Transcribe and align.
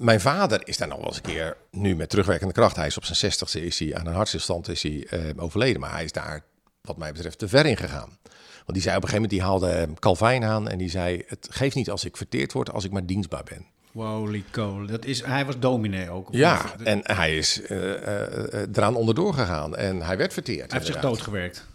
mijn 0.00 0.20
vader 0.20 0.60
is 0.64 0.76
daar 0.76 0.88
nog 0.88 0.96
wel 0.96 1.06
eens 1.06 1.16
een 1.16 1.22
keer 1.22 1.56
nu 1.70 1.96
met 1.96 2.10
terugwerkende 2.10 2.52
kracht. 2.52 2.76
Hij 2.76 2.86
is 2.86 2.96
op 2.96 3.04
zijn 3.04 3.16
zestigste 3.16 3.64
is 3.64 3.78
hij 3.78 3.94
aan 3.94 4.06
een 4.06 4.14
hartstilstand 4.14 4.68
is 4.68 4.82
hij, 4.82 5.06
eh, 5.10 5.20
overleden. 5.36 5.80
Maar 5.80 5.92
hij 5.92 6.04
is 6.04 6.12
daar, 6.12 6.44
wat 6.82 6.96
mij 6.96 7.12
betreft, 7.12 7.38
te 7.38 7.48
ver 7.48 7.66
in 7.66 7.76
gegaan. 7.76 8.18
Want 8.54 8.72
die 8.72 8.82
zei 8.82 8.96
op 8.96 9.02
een 9.02 9.08
gegeven 9.08 9.14
moment, 9.14 9.30
die 9.30 9.42
haalde 9.42 9.70
eh, 9.70 9.94
Calvijn 9.98 10.44
aan 10.44 10.68
en 10.68 10.78
die 10.78 10.90
zei... 10.90 11.22
het 11.26 11.48
geeft 11.50 11.74
niet 11.74 11.90
als 11.90 12.04
ik 12.04 12.16
verteerd 12.16 12.52
word, 12.52 12.72
als 12.72 12.84
ik 12.84 12.90
maar 12.90 13.06
dienstbaar 13.06 13.44
ben. 13.44 13.66
Holy 13.92 14.44
cow. 14.50 14.88
Dat 14.88 15.04
is, 15.04 15.24
hij 15.24 15.44
was 15.44 15.58
dominee 15.58 16.10
ook. 16.10 16.28
Ja, 16.30 16.74
en 16.84 17.00
hij 17.02 17.36
is 17.36 17.62
eh, 17.62 18.52
eraan 18.52 18.96
onderdoor 18.96 19.34
gegaan 19.34 19.76
en 19.76 20.02
hij 20.02 20.16
werd 20.16 20.32
verteerd. 20.32 20.70
hij 20.70 20.80
heeft 20.80 20.92
zich 20.92 21.02
doodgewerkt. 21.02 21.66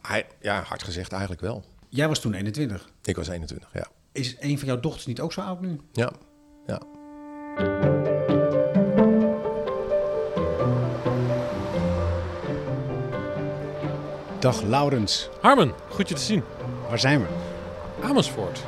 Hij, 0.00 0.26
ja, 0.40 0.62
hard 0.62 0.82
gezegd 0.82 1.12
eigenlijk 1.12 1.40
wel. 1.42 1.64
Jij 1.88 2.08
was 2.08 2.20
toen 2.20 2.34
21. 2.34 2.88
Ik 3.04 3.16
was 3.16 3.28
21, 3.28 3.68
ja. 3.72 3.86
Is 4.12 4.36
een 4.40 4.58
van 4.58 4.68
jouw 4.68 4.80
dochters 4.80 5.06
niet 5.06 5.20
ook 5.20 5.32
zo 5.32 5.40
oud 5.40 5.60
nu? 5.60 5.80
Ja, 5.92 6.12
Dag 14.44 14.62
Laurens. 14.62 15.28
Harmen, 15.40 15.72
goed 15.88 16.08
je 16.08 16.14
te 16.14 16.20
zien. 16.20 16.42
Waar 16.88 16.98
zijn 16.98 17.20
we? 17.20 17.26
Amersfoort. 18.06 18.60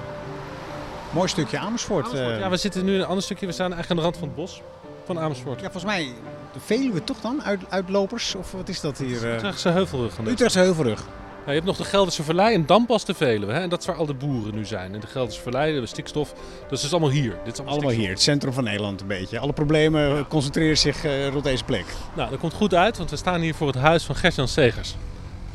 Mooi 1.13 1.29
stukje 1.29 1.59
Amersfoort. 1.59 2.07
Amersfoort. 2.07 2.33
eh. 2.35 2.41
Ja, 2.41 2.51
we 2.51 2.57
zitten 2.57 2.85
nu 2.85 2.95
in 2.95 3.01
een 3.01 3.07
ander 3.07 3.23
stukje. 3.23 3.47
We 3.47 3.53
staan 3.53 3.73
eigenlijk 3.73 3.91
aan 3.91 3.97
de 3.97 4.03
rand 4.03 4.17
van 4.17 4.29
het 4.29 4.37
bos 4.37 4.63
van 5.05 5.19
Amersfoort. 5.19 5.61
Ja, 5.61 5.71
volgens 5.71 5.85
mij 5.93 6.13
de 6.53 6.61
Veluwe 6.65 7.05
toch 7.05 7.21
dan? 7.21 7.43
Uit, 7.43 7.61
uitlopers? 7.69 8.35
Of 8.35 8.53
wat 8.53 8.69
is 8.69 8.81
dat 8.81 8.99
hier? 8.99 9.25
eh? 9.29 9.35
Utrechtse 9.35 9.69
Heuvelrug. 9.69 10.19
Utrechtse 10.27 10.59
Heuvelrug. 10.59 11.05
Je 11.47 11.53
hebt 11.53 11.65
nog 11.65 11.77
de 11.77 11.85
Gelderse 11.85 12.23
Vallei 12.23 12.55
en 12.55 12.67
dan 12.67 12.87
pas 12.87 13.05
de 13.05 13.15
Veluwe. 13.15 13.53
Hè? 13.53 13.61
En 13.61 13.69
dat 13.69 13.81
is 13.81 13.87
waar 13.87 13.97
al 13.97 14.07
de 14.07 14.15
boeren 14.15 14.55
nu 14.55 14.65
zijn. 14.65 14.95
En 14.95 15.01
de 15.01 15.07
Gelderse 15.07 15.41
Vallei, 15.41 15.81
de 15.81 15.87
stikstof. 15.87 16.33
Dat 16.63 16.73
is 16.73 16.81
dus 16.81 16.91
allemaal 16.93 17.11
hier. 17.11 17.37
Dit 17.45 17.53
is 17.53 17.59
allemaal, 17.59 17.75
Allemaal 17.75 17.95
hier, 17.95 18.09
het 18.09 18.21
centrum 18.23 18.53
van 18.53 18.65
Nederland 18.65 19.01
een 19.01 19.07
beetje. 19.07 19.39
Alle 19.39 19.53
problemen 19.53 20.29
concentreren 20.29 20.79
zich 20.79 21.05
eh, 21.05 21.29
rond 21.29 21.45
deze 21.45 21.65
plek. 21.65 21.85
Nou, 22.15 22.31
dat 22.31 22.39
komt 22.39 22.53
goed 22.55 22.75
uit, 22.75 22.97
want 22.97 23.11
we 23.11 23.17
staan 23.17 23.41
hier 23.41 23.55
voor 23.55 23.67
het 23.67 23.77
huis 23.77 24.05
van 24.05 24.15
Gertjan 24.15 24.49
Segers. 24.49 24.95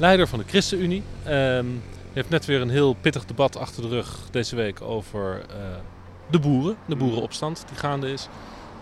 Leider 0.01 0.27
van 0.27 0.39
de 0.39 0.45
ChristenUnie. 0.47 1.03
Je 1.23 1.73
hebt 2.13 2.29
net 2.29 2.45
weer 2.45 2.61
een 2.61 2.69
heel 2.69 2.93
pittig 2.93 3.25
debat 3.25 3.57
achter 3.57 3.81
de 3.81 3.87
rug 3.87 4.19
deze 4.31 4.55
week 4.55 4.81
over 4.81 5.41
eh, 5.49 5.55
de 6.29 6.39
boeren. 6.39 6.77
De 6.85 6.95
boerenopstand 6.95 7.63
die 7.67 7.77
gaande 7.77 8.11
is. 8.11 8.27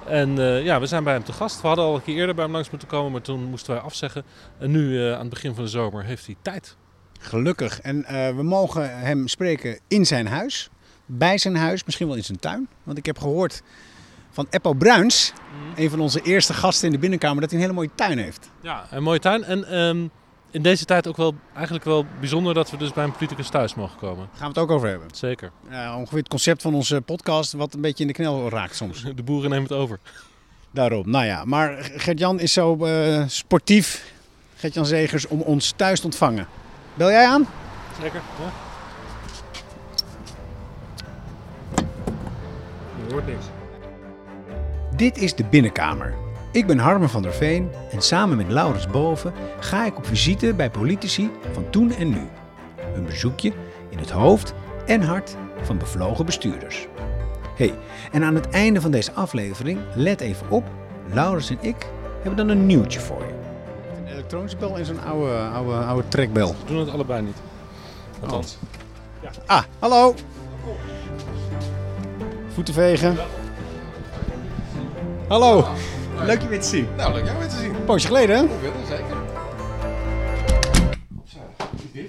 En 0.08 0.40
eh, 0.40 0.64
ja, 0.64 0.80
we 0.80 0.86
zijn 0.86 1.04
bij 1.04 1.14
hem 1.14 1.24
te 1.24 1.34
gast. 1.34 1.62
We 1.62 1.68
hadden 1.68 1.86
al 1.86 1.96
een 1.96 2.04
keer 2.04 2.16
eerder 2.16 2.36
bij 2.36 2.44
hem 2.44 2.54
langs 2.54 2.70
moeten 2.70 2.88
komen, 2.88 3.12
maar 3.12 3.22
toen 3.22 3.44
moesten 3.44 3.74
wij 3.74 3.84
afzeggen. 3.84 4.24
En 4.58 4.72
nu, 4.72 5.06
eh, 5.06 5.14
aan 5.14 5.20
het 5.20 5.30
begin 5.30 5.56
van 5.56 5.64
de 5.64 5.70
zomer, 5.70 6.04
heeft 6.04 6.26
hij 6.26 6.36
tijd. 6.42 6.76
Gelukkig. 7.20 7.82
En 7.82 8.06
we 8.36 8.44
mogen 8.44 9.00
hem 9.00 9.28
spreken 9.28 9.80
in 9.88 10.06
zijn 10.06 10.28
huis. 10.28 10.70
Bij 11.06 11.38
zijn 11.38 11.56
huis, 11.56 11.84
misschien 11.84 12.08
wel 12.08 12.16
in 12.16 12.24
zijn 12.24 12.40
tuin. 12.40 12.68
Want 12.84 12.98
ik 12.98 13.06
heb 13.06 13.18
gehoord 13.18 13.62
van 14.30 14.48
Eppo 14.50 14.74
Bruins, 14.74 15.34
een 15.76 15.90
van 15.90 16.00
onze 16.00 16.22
eerste 16.22 16.54
gasten 16.54 16.88
in 16.88 16.94
de 16.94 17.00
binnenkamer, 17.00 17.42
dat 17.42 17.50
hij 17.50 17.60
een 17.60 17.66
hele 17.66 17.78
mooie 17.78 17.96
tuin 17.96 18.18
heeft. 18.18 18.50
Ja, 18.62 18.88
een 18.92 19.04
mooie 19.04 19.20
tuin. 19.20 19.44
En 19.44 19.68
ehm, 19.68 20.08
in 20.52 20.62
deze 20.62 20.86
tijd 20.86 21.08
ook 21.08 21.18
wel 21.18 21.36
eigenlijk 21.54 21.86
wel 21.86 22.06
bijzonder 22.20 22.54
dat 22.54 22.72
we 22.72 22.78
dus 22.78 22.94
bij 22.94 23.04
een 23.04 23.12
politicus 23.12 23.50
thuis 23.50 23.76
mogen 23.76 23.98
komen. 23.98 24.18
Daar 24.18 24.38
gaan 24.38 24.54
we 24.54 24.60
het 24.60 24.70
ook 24.70 24.72
over 24.72 24.88
hebben. 24.90 25.08
Zeker. 25.12 25.52
Ja, 25.70 25.98
ongeveer 25.98 26.18
het 26.18 26.28
concept 26.28 26.62
van 26.62 26.74
onze 26.74 27.02
podcast, 27.02 27.54
wat 27.54 27.74
een 27.74 27.82
beetje 27.82 28.02
in 28.04 28.08
de 28.08 28.16
knel 28.16 28.50
raakt 28.50 28.76
soms. 28.76 29.04
De 29.16 29.24
boeren 29.24 29.50
nemen 29.50 29.64
het 29.64 29.78
over. 29.78 30.00
Daarom, 30.72 31.10
nou 31.10 31.26
ja. 31.26 31.46
Maar 31.46 31.92
Gert-Jan 31.96 32.40
is 32.40 32.54
zo 32.54 32.86
eh, 32.86 33.24
sportief, 33.28 34.14
Gert-Jan 34.56 34.86
Zegers, 34.86 35.28
om 35.28 35.42
ons 35.42 35.74
thuis 35.76 36.00
te 36.00 36.06
ontvangen. 36.06 36.48
Bel 36.94 37.10
jij 37.10 37.26
aan? 37.26 37.48
Zeker. 38.02 38.22
Ja. 38.40 38.52
Je 43.08 43.14
hoort 43.14 43.28
niks. 43.28 43.46
Dit 44.96 45.18
is 45.18 45.36
de 45.36 45.44
binnenkamer. 45.44 46.29
Ik 46.52 46.68
ben 46.68 46.78
Harmen 46.78 47.10
van 47.10 47.22
der 47.22 47.34
Veen 47.34 47.70
en 47.92 48.02
samen 48.02 48.38
met 48.38 48.48
Laurens 48.50 48.88
Boven 48.88 49.34
ga 49.60 49.86
ik 49.86 49.98
op 49.98 50.06
visite 50.06 50.54
bij 50.54 50.70
politici 50.70 51.32
van 51.52 51.70
toen 51.70 51.92
en 51.92 52.10
nu. 52.10 52.28
Een 52.96 53.06
bezoekje 53.06 53.52
in 53.90 53.98
het 53.98 54.10
hoofd 54.10 54.54
en 54.86 55.02
hart 55.02 55.36
van 55.62 55.78
bevlogen 55.78 56.26
bestuurders. 56.26 56.88
hey, 57.56 57.74
en 58.12 58.24
aan 58.24 58.36
het 58.36 58.50
einde 58.50 58.82
van 58.82 58.92
deze 58.92 59.14
aflevering, 59.14 59.80
let 59.96 60.22
even 60.22 60.50
op, 60.50 60.64
Laurens 61.14 61.50
en 61.50 61.58
ik 61.62 61.88
hebben 62.22 62.36
dan 62.36 62.50
een 62.50 62.66
nieuwtje 62.66 63.00
voor 63.00 63.22
je. 63.22 63.34
Een 63.98 64.08
elektronische 64.08 64.58
bel 64.58 64.78
en 64.78 64.86
zo'n 64.86 65.04
oude, 65.04 65.38
oude, 65.38 65.74
oude 65.74 66.08
trekbel. 66.08 66.48
We 66.48 66.66
doen 66.66 66.80
het 66.80 66.90
allebei 66.90 67.22
niet. 67.22 67.38
Althans. 68.22 68.58
Ah, 69.46 69.64
hallo! 69.80 70.16
Voeten 72.54 72.74
vegen. 72.74 73.18
Hallo! 75.28 75.68
Leuk 76.26 76.42
je 76.42 76.48
weer 76.48 76.62
te 76.62 76.68
zien. 76.68 76.96
Nou, 76.96 77.14
leuk 77.14 77.26
jou 77.26 77.38
weer 77.38 77.48
te 77.48 77.56
zien. 77.56 77.76
Een 77.76 77.86
poosje 77.86 78.08
geleden, 78.08 78.38
hè? 78.38 78.48
Zeker. 78.88 79.18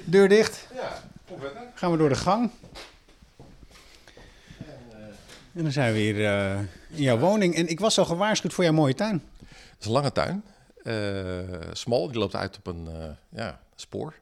Deur 0.05 0.29
dicht. 0.29 0.67
Ja, 0.75 1.03
opwetten. 1.29 1.63
Gaan 1.75 1.91
we 1.91 1.97
door 1.97 2.09
de 2.09 2.15
gang. 2.15 2.51
En 5.53 5.63
dan 5.63 5.73
zijn 5.73 5.93
we 5.93 5.99
weer 5.99 6.25
eh, 6.25 6.59
in 6.89 7.03
jouw 7.03 7.19
woning. 7.19 7.55
En 7.55 7.69
ik 7.69 7.81
was 7.81 7.99
al 7.99 8.05
gewaarschuwd 8.05 8.53
voor 8.53 8.65
jouw 8.65 8.73
mooie 8.73 8.95
tuin. 8.95 9.23
Het 9.39 9.81
is 9.81 9.87
een 9.87 9.93
lange 9.93 10.13
tuin. 10.13 10.45
Eh, 10.83 10.95
smal, 11.73 12.07
die 12.07 12.19
loopt 12.19 12.35
uit 12.35 12.57
op 12.57 12.67
een 12.67 12.89
eh, 12.89 13.39
ja, 13.41 13.61
spoor. 13.75 14.15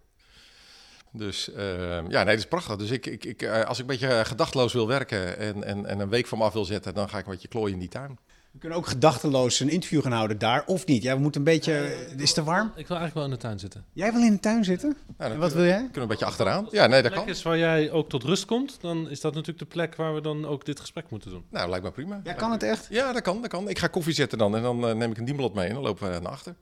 Dus 1.10 1.50
ja, 1.54 2.02
nee, 2.02 2.24
dat 2.24 2.38
is 2.38 2.46
prachtig. 2.46 2.76
Dus 2.76 2.90
ik, 2.90 3.06
ik, 3.06 3.24
ik, 3.24 3.46
als 3.46 3.78
ik 3.78 3.88
een 3.88 3.98
beetje 3.98 4.24
gedachteloos 4.24 4.72
wil 4.72 4.86
werken 4.86 5.38
en, 5.38 5.64
en, 5.64 5.86
en 5.86 6.00
een 6.00 6.08
week 6.08 6.26
van 6.26 6.38
me 6.38 6.44
af 6.44 6.52
wil 6.52 6.64
zetten, 6.64 6.94
dan 6.94 7.08
ga 7.08 7.18
ik 7.18 7.26
een 7.26 7.32
beetje 7.32 7.48
klooien 7.48 7.72
in 7.72 7.78
die 7.78 7.88
tuin. 7.88 8.18
We 8.58 8.64
kunnen 8.64 8.82
ook 8.82 8.88
gedachteloos 8.88 9.60
een 9.60 9.68
interview 9.68 10.02
gaan 10.02 10.12
houden 10.12 10.38
daar, 10.38 10.62
of 10.66 10.86
niet? 10.86 11.02
Ja, 11.02 11.14
we 11.14 11.20
moeten 11.20 11.40
een 11.40 11.46
beetje... 11.46 11.72
Is 12.16 12.22
het 12.22 12.34
te 12.34 12.44
warm? 12.44 12.66
Ik 12.66 12.86
wil 12.86 12.96
eigenlijk 12.96 13.14
wel 13.14 13.24
in 13.24 13.30
de 13.30 13.36
tuin 13.36 13.58
zitten. 13.58 13.84
Jij 13.92 14.12
wil 14.12 14.22
in 14.22 14.32
de 14.32 14.40
tuin 14.40 14.64
zitten? 14.64 14.96
En 15.16 15.38
wat 15.38 15.52
wil 15.52 15.64
jij? 15.64 15.76
Kunnen 15.76 15.92
we 15.92 16.00
een 16.00 16.06
beetje 16.08 16.24
achteraan? 16.24 16.68
Ja, 16.70 16.86
nee, 16.86 17.02
dat 17.02 17.12
kan. 17.12 17.28
is 17.28 17.42
waar 17.42 17.58
jij 17.58 17.90
ook 17.90 18.08
tot 18.08 18.22
rust 18.22 18.44
komt, 18.44 18.78
dan 18.80 19.10
is 19.10 19.20
dat 19.20 19.32
natuurlijk 19.32 19.58
de 19.58 19.64
plek 19.64 19.94
waar 19.94 20.14
we 20.14 20.20
dan 20.20 20.46
ook 20.46 20.64
dit 20.64 20.80
gesprek 20.80 21.10
moeten 21.10 21.30
doen. 21.30 21.44
Nou, 21.50 21.70
lijkt 21.70 21.84
me 21.84 21.90
prima. 21.90 22.20
Ja, 22.24 22.32
kan 22.32 22.50
het 22.50 22.62
echt? 22.62 22.86
Ja, 22.90 23.12
dat 23.12 23.22
kan, 23.22 23.40
dat 23.40 23.50
kan. 23.50 23.68
Ik 23.68 23.78
ga 23.78 23.86
koffie 23.86 24.14
zetten 24.14 24.38
dan 24.38 24.56
en 24.56 24.62
dan 24.62 24.88
eh, 24.88 24.94
neem 24.94 25.10
ik 25.10 25.18
een 25.18 25.24
dienblad 25.24 25.54
mee 25.54 25.68
en 25.68 25.74
dan 25.74 25.82
lopen 25.82 26.12
we 26.12 26.18
naar 26.18 26.32
achter. 26.32 26.54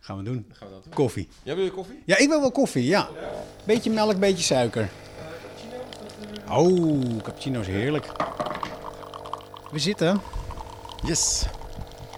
Gaan 0.00 0.16
we 0.16 0.22
doen. 0.22 0.46
Gaan 0.52 0.68
we 0.68 0.74
dat 0.74 0.84
doen? 0.84 0.92
Koffie. 0.92 1.28
Jij 1.42 1.54
wil 1.54 1.64
je 1.64 1.70
koffie? 1.70 2.02
Ja, 2.06 2.18
ik 2.18 2.28
wil 2.28 2.40
wel 2.40 2.52
koffie, 2.52 2.84
ja. 2.84 3.08
Beetje 3.64 3.90
melk, 3.90 4.18
beetje 4.18 4.44
suiker. 4.44 4.90
Oh, 6.50 7.22
cappuccino 7.22 7.60
is 7.60 7.66
heerlijk. 7.66 8.06
We 9.72 9.78
zitten. 9.78 10.20
Yes. 11.06 11.46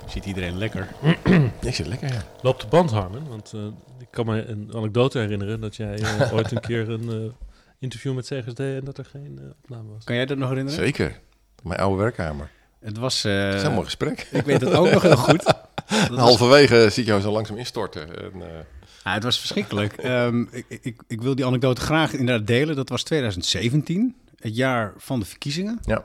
Ziet 0.09 0.25
iedereen 0.25 0.59
lekker. 0.59 0.88
Ik 1.60 1.75
zit 1.75 1.87
lekker, 1.87 2.09
ja. 2.12 2.22
Loop 2.43 2.60
de 2.60 2.66
band, 2.66 2.91
Harmen, 2.91 3.28
want 3.28 3.53
eh, 3.54 3.60
ik 4.00 4.06
kan 4.10 4.26
me 4.26 4.44
een 4.47 4.70
anekdote 4.75 5.19
herinneren 5.19 5.60
dat 5.60 5.76
jij 5.76 5.98
eh, 5.98 6.32
ooit 6.34 6.50
een 6.53 6.60
keer 6.60 6.88
een 6.91 7.09
eh, 7.10 7.32
interview 7.78 8.15
met 8.15 8.28
deed 8.28 8.59
en 8.59 8.84
dat 8.84 8.98
er 8.98 9.04
geen 9.04 9.54
opname 9.62 9.88
was. 9.92 10.04
Kan 10.04 10.16
jij 10.16 10.26
dat 10.26 10.38
nog 10.38 10.48
herinneren? 10.48 10.81
Zeker. 10.84 11.19
Mijn 11.62 11.81
oude 11.81 11.97
werkkamer. 12.03 12.50
Het 12.81 12.98
was... 12.98 13.22
Dat 13.22 13.32
is 13.32 13.38
eh 13.41 13.53
een 13.53 13.60
heel 13.60 13.71
mooi 13.71 13.84
gesprek. 13.84 14.28
ik 14.31 14.44
weet 14.44 14.60
het 14.60 14.72
ook 14.72 14.91
nog 14.91 15.03
heel 15.03 15.16
goed. 15.16 15.44
Dat 15.87 16.09
was- 16.09 16.19
Halverwege 16.19 16.88
zie 16.91 17.03
ik 17.03 17.09
jou 17.09 17.21
zo 17.21 17.32
langzaam 17.32 17.56
instorten. 17.56 18.19
En, 18.32 18.32
eh, 18.42 19.12
het 19.12 19.22
was 19.22 19.38
verschrikkelijk. 19.38 19.92
Ehm, 19.97 20.41
ik, 20.50 20.65
ik, 20.69 21.03
ik 21.06 21.21
wil 21.22 21.34
die 21.34 21.47
anekdote 21.47 21.81
graag 21.81 22.12
inderdaad 22.12 22.47
delen. 22.47 22.76
Dat 22.76 22.88
was 22.88 23.03
2017, 23.03 24.15
het 24.38 24.56
jaar 24.56 24.92
van 24.97 25.21
de 25.21 25.26
verkiezingen. 25.26 25.78
ja. 25.84 26.04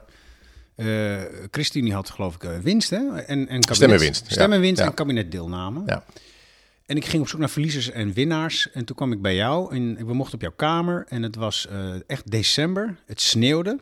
Eh 0.78 1.22
ChristenUnie 1.52 1.94
had 1.94 2.10
geloof 2.10 2.36
ik 2.36 2.44
eh, 2.44 2.58
winst, 2.58 2.90
hè? 2.90 2.98
En, 2.98 3.40
en 3.40 3.46
kabinet, 3.48 3.76
Stemmenwinst. 3.76 4.26
Stemmenwinst 4.32 4.80
Ja. 4.82 4.86
en 4.88 4.94
kabinetdeelname. 4.94 5.82
Ja. 5.86 6.04
En 6.86 6.96
ik 6.98 7.06
ging 7.06 7.22
op 7.22 7.28
zoek 7.30 7.40
naar 7.40 7.50
verliezers 7.50 7.92
en 7.92 8.14
winnaars. 8.14 8.72
En 8.72 8.86
toen 8.86 8.96
kwam 8.96 9.12
ik 9.12 9.22
bij 9.22 9.36
jou 9.36 9.76
en 9.76 10.06
we 10.06 10.14
mochten 10.14 10.36
op 10.36 10.42
jouw 10.42 10.54
kamer. 10.56 11.06
En 11.10 11.24
het 11.24 11.36
was 11.36 11.68
eh, 11.68 11.90
echt 12.08 12.32
december. 12.32 12.96
Het 13.06 13.22
sneeuwde. 13.22 13.80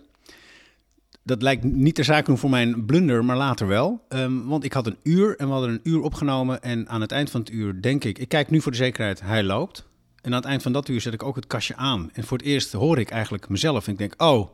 Dat 1.24 1.42
lijkt 1.42 1.64
niet 1.64 1.96
ter 1.96 2.04
zake 2.04 2.26
doen 2.26 2.38
voor 2.38 2.50
mijn 2.50 2.86
blunder, 2.86 3.26
maar 3.26 3.38
later 3.38 3.68
wel. 3.68 4.06
Ehm, 4.10 4.44
want 4.46 4.64
ik 4.64 4.74
had 4.74 4.88
een 4.88 4.98
uur 5.04 5.36
en 5.38 5.46
we 5.48 5.52
hadden 5.54 5.70
een 5.70 5.80
uur 5.84 6.02
opgenomen. 6.02 6.62
En 6.62 6.90
aan 6.90 7.02
het 7.02 7.12
eind 7.12 7.30
van 7.30 7.40
het 7.40 7.50
uur 7.52 7.82
denk 7.82 8.04
ik, 8.04 8.20
ik 8.20 8.30
kijk 8.30 8.50
nu 8.50 8.62
voor 8.62 8.72
de 8.72 8.78
zekerheid, 8.78 9.22
hij 9.22 9.44
loopt. 9.44 9.86
En 10.22 10.32
aan 10.32 10.38
het 10.40 10.46
eind 10.50 10.62
van 10.62 10.72
dat 10.72 10.88
uur 10.90 11.02
zet 11.02 11.14
ik 11.14 11.24
ook 11.24 11.36
het 11.36 11.48
kastje 11.48 11.76
aan. 11.76 12.10
En 12.14 12.24
voor 12.24 12.38
het 12.38 12.46
eerst 12.48 12.72
hoor 12.72 13.00
ik 13.00 13.10
eigenlijk 13.10 13.50
mezelf. 13.50 13.86
En 13.86 13.92
ik 13.92 13.98
denk, 13.98 14.14
oh. 14.22 14.50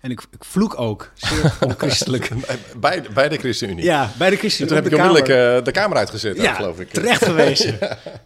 En 0.00 0.10
ik, 0.10 0.20
ik 0.30 0.44
vloek 0.44 0.78
ook, 0.78 1.10
zeer 1.14 1.56
onchristelijk. 1.68 2.30
Bij, 2.76 3.02
bij 3.14 3.28
de 3.28 3.36
ChristenUnie. 3.36 3.84
Ja, 3.84 4.10
bij 4.18 4.28
de 4.28 4.34
En 4.34 4.40
Christen. 4.40 4.66
toen 4.66 4.76
heb 4.76 4.84
ik 4.84 4.90
de 4.90 4.96
onmiddellijk 4.96 5.28
eh, 5.58 5.64
de 5.64 5.70
kamer 5.70 5.96
uitgezet, 5.96 6.36
ja, 6.36 6.54
geloof 6.54 6.80
ik. 6.80 6.90
terecht 6.90 7.24
gewezen. 7.30 7.78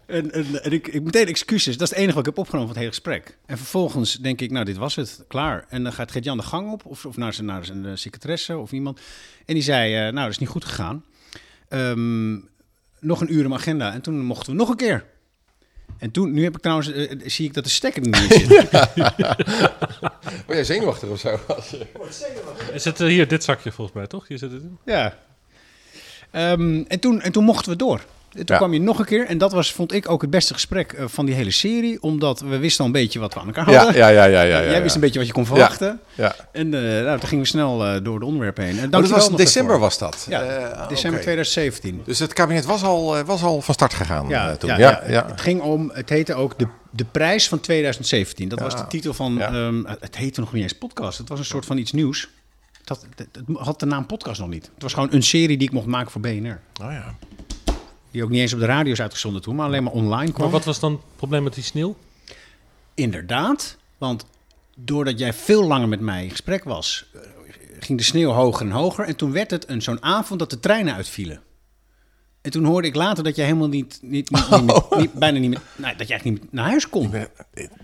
En, 0.06 0.32
en, 0.32 0.62
en 0.62 0.72
ik, 0.72 0.88
ik 0.88 1.02
meteen 1.02 1.26
excuses. 1.26 1.76
Dat 1.76 1.82
is 1.82 1.88
het 1.88 1.98
enige 1.98 2.14
wat 2.14 2.26
ik 2.26 2.34
heb 2.34 2.38
opgenomen 2.38 2.74
van 2.74 2.82
het 2.82 2.92
hele 2.92 3.02
gesprek. 3.16 3.38
En 3.46 3.56
vervolgens 3.56 4.14
denk 4.14 4.40
ik, 4.40 4.50
nou, 4.50 4.64
dit 4.64 4.76
was 4.76 4.94
het, 4.94 5.24
klaar. 5.28 5.64
En 5.68 5.82
dan 5.82 5.92
gaat 5.92 6.10
Gert-Jan 6.10 6.36
de 6.36 6.42
gang 6.42 6.72
op, 6.72 6.86
of, 6.86 7.06
of 7.06 7.16
naar 7.16 7.34
zijn, 7.34 7.46
naar 7.46 7.64
zijn 7.64 7.86
eh, 7.86 7.92
secretaresse 7.94 8.56
of 8.56 8.72
iemand. 8.72 9.00
En 9.46 9.54
die 9.54 9.62
zei, 9.62 9.94
eh, 9.94 10.00
nou, 10.00 10.14
dat 10.14 10.30
is 10.30 10.38
niet 10.38 10.48
goed 10.48 10.64
gegaan. 10.64 11.04
Ehm, 11.68 12.32
nog 13.00 13.20
een 13.20 13.32
uur 13.32 13.42
in 13.42 13.48
mijn 13.48 13.60
agenda. 13.60 13.92
En 13.92 14.00
toen 14.00 14.24
mochten 14.24 14.52
we 14.52 14.58
nog 14.58 14.68
een 14.68 14.76
keer. 14.76 15.04
En 15.98 16.10
toen, 16.10 16.32
nu 16.32 16.42
heb 16.42 16.54
ik 16.56 16.60
trouwens, 16.60 16.92
eh, 16.92 17.10
eh, 17.10 17.18
zie 17.24 17.46
ik 17.46 17.54
dat 17.54 17.64
de 17.64 17.70
stekker 17.70 18.02
er 18.02 18.20
niet 18.20 18.32
in 18.32 18.46
zit. 18.48 18.70
Ben 20.46 20.56
jij 20.56 20.64
zenuwachtig 20.64 21.08
of 21.08 21.20
zo? 21.20 21.38
Is 22.72 22.84
het 22.84 23.00
eh, 23.00 23.06
hier 23.06 23.28
dit 23.28 23.44
zakje 23.44 23.72
volgens 23.72 23.96
mij, 23.96 24.06
toch? 24.06 24.28
Hier 24.28 24.38
zit 24.38 24.50
het 24.52 24.62
in. 24.62 24.78
ja. 24.84 25.18
Ehm, 26.30 26.82
en, 26.88 27.00
toen, 27.00 27.20
en 27.20 27.32
toen 27.32 27.44
mochten 27.44 27.72
we 27.72 27.78
door. 27.78 28.04
En 28.34 28.46
toen 28.46 28.56
Ja. 28.56 28.56
kwam 28.56 28.72
je 28.72 28.80
nog 28.80 28.98
een 28.98 29.04
keer. 29.04 29.26
En 29.26 29.38
dat 29.38 29.52
was, 29.52 29.72
vond 29.72 29.92
ik, 29.92 30.10
ook 30.10 30.20
het 30.20 30.30
beste 30.30 30.52
gesprek 30.54 30.92
eh, 30.92 31.04
van 31.08 31.26
die 31.26 31.34
hele 31.34 31.50
serie. 31.50 32.02
Omdat 32.02 32.40
we 32.40 32.58
wisten 32.58 32.80
al 32.80 32.86
een 32.86 32.92
beetje 32.92 33.18
wat 33.18 33.34
we 33.34 33.40
aan 33.40 33.46
elkaar 33.46 33.64
hadden. 33.64 33.94
Ja, 33.94 34.08
ja, 34.08 34.24
ja, 34.24 34.24
ja. 34.24 34.42
ja, 34.56 34.58
ja, 34.60 34.70
Jij 34.70 34.82
wist 34.82 34.94
een 34.94 35.00
beetje 35.00 35.18
wat 35.18 35.26
je 35.28 35.34
kon 35.34 35.46
verwachten. 35.46 36.00
Ja. 36.14 36.34
En 36.52 36.74
eh, 36.74 36.80
nou, 37.04 37.18
toen 37.18 37.28
gingen 37.28 37.44
we 37.44 37.50
snel 37.50 37.84
eh, 37.86 38.00
door 38.02 38.18
de 38.20 38.24
onderwerpen 38.26 38.64
heen. 38.64 38.78
En 38.78 38.84
Oh, 38.84 38.90
dat 38.90 39.08
was 39.08 39.30
december 39.30 39.78
was 39.78 39.98
dat? 39.98 40.26
Ja, 40.28 40.40
december 40.88 41.20
oké. 41.20 41.22
2017. 41.22 42.02
Dus 42.04 42.18
het 42.18 42.32
kabinet 42.32 42.64
was 42.64 42.82
al, 42.82 43.22
was 43.22 43.42
al 43.42 43.60
van 43.60 43.74
start 43.74 43.94
gegaan 43.94 44.28
Ja, 44.28 44.56
toen. 44.56 44.76
ja, 44.76 45.02
Ja. 45.08 45.26
Het 45.26 45.40
ging 45.40 45.60
om, 45.60 45.90
het 45.94 46.08
heette 46.08 46.34
ook 46.34 46.58
de, 46.58 46.66
de 46.90 47.04
prijs 47.04 47.48
van 47.48 47.60
2017. 47.60 48.48
Dat 48.48 48.60
was 48.60 48.76
de 48.76 48.86
titel 48.86 49.14
van, 49.14 49.40
ehm, 49.40 49.82
het 50.00 50.16
heette 50.16 50.40
nog 50.40 50.52
niet 50.52 50.62
eens 50.62 50.72
podcast. 50.78 51.18
Het 51.18 51.28
was 51.28 51.38
een 51.38 51.44
soort 51.44 51.66
van 51.66 51.78
iets 51.78 51.92
nieuws. 51.92 52.28
Het 52.78 52.88
had, 52.88 53.06
het, 53.16 53.28
het 53.32 53.56
had 53.56 53.80
de 53.80 53.86
naam 53.86 54.06
podcast 54.06 54.40
nog 54.40 54.48
niet. 54.48 54.70
Het 54.74 54.82
was 54.82 54.92
gewoon 54.92 55.08
een 55.12 55.22
serie 55.22 55.56
die 55.56 55.66
ik 55.68 55.74
mocht 55.74 55.86
maken 55.86 56.10
voor 56.10 56.20
BNR. 56.20 56.60
Oh 56.82 56.90
ja. 56.92 57.14
Die 58.14 58.22
ook 58.24 58.30
niet 58.30 58.40
eens 58.40 58.52
op 58.52 58.58
de 58.58 58.66
radio 58.66 58.92
is 58.92 59.00
uitgezonden 59.00 59.42
toen, 59.42 59.54
maar 59.56 59.66
alleen 59.66 59.82
maar 59.82 59.92
online 59.92 60.32
kwam. 60.32 60.42
Maar 60.42 60.52
wat 60.52 60.64
was 60.64 60.80
dan 60.80 60.92
het 60.92 61.00
probleem 61.16 61.42
met 61.42 61.54
die 61.54 61.64
sneeuw? 61.64 61.96
Inderdaad, 62.94 63.76
want 63.98 64.26
doordat 64.76 65.18
jij 65.18 65.32
veel 65.32 65.64
langer 65.64 65.88
met 65.88 66.00
mij 66.00 66.24
in 66.24 66.30
gesprek 66.30 66.64
was, 66.64 67.10
eh, 67.14 67.20
ging 67.80 67.98
de 67.98 68.04
sneeuw 68.04 68.30
hoger 68.30 68.66
en 68.66 68.72
hoger. 68.72 69.04
En 69.04 69.16
toen 69.16 69.32
werd 69.32 69.50
het 69.50 69.68
een, 69.68 69.82
zo'n 69.82 70.02
avond 70.02 70.38
dat 70.38 70.50
de 70.50 70.60
treinen 70.60 70.94
uitvielen. 70.94 71.40
En 72.40 72.50
toen 72.50 72.64
hoorde 72.64 72.88
ik 72.88 72.94
later 72.94 73.24
dat 73.24 73.36
jij 73.36 73.44
helemaal 73.44 73.68
niet, 73.68 73.98
niet, 74.02 74.30
niet, 74.30 74.50
niet, 74.50 74.64
meer- 74.66 74.98
niet- 74.98 75.12
bijna 75.12 75.38
niet 75.38 75.50
meer, 75.50 75.60
nou, 75.76 75.96
dat 75.96 76.08
jij 76.08 76.16
eigenlijk 76.16 76.24
niet 76.24 76.52
meer 76.52 76.60
naar 76.62 76.70
huis 76.70 76.88
kon. 76.88 77.10
Ben- 77.10 77.28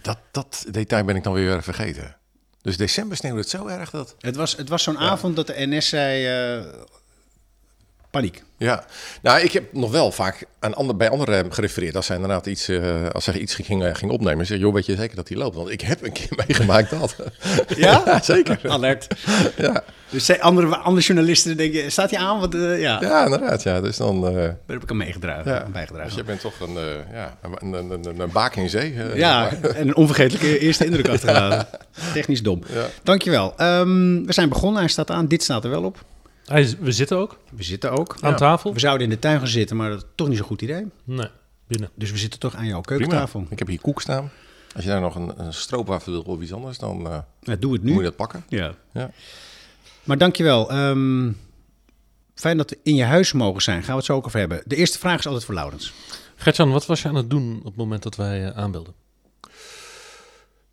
Dat, 0.03 0.19
dat 0.33 0.67
detail 0.71 1.05
ben 1.05 1.17
ik 1.17 1.23
dan 1.23 1.33
weer 1.33 1.63
vergeten. 1.63 2.17
Dus 2.63 2.77
december 2.77 3.17
sneeuwde 3.17 3.41
het 3.41 3.49
zo 3.49 3.67
erg 3.67 3.91
dat... 3.91 4.17
Het 4.19 4.37
was, 4.37 4.57
het 4.57 4.69
was 4.69 4.83
zo'n 4.83 4.99
avond 4.99 5.37
dat 5.37 5.47
de 5.47 5.55
NS 5.67 5.89
zei, 5.89 6.27
eh, 6.27 6.73
paniek. 8.11 8.43
Ja, 8.57 8.85
nou, 9.23 9.41
ik 9.41 9.53
heb 9.53 9.73
nog 9.73 9.91
wel 9.91 10.13
vaak 10.13 10.45
aan 10.59 10.75
ander, 10.75 10.97
bij 10.97 11.11
anderen 11.11 11.53
gerefereerd. 11.53 11.97
Als 11.97 12.07
zij 12.07 12.17
inderdaad 12.17 12.47
iets, 12.47 12.69
eh, 12.69 13.09
als 13.13 13.25
zij 13.25 13.35
iets 13.39 13.55
ging, 13.55 13.97
ging 13.99 14.11
opnemen, 14.11 14.47
zeg 14.47 14.59
joh, 14.59 14.75
weet 14.75 14.87
je 14.87 14.97
zeker 14.97 15.17
dat 15.17 15.29
hij 15.29 15.39
loopt? 15.39 15.57
Want 15.57 15.71
ik 15.71 15.81
heb 15.81 16.05
een 16.05 16.13
keer 16.13 16.29
meegemaakt 16.47 16.91
dat. 16.91 17.17
Ja? 17.77 18.19
zeker. 18.23 18.61
Alert. 18.71 19.07
Ja, 19.57 19.83
Dus 20.11 20.25
zei 20.25 20.39
andere, 20.41 20.77
andere 20.77 21.07
journalisten 21.07 21.57
denken, 21.57 21.93
staat 21.93 22.11
hij 22.11 22.19
aan? 22.21 22.41
Want, 22.41 22.55
eh, 22.55 22.81
ja, 22.81 22.99
ja 23.01 23.25
inderdaad. 23.25 23.63
Ja. 23.63 23.81
Dus 23.81 23.97
dan, 23.97 24.27
eh, 24.27 24.35
daar 24.35 24.57
heb 24.67 24.83
ik 24.83 24.89
hem 24.89 24.99
meegedragen, 24.99 25.53
ja. 25.53 25.67
bijgedragen. 25.73 26.07
Dus 26.09 26.17
je 26.17 26.25
bent 26.25 26.41
toch 26.41 26.61
een, 26.61 26.77
eh, 26.77 27.13
ja, 27.13 27.37
een, 27.43 27.73
een, 27.73 27.91
een, 27.91 28.21
een 28.21 28.31
baak 28.33 28.57
in 28.57 28.69
zee. 28.71 28.95
eh, 28.95 29.17
Ja, 29.17 29.51
en 29.75 29.89
een 29.89 29.97
onvergetelijke 29.97 30.59
eerste 30.59 30.85
indruk 30.85 31.09
achterlaten. 31.09 31.67
Technisch 32.13 32.43
dom. 32.43 32.63
Ja. 32.73 32.87
Dankjewel. 33.03 33.55
Ehm 33.57 34.25
we 34.27 34.33
zijn 34.33 34.49
begonnen, 34.49 34.81
hij 34.81 34.91
staat 34.91 35.11
aan. 35.11 35.27
Dit 35.27 35.43
staat 35.43 35.65
er 35.65 35.71
wel 35.71 35.83
op. 35.85 36.05
Hij 36.51 36.61
is- 36.63 36.77
we 36.79 36.93
zitten 36.93 37.17
ook 37.19 37.39
We 37.57 37.63
zitten 37.63 37.91
ook. 37.99 38.17
aan 38.21 38.31
Ja. 38.31 38.37
tafel. 38.37 38.73
We 38.73 38.79
zouden 38.81 39.05
in 39.07 39.13
de 39.13 39.19
tuin 39.19 39.39
gaan 39.39 39.47
zitten, 39.49 39.77
maar 39.77 39.91
dat 39.91 39.99
is 39.99 40.05
toch 40.15 40.29
niet 40.29 40.37
zo'n 40.37 40.47
goed 40.47 40.63
idee. 40.63 40.87
Nee, 41.05 41.29
binnen. 41.67 41.91
Dus 41.95 42.11
we 42.11 42.19
zitten 42.19 42.41
toch 42.41 42.55
aan 42.55 42.67
jouw 42.67 42.81
Prima. 42.81 42.99
keukentafel. 42.99 43.47
Ik 43.51 43.59
heb 43.59 43.69
hier 43.69 43.81
koek 43.81 44.01
staan. 44.01 44.31
Als 44.75 44.85
je 44.85 44.91
daar 44.91 45.01
nog 45.01 45.15
een, 45.15 45.33
een 45.41 45.53
stroopwafel 45.53 46.13
wil 46.13 46.23
of 46.23 46.41
iets 46.41 46.53
anders, 46.53 46.79
dan 46.79 47.07
eh, 47.07 47.19
Nou, 47.43 47.59
doe 47.59 47.73
het 47.73 47.83
moet 47.83 47.91
je 47.91 47.97
nu. 47.97 48.03
dat 48.03 48.17
pakken. 48.17 48.45
Ja. 48.49 48.75
Ja. 48.93 49.11
Maar 50.05 50.19
dankjewel. 50.19 50.71
Ehm 50.71 51.31
fijn 52.35 52.57
dat 52.57 52.71
we 52.71 52.79
in 52.83 52.95
je 52.95 53.05
huis 53.05 53.33
mogen 53.33 53.63
zijn. 53.63 53.79
Gaan 53.83 53.91
we 53.91 53.97
het 53.97 54.05
zo 54.05 54.15
ook 54.15 54.27
over 54.27 54.39
hebben. 54.39 54.63
De 54.65 54.77
eerste 54.77 54.99
vraag 54.99 55.19
is 55.19 55.27
altijd 55.27 55.45
voor 55.45 55.55
Laurens. 55.55 55.93
Gertjan, 56.37 56.71
wat 56.71 56.87
was 56.87 57.03
je 57.03 57.09
aan 57.09 57.15
het 57.15 57.31
doen 57.31 57.57
op 57.59 57.65
het 57.65 57.77
moment 57.77 58.03
dat 58.03 58.17
wij 58.17 58.45
eh, 58.47 58.57
aanbelden? 58.57 58.95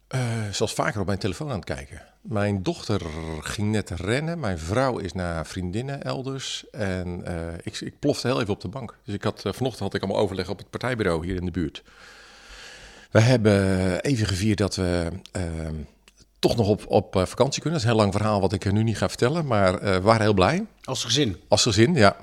Eh, 0.08 0.22
zoals 0.52 0.74
vaker 0.74 1.00
op 1.00 1.06
mijn 1.06 1.20
telefoon 1.20 1.50
aan 1.50 1.56
het 1.56 1.66
kijken. 1.66 2.02
Mijn 2.22 2.64
dochter 2.64 3.02
ging 3.42 3.72
net 3.72 3.90
rennen. 3.90 4.40
Mijn 4.40 4.60
vrouw 4.60 4.98
is 4.98 5.14
naar 5.14 5.46
vriendinnen 5.46 6.04
elders. 6.04 6.70
En 6.72 7.26
eh, 7.26 7.54
ik, 7.64 7.82
ik 7.82 8.00
plofte 8.00 8.28
heel 8.28 8.42
even 8.42 8.54
op 8.54 8.62
de 8.62 8.68
bank. 8.68 8.98
Dus 9.04 9.14
ik 9.16 9.24
had, 9.24 9.46
eh, 9.46 9.54
vanochtend 9.54 9.84
had 9.84 9.94
ik 9.94 10.02
allemaal 10.02 10.22
overleg 10.22 10.50
op 10.50 10.58
het 10.58 10.70
partijbureau 10.70 11.26
hier 11.26 11.36
in 11.36 11.46
de 11.46 11.52
buurt. 11.52 11.84
We 13.12 13.20
hebben 13.20 14.02
even 14.02 14.28
gevierd 14.28 14.58
dat 14.58 14.76
we 14.76 15.10
toch 16.40 16.56
nog 16.56 16.68
op, 16.68 16.86
op 16.88 17.14
vakantie 17.14 17.62
kunnen. 17.62 17.80
Dat 17.80 17.90
is 17.90 17.94
een 17.94 17.96
heel 17.96 18.06
lang 18.06 18.14
verhaal 18.14 18.42
wat 18.42 18.54
ik 18.54 18.66
er 18.66 18.74
nu 18.74 18.84
niet 18.84 18.98
ga 18.98 19.10
vertellen. 19.10 19.48
Maar 19.48 19.80
we 19.80 20.02
waren 20.02 20.22
heel 20.22 20.34
blij. 20.34 20.66
Als 20.84 21.04
gezin. 21.04 21.38
Als 21.48 21.62
gezin, 21.62 21.94
ja. 21.94 22.16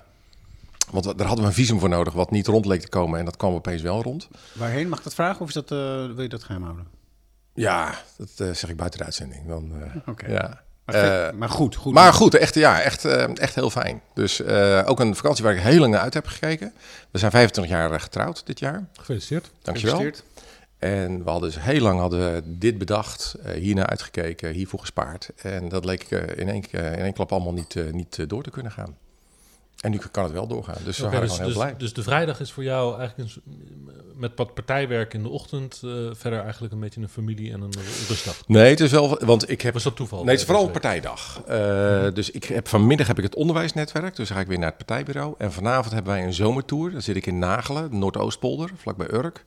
Want 0.91 1.05
daar 1.05 1.27
hadden 1.27 1.45
we 1.45 1.51
een 1.51 1.57
visum 1.57 1.79
voor 1.79 1.89
nodig 1.89 2.13
wat 2.13 2.31
niet 2.31 2.47
rond 2.47 2.67
leek 2.67 2.81
te 2.81 2.89
komen. 2.89 3.19
En 3.19 3.25
dat 3.25 3.37
kwam 3.37 3.55
opeens 3.55 3.83
wel 3.83 4.03
rond. 4.03 4.29
Waarheen? 4.53 4.89
Mag 4.89 4.99
ik 4.99 5.05
dat 5.05 5.15
vragen 5.15 5.41
of 5.41 5.49
is 5.49 5.55
dat, 5.55 5.69
wil 6.15 6.23
je 6.23 6.29
dat 6.29 6.45
geheim 6.45 6.63
houden? 6.63 6.94
Ja, 7.55 7.95
dat 8.17 8.29
eh, 8.37 8.55
zeg 8.55 8.71
ik 8.71 8.77
buiten 8.77 8.99
de 8.99 9.05
uitzending. 9.05 9.49
Dan, 9.49 9.73
eh, 9.83 10.09
Oké. 10.09 10.31
ja. 10.33 10.63
Maar, 10.85 10.95
Eh, 11.27 11.33
maar 11.33 11.49
goed, 11.49 11.75
goed. 11.75 11.93
Maar 11.95 12.13
goed, 12.13 12.35
echt, 12.35 12.55
ja, 12.55 12.81
echt, 12.81 13.05
eh, 13.05 13.39
echt 13.39 13.55
heel 13.55 13.71
fijn. 13.71 14.03
Dus 14.15 14.41
eh, 14.41 14.83
ook 14.87 15.01
een 15.01 15.15
vakantie 15.17 15.45
waar 15.45 15.55
ik 15.55 15.61
heel 15.61 15.81
lang 15.81 15.93
naar 15.93 16.01
uit 16.03 16.15
heb 16.15 16.27
gekeken. 16.27 16.73
We 17.11 17.19
zijn 17.19 17.31
25 17.31 17.75
jaar 17.75 18.01
getrouwd 18.01 18.47
dit 18.47 18.59
jaar. 18.59 18.87
Gefeliciteerd. 18.93 19.51
Dankjewel. 19.63 19.97
Gefeliciteerd. 19.97 20.33
En 20.79 21.25
we 21.25 21.31
hadden 21.31 21.51
dus 21.51 21.63
heel 21.63 21.81
lang 21.81 21.99
hadden 22.01 22.33
we 22.35 22.43
dit 22.45 22.79
bedacht, 22.79 23.35
hiernaar 23.55 23.87
uitgekeken, 23.87 24.53
hiervoor 24.53 24.81
gespaard. 24.81 25.31
En 25.37 25.69
dat 25.69 25.85
leek 25.85 26.11
in, 26.11 26.49
één, 26.49 26.71
in 26.71 26.81
één 26.81 27.13
klap 27.13 27.33
allemaal 27.33 27.53
niet, 27.53 27.93
niet 27.93 28.29
door 28.29 28.43
te 28.43 28.51
kunnen 28.51 28.73
gaan. 28.73 28.97
En 29.85 29.91
nu 29.91 29.99
kan 30.11 30.25
het 30.25 30.33
wel 30.33 30.47
doorgaan. 30.47 30.77
Dus 30.85 30.99
waren 30.99 31.21
dus, 31.21 31.39
heel 31.39 31.47
dus, 31.47 31.57
blij. 31.57 31.75
dus 31.77 31.93
de 31.93 32.03
vrijdag 32.03 32.41
is 32.41 32.53
voor 32.53 32.63
jou 32.63 32.99
eigenlijk 32.99 33.31
een, 33.31 33.43
met 34.15 34.33
wat 34.37 34.55
partijwerk 34.55 35.15
in 35.15 35.23
de 35.23 35.29
ochtend 35.29 35.81
eh, 35.85 35.91
verder 36.13 36.41
eigenlijk 36.41 36.73
een 36.73 36.81
beetje 36.81 37.01
een 37.01 37.09
familie 37.09 37.53
en 37.53 37.61
een 37.61 37.73
rustdag. 38.09 38.43
Nee, 38.47 38.71
het 38.71 38.81
is 38.81 38.91
wel, 38.91 39.19
want 39.25 39.51
ik 39.51 39.61
heb 39.61 39.73
Was 39.73 39.83
dat 39.83 39.97
toeval? 39.97 40.19
Nee, 40.19 40.31
het 40.31 40.41
is 40.41 40.47
vooral 40.47 40.67
een 40.67 40.73
Deze 40.73 40.81
partijdag. 40.81 41.43
Eh, 41.47 42.15
Dus 42.15 42.31
ik 42.31 42.45
heb, 42.45 42.69
vanmiddag 42.69 43.07
heb 43.07 43.19
ik 43.19 43.25
het 43.25 43.35
onderwijsnetwerk. 43.35 44.17
Dus 44.17 44.31
ga 44.31 44.41
ik 44.41 44.47
weer 44.47 44.59
naar 44.59 44.75
het 44.77 44.87
partijbureau. 44.87 45.35
En 45.39 45.53
vanavond 45.53 45.95
hebben 45.95 46.13
wij 46.13 46.25
een 46.25 46.35
zomertour. 46.35 46.91
Dan 46.91 47.03
zit 47.03 47.17
ik 47.17 47.27
in 47.27 47.39
Nagelen, 47.39 47.91
de 47.91 47.97
Noordoostpolder, 47.97 48.71
vlakbij 48.77 49.13
Urk. 49.13 49.45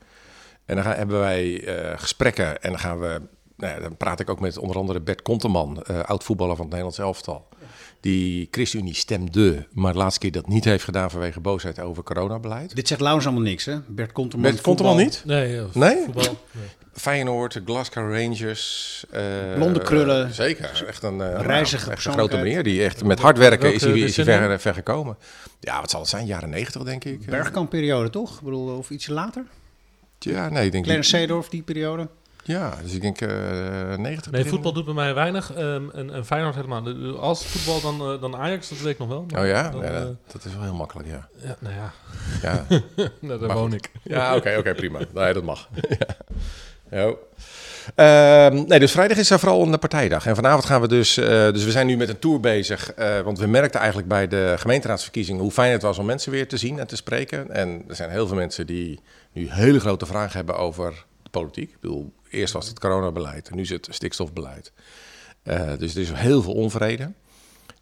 En 0.65 0.75
dan 0.75 0.83
gaan, 0.83 0.95
hebben 0.95 1.19
wij 1.19 1.65
eh, 1.65 1.99
gesprekken. 1.99 2.61
En 2.61 2.69
dan 2.69 2.79
gaan 2.79 2.99
we... 2.99 3.21
Nou 3.57 3.73
ja, 3.73 3.79
dan 3.79 3.97
praat 3.97 4.19
ik 4.19 4.29
ook 4.29 4.39
met 4.39 4.57
onder 4.57 4.77
andere 4.77 5.01
Bert 5.01 5.21
Konteman, 5.21 5.83
eh, 5.83 5.99
oud-voetballer 5.99 6.55
van 6.55 6.65
het 6.65 6.73
Nederlands 6.73 6.99
elftal. 6.99 7.47
Die 7.99 8.47
ChristenUnie 8.51 8.93
stemde, 8.93 9.67
maar 9.73 9.91
de 9.91 9.97
laatste 9.97 10.19
keer 10.19 10.31
dat 10.31 10.47
niet 10.47 10.63
heeft 10.65 10.83
gedaan 10.83 11.11
vanwege 11.11 11.39
boosheid 11.39 11.79
over 11.79 12.03
coronabeleid. 12.03 12.75
Dit 12.75 12.87
zegt 12.87 13.01
Laurens 13.01 13.25
allemaal 13.25 13.43
niks, 13.43 13.65
hè? 13.65 13.77
Bert 13.87 14.11
Konterman. 14.11 14.51
Bert 14.51 14.63
voetbal. 14.63 14.95
niet? 14.95 15.21
Nee, 15.25 15.57
eh, 15.57 15.63
Nee? 15.73 16.03
voetbal. 16.05 16.23
Nee. 16.51 16.65
Feyenoord, 16.93 17.61
Glasgow 17.65 18.13
Rangers. 18.13 19.05
eh, 19.11 19.21
Blonde 19.55 19.79
krullen. 19.81 20.31
echt 20.37 21.03
een, 21.03 21.21
eh, 21.21 21.41
Reizige 21.41 21.45
nou, 21.45 21.59
echt 21.61 21.73
een 21.73 21.93
persoonlijkheid. 21.93 22.13
grote 22.13 22.37
meneer. 22.37 22.63
Die 22.63 22.83
echt 22.83 23.03
met 23.03 23.19
hard 23.19 23.37
werken 23.37 23.73
is 23.73 23.81
hij, 23.81 23.99
is 23.99 24.15
hij 24.15 24.25
ver, 24.25 24.59
ver 24.59 24.73
gekomen. 24.73 25.17
Ja, 25.59 25.79
wat 25.81 25.89
zal 25.89 25.99
het 25.99 26.09
zijn? 26.09 26.25
Jaren 26.25 26.49
negentig, 26.49 26.83
denk 26.83 27.03
ik. 27.05 27.25
Bergkampperiode, 27.25 28.09
toch? 28.09 28.35
Ik 28.37 28.43
bedoel, 28.43 28.77
of 28.77 28.89
ietsje 28.89 29.13
later? 29.13 29.43
Ja, 30.19 30.49
nee, 30.49 30.65
ik 30.65 30.71
denk 30.71 30.83
Clarence 30.83 31.09
Seedorf, 31.09 31.49
die 31.49 31.61
periode. 31.61 32.07
Ja, 32.47 32.73
dus 32.83 32.93
ik 32.93 33.01
denk 33.01 33.21
eh 33.21 33.95
90. 33.97 34.31
Nee, 34.31 34.45
voetbal 34.45 34.73
doet 34.73 34.85
bij 34.85 34.93
mij 34.93 35.13
weinig. 35.13 35.53
ehm, 35.53 35.89
en, 35.89 36.13
en 36.13 36.25
Feyenoord 36.25 36.55
helemaal. 36.55 37.17
Als 37.19 37.45
voetbal 37.45 37.81
dan, 37.81 38.13
eh, 38.13 38.21
dan 38.21 38.35
Ajax, 38.35 38.69
dat 38.69 38.79
weet 38.79 38.93
ik 38.93 38.99
nog 38.99 39.07
wel. 39.07 39.25
maar 39.29 39.41
Oh 39.41 39.47
ja? 39.47 39.69
dan, 39.69 39.81
Ja, 39.81 39.87
eh, 39.87 40.01
dat, 40.01 40.15
dat 40.31 40.45
is 40.45 40.53
wel 40.53 40.63
heel 40.63 40.73
makkelijk, 40.73 41.07
ja. 41.07 41.27
ja, 41.43 41.55
nou 41.59 41.75
ja, 41.75 41.91
Ja, 42.41 42.65
nou, 42.69 42.81
daar 43.39 43.47
Maar 43.47 43.57
woon 43.57 43.71
goed. 43.71 43.73
ik. 43.73 43.91
ja 44.03 44.35
oké, 44.35 44.55
oké, 44.57 44.73
prima. 44.73 44.99
Nee, 45.13 45.33
dat 45.33 45.43
mag. 45.43 45.69
ja. 46.91 47.13
Ehm, 47.95 48.63
nee, 48.67 48.79
dus 48.79 48.91
vrijdag 48.91 49.17
is 49.17 49.29
er 49.29 49.39
vooral 49.39 49.61
een 49.61 49.79
partijdag. 49.79 50.25
En 50.25 50.35
vanavond 50.35 50.65
gaan 50.65 50.81
we 50.81 50.87
dus... 50.87 51.13
dus 51.13 51.63
we 51.63 51.71
zijn 51.71 51.87
nu 51.87 51.97
met 51.97 52.09
een 52.09 52.19
tour 52.19 52.39
bezig. 52.39 52.91
want 53.23 53.39
we 53.39 53.47
merkten 53.47 53.79
eigenlijk 53.79 54.09
bij 54.09 54.27
de 54.27 54.55
gemeenteraadsverkiezingen... 54.57 55.41
hoe 55.41 55.51
fijn 55.51 55.71
het 55.71 55.81
was 55.81 55.97
om 55.97 56.05
mensen 56.05 56.31
weer 56.31 56.47
te 56.47 56.57
zien 56.57 56.79
en 56.79 56.87
te 56.87 56.95
spreken. 56.95 57.51
En 57.51 57.83
er 57.87 57.95
zijn 57.95 58.09
heel 58.09 58.27
veel 58.27 58.35
mensen 58.35 58.67
die 58.67 58.99
nu 59.31 59.47
hele 59.51 59.79
grote 59.79 60.05
vragen 60.05 60.37
hebben 60.37 60.57
over 60.57 61.05
de 61.23 61.29
politiek. 61.29 61.69
Ik 61.69 61.79
bedoel, 61.81 62.13
eerst 62.29 62.53
was 62.53 62.67
het 62.67 62.79
coronabeleid 62.79 63.49
en 63.49 63.55
nu 63.55 63.61
is 63.61 63.69
het 63.69 63.87
stikstofbeleid. 63.91 64.71
Eh, 65.43 65.71
dus 65.77 65.95
er 65.95 66.01
is 66.01 66.11
heel 66.11 66.41
veel 66.41 66.53
onvrede. 66.53 67.11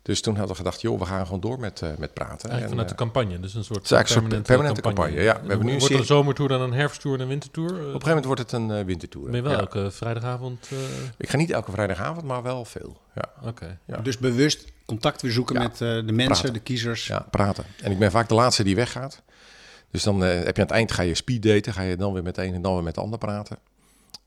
Dus 0.01 0.21
toen 0.21 0.33
hadden 0.35 0.51
we 0.51 0.57
gedacht, 0.63 0.81
joh, 0.81 0.99
we 0.99 1.05
gaan 1.05 1.25
gewoon 1.25 1.39
door 1.39 1.59
met, 1.59 1.81
eh, 1.81 1.89
met 1.97 2.13
praten. 2.13 2.49
Eigenlijk 2.49 2.61
En, 2.63 2.69
vanuit 2.69 2.91
eh, 2.91 2.97
de 2.97 3.03
campagne. 3.03 3.39
Dus 3.39 3.53
een 3.53 3.63
soort 3.63 3.81
permanente, 3.87 4.41
permanente 4.41 4.81
campagne, 4.81 5.21
ja. 5.21 5.33
We 5.33 5.39
En 5.39 5.47
hebben 5.47 5.65
nu 5.65 5.71
een 5.73 5.79
wordt 5.79 5.93
er 5.93 5.99
een 5.99 6.05
zomertour, 6.05 6.49
dan 6.49 6.61
een 6.61 6.73
herfsttour 6.73 7.15
en 7.15 7.21
een 7.21 7.27
wintertour? 7.27 7.69
Eh, 7.69 7.75
Op 7.75 7.79
een 7.79 7.85
gegeven 7.87 8.07
moment 8.07 8.25
wordt 8.25 8.41
het 8.41 8.51
een 8.51 8.71
eh, 8.71 8.85
wintertour. 8.85 9.25
Ben 9.25 9.35
je 9.35 9.41
wel 9.41 9.51
Ja. 9.51 9.57
elke 9.59 9.91
vrijdagavond? 9.91 10.67
eh, 10.71 10.77
Ik 11.17 11.29
ga 11.29 11.37
niet 11.37 11.51
elke 11.51 11.71
vrijdagavond, 11.71 12.25
maar 12.25 12.43
wel 12.43 12.65
veel. 12.65 13.01
Ja, 13.15 13.47
Oké. 13.49 13.77
Ja. 13.85 13.97
Dus 13.97 14.17
bewust 14.17 14.65
contact 14.85 15.21
weer 15.21 15.31
zoeken 15.31 15.55
Ja. 15.55 15.61
met 15.61 15.71
eh, 15.71 15.77
de 15.79 16.03
mensen, 16.03 16.25
Praten. 16.27 16.53
de 16.53 16.59
kiezers. 16.59 17.07
ja, 17.07 17.27
praten. 17.31 17.65
En 17.81 17.91
ik 17.91 17.99
ben 17.99 18.11
vaak 18.11 18.27
de 18.29 18.35
laatste 18.35 18.63
die 18.63 18.75
weggaat. 18.75 19.21
Dus 19.91 20.03
dan 20.03 20.23
eh, 20.23 20.29
heb 20.43 20.55
je 20.55 20.61
aan 20.61 20.67
het 20.67 20.75
eind 20.75 20.91
ga 20.91 21.01
je 21.01 21.15
speeddaten, 21.15 21.73
ga 21.73 21.81
je 21.81 21.95
dan 21.95 22.13
weer 22.13 22.23
met 22.23 22.35
de 22.35 22.43
een 22.43 22.53
en 22.53 22.61
dan 22.61 22.73
weer 22.73 22.83
met 22.83 22.95
de 22.95 23.01
ander 23.01 23.19
praten. 23.19 23.57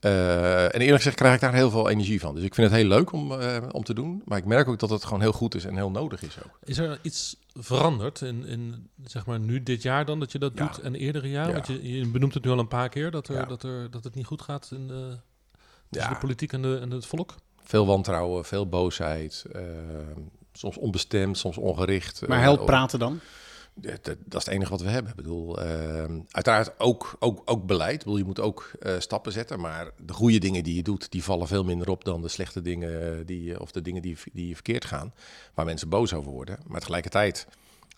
Eh, 0.01 0.65
en 0.65 0.81
eerlijk 0.81 0.97
gezegd 0.97 1.17
krijg 1.17 1.35
ik 1.35 1.41
daar 1.41 1.55
heel 1.55 1.71
veel 1.71 1.89
energie 1.89 2.21
van. 2.21 2.35
Dus 2.35 2.45
ik 2.45 2.55
vind 2.55 2.71
het 2.71 2.77
heel 2.81 2.89
leuk 2.89 3.13
om, 3.13 3.33
eh, 3.41 3.57
om 3.73 3.85
te 3.85 3.95
doen. 3.95 4.23
Maar 4.25 4.39
ik 4.39 4.45
merk 4.45 4.69
ook 4.69 4.79
dat 4.79 4.91
het 4.91 5.05
gewoon 5.05 5.21
heel 5.21 5.33
goed 5.33 5.55
is 5.55 5.65
en 5.65 5.77
heel 5.77 5.91
nodig 5.91 6.23
is 6.23 6.37
ook. 6.45 6.59
Is 6.65 6.79
er 6.79 6.99
iets 7.03 7.37
veranderd 7.55 8.21
in, 8.21 8.45
in 8.47 8.89
zeg 9.05 9.27
maar 9.27 9.41
nu 9.41 9.63
dit 9.63 9.83
jaar 9.83 10.05
dan 10.05 10.19
dat 10.21 10.33
je 10.33 10.39
dat 10.39 10.53
Ja. 10.55 10.65
doet 10.67 10.79
en 10.81 10.95
eerdere 10.95 11.31
jaar? 11.31 11.47
Ja. 11.47 11.53
Want 11.53 11.67
je, 11.67 11.97
je 11.99 12.07
benoemt 12.09 12.35
het 12.35 12.45
nu 12.45 12.51
al 12.51 12.59
een 12.59 12.69
paar 12.69 12.89
keer 12.89 13.11
dat, 13.11 13.29
er, 13.29 13.35
Ja. 13.35 13.45
dat, 13.45 13.63
er, 13.63 13.91
dat 13.91 14.05
het 14.05 14.15
niet 14.15 14.27
goed 14.27 14.43
gaat 14.43 14.69
in 14.73 14.87
de, 14.89 15.17
tussen 15.91 16.09
Ja. 16.11 16.15
de 16.15 16.21
politiek 16.21 16.53
en, 16.53 16.63
de, 16.63 16.79
en 16.83 16.91
het 16.91 17.07
volk. 17.07 17.35
Veel 17.63 17.87
wantrouwen, 17.87 18.45
veel 18.45 18.69
boosheid. 18.69 19.45
eh, 19.53 19.63
soms 20.53 20.77
onbestemd, 20.79 21.39
soms 21.39 21.57
ongericht. 21.59 22.27
Maar 22.29 22.37
Eh, 22.39 22.43
helpt 22.45 22.65
praten 22.65 22.99
dan? 22.99 23.21
Dat, 23.81 24.05
dat 24.05 24.17
is 24.41 24.45
het 24.45 24.49
enige 24.49 24.71
wat 24.71 24.81
we 24.81 24.89
hebben. 24.89 25.11
Ik 25.11 25.17
bedoel, 25.17 25.61
ehm, 25.63 26.21
uiteraard 26.31 26.81
ook, 26.81 27.17
ook, 27.19 27.43
ook 27.45 27.67
beleid. 27.67 27.93
Ik 27.93 27.99
bedoel, 27.99 28.17
je 28.17 28.25
moet 28.25 28.41
ook 28.41 28.71
eh, 28.81 28.95
stappen 28.99 29.33
zetten. 29.33 29.61
Maar 29.61 29.91
de 30.05 30.13
goede 30.13 30.39
dingen 30.39 30.63
die 30.65 30.75
je 30.75 30.83
doet, 30.83 31.11
die 31.11 31.23
vallen 31.25 31.47
veel 31.47 31.65
minder 31.65 31.91
op 31.91 32.05
dan 32.05 32.23
de 32.23 32.29
slechte 32.29 32.63
dingen 32.63 33.27
die, 33.27 33.61
of 33.61 33.71
de 33.71 33.83
dingen 33.83 34.03
die, 34.03 34.17
die 34.33 34.55
verkeerd 34.55 34.85
gaan. 34.85 35.13
Waar 35.55 35.65
mensen 35.65 35.89
boos 35.89 36.13
over 36.13 36.33
worden. 36.33 36.59
Maar 36.67 36.81
tegelijkertijd, 36.81 37.47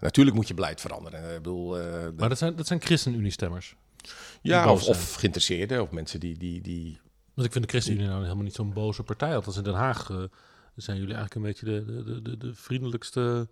natuurlijk 0.00 0.37
moet 0.37 0.49
je 0.49 0.54
beleid 0.54 0.80
veranderen. 0.80 1.30
Ik 1.30 1.37
bedoel, 1.42 1.78
eh, 1.78 1.84
de- 2.04 2.12
Maar 2.16 2.28
dat 2.28 2.38
zijn, 2.38 2.56
dat 2.56 2.66
zijn 2.66 2.80
ChristenUnie-stemmers. 2.82 3.76
ja, 4.42 4.72
of, 4.72 5.14
geïnteresseerden, 5.14 5.82
of 5.82 5.90
mensen 5.90 6.20
die, 6.20 6.38
die, 6.38 6.60
die 6.60 7.00
Want 7.34 7.46
ik 7.46 7.52
vind 7.52 7.64
de 7.64 7.70
ChristenUnie 7.70 8.06
nou 8.08 8.22
helemaal 8.22 8.44
niet 8.44 8.54
zo'n 8.54 8.72
boze 8.72 9.02
partij. 9.02 9.34
Althans 9.34 9.56
in 9.56 9.62
Den 9.62 9.75
Haag 9.75 10.10
eh, 10.10 10.22
zijn 10.76 10.99
jullie 10.99 11.14
eigenlijk 11.14 11.34
een 11.34 11.42
beetje 11.42 11.66
de, 11.66 12.04
de, 12.04 12.22
de, 12.22 12.37
de 12.37 12.54
vriendelijkste 12.54 13.49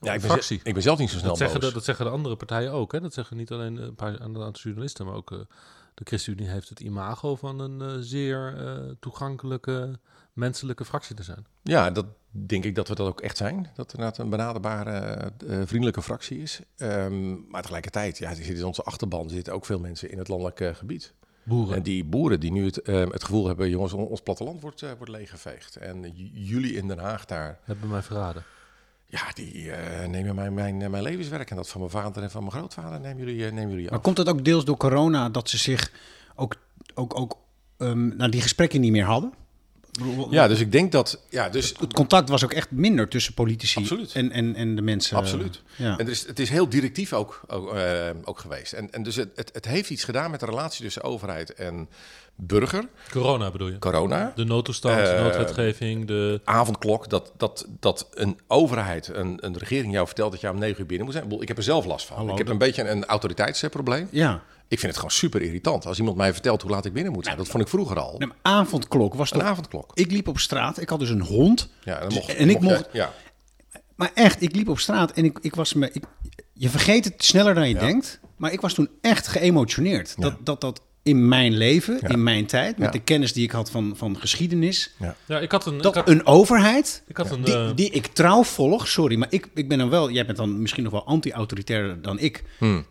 Ja, 0.00 0.12
ik 0.14 0.20
ben, 0.20 0.38
ik 0.62 0.72
ben 0.74 0.82
zelf 0.82 0.98
niet 0.98 1.10
zo 1.10 1.16
snel 1.18 1.28
Dat 1.28 1.38
zeggen, 1.38 1.60
boos. 1.60 1.68
de, 1.68 1.74
dat 1.74 1.84
zeggen 1.84 2.04
de 2.04 2.10
andere 2.10 2.36
partijen 2.36 2.72
ook. 2.72 2.92
Hè? 2.92 3.00
Dat 3.00 3.14
zeggen 3.14 3.36
niet 3.36 3.50
alleen 3.50 3.76
een 3.76 3.94
paar 3.94 4.08
een 4.20 4.20
aantal 4.42 4.50
journalisten, 4.52 5.06
maar 5.06 5.14
ook 5.14 5.32
eh, 5.32 5.38
de 5.94 6.04
ChristenUnie 6.04 6.48
heeft 6.48 6.68
het 6.68 6.80
imago 6.80 7.36
van 7.36 7.58
een 7.60 7.80
eh, 7.80 7.96
zeer 8.00 8.54
eh, 8.66 8.92
toegankelijke, 9.00 9.98
menselijke 10.32 10.84
fractie 10.84 11.16
te 11.16 11.22
zijn. 11.22 11.46
Ja, 11.62 11.90
dat 11.90 12.06
denk 12.30 12.64
ik 12.64 12.74
dat 12.74 12.88
we 12.88 12.94
dat 12.94 13.06
ook 13.06 13.20
echt 13.20 13.36
zijn. 13.36 13.62
Dat 13.62 13.86
het 13.90 13.92
inderdaad 13.92 14.18
een 14.18 14.30
benaderbare, 14.30 14.90
eh, 15.46 15.60
vriendelijke 15.64 16.02
fractie 16.02 16.38
is. 16.38 16.60
Ehm, 16.76 17.48
maar 17.50 17.60
tegelijkertijd, 17.62 18.18
ja, 18.18 18.34
zitten 18.34 18.56
in 18.56 18.64
onze 18.64 18.82
achterban 18.82 19.28
zitten 19.30 19.52
ook 19.52 19.66
veel 19.66 19.78
mensen 19.78 20.10
in 20.10 20.18
het 20.18 20.28
landelijk 20.28 20.60
eh, 20.60 20.74
gebied. 20.74 21.12
Boeren. 21.42 21.76
En 21.76 21.82
die 21.82 22.04
boeren 22.04 22.40
die 22.40 22.52
nu 22.52 22.64
het, 22.64 22.82
ehm, 22.82 23.10
het 23.10 23.24
gevoel 23.24 23.46
hebben, 23.46 23.68
jongens, 23.70 23.92
on- 23.92 24.06
ons 24.06 24.20
platteland 24.20 24.60
wordt, 24.60 24.82
eh, 24.82 24.90
wordt 24.96 25.12
leeggeveegd. 25.12 25.76
En 25.76 26.12
jullie 26.32 26.74
in 26.74 26.88
Den 26.88 26.98
Haag 26.98 27.24
daar, 27.24 27.58
hebben 27.64 27.88
mij 27.88 28.02
verraden. 28.02 28.44
Ja, 29.06 29.22
die 29.34 29.72
eh, 29.72 30.08
nemen 30.08 30.34
mijn, 30.34 30.54
mijn, 30.54 30.90
mijn 30.90 31.02
levenswerk 31.02 31.50
en 31.50 31.56
dat 31.56 31.68
van 31.68 31.80
mijn 31.80 31.92
vader 31.92 32.22
en 32.22 32.30
van 32.30 32.40
mijn 32.40 32.52
grootvader 32.52 33.00
nemen 33.00 33.24
jullie, 33.24 33.46
eh, 33.46 33.52
nemen 33.52 33.70
jullie 33.70 33.90
Maar 33.90 34.00
komt 34.00 34.18
het 34.18 34.28
ook 34.28 34.44
deels 34.44 34.64
door 34.64 34.76
corona 34.76 35.28
dat 35.28 35.50
ze 35.50 35.58
zich 35.58 35.92
ook, 36.34 36.56
ook, 36.94 37.18
ook 37.18 37.38
nou, 37.78 38.30
die 38.30 38.40
gesprekken 38.40 38.80
niet 38.80 38.92
meer 38.92 39.04
hadden? 39.04 39.32
Ja, 40.30 40.48
dus 40.48 40.60
ik 40.60 40.72
denk 40.72 40.92
dat, 40.92 41.20
ja, 41.30 41.48
dus 41.48 41.74
Het 41.78 41.92
contact 41.92 42.28
was 42.28 42.44
ook 42.44 42.52
echt 42.52 42.70
minder 42.70 43.08
tussen 43.08 43.34
politici 43.34 43.80
Absoluut. 43.80 44.12
En, 44.12 44.30
en, 44.30 44.54
en 44.54 44.76
de 44.76 44.82
mensen. 44.82 45.16
Absoluut. 45.16 45.62
Ja. 45.76 45.98
En 45.98 46.08
is, 46.08 46.26
het 46.26 46.38
is 46.38 46.48
heel 46.48 46.68
directief 46.68 47.12
ook, 47.12 47.40
ook, 47.46 47.74
eh, 47.74 48.10
ook 48.24 48.38
geweest. 48.38 48.72
En, 48.72 48.92
en 48.92 49.02
dus 49.02 49.16
het, 49.16 49.28
het, 49.34 49.50
het 49.52 49.64
heeft 49.64 49.90
iets 49.90 50.04
gedaan 50.04 50.30
met 50.30 50.40
de 50.40 50.46
relatie 50.46 50.84
tussen 50.84 51.02
overheid 51.02 51.54
en 51.54 51.88
burger. 52.36 52.88
Corona 53.10 53.50
bedoel 53.50 53.68
je? 53.68 53.78
Corona. 53.78 54.32
De 54.34 54.44
noodtoestand, 54.44 54.96
de 54.96 55.02
Eh, 55.02 55.22
noodwetgeving, 55.22 56.06
de... 56.06 56.40
avondklok, 56.44 57.08
dat, 57.10 57.32
dat, 57.36 57.66
dat 57.80 58.08
een 58.14 58.38
overheid, 58.46 59.08
een, 59.08 59.38
een 59.40 59.58
regering 59.58 59.92
jou 59.92 60.06
vertelt 60.06 60.32
dat 60.32 60.40
je 60.40 60.50
om 60.50 60.58
negen 60.58 60.80
uur 60.80 60.86
binnen 60.86 61.06
moet 61.06 61.14
zijn. 61.14 61.30
Ik 61.40 61.48
heb 61.48 61.56
er 61.56 61.62
zelf 61.62 61.84
last 61.84 62.06
van. 62.06 62.16
Hallo, 62.16 62.32
ik 62.32 62.38
heb 62.38 62.48
een 62.48 62.58
beetje 62.58 62.88
een 62.88 63.04
autoriteitsprobleem. 63.04 64.08
ja. 64.10 64.42
Ik 64.68 64.78
vind 64.78 64.90
het 64.92 64.96
gewoon 65.00 65.16
super 65.16 65.42
irritant. 65.42 65.86
Als 65.86 65.98
iemand 65.98 66.16
mij 66.16 66.32
vertelt 66.32 66.62
hoe 66.62 66.70
laat 66.70 66.84
ik 66.84 66.92
binnen 66.92 67.12
moet 67.12 67.24
zijn. 67.24 67.36
Dat 67.36 67.48
vond 67.48 67.62
ik 67.62 67.68
vroeger 67.68 67.98
al. 67.98 68.20
Avondklok 68.42 69.14
was 69.14 69.30
Een 69.32 69.38
toch... 69.38 69.48
avondklok. 69.48 69.90
Ik 69.94 70.10
liep 70.10 70.28
op 70.28 70.38
straat, 70.38 70.80
ik 70.80 70.88
had 70.88 70.98
dus 70.98 71.10
een 71.10 71.20
hond. 71.20 71.68
Ja, 71.82 71.98
dan 71.98 72.08
Dus- 72.08 72.18
mocht, 72.18 72.34
en 72.34 72.50
ik 72.50 72.60
mocht- 72.60 72.76
mocht- 72.76 72.88
Ja, 72.92 73.12
Maar 73.96 74.10
echt, 74.14 74.42
ik 74.42 74.54
liep 74.56 74.68
op 74.68 74.78
straat 74.78 75.12
en 75.12 75.24
ik, 75.24 75.38
ik 75.40 75.54
was 75.54 75.74
me... 75.74 75.90
Ik, 75.92 76.04
je 76.52 76.68
vergeet 76.68 77.04
het 77.04 77.24
sneller 77.24 77.54
dan 77.54 77.68
je 77.68 77.74
Ja. 77.74 77.80
denkt. 77.80 78.20
Maar 78.36 78.52
ik 78.52 78.60
was 78.60 78.74
toen 78.74 78.88
echt 79.00 79.26
geëmotioneerd. 79.26 80.14
Ja. 80.16 80.22
Dat, 80.22 80.34
dat 80.40 80.60
dat 80.60 80.80
in 81.06 81.28
mijn 81.28 81.56
leven, 81.56 81.98
Ja. 82.00 82.08
in 82.08 82.22
mijn 82.22 82.46
tijd... 82.46 82.78
met 82.78 82.86
Ja. 82.86 82.92
de 82.92 83.04
kennis 83.04 83.32
die 83.32 83.44
ik 83.44 83.50
had 83.50 83.70
van, 83.70 83.92
van 83.96 84.16
geschiedenis... 84.18 84.94
Ja, 85.26 85.38
ik 85.38 85.50
had 85.50 85.66
een... 85.66 85.74
Ik 85.76 85.82
dat 85.82 85.94
had, 85.94 86.08
een 86.08 86.26
overheid 86.26 87.02
ik 87.06 87.16
had 87.16 87.30
een 87.30 87.42
die, 87.42 87.54
eh, 87.54 87.70
die 87.74 87.90
ik 87.90 88.06
trouw 88.06 88.42
volg, 88.44 88.88
sorry, 88.88 89.16
maar 89.16 89.28
ik, 89.30 89.48
ik 89.54 89.68
ben 89.68 89.78
dan 89.78 89.90
wel, 89.90 90.10
jij 90.10 90.26
bent 90.26 90.36
dan 90.38 90.60
misschien 90.60 90.82
nog 90.82 90.92
wel 90.92 91.04
anti-autoritair 91.06 92.02
dan 92.02 92.18
ik. 92.18 92.44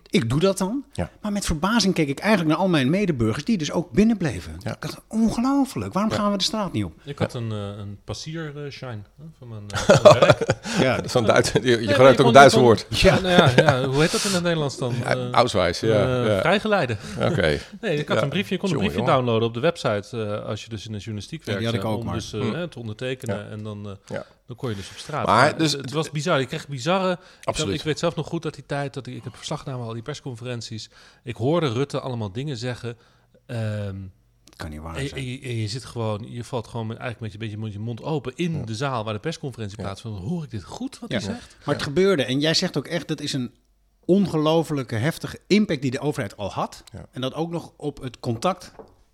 Ik 0.10 0.30
doe 0.30 0.40
dat 0.40 0.58
dan. 0.58 0.68
Hmm. 0.70 0.86
Ja. 0.94 1.10
Maar 1.22 1.32
met 1.32 1.46
verbazing 1.46 1.94
keek 1.94 2.08
ik 2.08 2.20
eigenlijk 2.20 2.50
naar 2.50 2.60
al 2.60 2.70
mijn 2.70 2.90
medeburgers 2.90 3.46
die 3.46 3.58
dus 3.58 3.72
ook 3.72 3.92
binnen 3.92 4.18
bleven. 4.18 4.56
Ja. 4.60 4.72
Ik 4.72 4.82
dacht, 4.82 4.98
ongelooflijk, 5.08 5.94
waarom 5.94 6.12
gaan 6.12 6.32
we 6.32 6.38
de 6.38 6.44
straat 6.44 6.72
niet 6.74 6.84
op? 6.84 6.94
ik 7.04 7.20
had 7.20 7.34
een, 7.34 7.52
eh, 7.52 7.58
een 7.58 7.98
passiershine 8.04 9.02
van 9.38 9.48
mijn 9.48 9.64
eh, 9.68 9.80
van 9.90 10.00
mijn 10.04 10.20
werk. 10.20 10.56
Ja, 10.80 11.00
zo'n 11.08 11.26
Duits, 11.26 11.52
je, 11.52 11.62
je 11.62 11.78
Nee, 11.78 11.88
gebruikt 11.88 12.20
ook 12.22 12.28
een 12.28 12.34
Duits 12.34 12.56
woord. 12.56 12.86
Ja, 12.90 13.20
nou 13.20 13.28
ja, 13.34 13.52
ja, 13.56 13.88
hoe 13.88 14.02
heet 14.02 14.12
dat 14.12 14.24
in 14.24 14.34
het 14.34 14.44
Nederlands 14.44 14.78
dan? 14.78 14.94
Ja, 15.04 15.30
Auswijs, 15.32 15.80
ja. 15.80 16.24
ja. 16.26 16.40
Vrijgeleide. 16.40 16.98
Oké. 17.22 17.60
Nee, 17.82 18.04
ik 18.06 18.12
had 18.12 18.18
Ja. 18.18 18.24
een 18.24 18.30
briefje. 18.30 18.54
Je 18.54 18.60
kon 18.60 18.70
een 18.72 18.78
briefje 18.78 18.98
jongen. 18.98 19.14
downloaden 19.14 19.48
op 19.48 19.54
de 19.54 19.60
website 19.60 20.24
eh, 20.24 20.46
als 20.46 20.64
je 20.64 20.70
dus 20.70 20.86
in 20.86 20.92
de 20.92 20.98
journalistiek 20.98 21.40
Ja, 21.40 21.46
werkt. 21.46 21.60
die 21.62 21.70
had 21.72 21.80
ik 21.84 21.86
ook, 21.92 22.00
om 22.00 22.06
maar- 22.06 22.14
dus 22.14 22.34
eh, 22.34 22.42
Hm. 22.42 22.52
hè, 22.54 22.68
te 22.68 22.80
ondertekenen 22.80 23.38
Ja. 23.38 23.48
en 23.50 23.64
dan, 23.64 23.86
eh, 23.90 23.96
Ja. 24.06 24.26
dan 24.48 24.56
kon 24.56 24.70
je 24.70 24.76
dus 24.76 24.90
op 24.90 24.98
straat. 24.98 25.26
Maar 25.26 25.58
dus- 25.58 25.72
het, 25.72 25.82
het 25.82 25.92
was 25.92 26.12
bizar. 26.12 26.40
Je 26.40 26.46
kreeg 26.46 26.68
bizarre... 26.68 27.12
Ik, 27.12 27.20
Absoluut. 27.48 27.76
ik 27.76 27.82
weet 27.82 28.00
zelf 28.00 28.16
nog 28.16 28.28
goed 28.28 28.42
dat 28.44 28.54
die 28.54 28.66
tijd, 28.66 28.94
dat 28.94 29.08
ik, 29.08 29.16
ik 29.16 29.24
heb 29.24 29.36
verslag 29.36 29.66
namen 29.66 29.86
al 29.88 29.94
die 29.94 30.02
persconferenties. 30.02 30.90
Ik 31.24 31.36
hoorde 31.36 31.72
Rutte 31.72 32.00
allemaal 32.00 32.32
dingen 32.32 32.58
zeggen. 32.58 32.98
ehm, 33.46 33.96
kan 34.56 34.70
niet 34.70 34.80
waar 34.80 34.96
zijn. 34.96 35.12
en 35.12 35.26
je, 35.26 35.40
en 35.42 35.56
je 35.56 35.68
zit 35.68 35.86
gewoon, 35.86 36.26
je 36.32 36.44
valt 36.44 36.68
gewoon 36.68 36.88
eigenlijk 36.90 37.20
met 37.20 37.32
je, 37.32 37.38
beetje 37.38 37.58
met 37.58 37.74
je 37.74 37.80
mond 37.80 38.04
open 38.04 38.32
in 38.36 38.66
de 38.66 38.76
zaal 38.76 39.04
waar 39.04 39.14
de 39.14 39.20
persconferentie 39.20 39.78
Ja. 39.78 39.84
plaatsvindt. 39.84 40.20
Hoor 40.20 40.44
ik 40.44 40.50
dit 40.50 40.64
goed 40.64 41.00
wat 41.00 41.12
Ja. 41.12 41.18
hij 41.18 41.26
zegt? 41.26 41.58
Maar 41.66 41.76
het 41.76 41.84
gebeurde, 41.84 42.24
en 42.26 42.40
jij 42.40 42.54
zegt 42.54 42.78
ook 42.78 42.88
echt, 42.88 43.08
dat 43.08 43.22
is 43.22 43.34
een 43.34 43.52
ongelofelijke 44.06 44.96
heftige 44.96 45.40
impact 45.48 45.82
die 45.82 45.92
de 45.92 46.00
overheid 46.00 46.38
al 46.38 46.52
had. 46.52 46.84
Ja. 46.94 47.06
En 47.12 47.22
dat 47.22 47.34
ook 47.34 47.52
nog 47.52 47.72
op 47.78 48.02
het 48.02 48.20
contact 48.20 48.72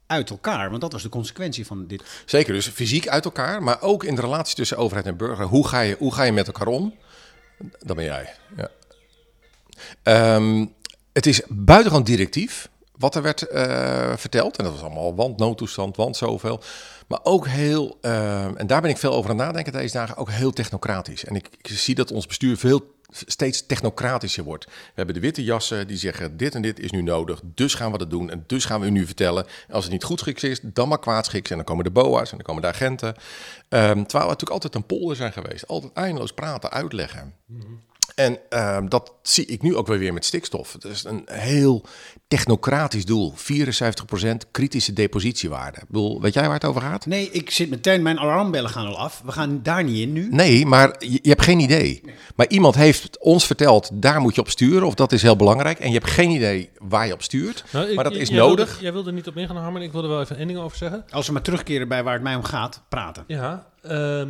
uit 0.08 0.30
elkaar, 0.30 0.70
want 0.70 0.82
dat 0.82 0.92
was 0.92 1.02
de 1.02 1.10
consequentie 1.10 1.66
van 1.66 1.88
dit. 1.88 2.04
Zeker, 2.26 2.54
dus 2.54 2.68
fysiek 2.68 3.08
uit 3.08 3.26
elkaar, 3.26 3.64
maar 3.64 3.82
ook 3.82 4.04
in 4.04 4.16
de 4.16 4.22
relatie 4.22 4.56
tussen 4.56 4.78
overheid 4.78 5.06
en 5.06 5.18
burger. 5.18 5.46
Hoe 5.46 5.68
ga 5.68 5.80
je, 5.80 5.96
hoe 6.00 6.14
ga 6.14 6.24
je 6.24 6.32
met 6.32 6.48
elkaar 6.48 6.68
om? 6.68 6.96
Dat 7.80 7.96
ben 7.96 8.06
jij. 8.06 8.34
Ja. 8.58 8.70
Ehm, 10.04 10.66
het 11.14 11.26
is 11.26 11.42
buitengewoon 11.48 12.04
directief 12.04 12.70
wat 12.98 13.16
er 13.16 13.22
werd 13.22 13.48
eh, 13.48 14.14
verteld. 14.16 14.58
En 14.58 14.64
dat 14.64 14.74
was 14.74 14.82
allemaal 14.82 15.16
want 15.16 15.38
noodtoestand, 15.38 15.96
want 15.96 16.18
zoveel. 16.18 16.62
Maar 17.08 17.20
ook 17.24 17.48
heel, 17.48 17.98
ehm, 18.02 18.56
en 18.56 18.68
daar 18.68 18.82
ben 18.82 18.90
ik 18.90 18.98
veel 18.98 19.14
over 19.14 19.30
aan 19.30 19.36
nadenken 19.36 19.74
deze 19.74 19.94
dagen, 19.94 20.18
ook 20.18 20.32
heel 20.32 20.52
technocratisch. 20.52 21.26
En 21.26 21.36
ik, 21.36 21.50
ik 21.62 21.68
zie 21.68 21.96
dat 21.96 22.12
ons 22.12 22.28
bestuur 22.28 22.58
veel 22.58 22.96
steeds 23.12 23.66
technocratischer 23.66 24.44
wordt. 24.44 24.66
We 24.66 24.72
hebben 24.94 25.16
de 25.16 25.22
witte 25.22 25.44
jassen 25.44 25.88
die 25.88 25.98
zeggen 25.98 26.38
dit 26.38 26.56
en 26.56 26.62
dit 26.62 26.80
is 26.80 26.92
nu 26.92 27.02
nodig, 27.02 27.42
dus 27.44 27.74
gaan 27.74 27.92
we 27.92 27.98
dat 27.98 28.10
doen 28.10 28.30
en 28.30 28.44
dus 28.48 28.66
gaan 28.66 28.80
we 28.80 28.86
u 28.86 28.90
nu 28.90 29.06
vertellen. 29.06 29.46
En 29.68 29.74
als 29.74 29.84
het 29.84 29.94
niet 29.94 30.04
goed 30.04 30.20
schiks 30.20 30.44
is, 30.44 30.60
dan 30.64 30.88
maar 30.88 31.00
kwaadschiks 31.00 31.50
en 31.50 31.56
dan 31.56 31.66
komen 31.66 31.84
de 31.84 31.92
boa's 31.92 32.32
en 32.32 32.38
dan 32.38 32.46
komen 32.46 32.62
de 32.62 32.68
agenten. 32.68 33.16
Ehm, 33.70 34.04
terwijl 34.04 34.24
we 34.24 34.32
natuurlijk 34.32 34.52
altijd 34.52 34.76
een 34.76 34.86
polder 34.86 35.16
zijn 35.16 35.34
geweest, 35.34 35.68
altijd 35.68 35.94
eindeloos 35.94 36.34
praten, 36.34 36.72
uitleggen. 36.72 37.34
En 38.22 38.38
ehm, 38.50 38.88
dat 38.88 39.14
zie 39.22 39.46
ik 39.46 39.62
nu 39.62 39.76
ook 39.76 39.88
weer 39.88 40.00
weer 40.00 40.14
met 40.14 40.26
stikstof. 40.26 40.74
Het 40.74 40.84
is 40.84 41.04
een 41.04 41.24
heel 41.32 41.86
technocratisch 42.28 43.06
doel. 43.06 43.34
74% 43.38 44.52
kritische 44.52 44.94
depositiewaarde. 44.94 45.78
Ik 45.82 45.88
bedoel, 45.88 46.22
weet 46.22 46.34
jij 46.34 46.44
waar 46.44 46.54
het 46.54 46.66
over 46.66 46.82
gaat? 46.82 47.06
Nee, 47.06 47.30
ik 47.32 47.50
zit 47.52 47.70
meteen, 47.70 48.02
mijn 48.02 48.20
alarmbellen 48.20 48.70
gaan 48.70 48.86
al 48.88 48.98
af. 48.98 49.22
We 49.26 49.32
gaan 49.32 49.60
daar 49.64 49.84
niet 49.84 49.98
in 50.00 50.14
nu. 50.14 50.28
Nee, 50.32 50.66
maar 50.66 50.96
je, 51.00 51.20
je 51.22 51.30
hebt 51.30 51.42
geen 51.42 51.60
idee. 51.60 52.02
Maar 52.36 52.48
iemand 52.50 52.76
heeft 52.76 53.18
ons 53.20 53.46
verteld, 53.46 53.90
daar 53.94 54.22
moet 54.22 54.36
je 54.36 54.42
op 54.42 54.50
sturen. 54.50 54.88
Of 54.88 54.94
dat 54.96 55.12
is 55.12 55.22
heel 55.22 55.36
belangrijk. 55.36 55.80
En 55.80 55.88
je 55.88 55.94
hebt 55.98 56.10
geen 56.10 56.30
idee 56.30 56.70
waar 56.78 57.08
je 57.08 57.14
op 57.14 57.22
stuurt. 57.22 57.64
Nou, 57.72 57.88
ik- 57.90 57.96
maar 57.96 58.04
dat 58.04 58.14
is 58.16 58.30
jij 58.30 58.38
nodig. 58.38 58.66
Wilde, 58.68 58.82
jij 58.84 58.94
wilde 58.94 59.10
er 59.10 59.16
niet 59.16 59.28
op 59.28 59.38
ingaan, 59.38 59.58
Harmen. 59.58 59.82
Ik 59.82 59.92
wilde 59.92 60.08
wel 60.08 60.22
even 60.22 60.38
één 60.38 60.48
ding 60.48 60.60
over 60.60 60.78
zeggen. 60.78 61.06
Als 61.10 61.28
we 61.28 61.34
maar 61.34 61.42
terugkeren 61.42 61.88
bij 61.88 62.04
waar 62.04 62.14
het 62.14 62.24
mij 62.24 62.36
om 62.36 62.44
gaat, 62.44 62.82
praten. 62.90 63.24
Ja, 63.28 63.68
ehm, 63.82 64.30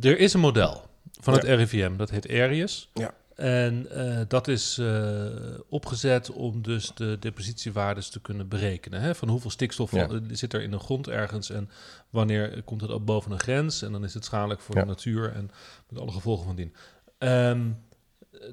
er 0.00 0.18
is 0.18 0.32
een 0.34 0.40
model 0.40 0.86
van 1.20 1.34
het 1.34 1.42
RIVM, 1.44 1.96
dat 1.96 2.10
heet 2.10 2.28
Arius. 2.28 2.88
Ja. 2.94 3.14
En 3.34 3.90
eh, 3.90 4.20
dat 4.28 4.48
is 4.48 4.78
eh, 4.78 5.24
opgezet 5.68 6.30
om 6.30 6.62
dus 6.62 6.90
de 6.94 7.16
depositiewaardes 7.20 8.08
te 8.10 8.20
kunnen 8.20 8.48
berekenen. 8.48 9.00
Hè? 9.00 9.14
Van 9.14 9.28
hoeveel 9.28 9.50
stikstof 9.50 9.92
Ja. 9.92 10.08
eh, 10.08 10.16
zit 10.30 10.52
er 10.52 10.62
in 10.62 10.70
de 10.70 10.78
grond 10.78 11.08
ergens 11.08 11.50
en 11.50 11.70
wanneer 12.10 12.62
komt 12.62 12.80
het 12.80 12.90
op 12.90 13.06
boven 13.06 13.32
een 13.32 13.40
grens. 13.40 13.82
En 13.82 13.92
dan 13.92 14.04
is 14.04 14.14
het 14.14 14.24
schadelijk 14.24 14.60
voor 14.60 14.74
Ja. 14.74 14.80
de 14.80 14.86
natuur 14.86 15.32
en 15.32 15.50
met 15.88 16.00
alle 16.00 16.10
gevolgen 16.12 16.46
van 16.46 16.56
dien. 16.56 16.74
Ehm, 17.18 17.60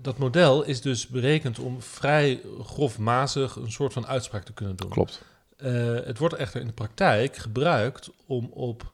dat 0.01 0.17
model 0.17 0.63
is 0.63 0.81
dus 0.81 1.07
berekend 1.07 1.59
om 1.59 1.81
vrij 1.81 2.41
grofmazig 2.63 3.55
een 3.55 3.71
soort 3.71 3.93
van 3.93 4.07
uitspraak 4.07 4.43
te 4.43 4.53
kunnen 4.53 4.75
doen. 4.75 4.89
Klopt. 4.89 5.21
Het 6.05 6.17
wordt 6.17 6.35
echter 6.35 6.61
in 6.61 6.67
de 6.67 6.73
praktijk 6.73 7.35
gebruikt 7.35 8.09
om 8.25 8.45
op 8.45 8.93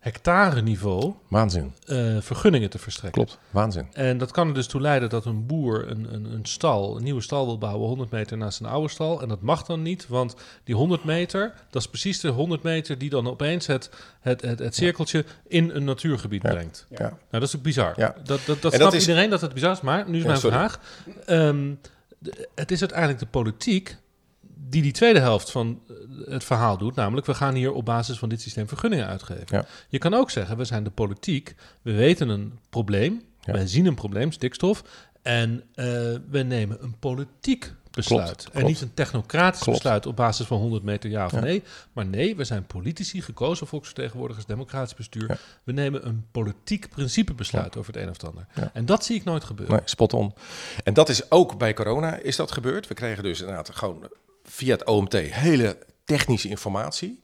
hectare 0.00 0.62
niveau 0.62 1.14
Waanzin. 1.28 1.72
eh, 1.86 2.16
vergunningen 2.20 2.70
te 2.70 2.78
verstrekken. 2.78 3.24
Klopt. 3.24 3.38
Waanzin. 3.50 3.86
En 3.92 4.18
dat 4.18 4.30
kan 4.30 4.48
er 4.48 4.54
dus 4.54 4.66
toe 4.66 4.80
leiden 4.80 5.08
dat 5.08 5.24
een 5.24 5.46
boer 5.46 5.88
een, 5.90 6.14
een, 6.14 6.24
een 6.24 6.44
stal, 6.46 6.96
een 6.96 7.02
nieuwe 7.02 7.20
stal 7.20 7.46
wil 7.46 7.58
bouwen, 7.58 7.86
100 7.88 8.10
meter 8.10 8.36
naast 8.36 8.58
zijn 8.58 8.68
oude 8.72 8.88
stal. 8.88 9.22
En 9.22 9.28
dat 9.28 9.40
mag 9.40 9.62
dan 9.62 9.82
niet, 9.82 10.08
want 10.08 10.34
die 10.64 10.74
100 10.74 11.04
meter, 11.04 11.54
dat 11.70 11.82
is 11.82 11.88
precies 11.88 12.20
de 12.20 12.28
100 12.28 12.62
meter 12.62 12.98
die 12.98 13.10
dan 13.10 13.28
opeens 13.28 13.66
het, 13.66 13.90
het, 14.20 14.40
het, 14.42 14.58
het 14.58 14.74
cirkeltje 14.74 15.24
in 15.48 15.70
een 15.70 15.84
natuurgebied 15.84 16.42
Ja. 16.42 16.50
brengt. 16.50 16.86
Ja. 16.90 16.98
Nou, 16.98 17.14
dat 17.30 17.42
is 17.42 17.56
ook 17.56 17.62
bizar. 17.62 17.92
Ja. 17.96 18.14
Dat, 18.24 18.40
dat, 18.46 18.62
dat 18.62 18.74
snapt 18.74 18.92
is- 18.94 19.00
iedereen 19.00 19.30
dat 19.30 19.40
het 19.40 19.54
bizar 19.54 19.72
is, 19.72 19.80
maar 19.80 20.08
nu 20.10 20.18
is 20.18 20.24
mijn 20.24 20.38
sorry. 20.38 20.56
vraag. 20.56 20.80
Ehm, 21.26 21.74
de- 22.18 22.48
het 22.54 22.70
is 22.70 22.80
uiteindelijk 22.80 23.18
de 23.18 23.26
politiek 23.26 23.96
die 24.68 24.82
die 24.82 24.92
tweede 24.92 25.20
helft 25.20 25.50
van 25.50 25.80
eh, 25.88 25.94
het 26.32 26.44
verhaal 26.44 26.78
doet. 26.78 26.94
Namelijk, 26.94 27.26
we 27.26 27.34
gaan 27.34 27.54
hier 27.54 27.72
op 27.72 27.84
basis 27.84 28.18
van 28.18 28.28
dit 28.28 28.40
systeem 28.40 28.68
vergunningen 28.68 29.06
uitgeven. 29.06 29.46
Ja. 29.46 29.64
Je 29.88 29.98
kan 29.98 30.14
ook 30.14 30.30
zeggen, 30.30 30.56
we 30.56 30.64
zijn 30.64 30.84
de 30.84 30.90
politiek, 30.90 31.54
we 31.82 31.92
weten 31.92 32.28
een 32.28 32.58
probleem, 32.70 33.22
Ja. 33.40 33.52
wij 33.52 33.66
zien 33.66 33.86
een 33.86 33.94
probleem, 33.94 34.32
stikstof. 34.32 34.82
En 35.22 35.62
eh, 35.74 35.84
we 36.30 36.42
nemen 36.42 36.82
een 36.82 36.94
politiek 36.98 37.72
besluit. 37.90 38.24
Klopt, 38.26 38.44
En 38.44 38.50
klopt. 38.50 38.66
niet 38.66 38.80
een 38.80 38.94
technocratisch 38.94 39.60
Klopt. 39.62 39.78
besluit 39.78 40.06
op 40.06 40.16
basis 40.16 40.46
van 40.46 40.58
100 40.58 40.82
meter 40.82 41.10
ja 41.10 41.24
of 41.24 41.32
Ja. 41.32 41.40
nee. 41.40 41.62
Maar 41.92 42.06
nee, 42.06 42.36
we 42.36 42.44
zijn 42.44 42.66
politici, 42.66 43.22
gekozen 43.22 43.66
volksvertegenwoordigers, 43.66 44.46
democratisch 44.46 44.94
bestuur. 44.94 45.28
Ja. 45.28 45.36
We 45.64 45.72
nemen 45.72 46.06
een 46.06 46.26
politiek 46.30 46.88
principebesluit 46.88 47.76
over 47.76 47.92
het 47.92 48.02
een 48.02 48.08
of 48.08 48.16
het 48.20 48.26
ander. 48.26 48.46
Ja. 48.54 48.70
En 48.72 48.86
dat 48.86 49.04
zie 49.04 49.16
ik 49.16 49.24
nooit 49.24 49.44
gebeuren. 49.44 49.74
Nee, 49.76 49.82
spot 49.88 50.12
on. 50.12 50.34
En 50.84 50.94
dat 50.94 51.08
is 51.08 51.30
ook 51.30 51.58
bij 51.58 51.74
corona 51.74 52.16
is 52.16 52.36
dat 52.36 52.52
gebeurd. 52.52 52.86
We 52.88 52.94
kregen 52.94 53.22
dus 53.22 53.40
inderdaad 53.40 53.70
gewoon 53.74 54.08
via 54.50 54.72
het 54.72 54.84
OMT 54.84 55.12
hele 55.14 55.78
technische 56.04 56.48
informatie. 56.48 57.22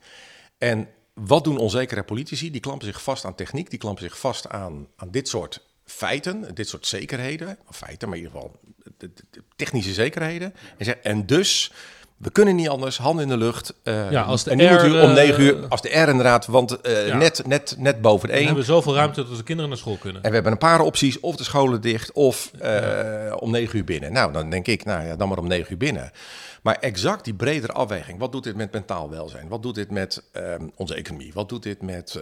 En 0.59 0.89
wat 1.15 1.45
doen 1.45 1.59
onzekere 1.59 2.03
politici? 2.03 2.51
Die 2.51 2.61
klampen 2.61 2.87
zich 2.87 3.03
vast 3.03 3.25
aan 3.25 3.35
techniek, 3.35 3.71
die 3.71 3.79
klampen 3.79 4.03
zich 4.03 4.19
vast 4.19 4.49
aan, 4.49 4.89
aan 4.97 5.11
dit 5.11 5.29
soort 5.29 5.67
feiten, 5.85 6.55
dit 6.55 6.69
soort 6.69 6.87
zekerheden. 6.87 7.59
Feiten, 7.71 8.09
maar 8.09 8.19
in 8.19 8.25
ieder 8.25 8.41
geval 8.41 8.61
technische 9.57 9.93
zekerheden. 9.93 10.55
En, 10.79 10.85
zeggen, 10.85 11.05
en 11.05 11.27
dus, 11.27 11.73
we 12.17 12.31
kunnen 12.31 12.57
niet 12.57 12.69
anders, 12.69 12.99
handen 12.99 13.23
in 13.25 13.31
de 13.31 13.37
lucht. 13.37 13.75
eh, 13.83 14.11
Ja, 14.11 14.23
als 14.23 14.45
de 14.45 14.51
en 14.51 14.57
nu 14.57 14.65
R, 14.65 14.85
u 14.87 14.91
om 14.91 14.97
eh, 15.09 15.13
negen 15.15 15.43
uur, 15.43 15.67
als 15.69 15.83
de 15.83 15.89
R 15.89 16.09
inderdaad, 16.09 16.47
want 16.47 16.79
Ja. 16.83 17.17
net, 17.17 17.43
net, 17.47 17.75
net 17.79 18.01
boven 18.01 18.27
de 18.27 18.33
We 18.33 18.39
één. 18.39 18.47
hebben 18.47 18.65
zoveel 18.65 18.95
ruimte 18.95 19.27
dat 19.27 19.37
de 19.37 19.43
kinderen 19.43 19.71
naar 19.71 19.79
school 19.81 19.97
kunnen. 19.97 20.23
En 20.23 20.29
we 20.29 20.35
hebben 20.35 20.53
een 20.53 20.59
paar 20.59 20.81
opties, 20.81 21.21
of 21.21 21.37
de 21.37 21.45
scholen 21.45 21.81
dicht, 21.81 22.13
of 22.13 22.51
om 23.39 23.51
negen 23.51 23.79
uur 23.79 23.85
binnen. 23.85 24.13
Nou, 24.13 24.33
dan 24.33 24.51
denk 24.51 24.67
ik, 24.67 24.85
nou 24.85 25.07
ja, 25.07 25.17
dan 25.17 25.29
maar 25.29 25.39
om 25.39 25.47
negen 25.49 25.73
uur 25.73 25.79
binnen. 25.79 26.11
Maar 26.63 26.77
exact 26.81 27.25
die 27.25 27.35
bredere 27.35 27.73
afweging. 27.73 28.19
Wat 28.19 28.33
doet 28.33 28.45
dit 28.45 28.57
met 28.57 28.73
mentaal 28.73 29.11
welzijn? 29.11 29.49
Wat 29.49 29.63
doet 29.63 29.75
dit 29.75 29.91
met 29.91 30.23
ehm, 30.33 30.67
onze 30.77 30.95
economie? 30.95 31.31
Wat 31.35 31.49
doet 31.49 31.63
dit 31.63 31.83
met 31.83 32.21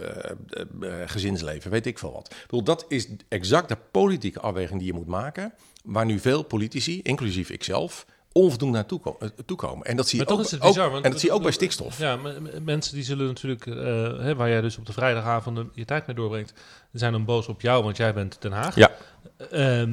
gezinsleven? 1.05 1.71
Weet 1.71 1.85
ik 1.85 1.99
veel 1.99 2.11
wat. 2.11 2.27
Ik 2.31 2.41
bedoel, 2.41 2.63
dat 2.63 2.85
is 2.87 3.07
exact 3.29 3.69
de 3.69 3.77
politieke 3.91 4.39
afweging 4.39 4.77
die 4.79 4.87
je 4.87 4.93
moet 4.93 5.07
maken. 5.07 5.53
Waar 5.83 6.05
nu 6.05 6.19
veel 6.19 6.43
politici, 6.43 7.01
inclusief 7.01 7.49
ikzelf, 7.49 8.05
onvoldoende 8.37 8.77
naartoe 8.77 8.99
eh, 9.19 9.27
toekomen. 9.45 9.85
En 9.87 9.95
dat 9.95 10.07
zie 10.07 10.19
je 10.19 10.25
Maar 10.25 10.35
toch 10.35 10.45
ook, 10.45 10.51
is 10.51 10.59
bizar. 10.59 10.85
ook- 10.85 10.91
want 10.91 11.05
en 11.05 11.11
dat 11.11 11.19
zie 11.19 11.29
je 11.29 11.35
ook 11.35 11.41
bij 11.41 11.51
stikstof. 11.51 11.97
Ja, 11.99 12.15
m- 12.15 12.21
m- 12.21 12.63
mensen 12.63 12.93
die 12.95 13.03
zullen 13.03 13.25
natuurlijk, 13.27 13.65
eh, 13.65 13.75
hè, 14.25 14.35
waar 14.35 14.49
jij 14.49 14.61
dus 14.61 14.77
op 14.77 14.85
de 14.85 14.93
vrijdagavond 14.93 15.59
je 15.73 15.85
tijd 15.85 16.07
mee 16.07 16.15
doorbrengt, 16.15 16.53
zijn 16.91 17.11
dan 17.11 17.25
boos 17.25 17.47
op 17.47 17.61
jou, 17.61 17.83
want 17.83 17.97
jij 17.97 18.13
bent 18.13 18.37
Den 18.41 18.51
Haag. 18.51 18.75
Ja. 18.75 18.91
Eh, 19.51 19.83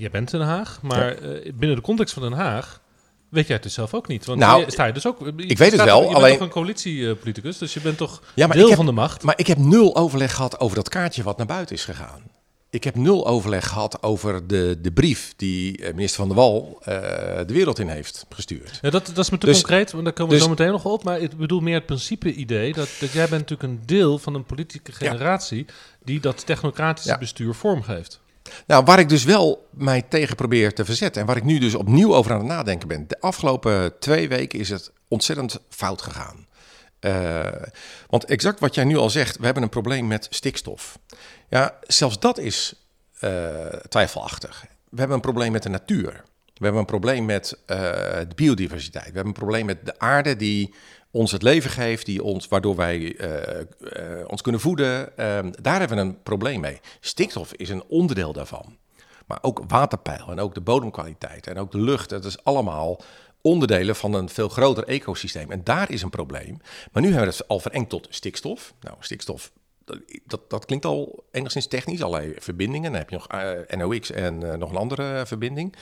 jij 0.00 0.10
bent 0.10 0.30
Den 0.30 0.40
Haag, 0.40 0.78
maar 0.82 1.16
binnen 1.54 1.76
de 1.76 1.80
context 1.82 2.14
van 2.14 2.22
Den 2.22 2.32
Haag 2.32 2.80
weet 3.28 3.46
jij 3.46 3.54
het 3.54 3.64
dus 3.64 3.74
zelf 3.74 3.94
ook 3.94 4.08
niet. 4.08 4.24
Want 4.24 4.38
Nou, 4.38 4.64
je, 4.64 4.70
sta 4.70 4.84
je 4.84 4.92
dus 4.92 5.06
ook. 5.06 5.20
ik 5.36 5.58
weet 5.58 5.72
het 5.72 5.84
wel, 5.84 5.98
Je 6.00 6.04
bent 6.04 6.16
alleen- 6.16 6.32
toch 6.32 6.40
een 6.46 6.52
coalitiepoliticus, 6.52 7.58
dus 7.58 7.74
je 7.74 7.80
bent 7.80 7.96
toch 7.96 8.22
Ja, 8.34 8.46
maar 8.46 8.56
deel 8.56 8.66
heb- 8.66 8.76
van 8.76 8.86
de 8.86 8.92
macht. 8.92 9.22
Maar 9.22 9.38
ik 9.38 9.46
heb 9.46 9.58
nul 9.58 9.96
overleg 9.96 10.34
gehad 10.34 10.60
over 10.60 10.76
dat 10.76 10.88
kaartje 10.88 11.22
wat 11.22 11.36
naar 11.36 11.46
buiten 11.46 11.76
is 11.76 11.84
gegaan. 11.84 12.22
Ik 12.74 12.84
heb 12.84 12.94
nul 12.94 13.26
overleg 13.26 13.68
gehad 13.68 14.02
over 14.02 14.46
de, 14.46 14.78
de 14.80 14.92
brief 14.92 15.32
die 15.36 15.78
eh, 15.78 15.94
minister 15.94 16.18
Van 16.18 16.28
der 16.28 16.36
Wal 16.36 16.78
eh, 16.82 16.94
de 17.46 17.52
wereld 17.52 17.78
in 17.78 17.88
heeft 17.88 18.26
gestuurd. 18.28 18.78
Ja, 18.82 18.90
dat, 18.90 19.06
dat 19.06 19.18
is 19.24 19.30
me 19.30 19.38
te 19.38 19.46
Dus- 19.46 19.56
concreet, 19.56 19.92
want 19.92 20.04
daar 20.04 20.12
komen 20.12 20.32
we 20.32 20.38
dus- 20.38 20.44
zo 20.44 20.50
meteen 20.50 20.70
nog 20.70 20.84
op. 20.84 21.04
Maar 21.04 21.20
ik 21.20 21.36
bedoel 21.36 21.60
meer 21.60 21.74
het 21.74 21.86
principe-idee 21.86 22.72
dat, 22.72 22.88
dat 23.00 23.12
jij 23.12 23.28
bent 23.28 23.40
natuurlijk 23.50 23.62
een 23.62 23.82
deel 23.86 24.18
van 24.18 24.34
een 24.34 24.44
politieke 24.44 24.92
generatie 24.92 25.66
die 26.04 26.20
dat 26.20 26.46
technocratische 26.46 27.10
Ja. 27.10 27.18
bestuur 27.18 27.54
vormgeeft. 27.54 28.20
Nou, 28.66 28.84
waar 28.84 28.98
ik 28.98 29.08
dus 29.08 29.24
wel 29.24 29.66
mij 29.70 30.02
tegen 30.02 30.36
probeer 30.36 30.74
te 30.74 30.84
verzetten 30.84 31.20
en 31.20 31.26
waar 31.26 31.36
ik 31.36 31.44
nu 31.44 31.58
dus 31.58 31.74
opnieuw 31.74 32.14
over 32.14 32.32
aan 32.32 32.38
het 32.38 32.46
nadenken 32.46 32.88
ben. 32.88 33.04
De 33.08 33.20
afgelopen 33.20 33.98
twee 33.98 34.28
weken 34.28 34.58
is 34.58 34.68
het 34.68 34.92
ontzettend 35.08 35.60
fout 35.68 36.02
gegaan. 36.02 36.46
Eh, 37.00 37.46
want 38.08 38.24
exact 38.24 38.60
wat 38.60 38.74
jij 38.74 38.84
nu 38.84 38.96
al 38.96 39.10
zegt, 39.10 39.38
we 39.38 39.44
hebben 39.44 39.62
een 39.62 39.68
probleem 39.68 40.06
met 40.06 40.26
stikstof. 40.30 40.98
Ja, 41.54 41.78
zelfs 41.82 42.18
dat 42.18 42.38
is 42.38 42.74
eh, 43.20 43.66
twijfelachtig. 43.66 44.66
We 44.90 44.98
hebben 44.98 45.16
een 45.16 45.22
probleem 45.22 45.52
met 45.52 45.62
de 45.62 45.68
natuur. 45.68 46.12
We 46.44 46.64
hebben 46.64 46.80
een 46.80 46.86
probleem 46.86 47.24
met 47.24 47.58
eh, 47.66 47.78
de 48.28 48.34
biodiversiteit. 48.34 49.04
We 49.04 49.12
hebben 49.12 49.32
een 49.32 49.38
probleem 49.38 49.66
met 49.66 49.86
de 49.86 49.98
aarde 49.98 50.36
die 50.36 50.74
ons 51.10 51.32
het 51.32 51.42
leven 51.42 51.70
geeft, 51.70 52.06
die 52.06 52.22
ons, 52.22 52.48
waardoor 52.48 52.76
wij 52.76 53.16
eh, 53.16 54.28
ons 54.28 54.42
kunnen 54.42 54.60
voeden. 54.60 55.18
Ehm, 55.18 55.52
daar 55.62 55.78
hebben 55.78 55.96
we 55.96 56.02
een 56.02 56.22
probleem 56.22 56.60
mee. 56.60 56.80
Stikstof 57.00 57.52
is 57.52 57.68
een 57.68 57.84
onderdeel 57.88 58.32
daarvan. 58.32 58.76
Maar 59.26 59.38
ook 59.42 59.62
waterpeil 59.68 60.30
en 60.30 60.40
ook 60.40 60.54
de 60.54 60.60
bodemkwaliteit 60.60 61.46
en 61.46 61.58
ook 61.58 61.70
de 61.70 61.80
lucht. 61.80 62.08
Dat 62.08 62.24
is 62.24 62.44
allemaal 62.44 63.00
onderdelen 63.40 63.96
van 63.96 64.14
een 64.14 64.28
veel 64.28 64.48
groter 64.48 64.84
ecosysteem. 64.84 65.50
En 65.50 65.64
daar 65.64 65.90
is 65.90 66.02
een 66.02 66.10
probleem. 66.10 66.56
Maar 66.92 67.02
nu 67.02 67.08
hebben 67.08 67.28
we 67.28 67.36
het 67.36 67.48
al 67.48 67.60
verengd 67.60 67.90
tot 67.90 68.06
stikstof. 68.10 68.74
Nou, 68.80 68.96
stikstof, 69.00 69.52
dat, 70.26 70.50
dat, 70.50 70.64
klinkt 70.64 70.84
al 70.84 71.24
enigszins 71.30 71.66
technisch. 71.66 72.02
Allerlei 72.02 72.34
verbindingen. 72.38 72.90
Dan 72.90 73.00
heb 73.00 73.10
je 73.10 73.16
nog 73.16 73.28
eh, 73.28 73.76
NOx 73.78 74.10
en 74.10 74.52
eh, 74.52 74.58
nog 74.58 74.70
een 74.70 74.76
andere 74.76 75.26
verbinding. 75.26 75.74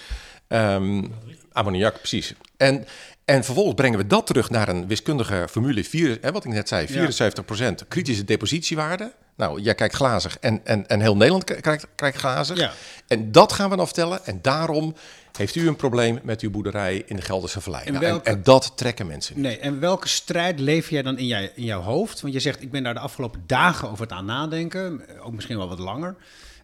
Ehm, 0.49 1.05
ammoniak, 1.53 1.99
precies. 1.99 2.35
En, 2.57 2.85
en 3.25 3.45
vervolgens 3.45 3.75
brengen 3.75 3.99
we 3.99 4.07
dat 4.07 4.27
terug 4.27 4.51
naar 4.51 4.69
een 4.69 4.87
wiskundige 4.87 5.47
formule. 5.51 5.85
Vier, 5.85 6.19
hè, 6.21 6.33
wat 6.33 6.45
ik 6.45 6.53
net 6.53 6.69
zei, 6.69 6.87
74% 6.87 7.89
kritische 7.89 8.25
depositiewaarde. 8.25 9.13
Nou, 9.37 9.61
jij 9.61 9.75
kijkt 9.75 9.95
glazig 9.95 10.39
en, 10.39 10.61
en, 10.67 10.89
en 10.89 11.01
heel 11.01 11.17
Nederland 11.17 11.45
kijkt, 11.45 11.87
kijkt 11.95 12.17
glazig. 12.19 12.59
Ja. 12.59 12.73
En 13.07 13.33
dat 13.33 13.53
gaan 13.53 13.71
we 13.71 13.77
dan 13.77 13.87
vertellen. 13.87 14.25
En 14.27 14.39
daarom 14.43 14.95
heeft 15.37 15.55
u 15.55 15.69
een 15.69 15.77
probleem 15.77 16.19
met 16.23 16.41
uw 16.41 16.51
boerderij 16.51 17.03
in 17.07 17.17
de 17.17 17.23
Gelderse 17.23 17.61
Vallei. 17.61 17.85
En 17.85 17.93
Nou, 17.93 18.05
En, 18.05 18.11
welke- 18.11 18.31
en 18.31 18.43
dat 18.43 18.73
trekken 18.77 19.07
mensen 19.07 19.35
niet. 19.35 19.45
Nee, 19.45 19.59
en 19.59 19.81
welke 19.81 20.09
strijd 20.09 20.59
leef 20.61 20.91
jij 20.91 21.03
dan 21.03 21.19
in, 21.19 21.27
jij, 21.27 21.53
in 21.55 21.65
jouw 21.65 21.81
hoofd? 21.81 22.21
Want 22.21 22.35
je 22.35 22.41
zegt, 22.41 22.63
ik 22.63 22.71
ben 22.71 22.83
daar 22.83 22.95
de 22.95 23.01
afgelopen 23.01 23.43
dagen 23.47 23.89
over 23.91 24.03
het 24.05 24.13
aan 24.13 24.25
nadenken. 24.25 25.01
Ook 25.23 25.33
misschien 25.33 25.57
wel 25.57 25.69
wat 25.69 25.79
langer. 25.79 26.17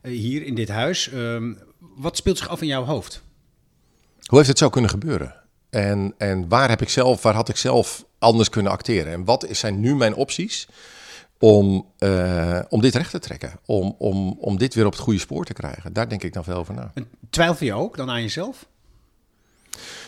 eh, 0.02 0.10
hier 0.12 0.42
in 0.42 0.54
dit 0.54 0.68
huis. 0.68 1.10
Ehm, 1.10 1.52
wat 1.78 2.16
speelt 2.16 2.38
zich 2.38 2.48
af 2.48 2.60
in 2.60 2.66
jouw 2.66 2.84
hoofd? 2.84 3.22
Hoe 4.26 4.36
heeft 4.38 4.48
het 4.50 4.58
zo 4.58 4.68
kunnen 4.68 4.90
gebeuren? 4.90 5.34
En, 5.70 6.14
en 6.18 6.48
waar, 6.48 6.68
heb 6.68 6.82
ik 6.82 6.88
zelf, 6.88 7.22
waar 7.22 7.34
had 7.34 7.48
ik 7.48 7.56
zelf 7.56 8.04
anders 8.18 8.48
kunnen 8.48 8.72
acteren? 8.72 9.12
En 9.12 9.24
wat 9.24 9.46
zijn 9.50 9.80
nu 9.80 9.94
mijn 9.94 10.14
opties 10.14 10.68
om, 11.38 11.86
eh, 11.98 12.60
om 12.68 12.80
dit 12.80 12.94
recht 12.94 13.10
te 13.10 13.18
trekken? 13.18 13.52
Om, 13.66 13.94
om, 13.98 14.36
om 14.40 14.58
dit 14.58 14.74
weer 14.74 14.86
op 14.86 14.92
het 14.92 15.00
goede 15.00 15.18
spoor 15.18 15.44
te 15.44 15.52
krijgen? 15.52 15.92
Daar 15.92 16.08
denk 16.08 16.22
ik 16.22 16.32
dan 16.32 16.44
veel 16.44 16.56
over 16.56 16.74
na. 16.74 16.90
En 16.94 17.08
twijfel 17.30 17.66
je 17.66 17.74
ook 17.74 17.96
dan 17.96 18.10
aan 18.10 18.22
jezelf? 18.22 18.66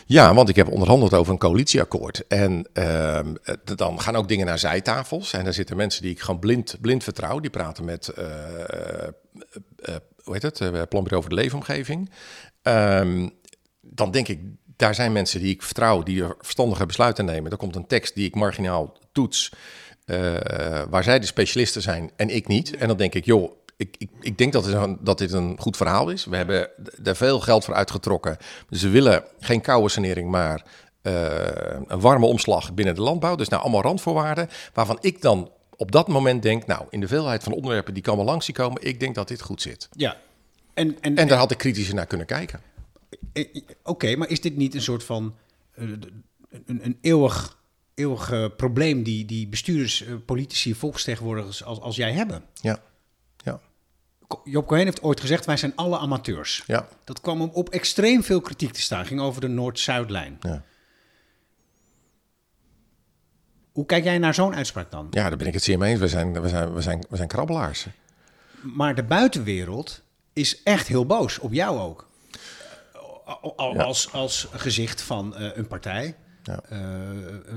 Ja, 0.05 0.33
want 0.33 0.49
ik 0.49 0.55
heb 0.55 0.69
onderhandeld 0.69 1.13
over 1.13 1.31
een 1.33 1.39
coalitieakkoord. 1.39 2.27
En 2.27 2.67
ehm, 2.73 3.35
eh, 3.43 3.55
dan 3.63 4.01
gaan 4.01 4.15
ook 4.15 4.27
dingen 4.27 4.45
naar 4.45 4.59
zijtafels. 4.59 5.33
En 5.33 5.43
daar 5.43 5.53
zitten 5.53 5.77
mensen 5.77 6.01
die 6.01 6.11
ik 6.11 6.19
gewoon 6.19 6.39
blind, 6.39 6.77
blind 6.81 7.03
vertrouw. 7.03 7.39
Die 7.39 7.49
praten 7.49 7.85
met, 7.85 8.07
eh, 8.07 8.25
hoe 10.23 10.33
heet 10.33 10.41
het, 10.41 10.89
Planbureau 10.89 11.21
voor 11.21 11.29
de 11.29 11.41
Leefomgeving. 11.41 12.11
Ehm, 12.61 13.29
dan 13.81 14.11
denk 14.11 14.27
ik, 14.27 14.39
daar 14.75 14.95
zijn 14.95 15.11
mensen 15.11 15.39
die 15.39 15.53
ik 15.53 15.61
vertrouw, 15.61 16.03
die 16.03 16.23
er 16.23 16.35
verstandige 16.39 16.85
besluiten 16.85 17.25
nemen. 17.25 17.51
Er 17.51 17.57
komt 17.57 17.75
een 17.75 17.87
tekst 17.87 18.15
die 18.15 18.27
ik 18.27 18.35
marginaal 18.35 18.97
toets, 19.11 19.51
eh, 20.11 20.83
waar 20.89 21.03
zij 21.03 21.19
de 21.19 21.25
specialisten 21.25 21.81
zijn 21.81 22.11
en 22.15 22.29
ik 22.29 22.47
niet. 22.47 22.75
En 22.75 22.87
dan 22.87 22.97
denk 22.97 23.13
ik, 23.13 23.25
joh, 23.25 23.51
ik, 23.77 23.95
ik, 23.97 24.09
ik 24.19 24.37
denk 24.37 24.53
dat, 24.53 24.65
een, 24.65 24.97
dat 25.01 25.17
dit 25.17 25.31
een 25.31 25.55
goed 25.59 25.77
verhaal 25.77 26.09
is. 26.09 26.25
We 26.25 26.35
hebben 26.35 26.69
er 27.03 27.15
veel 27.15 27.39
geld 27.39 27.65
voor 27.65 27.73
uitgetrokken. 27.73 28.37
We 28.69 28.89
willen 28.89 29.23
geen 29.39 29.61
koude 29.61 29.89
sanering, 29.89 30.29
maar 30.29 30.65
eh, 31.01 31.23
een 31.87 31.99
warme 31.99 32.25
omslag 32.25 32.73
binnen 32.73 32.95
de 32.95 33.01
landbouw. 33.01 33.35
Dus 33.35 33.47
nou 33.49 33.61
allemaal 33.61 33.81
randvoorwaarden, 33.81 34.49
waarvan 34.73 34.97
ik 35.01 35.21
dan 35.21 35.51
op 35.75 35.91
dat 35.91 36.07
moment 36.07 36.43
denk, 36.43 36.65
nou, 36.65 36.85
in 36.89 36.99
de 36.99 37.07
veelheid 37.07 37.43
van 37.43 37.53
onderwerpen 37.53 37.93
die 37.93 38.03
kan 38.03 38.15
wel 38.15 38.25
langs 38.25 38.45
zien 38.45 38.55
komen, 38.55 38.87
ik 38.87 38.99
denk 38.99 39.15
dat 39.15 39.27
dit 39.27 39.41
goed 39.41 39.61
zit. 39.61 39.89
Ja. 39.91 40.17
En, 40.73 40.97
en, 41.01 41.15
En 41.15 41.27
daar 41.27 41.37
had 41.37 41.51
ik 41.51 41.57
kritischer 41.57 41.95
naar 41.95 42.05
kunnen 42.05 42.27
kijken. 42.27 42.59
Eh, 43.33 43.45
Oké, 43.83 44.15
maar 44.15 44.29
is 44.29 44.41
dit 44.41 44.57
niet 44.57 44.75
een 44.75 44.81
soort 44.81 45.03
van 45.03 45.35
een, 45.73 46.03
een 46.65 46.97
eeuwig, 47.01 47.57
eeuwig 48.01 48.31
eh, 48.31 48.45
probleem 48.57 49.03
die, 49.03 49.25
die 49.25 49.47
bestuurders, 49.47 50.03
eh, 50.03 50.13
politici, 50.25 50.75
volksvertegenwoordigers 50.75 51.63
als, 51.63 51.79
als 51.79 51.95
jij 51.95 52.11
hebben? 52.11 52.43
Ja, 52.61 52.79
ja, 53.37 53.59
Job 54.43 54.67
Cohen 54.67 54.85
heeft 54.85 55.01
ooit 55.01 55.19
gezegd, 55.19 55.45
wij 55.45 55.57
zijn 55.57 55.75
alle 55.75 55.97
amateurs. 55.97 56.63
ja. 56.67 56.87
Dat 57.03 57.21
kwam 57.21 57.41
hem 57.41 57.49
op 57.49 57.69
extreem 57.69 58.23
veel 58.23 58.41
kritiek 58.41 58.71
te 58.71 58.81
staan. 58.81 59.05
ging 59.05 59.19
over 59.19 59.41
de 59.41 59.47
Noord-Zuidlijn. 59.47 60.37
ja. 60.41 60.63
Hoe 63.71 63.85
kijk 63.85 64.03
jij 64.03 64.17
naar 64.17 64.33
zo'n 64.33 64.55
uitspraak 64.55 64.91
dan? 64.91 65.07
Ja, 65.11 65.29
daar 65.29 65.37
ben 65.37 65.47
ik 65.47 65.53
het 65.53 65.63
zeer 65.63 65.77
mee 65.77 65.91
eens. 65.91 65.99
We 65.99 66.07
zijn, 66.07 66.41
we 66.41 66.49
zijn, 66.49 66.73
we 66.73 66.81
zijn, 66.81 67.05
we 67.09 67.15
zijn 67.15 67.27
krabbelaars. 67.27 67.85
Maar 68.61 68.95
de 68.95 69.03
buitenwereld 69.03 70.01
is 70.33 70.63
echt 70.63 70.87
heel 70.87 71.05
boos, 71.05 71.39
op 71.39 71.53
jou 71.53 71.79
ook. 71.79 72.09
Ja. 73.25 73.83
Als, 73.83 74.11
als 74.11 74.47
gezicht 74.51 75.01
van 75.01 75.35
eh, 75.35 75.57
een 75.57 75.67
partij, 75.67 76.15
Ja. 76.43 76.59
eh, 76.69 76.79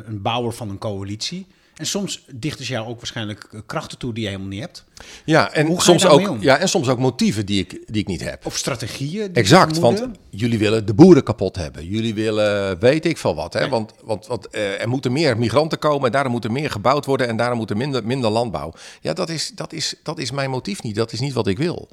een 0.06 0.22
bouwer 0.22 0.52
van 0.52 0.68
een 0.68 0.78
coalitie. 0.78 1.46
En 1.74 1.86
soms 1.86 2.24
dichten 2.34 2.64
ze 2.64 2.72
jou 2.72 2.86
ook 2.88 2.96
waarschijnlijk 2.96 3.48
eh, 3.52 3.60
krachten 3.66 3.98
toe 3.98 4.12
die 4.12 4.22
je 4.22 4.28
helemaal 4.28 4.50
niet 4.50 4.60
hebt. 4.60 4.84
Ja, 5.24 5.52
en 5.52 5.80
soms 5.80 6.06
ook, 6.06 6.36
ja, 6.40 6.56
en 6.56 6.68
soms 6.68 6.88
ook 6.88 6.98
motieven 6.98 7.46
die 7.46 7.60
ik, 7.60 7.70
die 7.86 8.00
ik 8.00 8.06
niet 8.06 8.20
heb. 8.20 8.46
Of 8.46 8.56
strategieën. 8.56 9.26
die 9.26 9.42
Exact, 9.42 9.78
want 9.78 10.06
jullie 10.30 10.58
willen 10.58 10.86
de 10.86 10.94
boeren 10.94 11.22
kapot 11.22 11.56
hebben. 11.56 11.86
Jullie 11.86 12.14
willen 12.14 12.78
weet 12.78 13.04
ik 13.04 13.18
veel 13.18 13.34
wat. 13.34 13.52
Hè? 13.52 13.60
Nee. 13.60 13.68
Want, 13.68 13.94
want, 14.04 14.26
want 14.26 14.48
eh, 14.48 14.80
er 14.80 14.88
moeten 14.88 15.12
meer 15.12 15.38
migranten 15.38 15.78
komen, 15.78 16.06
en 16.06 16.12
daarom 16.12 16.32
moet 16.32 16.44
er 16.44 16.52
meer 16.52 16.70
gebouwd 16.70 17.06
worden 17.06 17.28
en 17.28 17.36
daarom 17.36 17.58
moet 17.58 17.70
er 17.70 17.76
minder, 17.76 18.06
minder 18.06 18.30
landbouw. 18.30 18.72
Ja, 19.00 19.12
dat 19.12 19.28
is, 19.28 19.52
dat, 19.54 19.72
is, 19.72 19.94
dat 20.02 20.18
is 20.18 20.30
mijn 20.30 20.50
motief 20.50 20.82
niet. 20.82 20.94
Dat 20.94 21.12
is 21.12 21.20
niet 21.20 21.32
wat 21.32 21.46
ik 21.46 21.58
wil. 21.58 21.88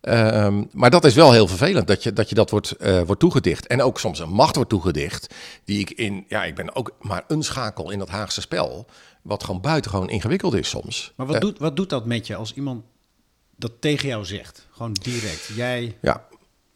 Ehm, 0.00 0.64
maar 0.72 0.90
dat 0.90 1.04
is 1.04 1.14
wel 1.14 1.32
heel 1.32 1.46
vervelend 1.46 1.86
dat 1.86 2.02
je 2.02 2.12
dat, 2.12 2.28
je 2.28 2.34
dat 2.34 2.50
wordt, 2.50 2.70
eh, 2.70 3.00
wordt 3.02 3.20
toegedicht. 3.20 3.66
En 3.66 3.82
ook 3.82 3.98
soms 4.00 4.18
een 4.18 4.30
macht 4.30 4.54
wordt 4.54 4.70
toegedicht. 4.70 5.34
Die 5.64 5.78
ik 5.80 5.90
in. 5.90 6.24
Ja, 6.28 6.44
ik 6.44 6.54
ben 6.54 6.74
ook 6.74 6.92
maar 7.00 7.24
een 7.28 7.42
schakel 7.42 7.90
in 7.90 7.98
dat 7.98 8.08
Haagse 8.08 8.40
spel. 8.40 8.86
Wat 9.22 9.44
gewoon 9.44 9.60
buitengewoon 9.60 10.08
ingewikkeld 10.10 10.54
is 10.54 10.68
soms. 10.68 11.12
Maar 11.16 11.26
wat, 11.26 11.34
Eh, 11.34 11.40
doet, 11.40 11.58
wat 11.58 11.76
doet 11.76 11.90
dat 11.90 12.06
met 12.06 12.26
je 12.26 12.34
als 12.36 12.54
iemand 12.54 12.84
dat 13.56 13.72
tegen 13.80 14.08
jou 14.08 14.24
zegt? 14.24 14.66
Gewoon 14.70 14.92
direct. 14.92 15.50
Jij. 15.54 15.96
Ja. 16.02 16.28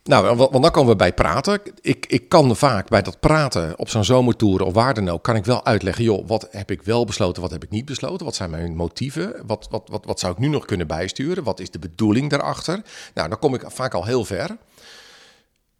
Nou, 0.05 0.37
want, 0.37 0.53
dan 0.53 0.71
komen 0.71 0.91
we 0.91 0.97
bij 0.97 1.13
praten. 1.13 1.61
Ik, 1.81 2.07
ik 2.07 2.29
kan 2.29 2.57
vaak 2.57 2.89
bij 2.89 3.03
dat 3.03 3.21
praten 3.21 3.79
op 3.79 3.89
zo'n 3.89 4.05
zomertour 4.05 4.63
of 4.63 4.73
waar 4.73 4.95
dan 4.95 5.09
ook, 5.09 5.23
kan 5.23 5.37
ik 5.37 5.45
wel 5.45 5.65
uitleggen, 5.65 6.05
joh, 6.05 6.29
wat 6.29 6.49
heb 6.51 6.71
ik 6.71 6.83
wel 6.83 7.05
besloten, 7.05 7.43
wat 7.43 7.51
heb 7.51 7.63
ik 7.65 7.71
niet 7.71 7.85
besloten, 7.85 8.25
wat 8.27 8.35
zijn 8.35 8.51
mijn 8.51 8.77
motieven, 8.77 9.43
wat, 9.47 9.67
wat, 9.71 9.89
wat, 9.89 10.05
wat 10.05 10.21
zou 10.21 10.33
ik 10.33 10.39
nu 10.39 10.49
nog 10.49 10.65
kunnen 10.65 10.87
bijsturen, 10.87 11.45
wat 11.45 11.61
is 11.61 11.71
de 11.71 11.79
bedoeling 11.79 12.31
daarachter. 12.31 12.83
Nou, 13.15 13.29
dan 13.29 13.39
kom 13.39 13.55
ik 13.55 13.65
vaak 13.67 13.95
al 13.95 14.05
heel 14.05 14.25
ver. 14.25 14.57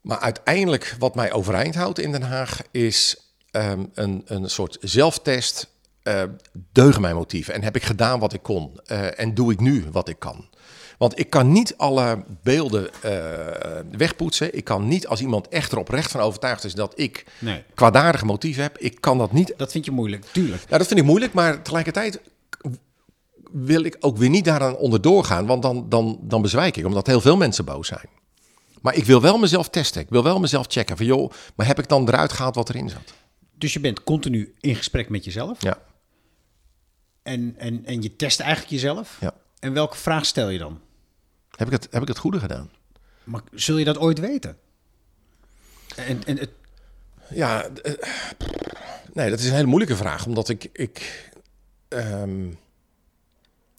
Maar 0.01 0.19
uiteindelijk, 0.19 0.97
wat 0.99 1.15
mij 1.15 1.33
overeind 1.33 1.75
houdt 1.75 1.99
in 1.99 2.13
Den 2.13 2.23
Haag, 2.23 2.61
is 2.71 3.17
ehm, 3.51 3.85
een, 3.95 4.23
een 4.25 4.51
soort 4.51 4.77
zelftest. 4.81 5.73
eh, 6.03 6.23
deugen 6.73 7.01
mijn 7.01 7.15
motieven 7.17 7.55
en 7.55 7.63
heb 7.63 7.77
ik 7.77 7.83
gedaan 7.83 8.19
wat 8.21 8.33
ik 8.33 8.43
kon? 8.43 8.81
Eh, 8.87 9.21
en 9.21 9.35
doe 9.35 9.53
ik 9.53 9.61
nu 9.61 9.85
wat 9.93 10.09
ik 10.09 10.19
kan? 10.19 10.49
Want 10.99 11.19
ik 11.19 11.31
kan 11.31 11.53
niet 11.53 11.77
alle 11.77 12.25
beelden 12.43 12.91
eh, 13.03 13.97
wegpoetsen. 13.97 14.57
Ik 14.57 14.65
kan 14.65 14.89
niet, 14.89 15.07
als 15.07 15.21
iemand 15.21 15.49
echt 15.49 15.73
erop 15.73 15.89
recht 15.89 16.11
van 16.11 16.21
overtuigd 16.21 16.65
is 16.65 16.75
dat 16.75 16.93
ik 16.97 17.25
Nee. 17.39 17.63
kwaadaardige 17.75 18.25
motieven 18.25 18.63
heb, 18.63 18.79
ik 18.79 19.01
kan 19.01 19.19
dat 19.19 19.33
niet. 19.33 19.55
Dat 19.57 19.71
vind 19.73 19.85
je 19.85 19.91
moeilijk, 19.91 20.25
tuurlijk. 20.33 20.63
Ja, 20.69 20.79
dat 20.79 20.87
vind 20.87 21.01
ik 21.01 21.07
moeilijk, 21.07 21.33
maar 21.33 21.63
tegelijkertijd 21.63 22.21
wil 23.53 23.85
ik 23.85 23.97
ook 24.01 24.17
weer 24.17 24.29
niet 24.31 24.45
daaraan 24.45 24.77
onderdoor 24.77 25.25
gaan, 25.25 25.47
want 25.47 25.63
dan, 25.63 25.89
dan, 25.89 26.19
dan 26.23 26.43
bezwijk 26.43 26.77
ik, 26.77 26.87
omdat 26.87 27.07
heel 27.07 27.21
veel 27.21 27.37
mensen 27.37 27.65
boos 27.65 27.89
zijn. 27.89 28.09
Maar 28.81 28.95
ik 28.95 29.05
wil 29.05 29.21
wel 29.21 29.39
mezelf 29.39 29.69
testen. 29.69 30.01
Ik 30.03 30.09
wil 30.09 30.23
wel 30.23 30.41
mezelf 30.41 30.67
checken. 30.69 30.97
Van 30.97 31.07
joh, 31.07 31.31
maar 31.55 31.67
heb 31.67 31.79
ik 31.79 31.89
dan 31.89 32.09
eruit 32.09 32.33
gehaald 32.33 32.55
wat 32.55 32.69
erin 32.69 32.89
zat? 32.89 33.15
Dus 33.59 33.73
je 33.73 33.81
bent 33.81 34.05
continu 34.05 34.55
in 34.61 34.75
gesprek 34.75 35.09
met 35.09 35.25
jezelf. 35.25 35.63
Ja. 35.63 35.79
En, 37.23 37.55
en, 37.59 37.85
en 37.85 38.03
je 38.03 38.17
test 38.17 38.41
eigenlijk 38.41 38.71
jezelf. 38.71 39.17
Ja. 39.21 39.35
En 39.65 39.73
welke 39.73 39.97
vraag 39.97 40.27
stel 40.27 40.49
je 40.49 40.59
dan? 40.59 40.81
Heb 41.51 41.67
ik 41.67 41.73
het, 41.73 41.89
heb 41.91 42.03
ik 42.03 42.09
het 42.09 42.19
goede 42.19 42.39
gedaan? 42.39 42.71
Maar 43.25 43.41
zul 43.53 43.79
je 43.79 43.85
dat 43.85 43.99
ooit 43.99 44.19
weten? 44.19 44.57
En, 45.97 46.25
en 46.25 46.39
het, 46.39 46.51
Ja, 47.29 47.65
eh, 47.65 47.93
nee, 49.13 49.31
dat 49.31 49.39
is 49.39 49.47
een 49.47 49.55
hele 49.55 49.67
moeilijke 49.67 49.97
vraag. 49.97 50.27
Omdat 50.27 50.49
ik, 50.49 50.69
ik 50.73 51.31
ehm, 51.89 52.53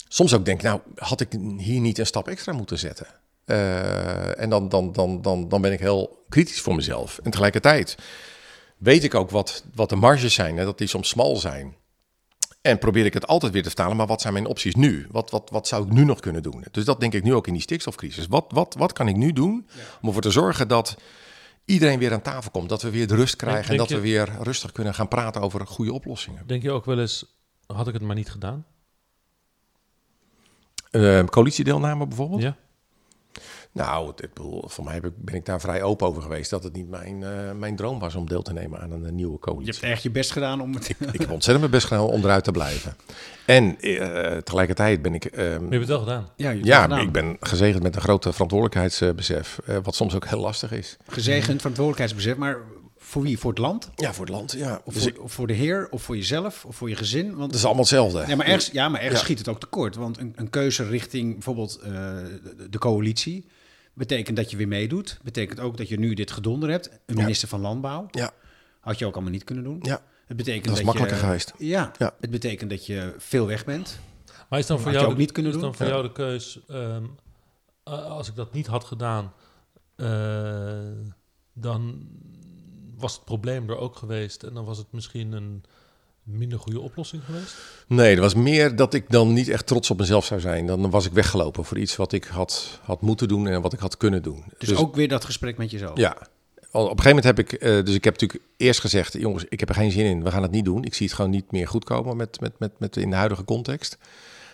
soms 0.08 0.34
ook 0.34 0.46
denk, 0.46 0.62
nou, 0.62 0.82
had 0.96 1.22
ik 1.22 1.32
hier 1.58 1.80
niet 1.80 1.98
een 1.98 2.06
stap 2.06 2.28
extra 2.28 2.54
moeten 2.54 2.80
zetten? 2.80 3.08
Eh, 3.46 4.40
en 4.40 4.50
dan, 4.50 4.70
dan, 4.70 4.92
dan, 4.92 5.22
dan, 5.22 5.50
dan 5.50 5.62
ben 5.62 5.72
ik 5.72 5.80
heel 5.80 6.26
kritisch 6.30 6.62
voor 6.62 6.76
mezelf. 6.76 7.20
En 7.24 7.32
tegelijkertijd 7.32 7.98
weet 8.78 9.04
ik 9.04 9.16
ook 9.16 9.30
wat, 9.30 9.64
wat 9.74 9.90
de 9.90 9.96
marges 9.96 10.34
zijn, 10.34 10.58
hè, 10.58 10.64
dat 10.64 10.78
die 10.78 10.88
soms 10.88 11.10
smal 11.10 11.36
zijn. 11.36 11.76
En 12.66 12.80
probeer 12.80 13.06
ik 13.06 13.14
het 13.14 13.28
altijd 13.28 13.52
weer 13.52 13.62
te 13.62 13.68
vertalen, 13.68 13.98
maar 13.98 14.08
wat 14.08 14.22
zijn 14.22 14.34
mijn 14.34 14.46
opties 14.46 14.76
nu? 14.76 15.08
Wat, 15.12 15.30
wat, 15.32 15.50
wat 15.50 15.68
zou 15.68 15.86
ik 15.86 15.92
nu 15.92 16.04
nog 16.06 16.20
kunnen 16.20 16.44
doen? 16.44 16.66
Dus 16.72 16.86
dat 16.86 17.00
denk 17.00 17.14
ik 17.14 17.24
nu 17.24 17.34
ook 17.34 17.48
in 17.48 17.54
die 17.54 17.62
stikstofcrisis. 17.62 18.28
Wat, 18.28 18.46
wat, 18.50 18.76
wat 18.78 18.94
kan 18.94 19.08
ik 19.08 19.16
nu 19.16 19.34
doen 19.34 19.68
om 20.02 20.08
ervoor 20.08 20.22
te 20.22 20.32
zorgen 20.32 20.68
dat 20.68 20.96
iedereen 21.66 22.00
weer 22.00 22.14
aan 22.14 22.22
tafel 22.22 22.52
komt? 22.52 22.70
Dat 22.70 22.82
we 22.82 22.90
weer 22.90 23.08
de 23.08 23.16
rust 23.16 23.36
krijgen 23.36 23.72
en 23.72 23.78
dat 23.78 23.90
je- 23.90 23.96
we 23.96 24.02
weer 24.02 24.30
rustig 24.42 24.72
kunnen 24.72 24.94
gaan 24.94 25.08
praten 25.08 25.42
over 25.42 25.68
goede 25.68 25.94
oplossingen. 25.94 26.44
Denk 26.48 26.62
je 26.62 26.72
ook 26.72 26.86
wel 26.86 27.00
eens, 27.00 27.26
had 27.66 27.88
ik 27.88 27.94
het 27.94 28.02
maar 28.04 28.16
niet 28.16 28.30
gedaan? 28.32 28.66
Eh, 30.92 31.24
coalitiedeelname 31.24 32.08
bijvoorbeeld? 32.08 32.42
Ja? 32.42 32.56
Nou, 33.76 34.10
ik 34.16 34.34
bedoel, 34.34 34.64
voor 34.68 34.84
mij 34.84 34.94
heb 34.94 35.06
ik, 35.06 35.12
ben 35.18 35.36
ik 35.36 35.46
daar 35.46 35.60
vrij 35.62 35.84
open 35.84 36.08
over 36.08 36.22
geweest 36.22 36.50
dat 36.50 36.64
het 36.64 36.74
niet 36.74 36.90
mijn, 36.90 37.24
eh, 37.24 37.52
mijn 37.52 37.76
droom 37.76 38.00
was 38.00 38.16
om 38.16 38.28
deel 38.28 38.42
te 38.42 38.54
nemen 38.54 38.80
aan 38.82 38.92
een, 38.92 39.06
eh, 39.06 39.12
nieuwe 39.12 39.32
je 39.34 39.40
coalitie. 39.40 39.74
hebt 39.74 39.84
echt 39.94 40.04
je 40.04 40.12
best 40.12 40.32
gedaan 40.32 40.62
om 40.62 40.74
het... 40.74 40.90
Ik 40.90 40.98
heb 41.20 41.32
ontzettend 41.32 41.60
mijn 41.60 41.72
best 41.72 41.86
gedaan 41.88 42.06
om 42.06 42.24
eruit 42.24 42.44
te 42.44 42.52
blijven. 42.52 42.96
En 43.46 43.80
eh, 43.82 44.38
tegelijkertijd 44.38 45.02
ben 45.02 45.14
ik. 45.14 45.26
ehm, 45.26 45.44
Maar 45.50 45.54
je 45.54 45.60
hebt 45.60 45.74
het 45.74 45.88
wel 45.88 46.00
gedaan. 46.00 46.30
Ja, 46.36 46.50
je 46.50 46.64
ja, 46.66 46.82
gedaan. 46.82 47.00
ik 47.00 47.12
ben 47.12 47.38
gezegend 47.40 47.84
met 47.84 47.96
een 47.96 48.02
grote 48.02 48.32
verantwoordelijkheidsbesef. 48.34 49.60
wat 49.84 49.96
soms 49.96 50.16
ook 50.16 50.26
heel 50.28 50.40
lastig 50.40 50.72
is. 50.72 50.98
Gezegend 51.08 51.58
verantwoordelijkheidsbesef, 51.58 52.36
maar 52.38 52.58
voor 52.98 53.22
wie? 53.22 53.40
Voor 53.40 53.50
het 53.50 53.60
land? 53.60 53.90
Ja, 53.96 54.14
voor 54.14 54.26
het 54.26 54.34
land. 54.34 54.52
Ja. 54.52 54.82
Of 54.86 54.94
Dus 54.94 55.04
voor, 55.04 55.12
ik- 55.12 55.22
of 55.22 55.32
voor 55.32 55.48
de 55.48 55.54
heer? 55.54 55.88
Of 55.92 56.02
voor 56.02 56.16
jezelf? 56.16 56.66
Of 56.66 56.76
voor 56.76 56.90
je 56.90 56.96
gezin? 56.96 57.26
Want 57.36 57.40
dat 57.50 57.54
is 57.56 57.64
allemaal 57.64 57.82
hetzelfde. 57.84 58.24
Ja, 58.28 58.36
maar 58.36 58.46
ergens, 58.46 58.70
ja, 58.72 58.90
maar 58.90 59.00
ergens 59.02 59.20
Ja. 59.20 59.26
schiet 59.26 59.38
het 59.38 59.48
ook 59.48 59.60
tekort. 59.60 59.96
Want 59.96 60.18
een, 60.20 60.34
een 60.36 60.50
keuze 60.50 60.84
richting 60.88 61.34
bijvoorbeeld 61.34 61.80
eh, 61.84 61.92
de, 61.92 62.68
de 62.70 62.78
coalitie... 62.80 63.46
betekent 63.96 64.38
dat 64.38 64.52
je 64.52 64.58
weer 64.58 64.68
meedoet. 64.68 65.20
Betekent 65.24 65.60
ook 65.60 65.78
dat 65.78 65.88
je 65.88 66.00
nu 66.00 66.14
dit 66.14 66.32
gedonder 66.32 66.70
hebt. 66.70 66.88
Een 66.90 67.16
Ja. 67.16 67.22
minister 67.22 67.48
van 67.48 67.60
Landbouw. 67.62 68.08
Ja, 68.12 68.32
Had 68.80 69.00
je 69.00 69.06
ook 69.06 69.14
allemaal 69.14 69.32
niet 69.32 69.44
kunnen 69.44 69.64
doen. 69.64 69.80
ja. 69.82 70.02
Het 70.26 70.38
betekent 70.38 70.64
Dat 70.66 70.74
is 70.74 70.78
dat 70.80 70.86
makkelijker 70.86 71.18
je, 71.18 71.24
geweest. 71.26 71.54
Ja, 71.58 71.92
Ja. 71.98 72.16
het 72.20 72.30
betekent 72.30 72.70
dat 72.70 72.86
je 72.86 73.14
veel 73.18 73.48
weg 73.48 73.66
bent. 73.66 74.00
Maar 74.50 74.60
is 74.60 74.66
dan 74.68 74.80
voor 74.80 74.92
jou 74.92 75.06
ook 75.06 75.12
de- 75.12 75.18
niet 75.18 75.32
kunnen 75.32 75.52
is 75.52 75.58
doen? 75.58 75.68
dan 75.68 75.76
voor 75.76 75.86
Ja. 75.86 75.92
jou 75.92 76.04
de 76.04 76.12
keus, 76.12 76.60
ehm, 76.68 77.04
eh, 77.84 78.06
als 78.06 78.28
ik 78.30 78.36
dat 78.36 78.54
niet 78.54 78.68
had 78.68 78.84
gedaan, 78.84 79.34
eh, 79.96 80.80
dan 81.54 82.08
was 82.98 83.14
het 83.16 83.26
probleem 83.26 83.70
er 83.70 83.78
ook 83.78 83.96
geweest 83.96 84.44
en 84.44 84.54
dan 84.54 84.66
was 84.66 84.78
het 84.78 84.92
misschien 84.92 85.32
een 85.32 85.64
minder 86.26 86.60
goede 86.60 86.80
oplossing 86.80 87.24
geweest? 87.26 87.56
Nee, 87.88 88.16
er 88.16 88.22
was 88.22 88.34
meer 88.34 88.76
dat 88.76 88.94
ik 88.94 89.10
dan 89.10 89.34
niet 89.34 89.48
echt 89.50 89.68
trots 89.68 89.90
op 89.92 89.98
mezelf 89.98 90.26
zou 90.26 90.40
zijn. 90.40 90.66
Dan 90.66 90.90
was 90.90 91.06
ik 91.06 91.12
weggelopen 91.12 91.66
voor 91.66 91.78
iets 91.78 91.96
wat 91.96 92.12
ik 92.12 92.24
had, 92.24 92.80
had 92.84 93.02
moeten 93.02 93.28
doen 93.28 93.48
en 93.48 93.62
wat 93.62 93.74
ik 93.74 93.80
had 93.80 93.98
kunnen 93.98 94.22
doen. 94.24 94.44
Dus, 94.58 94.76
ook 94.76 94.96
weer 94.96 95.08
dat 95.08 95.26
gesprek 95.26 95.58
met 95.58 95.72
jezelf. 95.72 95.98
Ja. 95.98 96.18
Al- 96.72 96.84
Op 96.84 96.98
een 96.98 97.04
gegeven 97.04 97.16
moment 97.24 97.38
heb 97.38 97.40
ik, 97.40 97.54
eh, 97.54 97.84
dus 97.86 97.96
ik 97.96 98.04
heb 98.04 98.14
natuurlijk 98.20 98.44
eerst 98.58 98.80
gezegd, 98.80 99.14
jongens, 99.14 99.46
ik 99.50 99.60
heb 99.60 99.70
er 99.70 99.76
geen 99.76 99.92
zin 99.92 100.06
in, 100.06 100.24
we 100.24 100.32
gaan 100.32 100.42
het 100.42 100.52
niet 100.52 100.66
doen. 100.66 100.84
Ik 100.84 100.94
zie 100.94 101.06
het 101.06 101.16
gewoon 101.16 101.32
niet 101.32 101.52
meer 101.52 101.68
goed 101.68 101.84
komen 101.84 102.18
met, 102.18 102.40
met, 102.40 102.52
met, 102.60 102.72
met 102.80 102.98
in 102.98 103.10
de 103.10 103.16
huidige 103.16 103.44
context. 103.44 103.98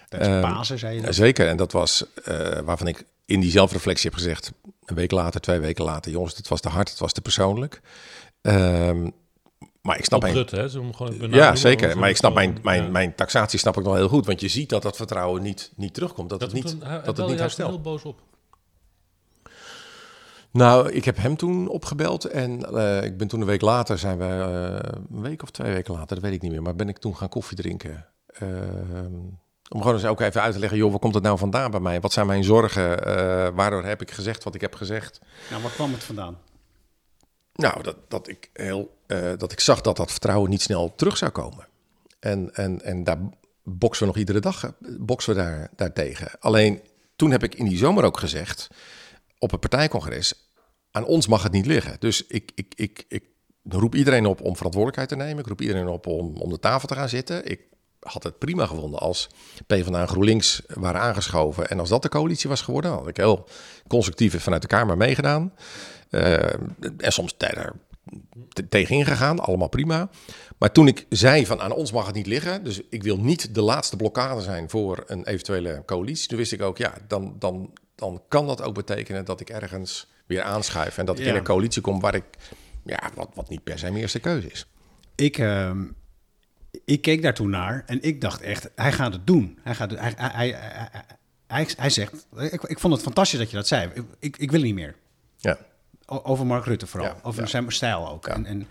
Tijdens 0.09 0.31
Ehm, 0.31 0.41
Pasen, 0.41 0.79
zei 0.79 0.95
je 0.95 1.01
dat. 1.01 1.15
Zeker, 1.15 1.47
en 1.47 1.57
dat 1.57 1.71
was 1.71 2.05
eh, 2.23 2.59
waarvan 2.59 2.87
ik 2.87 3.03
in 3.25 3.39
die 3.39 3.51
zelfreflectie 3.51 4.09
heb 4.09 4.19
gezegd, 4.19 4.51
een 4.85 4.95
week 4.95 5.11
later, 5.11 5.41
twee 5.41 5.59
weken 5.59 5.83
later, 5.85 6.11
jongens, 6.11 6.35
dit 6.35 6.47
was 6.47 6.61
te 6.61 6.69
hard, 6.69 6.89
het 6.89 6.99
was 6.99 7.13
te 7.13 7.21
persoonlijk. 7.21 7.81
Ehm, 8.41 9.09
maar 9.81 9.97
ik 9.97 10.05
snap 10.05 10.19
Op 10.19 10.23
mijn, 10.23 10.35
Rutte, 10.35 10.55
hè? 10.55 10.69
Gewoon 10.69 11.31
ja, 11.31 11.55
zeker. 11.55 11.97
Maar 11.97 12.09
ik 12.09 12.15
snap 12.17 12.33
mijn, 12.33 12.57
mijn, 12.63 12.83
ja. 12.83 12.89
mijn 12.89 13.15
taxatie 13.15 13.59
snap 13.59 13.77
ik 13.77 13.83
nog 13.83 13.95
heel 13.95 14.07
goed. 14.07 14.25
Want 14.25 14.39
je 14.41 14.47
ziet 14.47 14.69
dat 14.69 14.81
dat 14.81 14.95
vertrouwen 14.95 15.41
niet, 15.41 15.71
niet 15.75 15.93
terugkomt. 15.93 16.29
Dat, 16.29 16.39
Dat 16.39 16.51
het 16.51 16.63
niet, 16.63 16.71
een- 16.73 16.79
dat 16.79 17.05
het 17.05 17.17
niet 17.17 17.17
juist 17.27 17.39
herstelt. 17.39 17.69
heel 17.69 17.81
boos 17.81 18.03
op. 18.03 18.21
Nou, 20.51 20.91
ik 20.91 21.05
heb 21.05 21.17
hem 21.17 21.37
toen 21.37 21.67
opgebeld. 21.67 22.25
En 22.25 22.75
eh, 22.75 23.03
ik 23.03 23.17
ben 23.17 23.27
toen 23.27 23.41
een 23.41 23.47
week 23.47 23.61
later, 23.61 23.97
zijn 23.97 24.17
we 24.17 24.23
eh, 24.25 24.91
een 25.15 25.21
week 25.21 25.43
of 25.43 25.49
twee 25.49 25.73
weken 25.73 25.93
later, 25.93 26.15
dat 26.15 26.23
weet 26.23 26.33
ik 26.33 26.41
niet 26.41 26.51
meer. 26.51 26.61
Maar 26.61 26.75
ben 26.75 26.89
ik 26.89 26.97
toen 26.97 27.15
gaan 27.17 27.29
koffie 27.29 27.57
drinken. 27.57 28.05
Ehm, 28.27 29.13
om 29.69 29.79
gewoon 29.81 29.93
eens 29.93 30.05
ook 30.05 30.21
even 30.21 30.41
uit 30.41 30.53
te 30.53 30.59
leggen, 30.59 30.77
joh, 30.77 30.89
waar 30.89 30.99
komt 30.99 31.13
het 31.13 31.23
nou 31.23 31.37
vandaan 31.37 31.71
bij 31.71 31.79
mij? 31.79 31.99
Wat 31.99 32.13
zijn 32.13 32.27
mijn 32.27 32.43
zorgen? 32.43 33.05
Eh, 33.05 33.47
waardoor 33.55 33.83
heb 33.83 34.01
ik 34.01 34.11
gezegd 34.11 34.43
wat 34.43 34.55
ik 34.55 34.61
heb 34.61 34.75
gezegd? 34.75 35.21
Nou, 35.49 35.61
waar 35.61 35.71
kwam 35.71 35.91
het 35.91 36.03
vandaan? 36.03 36.37
Nou, 37.53 37.83
dat, 37.83 37.95
dat, 38.07 38.27
ik 38.27 38.49
heel, 38.53 38.97
eh, 39.07 39.31
dat 39.37 39.51
ik 39.51 39.59
zag 39.59 39.81
dat 39.81 39.97
dat 39.97 40.11
vertrouwen 40.11 40.49
niet 40.49 40.61
snel 40.61 40.95
terug 40.95 41.17
zou 41.17 41.31
komen. 41.31 41.67
En, 42.19 42.53
en, 42.53 42.81
en 42.81 43.03
daar 43.03 43.19
boksen 43.63 44.01
we 44.01 44.11
nog 44.11 44.17
iedere 44.19 44.39
dag 44.39 44.73
boksen 44.99 45.35
we 45.35 45.41
daar, 45.41 45.69
daartegen. 45.75 46.31
Alleen 46.39 46.81
toen 47.15 47.31
heb 47.31 47.43
ik 47.43 47.55
in 47.55 47.65
die 47.65 47.77
zomer 47.77 48.03
ook 48.03 48.19
gezegd, 48.19 48.67
op 49.39 49.51
het 49.51 49.59
partijcongres, 49.59 50.49
aan 50.91 51.05
ons 51.05 51.27
mag 51.27 51.43
het 51.43 51.51
niet 51.51 51.65
liggen. 51.65 51.95
Dus 51.99 52.27
ik, 52.27 52.51
ik, 52.55 52.73
ik, 52.75 53.05
ik 53.07 53.23
roep 53.63 53.95
iedereen 53.95 54.25
op 54.25 54.41
om 54.41 54.55
verantwoordelijkheid 54.55 55.09
te 55.09 55.25
nemen. 55.25 55.39
Ik 55.39 55.47
roep 55.47 55.61
iedereen 55.61 55.87
op 55.87 56.07
om 56.07 56.37
om 56.37 56.49
de 56.49 56.59
tafel 56.59 56.87
te 56.87 56.95
gaan 56.95 57.09
zitten. 57.09 57.45
Ik 57.45 57.61
had 57.99 58.23
het 58.23 58.37
prima 58.37 58.65
gevonden 58.65 58.99
als 58.99 59.29
PvdA 59.67 60.01
en 60.01 60.07
GroenLinks 60.07 60.61
waren 60.67 61.01
aangeschoven. 61.01 61.69
En 61.69 61.79
als 61.79 61.89
dat 61.89 62.01
de 62.01 62.09
coalitie 62.09 62.49
was 62.49 62.61
geworden, 62.61 62.91
had 62.91 63.07
ik 63.07 63.17
heel 63.17 63.47
constructief 63.87 64.43
vanuit 64.43 64.61
de 64.61 64.67
Kamer 64.67 64.97
meegedaan. 64.97 65.53
Eh, 66.11 66.53
en 66.97 67.11
soms 67.11 67.37
daar 67.37 67.73
te- 68.49 68.67
tegenin 68.69 69.05
gegaan, 69.05 69.39
allemaal 69.39 69.69
prima. 69.69 70.09
Maar 70.57 70.71
toen 70.71 70.87
ik 70.87 71.05
zei 71.09 71.45
van 71.45 71.61
aan 71.61 71.71
ons 71.73 71.91
mag 71.91 72.05
het 72.05 72.15
niet 72.15 72.27
liggen, 72.27 72.63
dus 72.63 72.81
ik 72.89 73.03
wil 73.03 73.17
niet 73.17 73.55
de 73.55 73.61
laatste 73.61 73.95
blokkade 73.95 74.41
zijn 74.41 74.69
voor 74.69 75.03
een 75.07 75.25
eventuele 75.27 75.83
coalitie, 75.85 76.27
toen 76.27 76.37
wist 76.37 76.51
ik 76.51 76.61
ook, 76.61 76.77
ja, 76.77 76.93
dan, 77.07 77.35
dan, 77.39 77.73
dan 77.95 78.21
kan 78.27 78.47
dat 78.47 78.61
ook 78.61 78.73
betekenen 78.73 79.25
dat 79.25 79.39
ik 79.39 79.49
ergens 79.49 80.07
weer 80.25 80.41
aanschuif 80.41 80.97
en 80.97 81.05
dat 81.05 81.19
ik 81.19 81.25
Ja. 81.25 81.31
in 81.31 81.37
een 81.37 81.43
coalitie 81.43 81.81
kom 81.81 81.99
waar 81.99 82.15
ik, 82.15 82.23
ja, 82.85 82.99
wat, 83.15 83.29
wat 83.33 83.49
niet 83.49 83.63
per 83.63 83.79
se 83.79 83.85
mijn 83.85 83.97
eerste 84.01 84.19
keuze 84.19 84.47
is. 84.51 84.65
Ik, 85.15 85.37
ehm, 85.37 85.83
ik 86.85 87.01
keek 87.01 87.21
daar 87.21 87.33
toen 87.33 87.49
naar 87.49 87.83
en 87.85 88.01
ik 88.01 88.21
dacht 88.21 88.41
echt, 88.41 88.69
hij 88.75 88.91
gaat 88.91 89.13
het 89.13 89.27
doen. 89.27 89.59
Hij, 89.61 89.75
gaat 89.75 89.91
het, 89.91 89.99
hij, 89.99 90.13
hij, 90.17 90.55
hij, 91.47 91.67
hij, 91.77 91.89
zegt, 91.89 92.27
ik, 92.37 92.63
ik 92.63 92.79
vond 92.79 92.93
het 92.93 93.01
fantastisch 93.03 93.39
dat 93.39 93.49
je 93.49 93.55
dat 93.55 93.67
zei. 93.67 93.89
Ik, 93.93 94.03
ik, 94.19 94.37
ik 94.37 94.51
wil 94.51 94.61
niet 94.61 94.73
meer. 94.75 94.95
Ja, 95.37 95.57
Over 96.23 96.45
Mark 96.45 96.65
Rutte 96.65 96.87
vooral. 96.87 97.09
Ja, 97.09 97.17
over 97.23 97.41
ja. 97.41 97.47
zijn 97.47 97.71
stijl 97.71 98.09
ook. 98.09 98.27
En, 98.27 98.45
en 98.45 98.67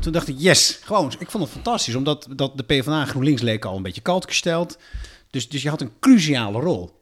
toen 0.00 0.12
dacht 0.12 0.28
ik, 0.28 0.34
yes, 0.38 0.78
gewoon. 0.82 1.12
Ik 1.18 1.30
vond 1.30 1.44
het 1.44 1.52
fantastisch. 1.52 1.94
Omdat 1.94 2.26
dat 2.36 2.56
de 2.56 2.62
PvdA 2.62 3.00
en 3.00 3.06
GroenLinks 3.06 3.42
leken 3.42 3.70
al 3.70 3.76
een 3.76 3.82
beetje 3.82 4.00
koud 4.00 4.24
gesteld. 4.24 4.78
Dus, 5.30 5.48
dus 5.48 5.62
je 5.62 5.68
had 5.68 5.80
een 5.80 5.92
cruciale 6.00 6.60
rol. 6.60 7.00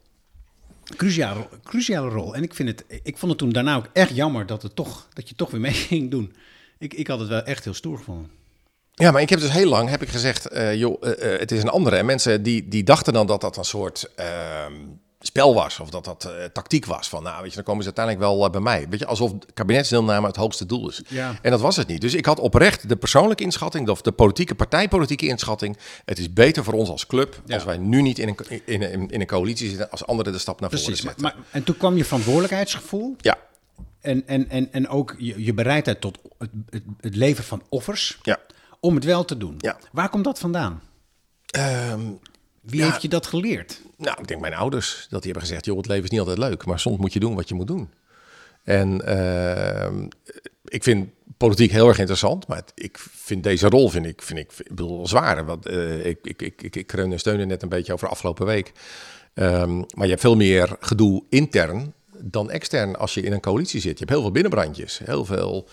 Cruciale, 0.95 1.47
cruciale 1.63 2.09
rol. 2.09 2.35
En 2.35 2.43
ik, 2.43 2.53
vind 2.53 2.69
het, 2.69 3.01
ik 3.03 3.17
vond 3.17 3.31
het 3.31 3.39
toen 3.41 3.51
daarna 3.51 3.75
ook 3.75 3.89
echt 3.93 4.15
jammer 4.15 4.45
dat, 4.45 4.61
het 4.61 4.75
toch, 4.75 5.07
dat 5.13 5.29
je 5.29 5.35
toch 5.35 5.51
weer 5.51 5.61
mee 5.61 5.73
ging 5.91 6.11
doen. 6.11 6.35
Ik, 6.77 6.93
ik 6.93 7.07
had 7.07 7.19
het 7.19 7.27
wel 7.27 7.43
echt 7.43 7.63
heel 7.63 7.73
stoer 7.73 7.97
gevonden. 7.97 8.31
Ja, 8.93 9.11
maar 9.11 9.21
ik 9.21 9.29
heb 9.29 9.39
dus 9.39 9.51
heel 9.51 9.69
lang 9.69 9.89
heb 9.89 10.01
ik 10.01 10.09
gezegd, 10.09 10.47
eh, 10.47 10.75
joh, 10.75 10.97
eh, 11.01 11.33
eh, 11.33 11.39
het 11.39 11.51
is 11.51 11.61
een 11.61 11.69
andere. 11.69 11.95
En 11.95 12.05
mensen 12.05 12.43
die, 12.43 12.67
die 12.67 12.83
dachten 12.83 13.13
dan 13.13 13.27
dat 13.27 13.41
dat 13.41 13.57
een 13.57 13.63
soort 13.63 14.11
ehm, 14.15 14.73
spel 15.21 15.53
was 15.53 15.79
of 15.79 15.89
dat 15.89 16.05
dat 16.05 16.25
eh, 16.25 16.45
tactiek 16.45 16.85
was. 16.85 17.09
Van 17.09 17.23
nou, 17.23 17.41
weet 17.41 17.49
je, 17.49 17.55
dan 17.55 17.63
komen 17.63 17.83
ze 17.83 17.93
uiteindelijk 17.95 18.25
wel 18.25 18.45
eh, 18.45 18.51
bij 18.51 18.61
mij. 18.61 18.85
Weet 18.89 18.99
je, 18.99 19.05
alsof 19.05 19.33
kabinetsdeelname 19.53 20.27
het 20.27 20.35
hoogste 20.35 20.65
doel 20.65 20.89
is. 20.89 21.01
Ja. 21.07 21.35
En 21.41 21.51
dat 21.51 21.61
was 21.61 21.75
het 21.75 21.87
niet. 21.87 22.01
Dus 22.01 22.13
ik 22.13 22.25
had 22.25 22.39
oprecht 22.39 22.89
de 22.89 22.95
persoonlijke 22.95 23.43
inschatting, 23.43 23.89
of 23.89 24.01
de 24.01 24.11
politieke 24.11 24.55
partijpolitieke 24.55 25.27
inschatting. 25.27 25.77
Het 26.05 26.19
is 26.19 26.33
beter 26.33 26.63
voor 26.63 26.73
ons 26.73 26.89
als 26.89 27.07
club 27.07 27.41
Ja. 27.45 27.55
als 27.55 27.63
wij 27.63 27.77
nu 27.77 28.01
niet 28.01 28.19
in 28.19 28.27
een, 28.27 28.61
in, 28.65 29.09
in 29.09 29.21
een 29.21 29.27
coalitie 29.27 29.69
zitten, 29.69 29.91
als 29.91 30.05
anderen 30.05 30.33
de 30.33 30.39
stap 30.39 30.59
naar 30.59 30.69
voren 30.69 30.85
Precies. 30.85 31.05
Maar, 31.05 31.13
zetten. 31.19 31.37
maar, 31.37 31.45
en 31.51 31.63
toen 31.63 31.77
kwam 31.77 31.97
je 31.97 32.05
verantwoordelijkheidsgevoel 32.05 33.15
ja, 33.17 33.37
en, 34.01 34.27
en, 34.27 34.49
en, 34.49 34.71
en 34.71 34.87
ook 34.87 35.15
je, 35.17 35.43
je 35.43 35.53
bereidheid 35.53 36.01
tot 36.01 36.17
het, 36.37 36.49
het, 36.69 36.83
het 36.99 37.15
leveren 37.15 37.45
van 37.45 37.63
offers 37.69 38.19
ja. 38.21 38.39
om 38.79 38.95
het 38.95 39.03
wel 39.03 39.25
te 39.25 39.37
doen. 39.37 39.55
Ja. 39.57 39.77
Waar 39.91 40.09
komt 40.09 40.23
dat 40.23 40.39
vandaan? 40.39 40.81
Ehm, 41.45 42.01
Wie 42.61 42.79
Ja. 42.79 42.85
heeft 42.89 43.01
je 43.01 43.07
dat 43.07 43.27
geleerd? 43.27 43.81
Nou, 43.97 44.17
ik 44.21 44.27
denk 44.27 44.41
mijn 44.41 44.53
ouders, 44.53 45.07
dat 45.09 45.21
die 45.23 45.31
hebben 45.31 45.47
gezegd, 45.49 45.65
joh, 45.65 45.77
het 45.77 45.87
leven 45.87 46.03
is 46.03 46.09
niet 46.09 46.19
altijd 46.19 46.37
leuk, 46.37 46.65
maar 46.65 46.79
soms 46.79 46.97
moet 46.97 47.13
je 47.13 47.19
doen 47.19 47.35
wat 47.35 47.49
je 47.49 47.55
moet 47.55 47.67
doen. 47.67 47.89
En 48.63 49.05
ehm, 49.05 50.07
ik 50.65 50.83
vind 50.83 51.09
politiek 51.37 51.71
heel 51.71 51.87
erg 51.87 51.97
interessant, 51.99 52.47
maar 52.47 52.57
het- 52.57 52.71
ik 52.75 52.97
vind 52.99 53.43
deze 53.43 53.69
rol, 53.69 53.89
vind 53.89 54.05
ik, 54.05 54.21
vind 54.21 54.39
ik, 54.39 54.51
ik 54.57 54.67
bedoel, 54.69 55.07
zwaar. 55.07 55.45
Want 55.45 55.65
eh, 55.65 56.05
ik, 56.05 56.17
ik, 56.23 56.41
ik, 56.41 56.61
ik, 56.61 56.75
ik 56.75 56.87
kreunde 56.87 57.13
en 57.13 57.19
steunde 57.19 57.45
net 57.45 57.61
een 57.63 57.69
beetje 57.69 57.93
over 57.93 58.07
afgelopen 58.07 58.45
week. 58.45 58.71
Ehm, 59.33 59.77
maar 59.77 60.03
je 60.03 60.09
hebt 60.09 60.21
veel 60.21 60.35
meer 60.35 60.75
gedoe 60.79 61.23
intern 61.29 61.93
dan 62.17 62.51
extern 62.51 62.95
als 62.95 63.13
je 63.13 63.21
in 63.21 63.31
een 63.31 63.39
coalitie 63.39 63.81
zit. 63.81 63.91
Je 63.91 63.97
hebt 63.97 64.09
heel 64.09 64.21
veel 64.21 64.31
binnenbrandjes, 64.31 64.99
heel 65.03 65.25
veel 65.25 65.67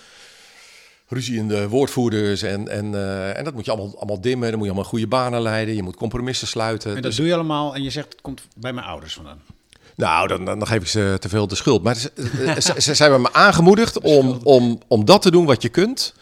ruzie 1.09 1.39
in 1.39 1.49
de 1.49 1.69
woordvoerders 1.69 2.43
en, 2.43 2.69
en, 2.69 2.95
eh, 2.95 3.37
en 3.39 3.45
dat 3.45 3.55
moet 3.55 3.65
je 3.65 3.71
allemaal, 3.71 3.97
allemaal 3.97 4.21
dimmen. 4.21 4.49
Dan 4.49 4.59
moet 4.59 4.67
je 4.67 4.73
allemaal 4.73 4.91
goede 4.91 5.07
banen 5.07 5.43
leiden, 5.43 5.75
je 5.75 5.83
moet 5.83 5.97
compromissen 5.97 6.47
sluiten. 6.47 6.89
En 6.89 6.95
dat 6.95 7.05
Dus- 7.05 7.17
doe 7.17 7.27
je 7.27 7.35
allemaal 7.35 7.75
en 7.75 7.83
je 7.83 7.91
zegt 7.91 8.13
het 8.13 8.21
komt 8.21 8.43
bij 8.57 8.73
mijn 8.73 8.87
ouders 8.87 9.15
vandaan. 9.15 9.43
nou, 9.97 10.29
dan, 10.29 10.45
dan, 10.45 10.67
geef 10.67 10.81
ik 10.81 10.89
ze 10.89 11.17
te 11.21 11.29
veel 11.29 11.47
de 11.47 11.55
schuld. 11.55 11.83
Maar 11.83 11.97
ze, 11.97 12.13
ze, 12.79 12.95
zijn 12.95 13.21
me 13.21 13.33
aangemoedigd 13.33 14.01
om, 14.01 14.41
om, 14.43 14.81
om 14.89 15.05
dat 15.05 15.23
te 15.23 15.31
doen 15.31 15.47
wat 15.47 15.63
je 15.63 15.69
kunt. 15.69 16.15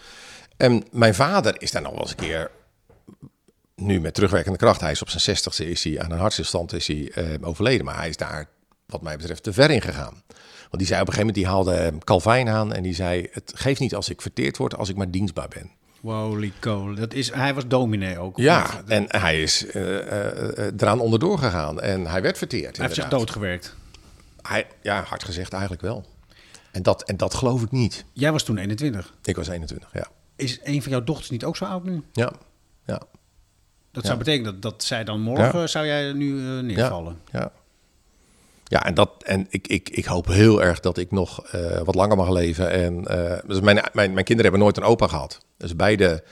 En 0.57 0.85
mijn 0.91 1.15
vader 1.15 1.55
is 1.59 1.71
daar 1.71 1.83
nog 1.83 1.93
wel 1.93 2.01
eens 2.01 2.11
een 2.11 2.17
keer... 2.17 2.51
Nu 3.75 4.01
met 4.01 4.15
terugwerkende 4.15 4.59
kracht. 4.59 4.81
Hij 4.81 4.91
is 4.91 5.03
op 5.03 5.09
zijn 5.09 5.23
zestigste 5.23 5.71
is 5.71 5.85
hij 5.85 6.01
aan 6.01 6.11
een 6.11 6.19
hartstilstand 6.19 6.73
is 6.73 6.87
hij, 6.87 7.11
eh, 7.15 7.25
overleden. 7.41 7.85
Maar 7.85 7.97
hij 7.97 8.09
is 8.09 8.17
daar, 8.17 8.49
wat 8.87 9.03
mij 9.03 9.17
betreft, 9.17 9.43
te 9.43 9.53
ver 9.53 9.71
in 9.71 9.83
gegaan. 9.83 10.23
Want 10.71 10.79
die 10.79 10.87
zei 10.87 11.01
op 11.01 11.07
een 11.09 11.15
gegeven 11.15 11.35
moment, 11.35 11.35
die 11.35 11.47
haalde 11.47 11.75
eh, 11.75 11.99
Calvijn 12.05 12.49
aan. 12.49 12.73
En 12.73 12.83
die 12.83 12.95
zei, 12.95 13.29
het 13.33 13.53
geeft 13.57 13.81
niet 13.81 13.95
als 13.95 14.09
ik 14.09 14.21
verteerd 14.23 14.57
word, 14.57 14.77
als 14.77 14.89
ik 14.89 14.97
maar 14.97 15.11
dienstbaar 15.11 15.49
ben. 15.49 15.71
Holy 16.01 16.53
cow. 16.61 16.97
Dat 16.97 17.15
is, 17.15 17.33
hij 17.33 17.55
was 17.55 17.67
dominee 17.67 18.19
ook. 18.19 18.37
Ja, 18.37 18.83
en 18.87 19.05
hij 19.09 19.43
is 19.43 19.67
eh, 19.67 19.99
eh, 19.99 20.59
eh, 20.59 20.73
eraan 20.77 21.01
onderdoor 21.01 21.39
gegaan. 21.39 21.81
En 21.81 22.07
hij 22.07 22.23
werd 22.23 22.39
verteerd. 22.39 22.77
Hij 22.77 22.85
heeft 22.85 22.95
zich 22.95 23.05
inderdaad. 23.05 23.19
doodgewerkt. 23.29 23.75
Hij, 24.43 24.67
ja, 24.83 25.03
hard 25.03 25.25
gezegd 25.25 25.53
eigenlijk 25.53 25.83
wel. 25.83 26.05
En 26.73 26.83
dat, 26.83 27.03
en 27.03 27.17
dat 27.17 27.35
geloof 27.35 27.63
ik 27.63 27.71
niet. 27.71 28.05
Jij 28.13 28.33
was 28.33 28.43
toen 28.43 28.59
21. 28.59 29.15
Ik 29.25 29.37
was 29.37 29.49
21, 29.49 29.89
ja. 29.93 30.07
Is 30.37 30.61
een 30.65 30.83
van 30.83 30.91
jouw 30.93 31.05
dochters 31.05 31.31
niet 31.31 31.45
ook 31.45 31.57
zo 31.57 31.65
oud 31.65 31.85
nu? 31.85 32.03
Ja, 32.13 32.33
ja, 32.87 32.99
Dat 33.93 34.03
Ja. 34.03 34.07
zou 34.09 34.19
betekenen 34.19 34.53
dat, 34.53 34.63
dat 34.73 34.85
zij 34.85 35.05
dan 35.05 35.21
morgen, 35.21 35.61
Ja. 35.61 35.67
zou 35.67 35.87
jij 35.87 36.13
nu 36.13 36.39
eh, 36.39 36.63
neervallen. 36.63 37.19
ja. 37.33 37.39
Ja, 37.41 37.53
en, 38.69 38.95
dat, 38.95 39.11
en 39.25 39.47
ik, 39.49 39.67
ik, 39.69 39.89
ik 39.89 40.05
hoop 40.05 40.27
heel 40.27 40.63
erg 40.63 40.81
dat 40.81 40.99
ik 40.99 41.11
nog 41.11 41.47
eh, 41.47 41.81
wat 41.85 41.95
langer 41.95 42.17
mag 42.17 42.31
leven. 42.31 42.71
En, 42.71 43.05
eh, 43.05 43.39
dus 43.47 43.61
mijn, 43.61 43.77
mijn, 43.93 44.13
mijn 44.13 44.25
kinderen 44.25 44.43
hebben 44.43 44.61
nooit 44.61 44.77
een 44.77 44.83
opa 44.83 45.07
gehad. 45.07 45.39
Dus 45.57 45.77
beide 45.77 46.23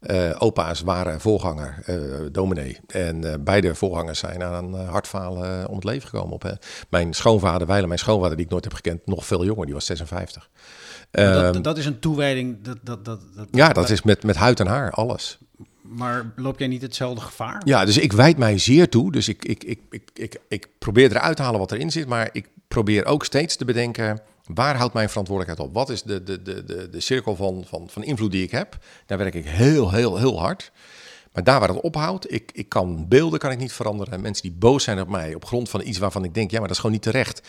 eh, 0.00 0.30
opa's 0.38 0.80
waren 0.80 1.20
voorganger, 1.20 1.84
dominee. 2.32 2.78
En 2.86 3.44
beide 3.44 3.74
voorgangers 3.74 4.18
zijn 4.18 4.42
aan 4.42 4.74
een 4.74 4.86
hartfalen 4.86 5.68
om 5.68 5.74
het 5.74 5.84
leven 5.84 6.08
gekomen. 6.08 6.32
Op, 6.32 6.42
hè. 6.42 6.52
Mijn 6.90 7.12
schoonvader, 7.12 7.66
Weilen, 7.66 7.88
mijn 7.88 8.00
schoonvader, 8.00 8.36
die 8.36 8.44
ik 8.44 8.50
nooit 8.50 8.64
heb 8.64 8.74
gekend, 8.74 9.06
nog 9.06 9.26
veel 9.26 9.44
jonger. 9.44 9.64
Die 9.64 9.74
was 9.74 9.86
56. 9.86 10.48
Maar 11.12 11.24
Ehm, 11.24 11.52
dat, 11.52 11.64
dat 11.64 11.78
is 11.78 11.86
een 11.86 11.98
toewijding. 11.98 12.62
Dat, 12.62 12.78
dat, 12.82 13.04
dat, 13.04 13.20
dat, 13.36 13.48
ja, 13.50 13.68
dat 13.68 13.90
is 13.90 14.02
met, 14.02 14.22
met 14.22 14.36
huid 14.36 14.60
en 14.60 14.66
haar, 14.66 14.90
alles. 14.90 15.38
Maar 15.82 16.32
loop 16.36 16.58
jij 16.58 16.68
niet 16.68 16.82
hetzelfde 16.82 17.20
gevaar? 17.20 17.62
Ja, 17.64 17.84
dus 17.84 17.98
ik 17.98 18.12
wijd 18.12 18.38
mij 18.38 18.58
zeer 18.58 18.88
toe. 18.88 19.12
Dus 19.12 19.28
ik, 19.28 19.44
ik, 19.44 19.64
ik, 19.64 19.80
ik, 19.90 20.10
ik, 20.14 20.40
ik 20.48 20.68
probeer 20.78 21.10
eruit 21.10 21.36
te 21.36 21.42
halen 21.42 21.60
wat 21.60 21.72
erin 21.72 21.90
zit. 21.90 22.06
Maar 22.06 22.28
ik 22.32 22.48
probeer 22.68 23.04
ook 23.04 23.24
steeds 23.24 23.56
te 23.56 23.64
bedenken... 23.64 24.20
waar 24.46 24.76
houdt 24.76 24.94
mijn 24.94 25.08
verantwoordelijkheid 25.08 25.68
op? 25.68 25.74
Wat 25.74 25.90
is 25.90 26.02
de, 26.02 26.22
de, 26.22 26.42
de, 26.42 26.64
de, 26.64 26.88
de 26.90 27.00
cirkel 27.00 27.36
van, 27.36 27.64
van, 27.66 27.88
van 27.90 28.04
invloed 28.04 28.30
die 28.30 28.42
ik 28.42 28.50
heb? 28.50 28.78
Daar 29.06 29.18
werk 29.18 29.34
ik 29.34 29.44
heel, 29.44 29.92
heel, 29.92 30.18
heel 30.18 30.40
hard. 30.40 30.72
Maar 31.32 31.44
daar 31.44 31.60
waar 31.60 31.68
het 31.68 31.80
ophoudt, 31.80 32.32
ik, 32.32 32.50
ik 32.54 32.68
kan 32.68 33.08
beelden 33.08 33.38
kan 33.38 33.50
ik 33.50 33.58
niet 33.58 33.72
veranderen. 33.72 34.20
Mensen 34.20 34.42
die 34.42 34.58
boos 34.58 34.84
zijn 34.84 35.00
op 35.00 35.08
mij 35.08 35.34
op 35.34 35.44
grond 35.44 35.68
van 35.68 35.80
iets 35.84 35.98
waarvan 35.98 36.24
ik 36.24 36.34
denk... 36.34 36.50
ja, 36.50 36.58
maar 36.58 36.66
dat 36.66 36.76
is 36.76 36.82
gewoon 36.82 36.96
niet 36.96 37.04
terecht. 37.04 37.48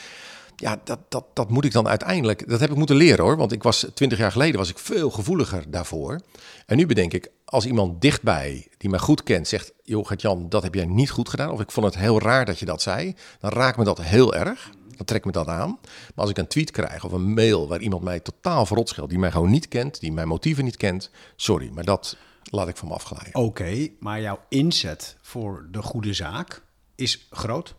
Ja, 0.56 0.82
dat, 0.84 1.00
dat, 1.10 1.26
dat 1.34 1.50
moet 1.50 1.66
ik 1.66 1.72
dan 1.72 1.88
uiteindelijk... 1.88 2.50
Dat 2.50 2.60
heb 2.60 2.70
ik 2.70 2.78
moeten 2.78 2.96
leren 2.96 3.26
hoor. 3.26 3.38
Want 3.38 3.52
ik 3.52 3.64
was 3.64 3.86
twintig 3.94 4.18
jaar 4.18 4.32
geleden 4.32 4.58
was 4.58 4.70
ik 4.70 4.78
veel 4.78 5.10
gevoeliger 5.10 5.72
daarvoor. 5.72 6.22
En 6.66 6.78
nu 6.78 6.86
bedenk 6.86 7.14
ik, 7.14 7.32
als 7.46 7.66
iemand 7.66 8.02
dichtbij 8.02 8.68
die 8.78 8.90
mij 8.90 9.00
goed 9.00 9.24
kent 9.24 9.48
zegt... 9.48 9.74
joh, 9.84 10.08
Gert-Jan, 10.08 10.50
dat 10.50 10.64
heb 10.64 10.74
jij 10.74 10.86
niet 10.86 11.10
goed 11.10 11.30
gedaan. 11.30 11.52
Of 11.52 11.62
ik 11.62 11.72
vond 11.72 11.86
het 11.86 11.98
heel 11.98 12.20
raar 12.20 12.46
dat 12.46 12.60
je 12.60 12.66
dat 12.66 12.82
zei. 12.82 13.16
Dan 13.40 13.52
raakt 13.52 13.78
me 13.78 13.84
dat 13.84 14.02
heel 14.02 14.36
erg. 14.36 14.70
Dan 14.96 15.06
trekt 15.06 15.26
me 15.26 15.32
dat 15.32 15.48
aan. 15.48 15.80
Maar 15.82 16.12
als 16.16 16.30
ik 16.30 16.38
een 16.38 16.48
tweet 16.48 16.72
krijg 16.72 17.06
of 17.06 17.12
een 17.12 17.34
mail 17.34 17.68
waar 17.68 17.80
iemand 17.80 18.04
mij 18.04 18.20
totaal 18.20 18.66
verrot 18.66 18.90
scheldt... 18.90 19.10
die 19.10 19.20
mij 19.20 19.32
gewoon 19.32 19.52
niet 19.52 19.68
kent, 19.68 20.00
die 20.00 20.12
mijn 20.12 20.28
motieven 20.28 20.64
niet 20.64 20.78
kent... 20.78 21.10
sorry, 21.36 21.70
maar 21.74 21.84
dat 21.84 22.18
laat 22.44 22.68
ik 22.68 22.78
van 22.78 22.88
me 22.88 22.94
afglijden. 22.94 23.36
Oké, 23.36 23.90
maar 24.00 24.22
jouw 24.22 24.40
inzet 24.50 25.18
voor 25.22 25.68
de 25.72 25.82
goede 25.82 26.14
zaak 26.14 26.62
is 26.96 27.28
groot. 27.30 27.76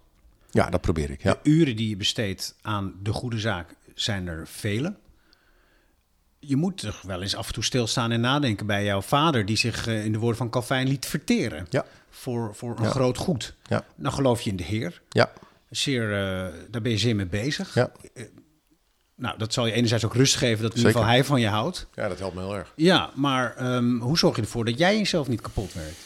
Ja, 0.55 0.71
dat 0.71 0.81
probeer 0.81 1.11
ik, 1.11 1.23
ja. 1.23 1.39
De 1.43 1.51
uren 1.51 1.77
die 1.77 1.89
je 1.89 1.97
besteedt 1.97 2.55
aan 2.63 2.95
de 3.03 3.13
goede 3.13 3.39
zaak 3.39 3.75
zijn 3.95 4.27
er 4.27 4.47
vele. 4.49 4.95
Je 6.39 6.57
moet 6.57 6.77
toch 6.79 7.03
wel 7.03 7.23
eens 7.23 7.37
af 7.37 7.47
en 7.47 7.53
toe 7.53 7.65
stilstaan 7.65 8.11
en 8.11 8.21
nadenken 8.21 8.67
bij 8.67 8.85
jouw 8.85 9.01
vader... 9.01 9.47
die 9.47 9.57
zich 9.57 9.87
eh, 9.87 10.05
in 10.05 10.13
de 10.13 10.19
woorden 10.19 10.37
van 10.39 10.51
Calvijn 10.51 10.89
liet 10.89 11.07
verteren 11.07 11.67
Ja. 11.71 11.85
voor, 12.11 12.55
voor 12.55 12.77
een 12.79 12.83
Ja. 12.85 12.91
groot 12.91 13.17
goed. 13.19 13.55
Ja, 13.63 13.85
Dan 13.97 14.13
geloof 14.13 14.41
je 14.41 14.51
in 14.51 14.57
de 14.57 14.63
Heer. 14.65 15.03
ja, 15.09 15.33
Zeer, 15.71 16.03
eh, 16.13 16.53
daar 16.71 16.83
ben 16.83 16.91
je 16.93 16.99
zeer 16.99 17.17
mee 17.17 17.27
bezig. 17.27 17.75
ja. 17.75 17.93
Nou, 19.17 19.39
dat 19.39 19.53
zal 19.53 19.67
je 19.67 19.73
enerzijds 19.73 20.05
ook 20.05 20.15
rust 20.15 20.37
geven 20.37 20.63
dat 20.63 20.71
in 20.71 20.77
ieder 20.77 20.93
geval 20.93 21.07
hij 21.09 21.25
van 21.25 21.41
je 21.41 21.49
houdt. 21.49 21.87
ja 21.95 22.09
dat 22.09 22.19
helpt 22.19 22.35
me 22.35 22.41
heel 22.41 22.57
erg. 22.57 22.73
Ja, 22.77 23.11
maar 23.15 23.57
ehm, 23.57 23.99
hoe 23.99 24.19
zorg 24.19 24.37
je 24.37 24.43
ervoor 24.43 24.65
dat 24.65 24.79
jij 24.79 24.97
jezelf 24.97 25.29
niet 25.29 25.41
kapot 25.41 25.73
werkt? 25.73 25.97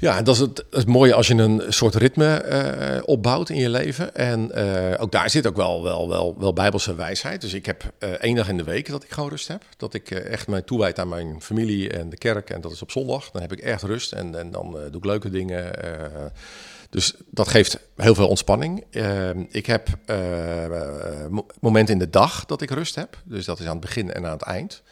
Ja, 0.00 0.22
dat 0.22 0.34
is 0.34 0.40
het, 0.40 0.64
het 0.70 0.86
mooie 0.86 1.14
als 1.14 1.26
je 1.26 1.34
een 1.34 1.62
soort 1.68 1.94
ritme 1.94 2.34
eh, 2.34 3.02
opbouwt 3.04 3.48
in 3.48 3.56
je 3.56 3.68
leven. 3.68 4.14
En 4.14 4.52
eh, 4.52 5.02
ook 5.02 5.12
daar 5.12 5.30
zit 5.30 5.46
ook 5.46 5.56
wel, 5.56 5.82
wel, 5.82 6.08
wel, 6.08 6.36
wel 6.38 6.52
bijbelse 6.52 6.94
wijsheid. 6.94 7.40
Dus 7.40 7.52
ik 7.52 7.66
heb 7.66 7.92
eh, 7.98 8.10
één 8.10 8.34
dag 8.34 8.48
in 8.48 8.56
de 8.56 8.64
week 8.64 8.88
dat 8.88 9.04
ik 9.04 9.10
gewoon 9.10 9.28
rust 9.28 9.48
heb. 9.48 9.62
Dat 9.76 9.94
ik 9.94 10.10
echt 10.10 10.48
mij 10.48 10.62
toewijd 10.62 10.98
aan 10.98 11.08
mijn 11.08 11.42
familie 11.42 11.90
en 11.90 12.08
de 12.08 12.16
kerk. 12.16 12.50
En 12.50 12.60
dat 12.60 12.72
is 12.72 12.82
op 12.82 12.90
zondag. 12.90 13.30
Dan 13.30 13.42
heb 13.42 13.52
ik 13.52 13.58
echt 13.58 13.82
rust 13.82 14.12
en, 14.12 14.38
en 14.38 14.50
dan 14.50 14.70
doe 14.72 15.00
ik 15.00 15.04
leuke 15.04 15.30
dingen. 15.30 15.70
dus 16.90 17.14
dat 17.30 17.48
geeft 17.48 17.78
heel 17.96 18.14
veel 18.14 18.28
ontspanning. 18.28 18.84
Ik 19.50 19.66
heb 19.66 19.88
mo- 21.28 21.46
momenten 21.60 21.94
in 21.94 22.00
de 22.00 22.10
dag 22.10 22.44
dat 22.44 22.62
ik 22.62 22.70
rust 22.70 22.94
heb. 22.94 23.18
Dus 23.24 23.44
dat 23.44 23.58
is 23.58 23.66
aan 23.66 23.72
het 23.72 23.80
begin 23.80 24.12
en 24.12 24.24
aan 24.24 24.32
het 24.32 24.42
eind. 24.42 24.82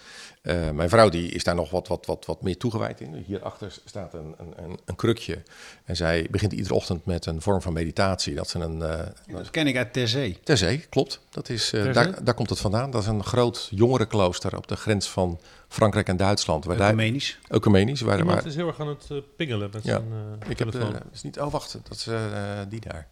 Eh, 0.48 0.70
mijn 0.70 0.88
vrouw 0.88 1.08
die 1.08 1.30
is 1.30 1.44
daar 1.44 1.54
nog 1.54 1.70
wat, 1.70 1.88
wat, 1.88 2.06
wat, 2.06 2.26
wat 2.26 2.42
meer 2.42 2.56
toegewijd 2.56 3.00
in. 3.00 3.14
Hierachter 3.26 3.74
staat 3.84 4.14
een, 4.14 4.34
een, 4.38 4.52
een, 4.64 4.78
een 4.84 4.96
krukje. 4.96 5.42
En 5.84 5.96
zij 5.96 6.26
begint 6.30 6.52
iedere 6.52 6.74
ochtend 6.74 7.04
met 7.04 7.26
een 7.26 7.42
vorm 7.42 7.62
van 7.62 7.72
meditatie. 7.72 8.34
Dat 8.34 8.48
ze 8.48 8.58
een... 8.58 8.82
eh 8.82 9.06
Dat 9.26 9.50
ken 9.50 9.66
ik 9.66 9.76
uit 9.76 9.92
Ter 9.92 10.08
Zee. 10.08 10.38
Ter 10.44 10.56
Zee, 10.56 10.78
klopt. 10.88 11.20
Dat 11.30 11.48
is, 11.48 11.72
eh, 11.72 11.92
daar, 11.92 12.24
daar 12.24 12.34
komt 12.34 12.50
het 12.50 12.60
vandaan. 12.60 12.90
Dat 12.90 13.02
is 13.02 13.08
een 13.08 13.24
groot 13.24 13.68
jongerenklooster 13.70 14.56
op 14.56 14.66
de 14.68 14.76
grens 14.76 15.08
van 15.10 15.40
Frankrijk 15.68 16.08
en 16.08 16.16
Duitsland. 16.16 16.64
Waar 16.64 16.76
daar, 16.76 16.86
Ecumenisch. 16.88 17.38
ecumenisch. 17.48 18.00
Waar, 18.00 18.18
Iemand 18.18 18.36
waar, 18.38 18.46
is 18.46 18.54
heel 18.54 18.66
erg 18.66 18.80
aan 18.80 18.88
het 18.88 19.36
pingelen 19.36 19.70
met 19.72 19.84
Ja. 19.84 19.90
zijn 19.90 20.12
eh, 20.40 20.50
ik 20.50 20.58
heb 20.58 20.70
de, 20.70 20.90
is 21.12 21.22
niet, 21.22 21.40
oh 21.40 21.52
wacht, 21.52 21.72
dat 21.88 21.96
is 21.96 22.06
eh, 22.06 22.22
die 22.68 22.80
daar. 22.80 23.06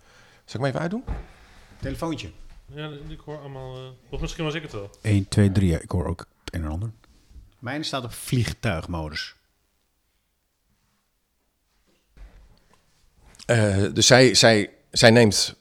Zal 0.45 0.55
ik 0.55 0.61
hem 0.61 0.65
even 0.65 0.81
uitdoen? 0.81 1.05
Telefoontje. 1.81 2.31
Ja, 2.75 2.91
ik 3.09 3.21
hoor 3.25 3.39
allemaal... 3.39 3.75
eh, 3.77 3.83
of 4.11 4.21
misschien 4.21 4.45
was 4.45 4.55
ik 4.55 4.63
het 4.63 4.73
wel. 4.73 4.91
1, 5.03 5.29
2, 5.29 5.53
3. 5.53 5.71
Ja, 5.71 5.79
ik 5.79 5.91
hoor 5.91 6.07
ook 6.07 6.27
het 6.45 6.55
een 6.55 6.63
en 6.65 6.71
ander. 6.71 6.91
Mijn 7.67 7.85
staat 7.85 8.05
op 8.05 8.13
vliegtuigmodus. 8.13 9.35
Eh, 13.47 13.85
dus 13.93 14.07
zij, 14.07 14.35
zij, 14.35 14.71
zij 14.91 15.11
neemt 15.11 15.57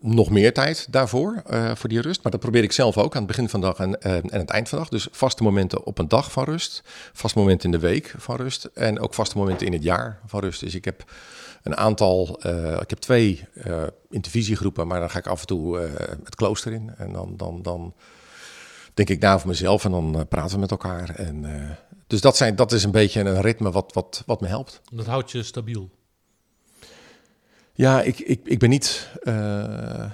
nog 0.00 0.30
meer 0.30 0.52
tijd 0.52 0.92
daarvoor, 0.92 1.42
eh, 1.46 1.74
voor 1.74 1.88
die 1.88 2.00
rust. 2.00 2.22
Maar 2.22 2.32
dat 2.32 2.40
probeer 2.40 2.62
ik 2.62 2.72
zelf 2.72 2.98
ook 2.98 3.14
aan 3.14 3.22
het 3.22 3.30
begin 3.30 3.48
van 3.48 3.60
de 3.60 3.66
dag 3.66 3.78
en, 3.78 3.98
uh, 4.02 4.16
en 4.16 4.38
het 4.38 4.50
eind 4.50 4.68
van 4.68 4.78
de 4.78 4.84
dag. 4.84 4.92
Dus 4.92 5.08
vaste 5.10 5.42
momenten 5.42 5.84
op 5.84 5.98
een 5.98 6.08
dag 6.08 6.32
van 6.32 6.44
rust, 6.44 6.82
vaste 7.12 7.38
momenten 7.38 7.72
in 7.72 7.78
de 7.80 7.86
week 7.86 8.14
van 8.16 8.36
rust 8.36 8.64
en 8.64 9.00
ook 9.00 9.14
vaste 9.14 9.38
momenten 9.38 9.66
in 9.66 9.72
het 9.72 9.82
jaar 9.82 10.20
van 10.26 10.40
rust. 10.40 10.60
Dus 10.60 10.74
ik 10.74 10.84
heb 10.84 11.04
een 11.62 11.76
aantal, 11.76 12.40
uh, 12.46 12.80
ik 12.80 12.90
heb 12.90 12.98
twee 12.98 13.48
intervisiegroepen, 14.10 14.86
maar 14.86 15.00
dan 15.00 15.10
ga 15.10 15.18
ik 15.18 15.26
af 15.26 15.40
en 15.40 15.46
toe 15.46 15.78
het 16.24 16.34
klooster 16.34 16.72
in. 16.72 16.94
En 16.96 17.12
dan, 17.12 17.36
dan, 17.36 17.62
dan 17.62 17.94
denk 18.94 19.08
ik 19.08 19.20
na 19.20 19.34
over 19.34 19.48
mezelf 19.48 19.84
en 19.84 19.90
dan 19.90 20.26
praten 20.28 20.54
we 20.54 20.60
met 20.60 20.70
elkaar. 20.70 21.14
En, 21.14 21.44
dus 22.06 22.20
dat, 22.20 22.36
zijn, 22.36 22.56
dat 22.56 22.72
is 22.72 22.84
een 22.84 22.90
beetje 22.90 23.20
een 23.20 23.40
ritme 23.40 23.70
wat, 23.70 23.92
wat, 23.92 24.22
wat 24.26 24.40
me 24.40 24.46
helpt. 24.46 24.80
Dat 24.92 25.06
houdt 25.06 25.30
je 25.30 25.42
stabiel. 25.42 25.90
Ja, 27.72 28.02
ik, 28.02 28.18
ik, 28.18 28.40
ik 28.44 28.58
ben 28.58 28.70
niet 28.70 29.10
uh, 29.22 30.10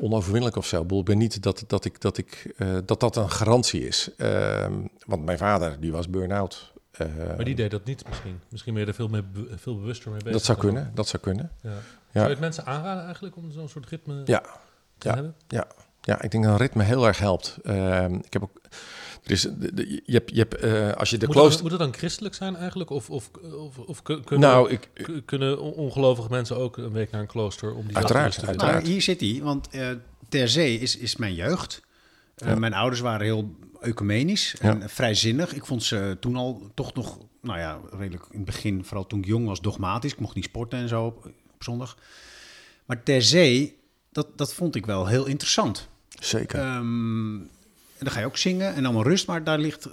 onoverwinnelijk 0.00 0.56
of 0.56 0.66
zo. 0.66 0.86
Ik 0.88 1.04
ben 1.04 1.18
niet 1.18 1.42
dat 1.42 1.64
dat, 1.66 1.84
ik, 1.84 2.00
dat, 2.00 2.18
ik, 2.18 2.54
uh, 2.56 2.78
dat, 2.84 3.00
dat 3.00 3.16
een 3.16 3.30
garantie 3.30 3.86
is. 3.86 4.10
Uh, 4.16 4.66
want 5.06 5.24
mijn 5.24 5.38
vader, 5.38 5.80
die 5.80 5.92
was 5.92 6.08
burn-out. 6.08 6.72
Eh, 6.90 7.06
maar 7.36 7.44
die 7.44 7.54
deed 7.54 7.70
dat 7.70 7.84
niet 7.84 8.08
misschien. 8.08 8.40
Misschien 8.48 8.74
ben 8.74 8.82
je 8.82 8.88
er 8.88 8.94
veel, 8.94 9.08
meer, 9.08 9.24
veel 9.56 9.76
bewuster 9.78 10.10
mee 10.10 10.18
bezig. 10.18 10.32
Dat 10.32 10.44
zou 10.44 10.58
kunnen, 10.58 10.90
dat 10.94 11.08
zou 11.08 11.22
kunnen. 11.22 11.50
Ja. 11.62 11.70
Ja. 11.70 11.80
Zou 12.12 12.24
je 12.24 12.30
het 12.30 12.40
mensen 12.40 12.66
aanraden 12.66 13.04
eigenlijk 13.04 13.36
om 13.36 13.50
zo'n 13.50 13.68
soort 13.68 13.86
ritme 13.86 14.22
ja. 14.24 14.40
te 14.98 15.08
ja. 15.08 15.14
hebben? 15.14 15.34
Ja. 15.48 15.66
Ja, 16.00 16.22
ik 16.22 16.30
denk 16.30 16.44
dat 16.44 16.52
een 16.52 16.58
ritme 16.58 16.82
heel 16.82 17.06
erg 17.06 17.18
helpt. 17.18 17.58
Ehm, 17.62 18.14
ik 18.14 18.32
heb 18.32 18.42
ook 18.42 18.60
dus 19.22 19.42
je 19.42 20.02
hebt, 20.04 20.30
je 20.30 20.38
hebt, 20.38 20.64
uh, 20.64 20.92
als 20.92 21.10
je 21.10 21.18
de 21.18 21.26
moet, 21.26 21.34
klooster... 21.34 21.54
het, 21.54 21.62
moet 21.62 21.70
het 21.70 21.80
dan 21.80 21.98
christelijk 21.98 22.34
zijn 22.34 22.56
eigenlijk? 22.56 22.90
Of, 22.90 23.10
of, 23.10 23.30
of, 23.58 23.78
of 23.78 24.02
kunnen, 24.02 24.40
nou, 24.40 24.70
ik, 24.70 24.88
kunnen 25.24 25.60
ongelovige 25.60 26.28
mensen 26.30 26.56
ook 26.56 26.76
een 26.76 26.92
week 26.92 27.10
naar 27.10 27.20
een 27.20 27.26
klooster 27.26 27.74
om 27.74 27.86
die 27.86 27.96
uiteraard, 27.96 28.38
te 28.38 28.46
uiteraard. 28.46 28.82
Nou, 28.82 28.92
hier 28.92 29.02
zit 29.02 29.20
hij, 29.20 29.40
want 29.42 29.68
uh, 29.74 29.88
ter 30.28 30.48
zee 30.48 30.78
is, 30.78 30.96
is 30.96 31.16
mijn 31.16 31.34
jeugd. 31.34 31.82
Uh, 32.42 32.48
ja. 32.48 32.54
Mijn 32.54 32.74
ouders 32.74 33.00
waren 33.00 33.26
heel 33.26 33.54
ecumenisch 33.80 34.56
en 34.60 34.80
ja. 34.80 34.88
vrijzinnig. 34.88 35.54
Ik 35.54 35.66
vond 35.66 35.82
ze 35.82 36.16
toen 36.20 36.36
al 36.36 36.70
toch 36.74 36.94
nog, 36.94 37.18
nou 37.42 37.58
ja, 37.58 37.80
redelijk 37.90 38.24
in 38.30 38.36
het 38.36 38.44
begin, 38.44 38.84
vooral 38.84 39.06
toen 39.06 39.18
ik 39.18 39.26
jong 39.26 39.46
was, 39.46 39.60
dogmatisch. 39.60 40.12
Ik 40.12 40.20
mocht 40.20 40.34
niet 40.34 40.44
sporten 40.44 40.78
en 40.78 40.88
zo 40.88 41.04
op, 41.04 41.24
op 41.54 41.62
zondag. 41.62 41.96
Maar 42.84 43.02
ter 43.02 43.22
zee, 43.22 43.78
dat, 44.12 44.38
dat 44.38 44.54
vond 44.54 44.74
ik 44.74 44.86
wel 44.86 45.06
heel 45.06 45.26
interessant. 45.26 45.88
Zeker. 46.20 46.76
Um, 46.76 47.48
en 48.00 48.06
dan 48.06 48.10
ga 48.10 48.20
je 48.20 48.26
ook 48.26 48.36
zingen 48.36 48.74
en 48.74 48.84
allemaal 48.84 49.02
rust, 49.02 49.26
maar 49.26 49.44
daar 49.44 49.58
ligt. 49.58 49.88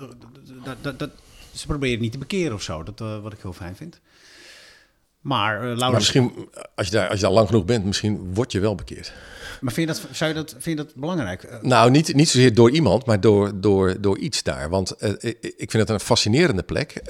Dat, 0.63 0.77
dat, 0.81 0.99
dat, 0.99 1.09
ze 1.53 1.65
proberen 1.65 1.93
het 1.93 2.01
niet 2.01 2.11
te 2.11 2.17
bekeren 2.17 2.53
of 2.53 2.61
zo. 2.61 2.83
Dat 2.83 3.01
uh, 3.01 3.21
wat 3.21 3.33
ik 3.33 3.39
heel 3.41 3.53
fijn 3.53 3.75
vind. 3.75 3.99
Maar, 5.21 5.71
uh, 5.71 5.77
maar 5.77 5.91
misschien, 5.91 6.49
als 6.75 6.87
je, 6.87 6.93
daar, 6.93 7.09
als 7.09 7.19
je 7.19 7.25
daar 7.25 7.33
lang 7.33 7.47
genoeg 7.47 7.65
bent, 7.65 7.85
misschien 7.85 8.33
word 8.33 8.51
je 8.51 8.59
wel 8.59 8.75
bekeerd. 8.75 9.13
Maar 9.61 9.73
vind 9.73 9.87
je 9.87 9.93
dat, 9.93 10.15
zou 10.15 10.29
je 10.29 10.35
dat, 10.35 10.51
vind 10.51 10.63
je 10.63 10.75
dat 10.75 10.95
belangrijk? 10.95 11.43
Uh, 11.43 11.61
nou, 11.61 11.91
niet, 11.91 12.13
niet 12.13 12.29
zozeer 12.29 12.53
door 12.53 12.71
iemand, 12.71 13.05
maar 13.05 13.19
door, 13.21 13.61
door, 13.61 14.01
door 14.01 14.17
iets 14.17 14.43
daar. 14.43 14.69
Want 14.69 15.03
ik, 15.23 15.37
ik 15.41 15.71
vind 15.71 15.73
het 15.73 15.89
een 15.89 15.99
fascinerende 15.99 16.63
plek. 16.63 17.01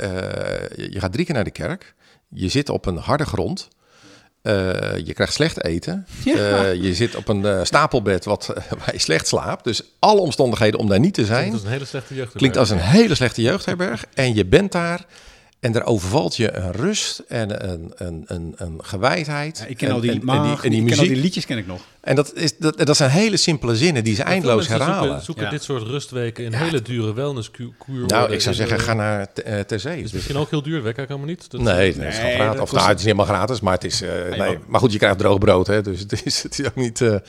je 0.76 1.00
gaat 1.00 1.12
drie 1.12 1.26
keer 1.26 1.36
naar 1.36 1.44
de 1.44 1.52
kerk. 1.52 1.96
Je 2.30 2.50
zit 2.50 2.70
op 2.70 2.86
een 2.86 2.98
harde 2.98 3.26
grond. 3.26 3.68
Uh, 4.44 4.54
je 5.06 5.14
krijgt 5.14 5.34
slecht 5.34 5.64
eten. 5.64 6.08
Ja. 6.24 6.36
Uh, 6.36 6.82
je 6.84 6.94
zit 6.94 7.16
op 7.16 7.28
een 7.28 7.42
uh, 7.42 7.64
stapelbed 7.64 8.26
wat, 8.26 8.46
waar 8.78 8.94
je 8.94 9.00
slecht 9.00 9.28
slaapt. 9.28 9.64
Dus 9.64 9.82
alle 10.00 10.20
omstandigheden 10.20 10.80
om 10.80 10.90
daar 10.90 11.00
niet 11.00 11.14
te 11.14 11.26
zijn. 11.26 11.44
Klinkt 11.44 11.58
als 11.58 11.64
een 11.64 11.72
hele 11.72 11.86
slechte 11.86 12.14
jeugdherberg. 12.14 12.38
Klinkt 12.38 12.58
als 12.58 12.70
een 12.70 12.80
hele 12.80 13.16
slechte 13.16 13.42
jeugdherberg. 13.42 14.06
En 14.14 14.36
je 14.36 14.46
bent 14.46 14.72
daar 14.72 15.06
en 15.68 15.76
er 15.76 15.86
overvalt 15.86 16.36
je 16.36 16.54
een 16.58 16.72
rust 16.72 17.20
en 17.28 17.70
een, 17.72 17.92
een, 17.96 18.24
een, 18.28 18.54
een 18.58 18.80
gewijdheid. 18.84 19.58
Ja, 19.58 19.66
ik 19.66 19.78
ken 19.78 19.88
en, 19.88 19.94
al 19.94 20.00
die, 20.02 20.12
en, 20.12 20.20
maag, 20.26 20.38
en 20.38 20.44
die, 20.46 20.54
en 20.64 20.70
die 20.70 20.78
ik 20.80 20.84
muziek. 20.84 21.00
ken 21.00 21.08
al 21.08 21.14
die 21.14 21.24
liedjes 21.24 21.46
ken 21.46 21.58
ik 21.58 21.68
nog. 21.68 21.82
En 22.02 22.16
dat, 22.16 22.34
is, 22.36 22.58
dat, 22.58 22.78
dat 22.78 22.98
zijn 22.98 23.10
hele 23.10 23.38
simpele 23.38 23.76
zinnen 23.76 24.04
die 24.04 24.16
ze 24.16 24.24
eindeloos 24.24 24.68
herhalen. 24.68 25.04
Zoeken, 25.04 25.24
zoeken 25.24 25.44
Ja. 25.44 25.50
dit 25.50 25.64
soort 25.64 25.84
rustweken 25.84 26.44
in 26.46 26.54
hele 26.54 26.82
dure 26.82 27.14
wellnesskuur. 27.14 27.70
Nou, 28.08 28.32
ik 28.32 28.42
zou 28.42 28.56
zeggen, 28.56 28.80
ga 28.80 28.94
naar 28.94 29.28
eh, 29.44 29.60
ter 29.60 29.80
zee. 29.80 29.96
Het 29.96 30.06
is 30.06 30.12
misschien 30.12 30.36
ook 30.38 30.50
heel 30.50 30.62
duur, 30.62 30.84
weet 30.84 30.98
ik 30.98 31.08
helemaal 31.08 31.28
niet. 31.28 31.52
Dat 31.52 31.62
Nee, 31.62 31.96
nee, 31.96 32.06
het 32.06 32.14
is 32.14 32.36
gratis. 32.36 32.62
Of 32.62 32.72
nou, 32.72 32.88
het 32.88 33.00
is 33.00 33.06
niet 33.06 33.14
helemaal 33.16 33.36
gratis, 33.36 33.60
maar 33.60 33.74
het 33.74 33.84
is... 33.84 34.02
eh, 34.02 34.10
nee, 34.38 34.58
maar- 34.68 34.80
goed, 34.80 34.92
je 34.92 34.98
krijgt 34.98 35.18
droog 35.18 35.38
brood, 35.38 35.68
hè, 35.68 35.82
dus 35.82 36.00
het 36.00 36.26
is, 36.26 36.44
het 36.44 36.60
is 36.60 36.66
ook 36.66 36.76
niet... 36.76 37.02
eh, 37.02 37.08
Je 37.10 37.22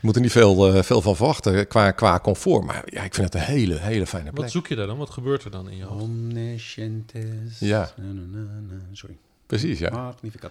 moet 0.00 0.14
er 0.14 0.20
niet 0.20 0.32
veel, 0.32 0.74
eh, 0.74 0.82
veel 0.82 1.02
van 1.02 1.16
verwachten 1.16 1.66
qua, 1.68 1.90
qua 1.90 2.20
comfort. 2.20 2.64
Maar 2.64 2.82
ja, 2.86 3.02
ik 3.02 3.14
vind 3.14 3.32
het 3.32 3.42
een 3.42 3.48
hele, 3.54 3.78
hele 3.78 4.06
fijne 4.06 4.30
plek. 4.30 4.42
Wat 4.42 4.50
zoek 4.50 4.66
je 4.66 4.74
daar 4.74 4.86
dan? 4.86 4.96
Wat 4.98 5.10
gebeurt 5.10 5.44
er 5.44 5.50
dan 5.50 5.70
in 5.70 5.76
je 5.76 5.84
hoofd? 5.84 6.02
Omniscientes. 6.02 7.58
Ja. 7.78 7.90
Sorry. 8.92 9.16
Precies, 9.46 9.78
ja. 9.78 9.90
Magnificat. 9.90 10.50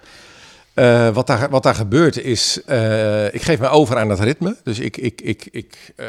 Eh, 0.78 1.10
wat, 1.10 1.28
daar, 1.28 1.50
wat 1.50 1.64
daar 1.64 1.76
gebeurt 1.76 2.18
is, 2.18 2.64
eh, 2.66 3.34
ik 3.34 3.42
geef 3.42 3.60
me 3.60 3.68
over 3.68 3.98
aan 3.98 4.10
het 4.10 4.20
ritme. 4.20 4.56
Dus 4.64 4.80
ik, 4.80 4.98
ik, 4.98 5.22
ik, 5.22 5.48
ik, 5.52 5.94
eh, 5.96 6.08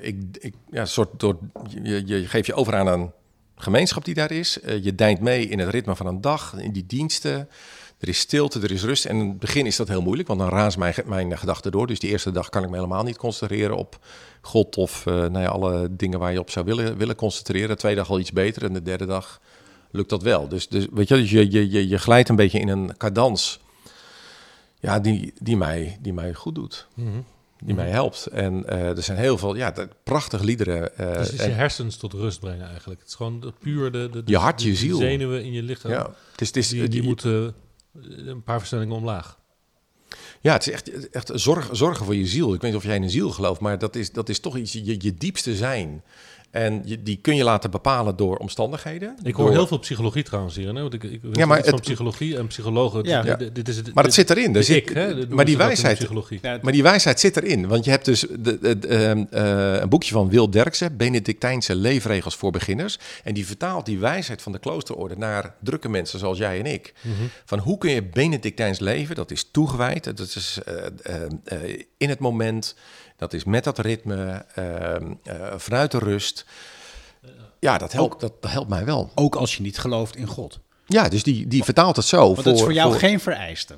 ik, 0.00 0.16
ik 0.38 0.54
ja, 0.70 0.84
soort 0.84 1.20
door, 1.20 1.38
je, 1.82 2.06
je 2.06 2.26
geeft 2.26 2.46
je 2.46 2.54
over 2.54 2.74
aan 2.74 2.86
een 2.86 3.10
gemeenschap 3.56 4.04
die 4.04 4.14
daar 4.14 4.30
is. 4.30 4.58
Je 4.82 4.94
deint 4.94 5.20
mee 5.20 5.48
in 5.48 5.58
het 5.58 5.68
ritme 5.68 5.96
van 5.96 6.06
een 6.06 6.20
dag, 6.20 6.54
in 6.58 6.72
die 6.72 6.86
diensten. 6.86 7.48
Er 7.98 8.08
is 8.08 8.18
stilte, 8.18 8.60
er 8.60 8.70
is 8.70 8.82
rust. 8.82 9.04
En 9.04 9.16
in 9.16 9.28
het 9.28 9.38
begin 9.38 9.66
is 9.66 9.76
dat 9.76 9.88
heel 9.88 10.02
moeilijk, 10.02 10.28
want 10.28 10.40
dan 10.40 10.48
raast 10.48 10.78
mijn, 10.78 10.94
mijn 11.04 11.38
gedachten 11.38 11.72
door. 11.72 11.86
Dus 11.86 11.98
die 11.98 12.10
eerste 12.10 12.30
dag 12.30 12.48
kan 12.48 12.62
ik 12.62 12.70
me 12.70 12.76
helemaal 12.76 13.02
niet 13.02 13.16
concentreren 13.16 13.76
op 13.76 13.98
God 14.40 14.76
of 14.76 15.04
nou 15.04 15.38
ja, 15.38 15.48
alle 15.48 15.88
dingen 15.90 16.18
waar 16.18 16.32
je 16.32 16.40
op 16.40 16.50
zou 16.50 16.64
willen, 16.64 16.96
willen 16.96 17.16
concentreren. 17.16 17.68
De 17.68 17.76
tweede 17.76 17.98
dag 17.98 18.10
al 18.10 18.18
iets 18.18 18.32
beter 18.32 18.64
en 18.64 18.72
de 18.72 18.82
derde 18.82 19.06
dag 19.06 19.40
lukt 19.92 20.10
dat 20.10 20.22
wel. 20.22 20.48
Dus, 20.48 20.68
dus 20.68 20.86
weet 20.92 21.08
je, 21.08 21.14
dus 21.16 21.30
je, 21.30 21.50
je, 21.50 21.70
je, 21.70 21.88
je 21.88 21.98
glijdt 21.98 22.28
een 22.28 22.36
beetje 22.36 22.58
in 22.58 22.68
een 22.68 22.96
cadans 22.96 23.60
ja, 24.80 25.00
die, 25.00 25.32
die, 25.38 25.56
mij, 25.56 25.98
die 26.00 26.12
mij 26.12 26.34
goed 26.34 26.54
doet. 26.54 26.86
Mhm. 26.94 27.08
Die 27.64 27.74
mij 27.74 27.90
helpt. 27.90 28.26
En 28.26 28.68
eh, 28.68 28.96
er 28.96 29.02
zijn 29.02 29.18
heel 29.18 29.38
veel 29.38 29.54
ja, 29.54 29.74
prachtige 30.04 30.44
liederen. 30.44 30.98
eh, 30.98 31.14
Dus 31.14 31.30
is 31.32 31.44
je 31.44 31.50
hersens 31.50 31.96
tot 31.96 32.12
rust 32.12 32.40
brengen 32.40 32.68
eigenlijk. 32.68 33.00
Het 33.00 33.08
is 33.08 33.14
gewoon 33.14 33.40
de, 33.40 33.52
puur 33.58 33.92
de, 33.92 34.08
de, 34.12 34.24
de- 34.24 34.30
Je 34.30 34.36
hart, 34.38 34.62
je 34.62 34.68
de 34.70 34.76
ziel. 34.76 34.96
zenuwen 34.96 35.44
in 35.44 35.52
je 35.52 35.62
lichaam. 35.62 35.90
ja, 35.90 36.10
het 36.30 36.40
is, 36.40 36.46
het 36.46 36.56
is, 36.56 36.68
die, 36.68 37.02
moeten 37.02 37.54
eh, 37.94 38.26
een 38.26 38.42
paar 38.42 38.58
versnellingen 38.58 38.96
omlaag. 38.96 39.38
ja, 40.40 40.52
het 40.52 40.66
is 40.66 40.72
echt, 40.72 41.10
echt 41.10 41.30
zorg, 41.34 41.68
zorgen 41.72 42.04
voor 42.04 42.14
je 42.14 42.26
ziel. 42.26 42.54
Ik 42.54 42.60
weet 42.60 42.70
niet 42.70 42.80
of 42.80 42.86
jij 42.86 42.96
in 42.96 43.02
een 43.02 43.10
ziel 43.10 43.30
gelooft, 43.30 43.60
maar 43.60 43.78
dat 43.78 43.96
is, 43.96 44.12
dat 44.12 44.28
is 44.28 44.40
toch 44.40 44.56
iets, 44.56 44.72
je, 44.72 44.96
je 44.98 45.14
diepste 45.14 45.56
zijn. 45.56 46.02
En 46.52 46.82
je, 46.84 47.02
die 47.02 47.18
kun 47.22 47.36
je 47.36 47.44
laten 47.44 47.70
bepalen 47.70 48.16
door 48.16 48.36
omstandigheden. 48.36 49.16
Ik 49.22 49.34
hoor 49.34 49.44
Door- 49.46 49.54
heel 49.54 49.66
veel 49.66 49.78
psychologie 49.78 50.22
trouwens 50.22 50.56
hier. 50.56 50.74
Hè? 50.74 50.80
Want 50.80 50.94
ik, 50.94 51.02
ik 51.02 51.20
Ja, 51.32 51.46
maar 51.46 51.62
van 51.64 51.72
het- 51.72 51.80
psychologie 51.80 52.36
en 52.36 52.46
psychologen. 52.46 53.04
Ja. 53.04 53.22
Dit- 53.22 53.38
dit, 53.38 53.54
dit 53.54 53.68
is 53.68 53.76
het, 53.76 53.84
Maar 53.86 53.94
dat 53.94 54.04
dit- 54.04 54.14
zit 54.14 54.30
erin. 54.30 54.56
Er 54.56 54.64
zit, 54.64 54.76
ik, 54.76 54.88
hè? 54.88 55.26
Maar 55.28 55.44
die 55.44 55.56
wijsheid. 55.56 55.98
Ja, 56.42 56.58
Maar 56.62 56.72
die 56.72 56.82
wijsheid 56.82 57.20
zit 57.20 57.36
erin. 57.36 57.66
Want 57.68 57.84
je 57.84 57.90
hebt 57.90 58.04
dus 58.04 58.20
de, 58.20 58.58
de, 58.58 58.78
de, 58.78 58.86
ehm, 58.88 59.24
eh, 59.30 59.80
een 59.80 59.88
boekje 59.88 60.12
van 60.12 60.28
Wil 60.30 60.50
Derksen, 60.50 60.96
Benedictijnse 60.96 61.74
leefregels 61.76 62.36
voor 62.36 62.50
beginners. 62.50 62.98
En 63.24 63.34
die 63.34 63.46
vertaalt 63.46 63.86
die 63.86 63.98
wijsheid 63.98 64.42
van 64.42 64.52
de 64.52 64.58
kloosterorde 64.58 65.16
naar 65.16 65.54
drukke 65.60 65.88
mensen 65.88 66.18
zoals 66.18 66.38
jij 66.38 66.58
en 66.58 66.66
ik. 66.66 66.94
Mhm. 67.00 67.14
Van 67.44 67.58
hoe 67.58 67.78
kun 67.78 67.90
je 67.90 68.02
Benedictijns 68.02 68.78
leven? 68.78 69.14
Dat 69.14 69.30
is 69.30 69.48
toegewijd, 69.50 70.04
dat 70.04 70.18
is 70.20 70.58
eh, 70.64 70.74
eh, 71.02 71.22
eh, 71.44 71.80
in 71.98 72.08
het 72.08 72.18
moment, 72.18 72.74
dat 73.16 73.32
is 73.32 73.44
met 73.44 73.64
dat 73.64 73.78
ritme, 73.78 74.44
ehm, 74.54 75.12
eh, 75.22 75.52
vanuit 75.56 75.90
de 75.90 75.98
rust. 75.98 76.44
Ja, 77.58 77.78
dat 77.78 77.92
helpt, 77.92 78.20
dat, 78.20 78.42
dat 78.42 78.50
helpt 78.50 78.68
mij 78.68 78.84
wel. 78.84 79.10
Ook 79.14 79.34
als 79.36 79.56
je 79.56 79.62
niet 79.62 79.78
gelooft 79.78 80.16
in 80.16 80.26
God. 80.26 80.60
Ja, 80.86 81.08
dus 81.08 81.22
die, 81.22 81.46
die 81.46 81.64
vertaalt 81.64 81.96
het 81.96 82.04
zo. 82.04 82.32
Want 82.32 82.44
dat 82.44 82.54
is 82.54 82.62
voor 82.62 82.72
jou 82.72 82.94
geen 82.94 83.20
vereiste. 83.20 83.74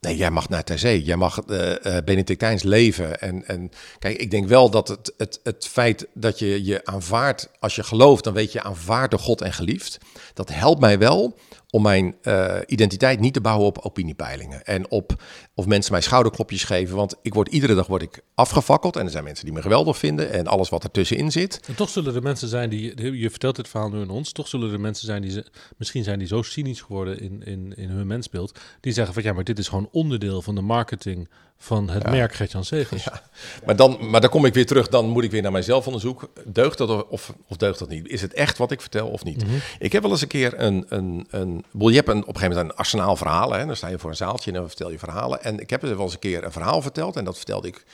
Nee, 0.00 0.16
jij 0.16 0.30
mag 0.30 0.48
naar 0.48 0.64
ter 0.64 0.78
zee. 0.78 1.02
Jij 1.02 1.16
mag 1.16 1.38
eh, 1.38 1.96
eh, 1.96 2.04
Benedictijns 2.04 2.62
leven. 2.62 3.20
En, 3.20 3.46
en 3.46 3.70
kijk, 3.98 4.16
ik 4.16 4.30
denk 4.30 4.48
wel 4.48 4.70
dat 4.70 4.88
het, 4.88 5.12
het, 5.16 5.40
het 5.42 5.66
feit 5.66 6.06
dat 6.14 6.38
je 6.38 6.64
je 6.64 6.84
aanvaardt, 6.84 7.48
als 7.60 7.76
je 7.76 7.82
gelooft, 7.82 8.24
dan 8.24 8.32
weet 8.32 8.52
je 8.52 8.62
aanvaard 8.62 9.10
door 9.10 9.20
God 9.20 9.40
en 9.40 9.52
geliefd. 9.52 9.98
Dat 10.34 10.48
helpt 10.48 10.80
mij 10.80 10.98
wel 10.98 11.38
om 11.76 11.82
mijn 11.82 12.16
eh, 12.22 12.56
identiteit 12.66 13.20
niet 13.20 13.32
te 13.32 13.40
bouwen 13.40 13.66
op 13.66 13.78
opiniepeilingen. 13.78 14.64
En 14.64 14.90
op 14.90 15.22
of 15.54 15.66
mensen 15.66 15.92
mij 15.92 16.00
schouderklopjes 16.00 16.64
geven. 16.64 16.96
Want 16.96 17.14
ik 17.22 17.34
word 17.34 17.48
iedere 17.48 17.74
dag 17.74 17.86
word 17.86 18.02
ik 18.02 18.20
afgefakkeld. 18.34 18.96
En 18.96 19.04
er 19.04 19.10
zijn 19.10 19.24
mensen 19.24 19.44
die 19.44 19.54
me 19.54 19.62
geweldig 19.62 19.98
vinden. 19.98 20.32
En 20.32 20.46
alles 20.46 20.68
wat 20.68 20.84
ertussenin 20.84 21.32
zit. 21.32 21.60
En 21.66 21.74
toch 21.74 21.88
zullen 21.88 22.14
er 22.14 22.22
mensen 22.22 22.48
zijn 22.48 22.70
die, 22.70 23.18
je 23.18 23.30
vertelt 23.30 23.56
dit 23.56 23.68
verhaal 23.68 23.88
nu 23.88 24.00
aan 24.00 24.10
ons, 24.10 24.32
toch 24.32 24.48
zullen 24.48 24.72
er 24.72 24.80
mensen 24.80 25.06
zijn 25.06 25.22
die, 25.22 25.30
ze, 25.30 25.46
misschien 25.76 26.04
zijn 26.04 26.18
die 26.18 26.28
zo 26.28 26.42
cynisch 26.42 26.80
geworden 26.80 27.20
in, 27.20 27.42
in, 27.44 27.72
in 27.76 27.88
hun 27.88 28.06
mensbeeld, 28.06 28.58
die 28.80 28.92
zeggen 28.92 29.14
van 29.14 29.22
ja, 29.22 29.32
maar 29.32 29.44
dit 29.44 29.58
is 29.58 29.68
gewoon 29.68 29.88
onderdeel 29.92 30.42
van 30.42 30.54
de 30.54 30.60
marketing 30.60 31.28
van 31.58 31.88
het 31.88 32.10
merk 32.10 32.34
Gertjan 32.34 32.64
Segers. 32.64 33.04
Ja. 33.04 33.22
Maar, 33.66 33.76
dan, 33.76 34.10
maar 34.10 34.20
dan 34.20 34.30
kom 34.30 34.44
ik 34.44 34.54
weer 34.54 34.66
terug, 34.66 34.88
dan 34.88 35.08
moet 35.08 35.24
ik 35.24 35.30
weer 35.30 35.42
naar 35.42 35.52
mijzelf 35.52 35.86
onderzoeken. 35.86 36.28
Deugt 36.44 36.78
dat 36.78 37.08
of, 37.08 37.32
of 37.48 37.56
deugt 37.56 37.78
dat 37.78 37.88
niet? 37.88 38.08
Is 38.08 38.22
het 38.22 38.32
echt 38.32 38.58
wat 38.58 38.70
ik 38.70 38.80
vertel 38.80 39.08
of 39.08 39.24
niet? 39.24 39.44
Ik 39.78 39.92
heb 39.92 40.02
wel 40.02 40.10
eens 40.10 40.22
een 40.22 40.28
keer 40.28 40.60
een... 40.60 40.86
een, 40.88 41.26
een 41.30 41.64
je 41.78 41.94
hebt 41.94 42.08
een, 42.08 42.22
op 42.22 42.28
een 42.28 42.34
gegeven 42.34 42.48
moment 42.48 42.70
een 42.70 42.76
arsenaal 42.76 43.16
verhalen. 43.16 43.58
Hè? 43.58 43.66
Dan 43.66 43.76
sta 43.76 43.88
je 43.88 43.98
voor 43.98 44.10
een 44.10 44.16
zaaltje 44.16 44.50
en 44.50 44.56
dan 44.56 44.68
vertel 44.68 44.90
je 44.90 44.98
verhalen. 44.98 45.42
En 45.42 45.58
ik 45.58 45.70
heb 45.70 45.82
wel 45.82 46.00
eens 46.00 46.12
een 46.12 46.18
keer 46.18 46.44
een 46.44 46.52
verhaal 46.52 46.82
verteld. 46.82 47.16
En 47.16 47.24
dat 47.24 47.36
vertelde 47.36 47.68
ik 47.68 47.84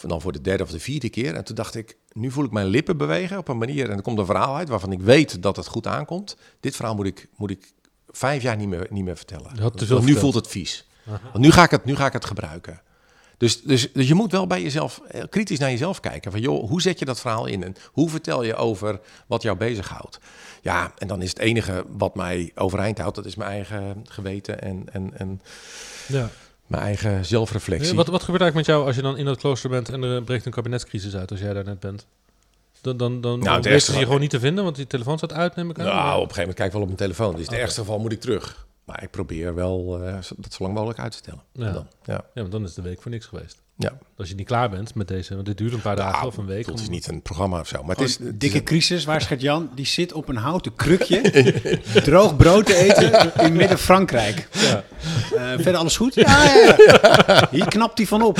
dan 0.00 0.20
voor 0.20 0.32
de 0.32 0.40
derde 0.40 0.62
of 0.62 0.70
de 0.70 0.80
vierde 0.80 1.08
keer. 1.08 1.34
En 1.34 1.44
toen 1.44 1.54
dacht 1.54 1.74
ik, 1.74 1.96
nu 2.12 2.30
voel 2.30 2.44
ik 2.44 2.50
mijn 2.50 2.66
lippen 2.66 2.96
bewegen 2.96 3.38
op 3.38 3.48
een 3.48 3.58
manier. 3.58 3.90
En 3.90 3.96
er 3.96 4.02
komt 4.02 4.18
een 4.18 4.26
verhaal 4.26 4.56
uit 4.56 4.68
waarvan 4.68 4.92
ik 4.92 5.00
weet 5.00 5.42
dat 5.42 5.56
het 5.56 5.66
goed 5.66 5.86
aankomt. 5.86 6.36
Dit 6.60 6.76
verhaal 6.76 6.94
moet 6.94 7.06
ik, 7.06 7.28
moet 7.36 7.50
ik 7.50 7.72
vijf 8.08 8.42
jaar 8.42 8.56
niet 8.56 8.68
meer, 8.68 8.86
niet 8.90 9.04
meer 9.04 9.16
vertellen. 9.16 9.60
Want 9.60 9.80
nu 9.80 9.86
verteld. 9.86 10.18
voelt 10.18 10.34
het 10.34 10.48
vies. 10.48 10.86
Want 11.04 11.38
nu 11.38 11.50
ga 11.50 11.62
ik 11.62 11.70
het, 11.70 11.84
nu 11.84 11.96
ga 11.96 12.06
ik 12.06 12.12
het 12.12 12.24
gebruiken. 12.24 12.80
Dus, 13.38 13.62
dus, 13.62 13.92
dus 13.92 14.08
je 14.08 14.14
moet 14.14 14.32
wel 14.32 14.46
bij 14.46 14.62
jezelf 14.62 15.00
eh, 15.08 15.22
kritisch 15.30 15.58
naar 15.58 15.70
jezelf 15.70 16.00
kijken. 16.00 16.30
Van 16.30 16.40
joh, 16.40 16.68
hoe 16.68 16.82
zet 16.82 16.98
je 16.98 17.04
dat 17.04 17.20
verhaal 17.20 17.46
in 17.46 17.64
en 17.64 17.74
hoe 17.92 18.10
vertel 18.10 18.42
je 18.42 18.54
over 18.54 19.00
wat 19.26 19.42
jou 19.42 19.56
bezighoudt? 19.56 20.18
Ja, 20.62 20.92
en 20.98 21.08
dan 21.08 21.22
is 21.22 21.28
het 21.28 21.38
enige 21.38 21.84
wat 21.88 22.14
mij 22.14 22.52
overeind 22.54 22.98
houdt, 22.98 23.16
dat 23.16 23.26
is 23.26 23.34
mijn 23.34 23.50
eigen 23.50 24.04
geweten 24.08 24.60
en, 24.62 24.84
en, 24.92 25.10
en 25.16 25.40
Ja. 26.06 26.30
mijn 26.66 26.82
eigen 26.82 27.24
zelfreflectie. 27.26 27.94
Wat, 27.94 28.06
wat 28.06 28.22
gebeurt 28.22 28.42
eigenlijk 28.42 28.54
met 28.68 28.76
jou 28.76 28.86
als 28.86 28.96
je 28.96 29.02
dan 29.02 29.16
in 29.16 29.24
dat 29.24 29.38
klooster 29.38 29.70
bent 29.70 29.88
en 29.88 30.02
er 30.02 30.22
breekt 30.22 30.46
een 30.46 30.52
kabinetscrisis 30.52 31.16
uit 31.16 31.30
als 31.30 31.40
jij 31.40 31.52
daar 31.52 31.64
net 31.64 31.80
bent? 31.80 32.06
Dan, 32.80 32.96
dan, 32.96 33.20
dan, 33.20 33.40
het 33.40 33.48
ergste 33.48 33.68
weten 33.70 33.92
ze 33.92 33.98
je 33.98 34.04
gewoon 34.04 34.20
niet 34.20 34.30
te 34.30 34.40
vinden, 34.40 34.64
want 34.64 34.76
die 34.76 34.86
telefoon 34.86 35.16
staat 35.16 35.32
uit, 35.32 35.56
neem 35.56 35.70
ik 35.70 35.78
aan. 35.78 35.84
Nou, 35.84 35.96
op 35.98 36.04
een 36.06 36.18
gegeven 36.20 36.38
moment 36.40 36.54
kijk 36.56 36.66
ik 36.66 36.72
wel 36.72 36.82
op 36.82 36.86
mijn 36.86 36.98
telefoon. 37.00 37.36
Dus 37.36 37.46
in 37.46 37.52
het 37.52 37.60
ergste 37.62 37.80
geval 37.80 37.98
moet 37.98 38.12
ik 38.12 38.20
terug. 38.20 38.66
Maar 38.88 39.02
ik 39.02 39.10
probeer 39.10 39.54
wel 39.54 40.00
eh, 40.04 40.18
zo- 40.22 40.34
dat 40.38 40.52
zo 40.52 40.62
lang 40.62 40.74
mogelijk 40.74 40.98
uit 41.00 41.12
te 41.12 41.18
stellen. 41.18 41.42
Ja. 41.52 41.72
Dan, 41.72 41.86
ja. 42.04 42.14
Ja, 42.14 42.40
want 42.40 42.52
dan 42.52 42.64
is 42.64 42.74
de 42.74 42.82
week 42.82 43.02
voor 43.02 43.10
niks 43.10 43.26
geweest. 43.26 43.62
Ja. 43.76 43.98
Als 44.16 44.28
je 44.28 44.34
niet 44.34 44.46
klaar 44.46 44.70
bent 44.70 44.94
met 44.94 45.08
deze, 45.08 45.34
want 45.34 45.46
dit 45.46 45.58
duurt 45.58 45.72
een 45.72 45.80
paar 45.80 45.96
dagen 45.96 46.12
Nou, 46.16 46.26
of 46.26 46.36
een 46.36 46.46
week. 46.46 46.66
Het 46.66 46.78
is 46.78 46.86
om- 46.86 46.90
niet 46.92 47.08
een 47.08 47.22
programma 47.22 47.60
of 47.60 47.68
zo. 47.68 47.82
Maar 47.82 47.96
het 47.96 48.04
is, 48.04 48.18
het 48.18 48.26
is 48.26 48.32
dikke 48.38 48.56
een- 48.58 48.64
crisis, 48.64 49.04
waar 49.04 49.20
schat 49.20 49.40
Jan? 49.40 49.70
Die 49.74 49.86
zit 49.86 50.12
op 50.12 50.28
een 50.28 50.36
houten 50.36 50.74
krukje, 50.74 51.20
droog 52.04 52.36
brood 52.36 52.66
te 52.66 52.74
eten 52.74 53.32
in 53.44 53.52
midden-Frankrijk. 53.52 54.48
Ja. 54.52 54.84
Eh, 55.36 55.42
verder 55.54 55.76
alles 55.76 55.96
goed? 55.96 56.14
Ja, 56.14 56.44
ja, 56.44 56.76
ja. 56.86 57.48
Hier 57.50 57.68
knapt 57.68 57.98
hij 57.98 58.06
van 58.06 58.22
op. 58.22 58.38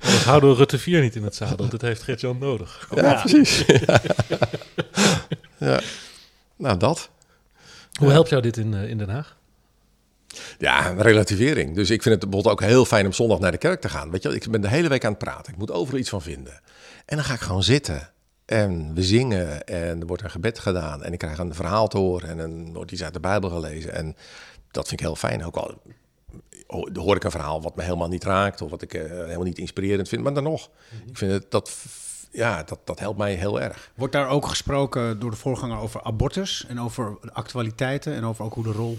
Anders 0.00 0.24
houden 0.24 0.50
we 0.50 0.56
Rutte 0.56 0.78
4 0.78 1.00
niet 1.00 1.16
in 1.16 1.22
het 1.24 1.34
zadel. 1.34 1.68
Dit 1.68 1.82
heeft 1.82 2.02
Gert-Jan 2.02 2.38
nodig. 2.38 2.88
ja, 2.94 3.14
precies. 3.20 3.64
ja. 5.58 5.80
Nou, 6.56 6.76
dat. 6.76 7.10
Hoe 7.98 8.10
helpt 8.10 8.28
jou 8.28 8.42
dit 8.42 8.56
in, 8.56 8.74
eh, 8.74 8.88
in 8.88 8.98
Den 8.98 9.08
Haag? 9.08 9.36
Ja, 10.58 10.90
een 10.90 11.02
relativering. 11.02 11.74
Dus 11.74 11.90
ik 11.90 12.02
vind 12.02 12.14
het 12.14 12.30
bijvoorbeeld 12.30 12.60
ook 12.62 12.68
heel 12.68 12.84
fijn 12.84 13.06
om 13.06 13.12
zondag 13.12 13.38
naar 13.38 13.50
de 13.50 13.58
kerk 13.58 13.80
te 13.80 13.88
gaan. 13.88 14.10
Weet 14.10 14.22
je, 14.22 14.34
ik 14.34 14.50
ben 14.50 14.60
de 14.60 14.68
hele 14.68 14.88
week 14.88 15.04
aan 15.04 15.10
het 15.10 15.18
praten. 15.18 15.52
Ik 15.52 15.58
moet 15.58 15.70
overal 15.70 16.00
iets 16.00 16.08
van 16.08 16.22
vinden. 16.22 16.60
En 17.06 17.16
dan 17.16 17.24
ga 17.24 17.34
ik 17.34 17.40
gewoon 17.40 17.62
zitten. 17.62 18.10
En 18.44 18.94
we 18.94 19.02
zingen 19.02 19.64
en 19.66 20.00
er 20.00 20.06
wordt 20.06 20.22
een 20.22 20.30
gebed 20.30 20.58
gedaan. 20.58 21.04
En 21.04 21.12
ik 21.12 21.18
krijg 21.18 21.38
een 21.38 21.54
verhaal 21.54 21.88
te 21.88 21.98
horen 21.98 22.28
en 22.28 22.36
dan 22.36 22.72
wordt 22.72 22.92
iets 22.92 23.02
uit 23.02 23.12
de 23.12 23.20
Bijbel 23.20 23.50
gelezen. 23.50 23.92
En 23.92 24.16
dat 24.70 24.88
vind 24.88 25.00
ik 25.00 25.06
heel 25.06 25.16
fijn. 25.16 25.44
Ook 25.44 25.56
al 25.56 25.82
ho- 26.66 26.88
hoor 26.92 27.16
ik 27.16 27.24
een 27.24 27.30
verhaal 27.30 27.62
wat 27.62 27.76
me 27.76 27.82
helemaal 27.82 28.08
niet 28.08 28.24
raakt 28.24 28.60
of 28.62 28.70
wat 28.70 28.82
ik 28.82 28.94
eh, 28.94 29.02
helemaal 29.08 29.42
niet 29.42 29.58
inspirerend 29.58 30.08
vind. 30.08 30.22
Maar 30.22 30.34
dan 30.34 30.42
nog, 30.42 30.70
ik 31.06 31.16
vind 31.16 31.32
het, 31.32 31.50
dat, 31.50 31.76
ja, 32.30 32.62
dat, 32.62 32.78
dat 32.84 32.98
helpt 32.98 33.18
mij 33.18 33.34
heel 33.34 33.60
erg. 33.60 33.90
Wordt 33.94 34.12
daar 34.12 34.28
ook 34.28 34.46
gesproken 34.46 35.18
door 35.20 35.30
de 35.30 35.36
voorganger 35.36 35.78
over 35.78 36.02
abortus 36.02 36.64
en 36.68 36.80
over 36.80 37.16
de 37.22 37.32
actualiteiten 37.32 38.14
en 38.14 38.24
over 38.24 38.44
ook 38.44 38.54
hoe 38.54 38.64
de 38.64 38.72
rol 38.72 38.98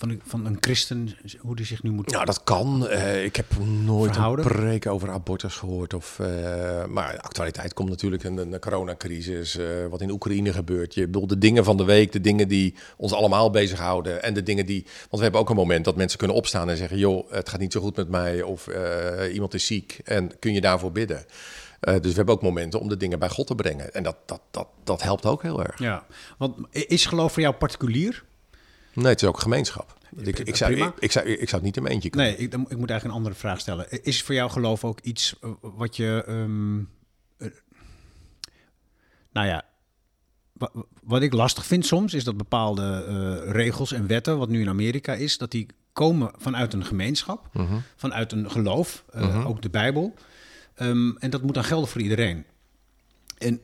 van, 0.00 0.08
de- 0.08 0.18
van 0.26 0.46
een 0.46 0.56
christen, 0.60 1.16
hoe 1.40 1.56
die 1.56 1.66
zich 1.66 1.82
nu 1.82 1.90
moet... 1.90 2.10
Nou, 2.10 2.24
dat 2.24 2.44
kan. 2.44 2.88
Eh, 2.88 3.24
ik 3.24 3.36
heb 3.36 3.46
nooit 3.84 4.12
Verhouden? 4.12 4.44
een 4.44 4.52
preek 4.52 4.86
over 4.86 5.10
abortus 5.10 5.54
gehoord. 5.54 5.94
Of, 5.94 6.18
eh, 6.18 6.84
maar 6.84 7.12
de 7.12 7.22
actualiteit 7.22 7.74
komt 7.74 7.88
natuurlijk 7.88 8.24
een, 8.24 8.36
een 8.36 8.60
coronacrisis, 8.60 9.56
eh, 9.56 9.66
wat 9.90 10.00
in 10.00 10.10
Oekraïne 10.10 10.52
gebeurt. 10.52 10.94
Je 10.94 11.06
bedoelt 11.06 11.28
de 11.28 11.38
dingen 11.38 11.64
van 11.64 11.76
de 11.76 11.84
week, 11.84 12.12
de 12.12 12.20
dingen 12.20 12.48
die 12.48 12.74
ons 12.96 13.12
allemaal 13.12 13.50
bezighouden. 13.50 14.22
En 14.22 14.34
de 14.34 14.42
dingen 14.42 14.66
die... 14.66 14.82
Want 14.84 15.10
we 15.10 15.22
hebben 15.22 15.40
ook 15.40 15.50
een 15.50 15.56
moment 15.56 15.84
dat 15.84 15.96
mensen 15.96 16.18
kunnen 16.18 16.36
opstaan 16.36 16.70
en 16.70 16.76
zeggen... 16.76 16.98
joh, 16.98 17.30
het 17.30 17.48
gaat 17.48 17.60
niet 17.60 17.72
zo 17.72 17.80
goed 17.80 17.96
met 17.96 18.08
mij 18.08 18.42
of 18.42 18.68
iemand 19.32 19.54
is 19.54 19.66
ziek 19.66 20.00
en 20.04 20.38
kun 20.38 20.52
je 20.52 20.60
daarvoor 20.60 20.92
bidden. 20.92 21.24
Eh, 21.80 21.94
dus 21.94 22.10
we 22.10 22.16
hebben 22.16 22.34
ook 22.34 22.42
momenten 22.42 22.80
om 22.80 22.88
de 22.88 22.96
dingen 22.96 23.18
bij 23.18 23.28
God 23.28 23.46
te 23.46 23.54
brengen. 23.54 23.94
En 23.94 24.02
dat, 24.02 24.16
dat, 24.26 24.40
dat, 24.50 24.68
dat 24.84 25.02
helpt 25.02 25.26
ook 25.26 25.42
heel 25.42 25.64
erg. 25.64 25.78
Ja, 25.78 26.06
want 26.38 26.56
is 26.70 27.06
geloof 27.06 27.32
voor 27.32 27.42
jou 27.42 27.54
particulier? 27.54 28.24
Nee, 28.94 29.06
het 29.06 29.22
is 29.22 29.28
ook 29.28 29.38
gemeenschap. 29.40 29.98
Ik, 30.16 30.38
ik, 30.38 30.56
zou, 30.56 30.72
ik, 30.74 30.92
ik, 30.98 31.12
zou, 31.12 31.26
ik 31.26 31.38
zou 31.48 31.52
het 31.52 31.62
niet 31.62 31.76
in 31.76 31.82
mijn 31.82 31.94
eentje 31.94 32.10
kunnen. 32.10 32.28
Nee, 32.28 32.38
ik, 32.38 32.52
ik 32.52 32.58
moet 32.58 32.68
eigenlijk 32.68 33.04
een 33.04 33.10
andere 33.10 33.34
vraag 33.34 33.60
stellen. 33.60 34.02
Is 34.04 34.22
voor 34.22 34.34
jou 34.34 34.50
geloof 34.50 34.84
ook 34.84 35.00
iets 35.00 35.36
eh, 35.40 35.50
wat 35.60 35.96
je... 35.96 36.24
ehm, 36.26 36.78
eh, 37.38 37.58
nou 39.32 39.46
ja, 39.46 39.64
wa- 40.52 40.70
wat 41.02 41.22
ik 41.22 41.32
lastig 41.32 41.66
vind 41.66 41.86
soms... 41.86 42.14
is 42.14 42.24
dat 42.24 42.36
bepaalde 42.36 43.04
regels 43.52 43.92
en 43.92 44.06
wetten, 44.06 44.38
wat 44.38 44.48
nu 44.48 44.60
in 44.60 44.68
Amerika 44.68 45.14
is... 45.14 45.38
dat 45.38 45.50
die 45.50 45.66
komen 45.92 46.30
vanuit 46.36 46.72
een 46.72 46.84
gemeenschap, 46.84 47.48
Mhm. 47.52 47.74
vanuit 47.96 48.32
een 48.32 48.50
geloof, 48.50 49.04
eh, 49.10 49.46
ook 49.48 49.62
de 49.62 49.70
Bijbel. 49.70 50.14
Ehm, 50.80 51.10
en 51.18 51.30
dat 51.30 51.42
moet 51.42 51.54
dan 51.54 51.64
gelden 51.64 51.88
voor 51.88 52.00
iedereen. 52.00 52.44
En 53.38 53.60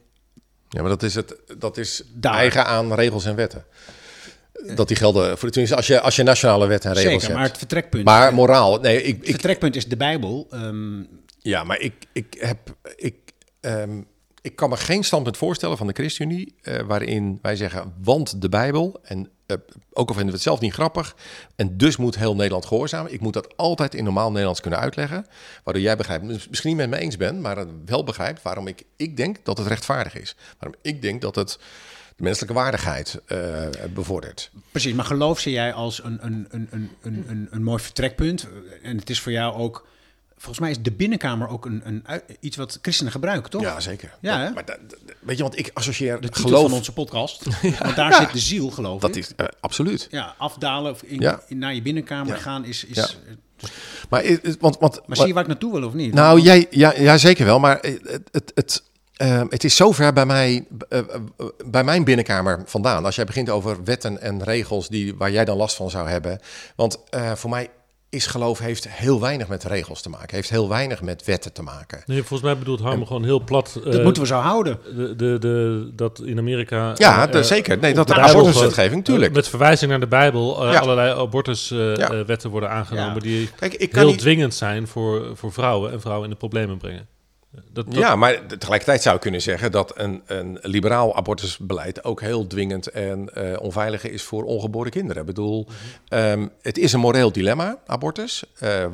Ja, 0.68 0.80
maar 0.80 0.90
dat 0.90 1.02
is, 1.02 1.14
het, 1.14 1.36
dat 1.58 1.76
is 1.76 2.02
Daar. 2.14 2.34
eigen 2.34 2.66
aan 2.66 2.94
regels 2.94 3.24
en 3.24 3.34
wetten. 3.34 3.64
Dat 4.74 4.88
die 4.88 4.96
gelden 4.96 5.38
voor 5.38 5.50
tenminste 5.50 5.76
als 5.76 5.86
je, 5.86 6.00
als 6.00 6.16
je 6.16 6.22
nationale 6.22 6.66
wetten 6.66 6.90
en 6.90 6.96
regels 6.96 7.12
zeker, 7.12 7.28
maar 7.28 7.38
hebt. 7.38 7.48
het 7.50 7.58
vertrekpunt... 7.58 8.04
Maar 8.04 8.34
moraal, 8.34 8.80
nee, 8.80 9.02
ik, 9.02 9.16
het 9.16 9.30
vertrekpunt 9.30 9.76
is 9.76 9.88
de 9.88 9.96
Bijbel. 9.96 10.46
Ehm, 10.50 11.02
ja, 11.38 11.64
maar 11.64 11.80
ik, 11.80 11.94
ik 12.12 12.36
heb, 12.38 12.76
ik, 12.96 13.16
ehm, 13.60 14.02
ik 14.40 14.56
kan 14.56 14.68
me 14.68 14.76
geen 14.76 15.04
standpunt 15.04 15.36
voorstellen 15.36 15.76
van 15.76 15.86
de 15.86 15.92
ChristenUnie 15.92 16.54
eh, 16.62 16.80
waarin 16.80 17.38
wij 17.42 17.56
zeggen, 17.56 17.94
want 18.02 18.42
de 18.42 18.48
Bijbel 18.48 19.00
en 19.02 19.30
eh, 19.46 19.56
ook 19.92 20.08
al 20.08 20.14
vinden 20.14 20.26
we 20.26 20.32
het 20.32 20.42
zelf 20.42 20.60
niet 20.60 20.72
grappig 20.72 21.16
en 21.56 21.76
dus 21.76 21.96
moet 21.96 22.18
heel 22.18 22.34
Nederland 22.34 22.66
gehoorzamen. 22.66 23.12
Ik 23.12 23.20
moet 23.20 23.32
dat 23.32 23.56
altijd 23.56 23.94
in 23.94 24.04
normaal 24.04 24.30
Nederlands 24.30 24.60
kunnen 24.60 24.78
uitleggen, 24.78 25.26
waardoor 25.64 25.82
jij 25.82 25.96
begrijpt, 25.96 26.24
misschien 26.24 26.70
niet 26.70 26.78
met 26.78 26.90
me 26.90 26.98
eens 26.98 27.16
bent, 27.16 27.40
maar 27.40 27.66
wel 27.84 28.04
begrijpt 28.04 28.42
waarom 28.42 28.66
ik, 28.66 28.82
ik 28.96 29.16
denk 29.16 29.36
dat 29.42 29.58
het 29.58 29.66
rechtvaardig 29.66 30.16
is. 30.16 30.36
Waarom 30.58 30.78
ik 30.82 31.02
denk 31.02 31.20
dat 31.20 31.34
het 31.34 31.58
de 32.16 32.22
menselijke 32.22 32.54
waardigheid 32.54 33.20
eh, 33.26 33.66
bevordert. 33.94 34.50
Precies, 34.70 34.92
maar 34.92 35.04
geloof 35.04 35.40
zie 35.40 35.52
jij 35.52 35.72
als 35.72 36.04
een, 36.04 36.18
een, 36.24 36.46
een, 36.50 36.68
een, 37.00 37.24
een, 37.28 37.48
een 37.50 37.62
mooi 37.62 37.82
vertrekpunt. 37.82 38.48
En 38.82 38.96
het 38.96 39.10
is 39.10 39.20
voor 39.20 39.32
jou 39.32 39.54
ook, 39.54 39.86
volgens 40.36 40.58
mij 40.58 40.70
is 40.70 40.82
de 40.82 40.92
binnenkamer 40.92 41.48
ook 41.48 41.64
een, 41.64 41.80
een, 41.84 42.04
iets 42.40 42.56
wat 42.56 42.78
christenen 42.82 43.12
gebruiken, 43.12 43.50
toch? 43.50 43.62
Ja, 43.62 43.80
zeker. 43.80 44.14
Ja, 44.20 44.50
maar 44.54 44.64
dat- 44.64 44.78
weet 45.20 45.36
je, 45.36 45.42
want 45.42 45.58
ik 45.58 45.70
associeer 45.74 46.20
De 46.20 46.28
geloof... 46.32 46.62
van 46.62 46.72
onze 46.78 46.92
podcast. 46.92 47.44
Want 47.82 47.96
daar 47.96 48.14
zit 48.14 48.32
de 48.32 48.38
ziel, 48.38 48.70
geloof 48.70 49.00
Dat 49.00 49.16
ik. 49.16 49.22
is 49.24 49.32
eh, 49.36 49.46
absoluut. 49.60 50.06
Ja, 50.10 50.34
afdalen 50.38 50.92
of 50.92 51.02
in, 51.02 51.38
naar 51.48 51.74
je 51.74 51.82
binnenkamer 51.82 52.36
gaan 52.36 52.64
is... 52.64 52.84
is 52.84 52.96
Ja. 52.96 53.02
eh, 53.02 53.34
dus- 53.56 53.70
Maar, 54.08 54.24
want, 54.60 54.78
want, 54.78 55.00
maar 55.06 55.16
zie 55.16 55.26
je 55.26 55.32
waar 55.32 55.42
ik 55.42 55.48
naartoe 55.48 55.72
wil 55.72 55.84
of 55.86 55.94
niet? 55.94 56.14
Nou, 56.14 56.40
jij, 56.40 56.66
ja, 56.70 56.92
ja, 56.96 57.16
zeker 57.18 57.44
wel. 57.44 57.58
Maar 57.58 57.78
het, 57.80 58.20
het, 58.30 58.52
het, 58.54 58.82
eh, 59.16 59.42
het 59.48 59.64
is 59.64 59.76
zover 59.76 60.12
bij, 60.12 60.26
mij, 60.26 60.66
eh, 60.88 61.00
bij 61.66 61.84
mijn 61.84 62.04
binnenkamer 62.04 62.62
vandaan. 62.66 63.04
Als 63.04 63.14
jij 63.16 63.24
begint 63.24 63.50
over 63.50 63.84
wetten 63.84 64.20
en 64.20 64.42
regels 64.42 64.88
die, 64.88 65.14
waar 65.14 65.30
jij 65.30 65.44
dan 65.44 65.56
last 65.56 65.76
van 65.76 65.90
zou 65.90 66.08
hebben. 66.08 66.40
Want 66.76 66.98
voor 67.34 67.50
mij 67.50 67.70
is 68.08 68.26
geloof 68.26 68.58
heeft 68.58 68.88
heel 68.88 69.20
weinig 69.20 69.48
met 69.48 69.64
regels 69.64 70.02
te 70.02 70.08
maken. 70.08 70.34
Heeft 70.34 70.50
heel 70.50 70.68
weinig 70.68 71.02
met 71.02 71.24
wetten 71.24 71.52
te 71.52 71.62
maken. 71.62 72.02
Nee, 72.06 72.18
volgens 72.18 72.40
mij 72.42 72.58
bedoelt 72.58 72.80
Harm 72.80 73.06
gewoon 73.06 73.24
heel 73.24 73.40
plat. 73.44 73.80
dat 73.84 73.94
eh, 73.94 74.02
moeten 74.02 74.22
we 74.22 74.28
zo 74.28 74.36
houden. 74.38 74.78
de, 74.96 75.16
de, 75.16 75.36
de, 75.38 75.90
dat 75.94 76.22
in 76.24 76.38
Amerika. 76.38 76.92
Ja, 76.96 77.28
eh, 77.30 77.42
zeker. 77.42 77.78
Nee, 77.78 77.94
dat 77.94 78.06
de 78.06 78.14
abortuswetgeving, 78.14 79.04
tuurlijk. 79.04 79.32
Met 79.32 79.48
verwijzing 79.48 79.90
naar 79.90 80.00
de 80.00 80.06
Bijbel 80.06 80.70
Ja. 80.70 80.78
allerlei 80.78 81.18
abortuswetten 81.18 82.36
Ja. 82.42 82.48
worden 82.48 82.70
aangenomen 82.70 83.14
Ja. 83.14 83.20
die 83.20 83.50
Kijk, 83.58 83.74
ik 83.74 83.90
kan 83.90 84.00
heel 84.00 84.10
niet... 84.10 84.18
dwingend 84.18 84.54
zijn 84.54 84.86
voor, 84.86 85.30
voor 85.34 85.52
vrouwen 85.52 85.92
en 85.92 86.00
vrouwen 86.00 86.24
in 86.24 86.30
de 86.30 86.36
problemen 86.36 86.78
brengen. 86.78 87.06
Dat, 87.72 87.84
dat, 87.86 87.94
Ja, 87.94 88.16
maar 88.16 88.46
tegelijkertijd 88.46 89.02
zou 89.02 89.14
je 89.14 89.20
kunnen 89.20 89.42
zeggen 89.42 89.72
dat 89.72 89.92
een, 89.98 90.22
een 90.26 90.58
liberaal 90.62 91.16
abortusbeleid 91.16 92.04
ook 92.04 92.20
heel 92.20 92.46
dwingend 92.46 92.86
en 92.86 93.34
eh 93.34 93.60
onveilig 93.60 94.04
is 94.04 94.22
voor 94.22 94.44
ongeboren 94.44 94.90
kinderen. 94.90 95.20
Ik 95.20 95.26
bedoel, 95.28 95.66
ehm, 96.08 96.46
het 96.62 96.78
is 96.78 96.92
een 96.92 97.00
moreel 97.00 97.32
dilemma, 97.32 97.78
abortus. 97.86 98.44
Eh, 98.58 98.84
eh, 98.84 98.90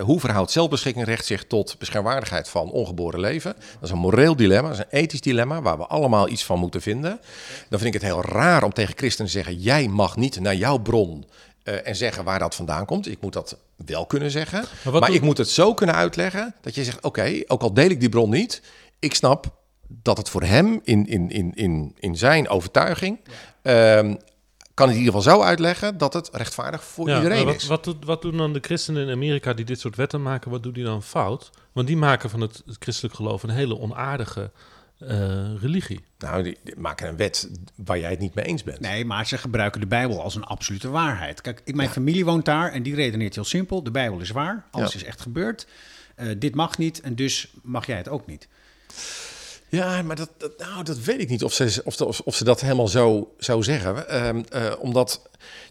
hoe 0.00 0.20
verhoudt 0.20 0.50
zelfbeschikkingsrecht 0.50 1.24
zich 1.24 1.44
tot 1.44 1.78
beschermwaardigheid 1.78 2.48
van 2.48 2.70
ongeboren 2.70 3.20
leven? 3.20 3.54
Dat 3.54 3.82
is 3.82 3.90
een 3.90 3.98
moreel 3.98 4.36
dilemma, 4.36 4.68
dat 4.68 4.78
is 4.78 4.84
een 4.90 4.98
ethisch 4.98 5.20
dilemma 5.20 5.62
waar 5.62 5.78
we 5.78 5.86
allemaal 5.86 6.28
iets 6.28 6.44
van 6.44 6.58
moeten 6.58 6.82
vinden. 6.82 7.20
Dan 7.68 7.78
vind 7.80 7.94
ik 7.94 8.00
het 8.00 8.10
heel 8.10 8.24
raar 8.24 8.62
om 8.62 8.72
tegen 8.72 8.96
christenen 8.96 9.30
te 9.30 9.36
zeggen, 9.36 9.56
jij 9.56 9.88
mag 9.88 10.16
niet 10.16 10.40
naar 10.40 10.54
jouw 10.54 10.78
bron 10.78 11.24
en 11.62 11.96
zeggen 11.96 12.24
waar 12.24 12.38
dat 12.38 12.54
vandaan 12.54 12.86
komt. 12.86 13.08
Ik 13.08 13.20
moet 13.20 13.32
dat 13.32 13.56
wel 13.86 14.06
kunnen 14.06 14.30
zeggen. 14.30 14.64
Maar, 14.92 15.10
ik 15.10 15.22
moet 15.22 15.38
het 15.38 15.48
zo 15.48 15.74
kunnen 15.74 15.94
uitleggen 15.94 16.54
dat 16.60 16.74
je 16.74 16.84
zegt: 16.84 17.04
oké, 17.04 17.42
ook 17.46 17.62
al 17.62 17.74
deel 17.74 17.90
ik 17.90 18.00
die 18.00 18.08
bron 18.08 18.30
niet, 18.30 18.62
ik 18.98 19.14
snap 19.14 19.60
dat 19.88 20.16
het 20.16 20.28
voor 20.28 20.42
hem 20.42 20.80
in, 20.84 21.06
in, 21.06 21.30
in, 21.30 21.54
in, 21.54 21.96
in 21.98 22.16
zijn 22.16 22.48
overtuiging. 22.48 23.20
ehm, 23.62 24.14
kan 24.74 24.86
het 24.88 24.96
in 24.96 25.02
ieder 25.02 25.14
geval 25.20 25.34
zo 25.36 25.42
uitleggen 25.42 25.98
dat 25.98 26.12
het 26.12 26.28
rechtvaardig 26.32 26.84
voor 26.84 27.08
Ja, 27.08 27.16
iedereen 27.16 27.44
wat, 27.44 27.54
is. 27.54 27.66
Wat, 27.66 27.84
doet- 27.84 28.04
wat 28.04 28.22
doen 28.22 28.36
dan 28.36 28.52
de 28.52 28.58
christenen 28.62 29.06
in 29.06 29.12
Amerika 29.14 29.52
die 29.52 29.64
dit 29.64 29.80
soort 29.80 29.96
wetten 29.96 30.22
maken? 30.22 30.50
Wat 30.50 30.62
doen 30.62 30.72
die 30.72 30.84
dan 30.84 31.02
fout? 31.02 31.50
Want 31.72 31.86
die 31.86 31.96
maken 31.96 32.30
van 32.30 32.40
het, 32.40 32.62
het 32.66 32.76
christelijk 32.78 33.14
geloof 33.14 33.42
een 33.42 33.50
hele 33.50 33.78
onaardige 33.78 34.50
eh, 35.08 35.60
religie. 35.60 36.00
Nou, 36.18 36.42
die, 36.42 36.58
die 36.64 36.74
maken 36.76 37.08
een 37.08 37.16
wet 37.16 37.48
waar 37.76 37.98
jij 37.98 38.10
het 38.10 38.18
niet 38.18 38.34
mee 38.34 38.44
eens 38.44 38.62
bent. 38.62 38.80
Nee, 38.80 39.04
maar 39.04 39.26
ze 39.26 39.38
gebruiken 39.38 39.80
de 39.80 39.86
Bijbel 39.86 40.22
als 40.22 40.34
een 40.34 40.44
absolute 40.44 40.90
waarheid. 40.90 41.40
Kijk, 41.40 41.60
ik, 41.64 41.74
mijn 41.74 41.88
familie 41.88 42.24
woont 42.24 42.44
daar 42.44 42.72
en 42.72 42.82
die 42.82 42.94
redeneert 42.94 43.34
heel 43.34 43.44
simpel. 43.44 43.82
De 43.82 43.90
Bijbel 43.90 44.20
is 44.20 44.30
waar, 44.30 44.66
alles 44.70 44.92
Ja. 44.92 44.98
is 44.98 45.04
echt 45.04 45.20
gebeurd. 45.20 45.66
Eh, 46.14 46.26
dit 46.38 46.54
mag 46.54 46.78
niet 46.78 47.00
en 47.00 47.14
dus 47.14 47.52
mag 47.62 47.86
jij 47.86 47.96
het 47.96 48.08
ook 48.08 48.26
niet. 48.26 48.48
Ja, 49.68 50.02
maar 50.02 50.16
dat, 50.16 50.30
dat, 50.38 50.58
nou, 50.58 50.82
dat 50.84 50.98
weet 50.98 51.20
ik 51.20 51.28
niet 51.28 51.44
of 51.44 51.52
ze, 51.52 51.80
of, 51.84 52.00
of, 52.00 52.20
of 52.20 52.34
ze 52.34 52.44
dat 52.44 52.60
helemaal 52.60 52.88
zo, 52.88 53.34
zo 53.38 53.62
zeggen. 53.62 54.08
Ehm, 54.08 54.42
eh, 54.48 54.72
omdat, 54.78 55.22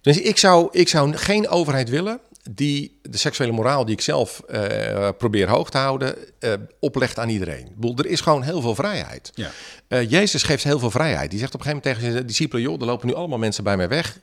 dus 0.02 0.22
ik, 0.22 0.38
zou, 0.38 0.68
ik 0.72 0.88
zou 0.88 1.16
geen 1.16 1.48
overheid 1.48 1.90
willen 1.90 2.20
die 2.52 3.00
de 3.02 3.18
seksuele 3.18 3.52
moraal 3.52 3.86
die 3.86 3.96
ik 3.96 4.02
zelf 4.02 4.40
eh, 4.40 5.10
probeer 5.18 5.50
hoog 5.50 5.70
te 5.70 5.78
houden, 5.78 6.16
eh, 6.40 6.54
oplegt 6.80 7.20
aan 7.20 7.30
iedereen. 7.30 7.66
Ik 7.66 7.76
bedoel, 7.76 7.98
er 7.98 8.06
is 8.06 8.22
gewoon 8.22 8.44
heel 8.44 8.62
veel 8.62 8.76
vrijheid. 8.76 9.32
Ja. 9.34 9.50
Eh, 9.88 10.10
Jezus 10.10 10.44
geeft 10.44 10.64
heel 10.64 10.80
veel 10.80 10.92
vrijheid. 10.92 11.30
Die 11.30 11.40
zegt 11.40 11.54
op 11.54 11.60
een 11.60 11.66
gegeven 11.66 11.90
moment 11.90 12.04
tegen 12.04 12.18
zijn 12.18 12.28
discipelen, 12.28 12.64
joh, 12.64 12.80
er 12.80 12.86
lopen 12.86 13.08
nu 13.08 13.14
allemaal 13.14 13.38
mensen 13.38 13.64
bij 13.64 13.78
mij 13.78 13.88
weg. 13.88 14.20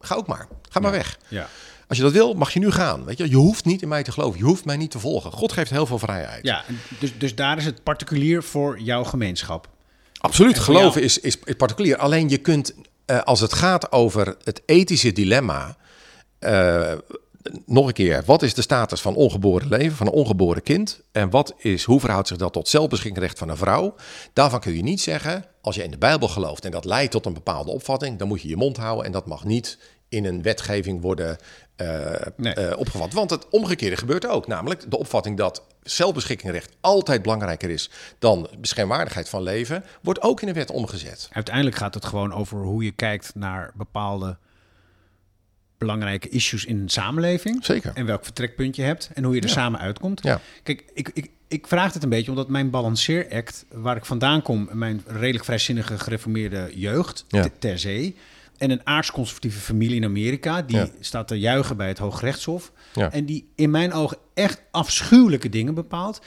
Ga 0.00 0.14
ook 0.14 0.26
maar. 0.26 0.48
Ga 0.70 0.80
maar 0.80 0.90
weg. 0.90 1.18
Ja. 1.28 1.48
Als 1.88 1.98
je 1.98 2.04
dat 2.04 2.12
wil, 2.12 2.34
mag 2.34 2.52
je 2.52 2.58
nu 2.58 2.70
gaan. 2.70 3.04
Weet 3.04 3.18
je? 3.18 3.28
je 3.28 3.36
hoeft 3.36 3.64
niet 3.64 3.82
in 3.82 3.88
mij 3.88 4.02
te 4.02 4.12
geloven. 4.12 4.38
Je 4.38 4.44
hoeft 4.44 4.64
mij 4.64 4.76
niet 4.76 4.90
te 4.90 4.98
volgen. 4.98 5.32
God 5.32 5.52
geeft 5.52 5.70
heel 5.70 5.86
veel 5.86 5.98
vrijheid. 5.98 6.44
Ja, 6.44 6.64
dus, 6.98 7.18
dus 7.18 7.34
daar 7.34 7.56
is 7.56 7.64
het 7.64 7.82
particulier 7.82 8.42
voor 8.42 8.80
jouw 8.80 9.04
gemeenschap. 9.04 9.68
Absoluut, 10.18 10.58
geloven 10.58 11.02
is, 11.02 11.18
is, 11.18 11.38
is 11.44 11.54
particulier. 11.54 11.96
Alleen 11.96 12.28
je 12.28 12.38
kunt, 12.38 12.74
als 13.24 13.40
het 13.40 13.52
gaat 13.52 13.92
over 13.92 14.36
het 14.44 14.62
ethische 14.66 15.12
dilemma, 15.12 15.76
nog 17.66 17.86
een 17.86 17.92
keer, 17.92 18.22
wat 18.26 18.42
is 18.42 18.54
de 18.54 18.62
status 18.62 19.00
van 19.00 19.14
ongeboren 19.14 19.68
leven, 19.68 19.96
van 19.96 20.06
een 20.06 20.12
ongeboren 20.12 20.62
kind? 20.62 21.00
En 21.12 21.30
wat 21.30 21.54
is, 21.56 21.84
hoe 21.84 22.00
verhoudt 22.00 22.28
zich 22.28 22.36
dat 22.36 22.52
tot 22.52 22.68
zelfbeschikkingsrecht 22.68 23.38
van 23.38 23.48
een 23.48 23.56
vrouw? 23.56 23.94
Daarvan 24.32 24.60
kun 24.60 24.74
je 24.74 24.82
niet 24.82 25.00
zeggen, 25.00 25.44
als 25.60 25.74
je 25.74 25.84
in 25.84 25.90
de 25.90 25.98
Bijbel 25.98 26.28
gelooft 26.28 26.64
en 26.64 26.70
dat 26.70 26.84
leidt 26.84 27.12
tot 27.12 27.26
een 27.26 27.32
bepaalde 27.32 27.70
opvatting, 27.70 28.18
dan 28.18 28.28
moet 28.28 28.42
je 28.42 28.48
je 28.48 28.56
mond 28.56 28.76
houden 28.76 29.04
en 29.06 29.12
dat 29.12 29.26
mag 29.26 29.44
niet 29.44 29.78
in 30.08 30.24
een 30.24 30.42
wetgeving 30.42 31.00
worden 31.00 31.36
eh, 31.76 32.10
Nee. 32.36 32.54
eh, 32.54 32.78
opgevat. 32.78 33.12
Want 33.12 33.30
het 33.30 33.48
omgekeerde 33.48 33.96
gebeurt 33.96 34.26
ook, 34.26 34.46
namelijk 34.46 34.90
de 34.90 34.98
opvatting 34.98 35.36
dat 35.36 35.62
zelfbeschikkingsrecht 35.82 36.76
altijd 36.80 37.22
belangrijker 37.22 37.70
is 37.70 37.90
dan 38.18 38.48
beschermwaardigheid 38.58 39.28
van 39.28 39.42
leven, 39.42 39.84
wordt 40.02 40.22
ook 40.22 40.40
in 40.40 40.46
de 40.46 40.52
wet 40.52 40.70
omgezet. 40.70 41.28
Uiteindelijk 41.32 41.76
gaat 41.76 41.94
het 41.94 42.04
gewoon 42.04 42.32
over 42.32 42.58
hoe 42.58 42.84
je 42.84 42.90
kijkt 42.90 43.34
naar 43.34 43.72
bepaalde 43.74 44.36
belangrijke 45.78 46.28
issues 46.28 46.64
in 46.64 46.80
een 46.80 46.88
samenleving. 46.88 47.64
Zeker. 47.64 47.90
En 47.94 48.06
welk 48.06 48.24
vertrekpunt 48.24 48.76
je 48.76 48.82
hebt 48.82 49.10
en 49.14 49.24
hoe 49.24 49.34
je 49.34 49.40
er 49.40 49.46
Ja. 49.46 49.52
samen 49.52 49.80
uitkomt. 49.80 50.22
Ja. 50.22 50.40
Kijk, 50.62 50.84
ik, 50.94 51.10
ik, 51.14 51.30
ik 51.48 51.66
vraag 51.66 51.92
het 51.92 52.02
een 52.02 52.08
beetje 52.08 52.30
omdat 52.30 52.48
mijn 52.48 52.70
balanceeract, 52.70 53.64
waar 53.72 53.96
ik 53.96 54.04
vandaan 54.04 54.42
kom, 54.42 54.68
mijn 54.72 55.02
redelijk 55.06 55.44
vrijzinnige 55.44 55.98
gereformeerde 55.98 56.70
jeugd 56.74 57.24
Ja. 57.28 57.42
te- 57.42 57.50
ter 57.58 57.78
zee. 57.78 58.16
En 58.58 58.70
een 58.70 58.86
aardsconservatieve 58.86 59.58
familie 59.60 59.96
in 59.96 60.04
Amerika, 60.04 60.62
die 60.62 60.76
Ja. 60.76 60.88
staat 61.00 61.28
te 61.28 61.38
juichen 61.38 61.76
bij 61.76 61.88
het 61.88 61.98
Hooggerechtshof. 61.98 62.72
Ja. 62.94 63.12
En 63.12 63.24
die 63.24 63.48
in 63.54 63.70
mijn 63.70 63.92
ogen 63.92 64.16
echt 64.34 64.62
afschuwelijke 64.70 65.48
dingen 65.48 65.74
bepaalt. 65.74 66.20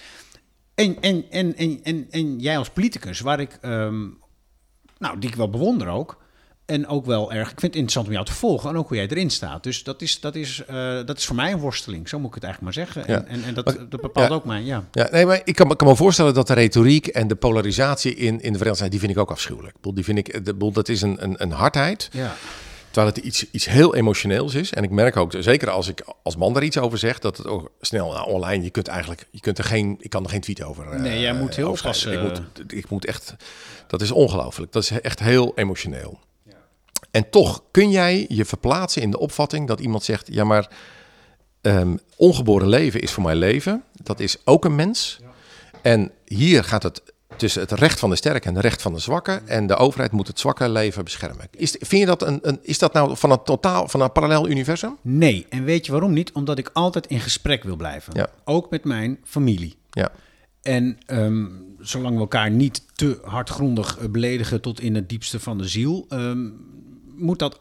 En, 0.75 0.97
en, 1.01 1.23
en, 1.29 1.55
en, 1.57 1.79
en, 1.83 2.07
en 2.11 2.39
jij 2.39 2.57
als 2.57 2.69
politicus, 2.69 3.19
waar 3.19 3.39
ik, 3.39 3.57
ehm, 3.61 3.99
nou, 4.97 5.19
die 5.19 5.29
ik 5.29 5.35
wel 5.35 5.49
bewonder 5.49 5.87
ook. 5.87 6.20
En 6.71 6.87
ook 6.87 7.05
wel 7.05 7.31
erg, 7.31 7.51
ik 7.51 7.59
vind 7.59 7.61
het 7.61 7.71
interessant 7.71 8.05
om 8.07 8.13
jou 8.13 8.25
te 8.25 8.33
volgen 8.33 8.69
en 8.69 8.77
ook 8.77 8.87
hoe 8.87 8.97
jij 8.97 9.07
erin 9.07 9.29
staat. 9.29 9.63
Dus 9.63 9.83
dat 9.83 10.01
is, 10.01 10.19
dat 10.19 10.35
is, 10.35 10.63
eh, 10.67 10.75
dat 11.05 11.17
is 11.17 11.25
voor 11.25 11.35
mij 11.35 11.51
een 11.51 11.59
worsteling, 11.59 12.09
zo 12.09 12.19
moet 12.19 12.27
ik 12.27 12.33
het 12.35 12.43
eigenlijk 12.43 12.75
maar 12.75 12.85
zeggen. 12.85 13.13
Ja. 13.13 13.19
En, 13.19 13.27
en, 13.27 13.43
en 13.43 13.53
dat, 13.53 13.89
bepaalt 14.01 14.29
ja. 14.29 14.35
ook 14.35 14.45
mij, 14.45 14.61
ja. 14.63 14.83
Ja, 14.91 15.07
nee, 15.11 15.25
maar 15.25 15.41
ik 15.43 15.55
kan, 15.55 15.67
me- 15.67 15.75
kan 15.75 15.87
me 15.87 15.95
voorstellen 15.95 16.33
dat 16.33 16.47
de 16.47 16.53
retoriek 16.53 17.07
en 17.07 17.27
de 17.27 17.35
polarisatie 17.35 18.15
in, 18.15 18.25
in 18.25 18.33
de 18.33 18.39
Verenigde 18.41 18.73
Staten, 18.73 18.89
die 18.91 18.99
vind 18.99 19.11
ik 19.11 19.17
ook 19.17 19.31
afschuwelijk. 19.31 19.75
Die 19.93 20.03
vind 20.03 20.17
ik, 20.17 20.59
dat 20.73 20.89
is 20.89 21.01
een, 21.01 21.23
een, 21.23 21.35
een 21.43 21.51
hardheid, 21.51 22.09
ja. 22.11 22.35
terwijl 22.91 23.13
het 23.15 23.23
iets, 23.25 23.45
iets 23.51 23.65
heel 23.65 23.95
emotioneels 23.95 24.53
is. 24.55 24.73
En 24.73 24.83
ik 24.83 24.89
merk 24.89 25.17
ook, 25.17 25.33
zeker 25.39 25.69
als 25.69 25.87
ik 25.87 26.03
als 26.23 26.35
man 26.35 26.53
daar 26.53 26.63
iets 26.63 26.77
over 26.77 26.97
zeg, 26.97 27.19
dat 27.19 27.37
het 27.37 27.47
ook 27.47 27.71
snel 27.81 28.11
nou, 28.11 28.29
online, 28.29 28.63
je 28.63 28.69
kunt 28.69 28.87
eigenlijk, 28.87 29.27
je 29.31 29.39
kunt 29.39 29.57
er 29.57 29.63
geen, 29.63 29.95
ik 29.99 30.09
kan 30.09 30.23
er 30.23 30.29
geen 30.29 30.41
tweet 30.41 30.63
over. 30.63 30.91
eh, 30.91 30.99
Nee, 30.99 31.19
jij 31.19 31.33
moet 31.33 31.55
heel 31.55 31.69
oppassen. 31.69 32.13
Ik 32.13 32.21
moet, 32.21 32.41
ik 32.73 32.89
moet 32.89 33.05
echt, 33.05 33.35
dat 33.87 34.01
is 34.01 34.11
ongelooflijk. 34.11 34.71
Dat 34.71 34.83
is 34.83 34.91
echt 35.01 35.19
heel 35.19 35.51
emotioneel. 35.55 36.19
En 37.11 37.29
toch 37.29 37.63
kun 37.71 37.91
jij 37.91 38.25
je 38.29 38.45
verplaatsen 38.45 39.01
in 39.01 39.11
de 39.11 39.19
opvatting 39.19 39.67
dat 39.67 39.79
iemand 39.79 40.03
zegt: 40.03 40.27
ja, 40.31 40.43
maar 40.43 40.69
ehm, 41.61 41.95
ongeboren 42.17 42.67
leven 42.67 43.01
is 43.01 43.11
voor 43.11 43.23
mij 43.23 43.35
leven. 43.35 43.83
Dat 44.03 44.19
is 44.19 44.37
ook 44.45 44.65
een 44.65 44.75
mens. 44.75 45.19
En 45.81 46.11
hier 46.25 46.63
gaat 46.63 46.83
het 46.83 47.01
tussen 47.35 47.61
het 47.61 47.71
recht 47.71 47.99
van 47.99 48.09
de 48.09 48.15
sterke 48.15 48.47
en 48.47 48.55
het 48.55 48.63
recht 48.63 48.81
van 48.81 48.93
de 48.93 48.99
zwakke. 48.99 49.41
En 49.45 49.67
de 49.67 49.75
overheid 49.75 50.11
moet 50.11 50.27
het 50.27 50.39
zwakke 50.39 50.69
leven 50.69 51.03
beschermen. 51.03 51.47
Is, 51.51 51.75
vind 51.79 52.01
je 52.01 52.05
dat 52.05 52.21
een, 52.21 52.39
een, 52.41 52.59
is 52.61 52.79
dat 52.79 52.93
nou 52.93 53.17
van 53.17 53.31
een 53.31 53.43
totaal 53.43 53.87
van 53.87 54.01
een 54.01 54.11
parallel 54.11 54.49
universum? 54.49 54.97
Nee, 55.01 55.45
en 55.49 55.63
weet 55.63 55.85
je 55.85 55.91
waarom 55.91 56.13
niet? 56.13 56.31
Omdat 56.31 56.57
ik 56.57 56.69
altijd 56.73 57.07
in 57.07 57.19
gesprek 57.19 57.63
wil 57.63 57.75
blijven. 57.75 58.13
Ja. 58.15 58.29
Ook 58.43 58.69
met 58.69 58.83
mijn 58.83 59.19
familie. 59.23 59.75
Ja, 59.89 60.11
En 60.61 60.97
ehm, 61.05 61.45
zolang 61.79 62.15
we 62.15 62.21
elkaar 62.21 62.51
niet 62.51 62.85
te 62.95 63.19
hardgrondig 63.23 63.97
eh, 63.97 64.09
beledigen 64.09 64.61
tot 64.61 64.81
in 64.81 64.95
het 64.95 65.09
diepste 65.09 65.39
van 65.39 65.57
de 65.57 65.67
ziel, 65.67 66.05
ehm, 66.09 66.49
moet 67.21 67.39
dat 67.39 67.59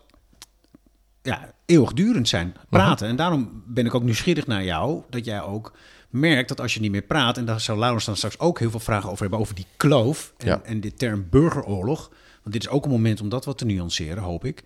ja, 1.23 1.55
eeuwigdurend 1.67 2.29
zijn. 2.29 2.55
Praten. 2.69 3.09
En 3.09 3.17
daarom 3.17 3.63
ben 3.67 3.87
ik 3.87 3.95
ook 3.95 4.03
nieuwsgierig 4.03 4.47
naar 4.47 4.65
jou, 4.65 5.03
dat 5.11 5.25
jij 5.25 5.43
ook 5.43 5.73
merkt 6.11 6.49
dat 6.49 6.61
als 6.61 6.75
je 6.75 6.81
niet 6.81 6.91
meer 6.91 7.03
praat, 7.03 7.37
en 7.37 7.45
daar 7.45 7.61
zou 7.61 7.79
Laurens 7.79 8.05
dan 8.05 8.17
straks 8.17 8.39
ook 8.39 8.59
heel 8.59 8.71
veel 8.71 8.81
vragen 8.81 9.09
over 9.09 9.21
hebben, 9.21 9.39
over 9.39 9.55
die 9.55 9.67
kloof 9.77 10.33
en, 10.37 10.47
Ja. 10.47 10.61
en 10.65 10.81
de 10.81 10.95
term 10.95 11.27
burgeroorlog. 11.31 12.11
Want 12.43 12.55
dit 12.55 12.63
is 12.63 12.69
ook 12.69 12.85
een 12.85 12.91
moment 12.91 13.21
om 13.21 13.29
dat 13.29 13.45
wat 13.45 13.59
te 13.59 13.65
nuanceren, 13.65 14.23
hoop 14.23 14.45
ik. 14.45 14.63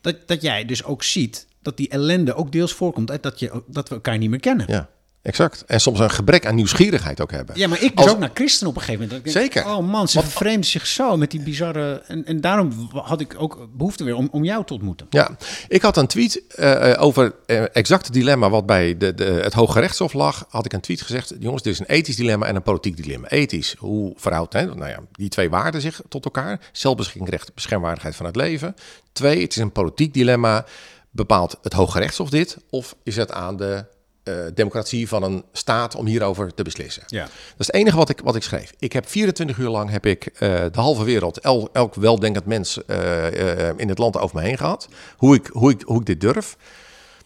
Dat, 0.00 0.16
dat 0.28 0.42
jij 0.42 0.64
dus 0.64 0.84
ook 0.84 1.02
ziet 1.02 1.46
dat 1.62 1.76
die 1.76 1.88
ellende 1.88 2.34
ook 2.34 2.52
deels 2.52 2.72
voorkomt, 2.72 3.10
uit 3.10 3.22
dat, 3.22 3.38
je, 3.38 3.62
dat 3.66 3.88
we 3.88 3.94
elkaar 3.94 4.18
niet 4.18 4.30
meer 4.30 4.40
kennen. 4.40 4.66
ja, 4.68 4.88
exact. 5.26 5.64
En 5.66 5.80
soms 5.80 5.98
een 5.98 6.10
gebrek 6.10 6.46
aan 6.46 6.54
nieuwsgierigheid 6.54 7.20
ook 7.20 7.30
hebben. 7.30 7.58
Ja, 7.58 7.68
maar 7.68 7.82
ik 7.82 7.96
dus 7.96 8.04
Als- 8.04 8.14
ook 8.14 8.18
naar 8.18 8.30
christen 8.34 8.66
op 8.66 8.76
een 8.76 8.82
gegeven 8.82 9.06
moment. 9.06 9.24
Denk, 9.24 9.36
Zeker. 9.36 9.66
Oh 9.66 9.88
man, 9.88 10.08
ze 10.08 10.20
vervreemden 10.20 10.64
zich 10.64 10.86
zo 10.86 11.16
met 11.16 11.30
die 11.30 11.42
bizarre... 11.42 12.02
En, 12.06 12.24
en 12.24 12.40
daarom 12.40 12.88
had 12.92 13.20
ik 13.20 13.34
ook 13.38 13.68
behoefte 13.72 14.04
weer 14.04 14.16
om, 14.16 14.28
om 14.30 14.44
jou 14.44 14.64
te 14.64 14.72
ontmoeten. 14.72 15.06
Ja, 15.10 15.36
ik 15.68 15.82
had 15.82 15.96
een 15.96 16.06
tweet 16.06 16.42
eh, 16.48 16.92
eh, 16.92 17.02
over 17.02 17.34
eh, 17.46 17.62
exact 17.72 18.04
het 18.04 18.14
dilemma 18.14 18.50
wat 18.50 18.66
bij 18.66 18.96
de, 18.96 19.14
de, 19.14 19.24
het 19.24 19.52
Hoge 19.52 19.80
Rechtshof 19.80 20.12
lag. 20.12 20.46
Had 20.48 20.64
ik 20.64 20.72
een 20.72 20.80
tweet 20.80 21.02
gezegd, 21.02 21.34
jongens, 21.38 21.62
dit 21.62 21.72
is 21.72 21.78
een 21.78 21.86
ethisch 21.86 22.16
dilemma 22.16 22.46
en 22.46 22.56
een 22.56 22.62
politiek 22.62 22.96
dilemma. 22.96 23.28
Ethisch, 23.28 23.74
hoe 23.78 24.12
verhoudt 24.16 24.52
hè, 24.52 24.64
nou 24.64 24.88
ja, 24.88 24.98
die 25.12 25.28
twee 25.28 25.50
waarden 25.50 25.80
zich 25.80 26.00
tot 26.08 26.24
elkaar? 26.24 26.60
Zelfbeschikkingsrecht, 26.72 27.54
beschermwaardigheid 27.54 28.16
van 28.16 28.26
het 28.26 28.36
leven. 28.36 28.74
Twee, 29.12 29.42
het 29.42 29.56
is 29.56 29.62
een 29.62 29.72
politiek 29.72 30.14
dilemma. 30.14 30.64
Bepaalt 31.10 31.58
het 31.62 31.72
Hoge 31.72 31.98
Rechtshof 31.98 32.30
dit? 32.30 32.56
Of 32.70 32.96
is 33.02 33.16
het 33.16 33.32
aan 33.32 33.56
de 33.56 33.84
eh, 34.26 34.34
democratie 34.54 35.08
van 35.08 35.22
een 35.22 35.44
staat 35.52 35.94
om 35.94 36.06
hierover 36.06 36.54
te 36.54 36.62
beslissen? 36.62 37.02
Ja. 37.06 37.22
Dat 37.22 37.30
is 37.58 37.66
het 37.66 37.74
enige 37.74 37.96
wat 37.96 38.08
ik, 38.08 38.20
wat 38.24 38.36
ik 38.36 38.42
schreef. 38.42 38.72
Ik 38.78 38.92
heb 38.92 39.08
24 39.08 39.58
uur 39.58 39.68
lang 39.68 39.90
heb 39.90 40.06
ik 40.06 40.26
eh, 40.26 40.38
de 40.48 40.80
halve 40.80 41.04
wereld, 41.04 41.38
el- 41.38 41.68
elk 41.72 41.94
weldenkend 41.94 42.46
mens 42.46 42.84
eh, 42.84 43.68
in 43.76 43.88
het 43.88 43.98
land 43.98 44.18
over 44.18 44.36
me 44.36 44.42
heen 44.42 44.56
gehad. 44.58 44.88
Hoe 45.16 45.34
ik, 45.34 45.46
hoe 45.46 45.70
ik, 45.70 45.82
hoe 45.82 46.00
ik 46.00 46.06
dit 46.06 46.20
durf. 46.20 46.56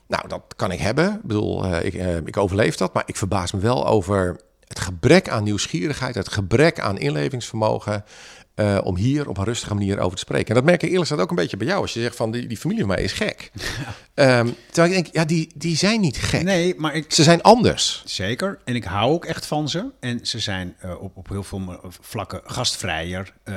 Nou, 0.09 0.29
dat 0.29 0.43
kan 0.57 0.73
ik 0.73 0.79
hebben. 0.79 1.13
Ik 1.15 1.23
bedoel, 1.23 1.75
ik, 1.77 1.95
ik 2.25 2.37
overleef 2.37 2.77
dat. 2.77 2.95
Maar 2.95 3.03
ik 3.07 3.17
verbaas 3.17 3.53
me 3.53 3.61
wel 3.61 3.87
over 3.87 4.41
het 4.67 4.81
gebrek 4.81 5.29
aan 5.29 5.45
nieuwsgierigheid, 5.45 6.15
het 6.15 6.33
gebrek 6.33 6.81
aan 6.81 6.99
inlevingsvermogen. 6.99 8.05
Eh, 8.55 8.79
om 8.83 8.97
hier 8.97 9.29
op 9.29 9.39
een 9.39 9.45
rustige 9.45 9.75
manier 9.75 9.99
over 9.99 10.15
te 10.17 10.23
spreken. 10.23 10.49
En 10.49 10.55
dat 10.55 10.65
merk 10.65 10.83
ik 10.83 10.89
eerlijk 10.89 11.09
gezegd 11.09 11.23
ook 11.23 11.31
een 11.31 11.37
beetje 11.37 11.57
bij 11.57 11.67
jou. 11.67 11.81
Als 11.81 11.93
je 11.93 12.01
zegt 12.01 12.17
van 12.17 12.31
die, 12.31 12.47
die 12.47 12.57
familie 12.57 12.85
van 12.85 12.95
mij 12.95 13.03
is 13.03 13.13
gek. 13.13 13.51
Ehm, 14.15 14.49
terwijl 14.71 14.95
ik 14.95 15.03
denk, 15.03 15.15
ja, 15.15 15.25
die, 15.25 15.51
die 15.55 15.77
zijn 15.77 16.01
niet 16.01 16.17
gek. 16.17 16.43
Nee, 16.43 16.75
maar 16.79 16.95
ik... 16.95 17.13
Ze 17.13 17.23
zijn 17.23 17.43
anders. 17.43 18.03
Zeker. 18.05 18.59
En 18.65 18.75
ik 18.75 18.85
hou 18.85 19.13
ook 19.13 19.25
echt 19.25 19.47
van 19.47 19.69
ze. 19.69 19.85
En 20.01 20.27
ze 20.27 20.39
zijn 20.39 20.77
eh, 20.79 21.03
op, 21.03 21.17
op 21.17 21.29
heel 21.29 21.43
veel 21.43 21.81
vlakken 22.01 22.41
gastvrijer. 22.45 23.33
eh, 23.45 23.55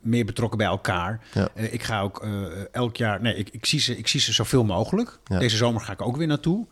meer 0.00 0.24
betrokken 0.24 0.58
bij 0.58 0.66
elkaar. 0.66 1.20
Ja. 1.32 1.48
Ik 1.54 1.82
ga 1.82 2.00
ook 2.00 2.26
elk 2.72 2.96
jaar... 2.96 3.20
Nee, 3.20 3.34
ik, 3.34 3.48
ik, 3.48 3.66
zie 3.66 3.80
ze, 3.80 3.98
ik 3.98 4.08
zie 4.08 4.20
ze 4.20 4.32
zoveel 4.32 4.64
mogelijk. 4.64 5.18
Ja. 5.24 5.38
Deze 5.38 5.56
zomer 5.56 5.80
ga 5.80 5.92
ik 5.92 6.02
ook 6.02 6.16
weer 6.16 6.26
naartoe. 6.26 6.66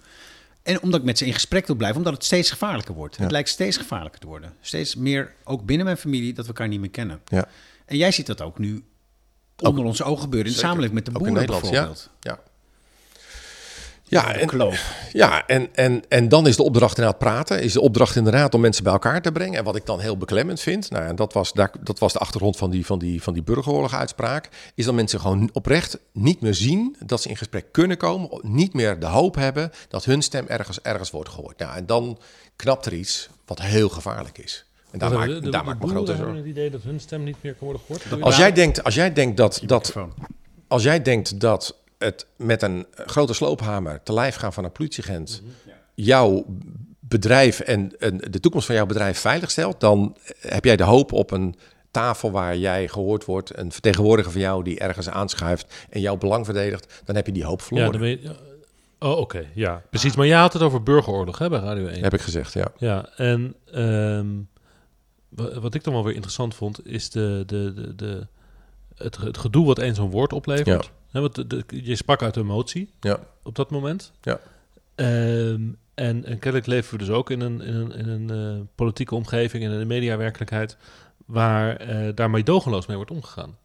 En 0.64 0.82
omdat 0.82 1.00
ik 1.00 1.06
met 1.06 1.18
ze 1.18 1.26
in 1.26 1.32
gesprek 1.32 1.66
wil 1.66 1.76
blijven, 1.76 1.98
omdat 1.98 2.12
het 2.12 2.24
steeds 2.24 2.50
gevaarlijker 2.50 2.94
wordt. 2.94 3.16
Het 3.16 3.30
lijkt 3.30 3.48
steeds 3.48 3.76
gevaarlijker 3.76 4.20
te 4.20 4.26
worden. 4.26 4.52
Steeds 4.60 4.94
meer, 4.94 5.34
ook 5.44 5.64
binnen 5.64 5.86
mijn 5.86 5.98
familie, 5.98 6.32
dat 6.32 6.44
we 6.44 6.50
elkaar 6.50 6.68
niet 6.68 6.80
meer 6.80 6.90
kennen. 6.90 7.20
Ja. 7.26 7.48
En 7.84 7.96
jij 7.96 8.12
ziet 8.12 8.26
dat 8.26 8.40
ook 8.40 8.58
nu 8.58 8.84
onder 9.58 9.84
onze 9.84 10.04
ogen 10.04 10.22
gebeuren. 10.22 10.48
In 10.48 10.54
de 10.54 10.62
samenleving 10.62 10.94
met 10.94 11.04
de 11.04 11.12
boeren 11.12 11.46
bijvoorbeeld. 11.46 12.10
Ja. 12.20 12.30
ja. 12.30 12.40
Ja, 14.14 14.34
en, 14.34 14.46
kloof. 14.46 14.94
ja 15.12 15.46
en, 15.46 15.68
en, 15.74 16.02
en 16.08 16.28
dan 16.28 16.46
is 16.46 16.56
de 16.56 16.62
opdracht 16.62 16.96
inderdaad 16.96 17.18
praten. 17.20 17.62
Is 17.62 17.72
de 17.72 17.80
opdracht 17.80 18.16
inderdaad 18.16 18.54
om 18.54 18.60
mensen 18.60 18.84
bij 18.84 18.92
elkaar 18.92 19.22
te 19.22 19.32
brengen. 19.32 19.58
En 19.58 19.64
wat 19.64 19.76
ik 19.76 19.86
dan 19.86 20.00
heel 20.00 20.16
beklemmend 20.16 20.60
vind, 20.60 20.90
nou, 20.90 21.04
en 21.04 21.16
dat, 21.16 21.32
was, 21.32 21.52
daar, 21.52 21.70
dat 21.82 21.98
was 21.98 22.12
de 22.12 22.18
achtergrond 22.18 22.56
van 22.56 22.70
die, 22.70 22.86
van 22.86 22.98
die, 22.98 23.22
van 23.22 23.32
die 23.32 23.42
burgeroorlog-uitspraak, 23.42 24.48
is 24.74 24.84
dat 24.84 24.94
mensen 24.94 25.20
gewoon 25.20 25.50
oprecht 25.52 25.98
niet 26.12 26.40
meer 26.40 26.54
zien 26.54 26.96
dat 27.06 27.22
ze 27.22 27.28
in 27.28 27.36
gesprek 27.36 27.72
kunnen 27.72 27.96
komen, 27.96 28.28
niet 28.42 28.74
meer 28.74 28.98
de 29.00 29.06
hoop 29.06 29.34
hebben 29.34 29.70
dat 29.88 30.04
hun 30.04 30.22
stem 30.22 30.44
ergens, 30.48 30.80
ergens 30.82 31.10
wordt 31.10 31.28
gehoord. 31.28 31.58
Nou, 31.58 31.76
en 31.76 31.86
dan 31.86 32.18
knapt 32.56 32.86
er 32.86 32.92
iets 32.92 33.28
wat 33.46 33.60
heel 33.62 33.88
gevaarlijk 33.88 34.38
is. 34.38 34.64
En 34.90 34.98
daar 34.98 35.08
Wat 35.08 35.18
maak, 35.18 35.26
hebben 35.28 35.44
de- 35.44 35.50
daar 35.50 35.64
maak 35.64 35.74
ik 35.74 35.80
me 35.82 35.88
grote 35.88 36.06
hebben 36.10 36.24
zorgen. 36.26 36.42
het 36.42 36.50
idee 36.56 36.70
dat 36.70 36.82
hun 36.82 37.00
stem 37.00 37.24
niet 37.24 37.36
meer 37.40 37.54
kan 37.54 37.66
worden 37.66 37.82
gehoord. 37.86 38.22
Als 38.22 38.36
jij 38.36 38.52
denkt, 38.52 38.84
als 38.84 38.94
jij 38.94 39.12
denkt 39.12 39.36
dat, 39.36 39.60
dat, 39.66 39.94
als 40.68 40.82
jij 40.82 41.02
denkt 41.02 41.40
dat 41.40 41.76
het 42.04 42.26
met 42.36 42.62
een 42.62 42.86
grote 42.94 43.34
sloophamer 43.34 44.02
te 44.02 44.12
lijf 44.12 44.34
gaan 44.34 44.52
van 44.52 44.64
een 44.64 44.72
politieagent 44.72 45.42
jouw 45.94 46.44
bedrijf 47.00 47.60
en, 47.60 47.92
en 47.98 48.18
de 48.18 48.40
toekomst 48.40 48.66
van 48.66 48.74
jouw 48.74 48.86
bedrijf 48.86 49.18
veilig 49.18 49.50
stelt, 49.50 49.80
dan 49.80 50.16
heb 50.40 50.64
jij 50.64 50.76
de 50.76 50.82
hoop 50.84 51.12
op 51.12 51.30
een 51.30 51.54
tafel 51.90 52.30
waar 52.30 52.56
jij 52.56 52.88
gehoord 52.88 53.24
wordt, 53.24 53.58
een 53.58 53.72
vertegenwoordiger 53.72 54.32
van 54.32 54.40
jou 54.40 54.64
die 54.64 54.78
ergens 54.78 55.08
aanschuift 55.08 55.86
en 55.90 56.00
jouw 56.00 56.16
belang 56.16 56.44
verdedigt, 56.44 57.02
dan 57.04 57.14
heb 57.16 57.26
je 57.26 57.32
die 57.32 57.44
hoop 57.44 57.58
ja, 57.60 57.64
verloren. 57.64 57.92
dan 57.92 58.00
weet 58.00 58.22
je, 58.22 58.34
Oh, 58.98 59.18
oké. 59.18 59.46
Ja, 59.54 59.82
precies. 59.90 60.16
Maar 60.16 60.26
jij 60.26 60.38
had 60.38 60.52
het 60.52 60.62
over 60.62 60.82
burgeroorlog 60.82 61.38
hè, 61.38 61.48
bij 61.48 61.58
Radio 61.60 61.86
1. 61.86 62.02
Heb 62.02 62.14
ik 62.14 62.20
gezegd, 62.20 62.52
ja. 62.52 62.72
Ja, 62.78 63.08
en 63.16 63.54
ehm, 63.72 64.26
wa- 65.28 65.60
wat 65.60 65.74
ik 65.74 65.84
dan 65.84 65.92
wel 65.92 66.04
weer 66.04 66.14
interessant 66.14 66.54
vond, 66.54 66.86
is 66.86 67.10
de, 67.10 67.42
de, 67.46 67.72
de, 67.74 67.94
de, 67.94 68.26
het, 68.94 69.16
het 69.16 69.38
gedoe 69.38 69.66
wat 69.66 69.78
een 69.78 69.94
zo'n 69.94 70.10
woord 70.10 70.32
oplevert. 70.32 70.84
Ja. 70.84 70.90
Hè, 71.14 71.20
want 71.20 71.34
de, 71.34 71.46
de- 71.46 71.64
je 71.84 71.96
sprak 71.96 72.22
uit 72.22 72.36
emotie 72.36 72.90
Ja. 73.00 73.18
op 73.42 73.54
dat 73.54 73.70
moment. 73.70 74.12
Ja. 74.20 74.40
Ehm, 74.94 75.60
en, 75.94 76.24
en 76.24 76.38
kennelijk 76.38 76.66
leven 76.66 76.92
we 76.92 76.98
dus 76.98 77.10
ook 77.10 77.30
in 77.30 77.40
een, 77.40 77.60
in 77.60 77.74
een, 77.74 77.92
in 77.92 78.08
een 78.08 78.30
eh, 78.30 78.60
politieke 78.74 79.14
omgeving 79.14 79.64
en 79.64 79.70
in 79.70 79.80
een 79.80 79.86
mediawerkelijkheid 79.86 80.76
waar 81.26 81.76
eh 81.76 82.08
daar 82.14 82.30
meedogenloos 82.30 82.86
mee 82.86 82.96
wordt 82.96 83.10
omgegaan. 83.10 83.56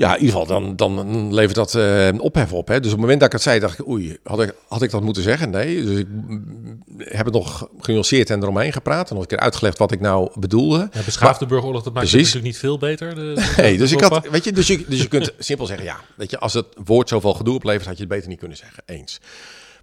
Ja, 0.00 0.14
in 0.14 0.20
ieder 0.24 0.40
geval, 0.40 0.60
dan, 0.60 0.76
dan 0.76 1.34
levert 1.34 1.54
dat 1.54 1.74
eh, 1.74 2.08
ophef 2.18 2.52
op. 2.52 2.68
Hè? 2.68 2.74
Dus 2.80 2.84
op 2.84 2.90
het 2.92 3.00
moment 3.00 3.18
dat 3.18 3.28
ik 3.28 3.34
het 3.34 3.42
zei, 3.42 3.60
dacht 3.60 3.78
ik, 3.78 3.88
oei, 3.88 4.18
had 4.24 4.42
ik, 4.42 4.54
had 4.68 4.82
ik 4.82 4.90
dat 4.90 5.02
moeten 5.02 5.22
zeggen? 5.22 5.50
Nee, 5.50 5.84
dus 5.84 5.98
ik 5.98 6.06
mm, 6.08 6.82
heb 6.98 7.24
het 7.24 7.34
nog 7.34 7.68
genuanceerd 7.80 8.30
en 8.30 8.42
eromheen 8.42 8.72
gepraat. 8.72 9.08
En 9.08 9.14
nog 9.14 9.22
een 9.22 9.28
keer 9.28 9.38
uitgelegd 9.38 9.78
wat 9.78 9.92
ik 9.92 10.00
nou 10.00 10.30
bedoelde. 10.34 10.88
Ja, 10.92 11.02
beschaafde 11.04 11.46
burgeroorlog, 11.46 11.82
dat 11.82 11.92
maakt 11.92 12.06
het 12.06 12.16
Precies. 12.16 12.34
natuurlijk 12.34 12.62
niet 12.62 12.70
veel 12.70 12.78
beter. 12.78 13.14
De, 13.14 13.32
de- 13.34 13.62
Nee, 13.62 13.78
dus 13.78 13.92
ik 13.92 14.00
had, 14.00 14.28
weet 14.28 14.44
je, 14.44 14.52
dus 14.52 14.66
je, 14.66 14.84
dus 14.88 15.00
je 15.02 15.08
kunt 15.08 15.32
simpel 15.38 15.66
zeggen, 15.66 15.86
ja, 15.86 16.00
weet 16.16 16.30
je, 16.30 16.38
als 16.38 16.52
het 16.54 16.66
woord 16.84 17.08
zoveel 17.08 17.34
gedoe 17.34 17.54
oplevert, 17.54 17.86
had 17.86 17.94
je 17.96 18.02
het 18.02 18.12
beter 18.12 18.28
niet 18.28 18.38
kunnen 18.38 18.56
zeggen. 18.56 18.82
Eens. 18.86 19.20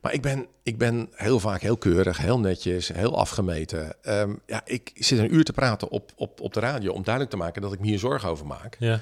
Maar 0.02 0.14
ik 0.14 0.22
ben, 0.22 0.46
ik 0.64 0.78
ben 0.78 1.10
heel 1.12 1.40
vaak 1.40 1.62
heel 1.62 1.78
keurig, 1.78 2.18
heel 2.18 2.40
netjes, 2.40 2.88
heel 2.94 3.18
afgemeten. 3.18 3.94
Ehm, 4.02 4.32
ja, 4.46 4.62
ik 4.66 4.92
zit 4.96 5.20
een 5.20 5.34
uur 5.34 5.44
te 5.44 5.54
praten 5.54 5.90
op, 5.90 6.12
op, 6.16 6.42
op 6.42 6.54
de 6.54 6.60
radio 6.60 6.92
om 6.92 7.04
duidelijk 7.04 7.34
te 7.34 7.40
maken 7.40 7.62
dat 7.62 7.74
ik 7.74 7.80
me 7.80 7.88
hier 7.88 8.00
zorgen 8.00 8.30
over 8.30 8.46
maak. 8.46 8.76
Ja. 8.80 9.02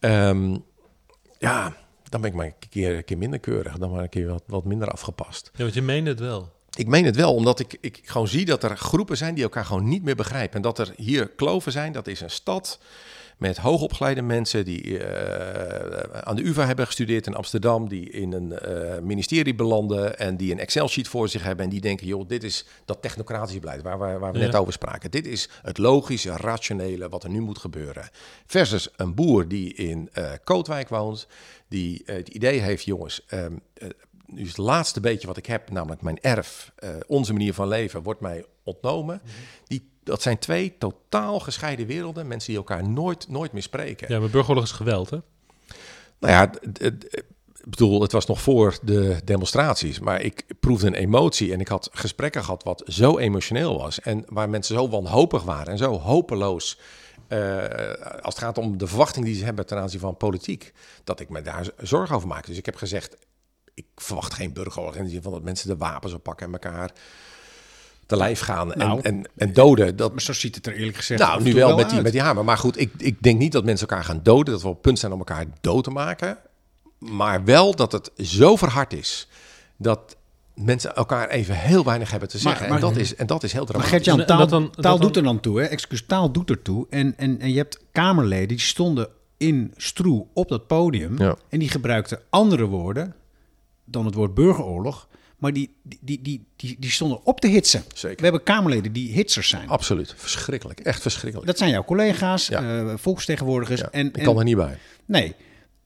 Ehm, 0.00 0.56
ja, 1.38 1.76
dan 2.08 2.20
ben 2.20 2.30
ik 2.30 2.36
maar 2.36 2.46
een 2.46 2.68
keer, 2.68 2.96
een 2.96 3.04
keer 3.04 3.18
minder 3.18 3.38
keurig, 3.38 3.78
dan 3.78 3.90
maar 3.90 4.02
een 4.02 4.08
keer 4.08 4.26
wat, 4.26 4.42
wat 4.46 4.64
minder 4.64 4.88
afgepast. 4.88 5.50
ja, 5.52 5.62
want 5.62 5.74
je 5.74 5.82
meende 5.82 6.10
het 6.10 6.20
wel. 6.20 6.52
Ik 6.76 6.86
meen 6.86 7.04
het 7.04 7.16
wel, 7.16 7.34
omdat 7.34 7.60
ik, 7.60 7.78
ik 7.80 8.00
gewoon 8.04 8.28
zie 8.28 8.44
dat 8.44 8.62
er 8.62 8.76
groepen 8.76 9.16
zijn 9.16 9.34
die 9.34 9.42
elkaar 9.42 9.64
gewoon 9.64 9.88
niet 9.88 10.02
meer 10.02 10.16
begrijpen. 10.16 10.56
En 10.56 10.62
dat 10.62 10.78
er 10.78 10.92
hier 10.96 11.28
kloven 11.28 11.72
zijn, 11.72 11.92
dat 11.92 12.06
is 12.06 12.20
een 12.20 12.30
stad 12.30 12.78
met 13.40 13.56
hoogopgeleide 13.56 14.22
mensen 14.22 14.64
die 14.64 14.98
eh, 14.98 16.20
aan 16.20 16.36
de 16.36 16.46
UvA 16.46 16.66
hebben 16.66 16.86
gestudeerd 16.86 17.26
in 17.26 17.34
Amsterdam, 17.34 17.88
die 17.88 18.10
in 18.10 18.32
een 18.32 18.58
eh, 18.58 18.98
ministerie 19.02 19.54
belanden 19.54 20.18
en 20.18 20.36
die 20.36 20.52
een 20.52 20.58
Excel-sheet 20.58 21.08
voor 21.08 21.28
zich 21.28 21.42
hebben 21.42 21.64
en 21.64 21.70
die 21.70 21.80
denken, 21.80 22.06
joh, 22.06 22.28
dit 22.28 22.44
is 22.44 22.66
dat 22.84 23.02
technocratische 23.02 23.60
beleid 23.60 23.82
waar, 23.82 23.98
waar, 23.98 24.18
waar 24.18 24.32
we 24.32 24.38
Ja. 24.38 24.44
net 24.44 24.54
over 24.56 24.72
spraken. 24.72 25.10
Dit 25.10 25.26
is 25.26 25.48
het 25.62 25.78
logische, 25.78 26.36
rationele 26.36 27.08
wat 27.08 27.24
er 27.24 27.30
nu 27.30 27.40
moet 27.40 27.58
gebeuren. 27.58 28.08
Versus 28.46 28.88
een 28.96 29.14
boer 29.14 29.48
die 29.48 29.74
in 29.74 30.08
eh, 30.12 30.30
Kootwijk 30.44 30.88
woont, 30.88 31.26
die 31.68 32.02
het 32.04 32.28
idee 32.28 32.58
heeft, 32.60 32.84
jongens, 32.84 33.24
ehm, 33.26 33.52
eh, 33.74 33.88
nu 34.26 34.40
is 34.42 34.48
het 34.48 34.56
laatste 34.58 35.00
beetje 35.00 35.26
wat 35.26 35.36
ik 35.36 35.46
heb, 35.46 35.70
namelijk 35.70 36.02
mijn 36.02 36.20
erf, 36.20 36.72
onze 37.06 37.32
manier 37.32 37.54
van 37.54 37.68
leven, 37.68 38.02
wordt 38.02 38.20
mij 38.20 38.44
ontnomen. 38.70 39.22
Die, 39.66 39.90
dat 40.04 40.22
zijn 40.22 40.38
twee 40.38 40.78
totaal 40.78 41.40
gescheiden 41.40 41.86
werelden, 41.86 42.26
mensen 42.26 42.48
die 42.48 42.58
elkaar 42.58 42.88
nooit, 42.88 43.28
nooit 43.28 43.52
meer 43.52 43.62
spreken. 43.62 44.12
Ja, 44.12 44.20
maar 44.20 44.30
burgeroorlog 44.30 44.64
is 44.64 44.72
geweld, 44.72 45.10
hè? 45.10 45.18
Nou 46.18 46.32
ja, 46.32 46.52
ik 47.62 47.70
bedoel, 47.70 48.02
het 48.02 48.12
was 48.12 48.26
nog 48.26 48.40
voor 48.40 48.78
de 48.82 49.20
demonstraties, 49.24 49.98
maar 49.98 50.20
ik 50.20 50.44
proefde 50.60 50.86
een 50.86 50.94
emotie 50.94 51.52
en 51.52 51.60
ik 51.60 51.68
had 51.68 51.88
gesprekken 51.92 52.44
gehad 52.44 52.62
wat 52.62 52.82
zo 52.86 53.18
emotioneel 53.18 53.78
was 53.78 54.00
en 54.00 54.24
waar 54.28 54.48
mensen 54.50 54.74
zo 54.74 54.88
wanhopig 54.88 55.42
waren 55.42 55.72
en 55.72 55.78
zo 55.78 55.98
hopeloos. 55.98 56.78
eh, 57.28 57.92
als 58.22 58.34
het 58.34 58.38
gaat 58.38 58.58
om 58.58 58.78
de 58.78 58.86
verwachting 58.86 59.24
die 59.24 59.34
ze 59.34 59.44
hebben 59.44 59.66
ten 59.66 59.78
aanzien 59.78 60.00
van 60.00 60.16
politiek, 60.16 60.72
dat 61.04 61.20
ik 61.20 61.28
me 61.28 61.42
daar 61.42 61.70
zorgen 61.78 62.16
over 62.16 62.28
maak. 62.28 62.46
Dus 62.46 62.56
ik 62.56 62.66
heb 62.66 62.76
gezegd, 62.76 63.16
ik 63.74 63.86
verwacht 63.94 64.34
geen 64.34 64.52
burgeroorlog 64.52 64.96
in 64.96 65.04
de 65.04 65.10
zin 65.10 65.22
van 65.22 65.32
dat 65.32 65.42
mensen 65.42 65.68
de 65.68 65.76
wapens 65.76 66.12
oppakken 66.12 66.46
en 66.46 66.52
elkaar 66.52 66.92
te 68.10 68.16
lijf 68.16 68.40
gaan 68.40 68.68
Nou, 68.68 69.00
en, 69.02 69.02
en, 69.02 69.24
en 69.36 69.52
doden. 69.52 69.96
Dat, 69.96 70.12
Maar 70.12 70.22
zo 70.22 70.32
ziet 70.32 70.54
het 70.54 70.66
er 70.66 70.74
eerlijk 70.74 70.96
gezegd 70.96 71.20
nou, 71.20 71.38
en 71.38 71.44
nu 71.44 71.54
wel 71.54 71.76
met 71.76 71.90
die, 71.90 72.00
met 72.00 72.12
die 72.12 72.20
hamer. 72.20 72.44
Maar 72.44 72.58
goed, 72.58 72.80
ik, 72.80 72.90
ik 72.96 73.22
denk 73.22 73.38
niet 73.38 73.52
dat 73.52 73.64
mensen 73.64 73.88
elkaar 73.88 74.04
gaan 74.04 74.20
doden. 74.22 74.52
Dat 74.52 74.62
we 74.62 74.68
op 74.68 74.72
het 74.74 74.82
punt 74.82 74.98
zijn 74.98 75.12
om 75.12 75.18
elkaar 75.18 75.44
dood 75.60 75.84
te 75.84 75.90
maken. 75.90 76.38
Maar 76.98 77.44
wel 77.44 77.74
dat 77.76 77.92
het 77.92 78.10
zo 78.16 78.56
verhard 78.56 78.92
is 78.92 79.28
dat 79.76 80.16
mensen 80.54 80.94
elkaar 80.96 81.28
even 81.28 81.54
heel 81.54 81.84
weinig 81.84 82.10
hebben 82.10 82.28
te 82.28 82.38
Maar- 82.42 82.52
zeggen. 82.52 82.68
maar- 82.68 82.82
en, 82.82 82.88
dat 82.88 82.96
is, 82.96 83.14
en 83.14 83.26
dat 83.26 83.42
is 83.42 83.52
heel 83.52 83.60
Maar 83.60 83.70
dramatisch. 83.70 83.92
Gert-Jan, 83.92 84.20
En 84.20 84.26
taal, 84.26 84.70
taal 84.70 84.98
doet 84.98 85.16
er 85.16 85.22
dan 85.22 85.40
toe, 85.40 85.60
hè? 85.60 85.66
Excuus, 85.66 86.04
taal 86.06 86.32
doet 86.32 86.50
er 86.50 86.62
toe. 86.62 86.86
En, 86.90 87.14
en, 87.16 87.40
en 87.40 87.50
je 87.50 87.56
hebt 87.56 87.78
Kamerleden 87.92 88.48
die 88.48 88.60
stonden 88.60 89.08
in 89.36 89.72
Stroe 89.76 90.26
op 90.32 90.48
dat 90.48 90.66
podium... 90.66 91.18
Ja. 91.18 91.36
en 91.48 91.58
die 91.58 91.68
gebruikten 91.68 92.20
andere 92.30 92.64
woorden 92.64 93.14
dan 93.84 94.04
het 94.04 94.14
woord 94.14 94.34
burgeroorlog... 94.34 95.08
maar 95.40 95.52
die, 95.52 95.70
die, 95.82 95.98
die, 96.22 96.44
die, 96.56 96.76
die, 96.78 96.90
stonden 96.90 97.26
op 97.26 97.40
te 97.40 97.48
hitsen. 97.48 97.82
Zeker. 97.94 98.16
We 98.16 98.22
hebben 98.22 98.42
Kamerleden 98.42 98.92
die 98.92 99.12
hitsers 99.12 99.48
zijn. 99.48 99.68
Absoluut. 99.68 100.14
Verschrikkelijk. 100.16 100.80
Echt 100.80 101.02
verschrikkelijk. 101.02 101.46
Dat 101.50 101.58
zijn 101.58 101.70
jouw 101.70 101.84
collega's, 101.84 102.46
Ja. 102.46 102.62
eh, 102.80 102.92
volksvertegenwoordigers. 102.96 103.80
Ja, 103.80 103.88
en, 103.90 104.06
ik 104.06 104.16
en- 104.16 104.24
kan 104.24 104.38
er 104.38 104.44
niet 104.44 104.56
bij. 104.56 104.78
Nee, 105.06 105.34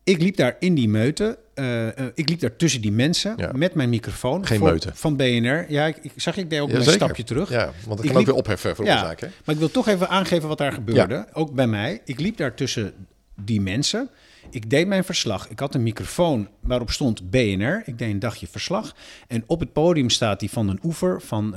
ik 0.05 0.21
liep 0.21 0.37
daar 0.37 0.57
in 0.59 0.75
die 0.75 0.89
meute. 0.89 1.39
eh, 1.55 1.87
eh, 1.99 2.07
ik 2.15 2.29
liep 2.29 2.41
daar 2.41 2.57
tussen 2.57 2.81
die 2.81 2.93
mensen 2.93 3.35
Ja. 3.37 3.51
met 3.53 3.75
mijn 3.75 3.89
microfoon. 3.89 4.47
Geen 4.47 4.59
voor- 4.59 4.69
meute. 4.69 4.91
Van 4.95 5.17
BNR. 5.17 5.65
Ja, 5.69 5.87
ik, 5.87 5.97
ik 6.03 6.13
zag 6.17 6.37
ik 6.37 6.51
deed 6.51 6.61
ook 6.61 6.69
Ja, 6.69 6.75
een 6.75 6.83
zeker. 6.83 7.01
stapje 7.01 7.25
terug. 7.25 7.51
Ja, 7.51 7.73
want 7.87 8.05
Ik 8.05 8.11
kan 8.11 8.21
ook 8.21 8.27
weer 8.27 8.35
opheffen 8.35 8.77
voor 8.77 8.85
Ja, 8.85 8.99
zaken. 8.99 9.33
maar 9.45 9.55
ik 9.55 9.61
wil 9.61 9.71
toch 9.71 9.89
even 9.89 10.09
aangeven 10.09 10.49
wat 10.49 10.59
daar 10.59 10.73
gebeurde. 10.73 11.27
Ook 11.33 11.53
bij 11.55 11.67
mij. 11.67 12.01
Ik 12.05 12.21
liep 12.21 12.37
daar 12.37 12.55
tussen 12.55 12.93
die 13.41 13.61
mensen. 13.61 14.09
Ik 14.55 14.71
deed 14.71 14.87
mijn 14.87 15.05
verslag. 15.05 15.49
Ik 15.49 15.59
had 15.59 15.75
een 15.75 15.83
microfoon 15.83 16.49
waarop 16.61 16.91
stond 16.91 17.31
BNR. 17.31 17.83
Ik 17.85 17.99
deed 17.99 18.11
een 18.11 18.19
dagje 18.19 18.47
verslag. 18.47 18.95
En 19.27 19.45
op 19.47 19.61
het 19.61 19.73
podium 19.73 20.11
staat 20.11 20.41
die 20.41 20.51
van 20.51 20.67
den 20.67 20.79
Oever 20.83 21.21
van 21.21 21.55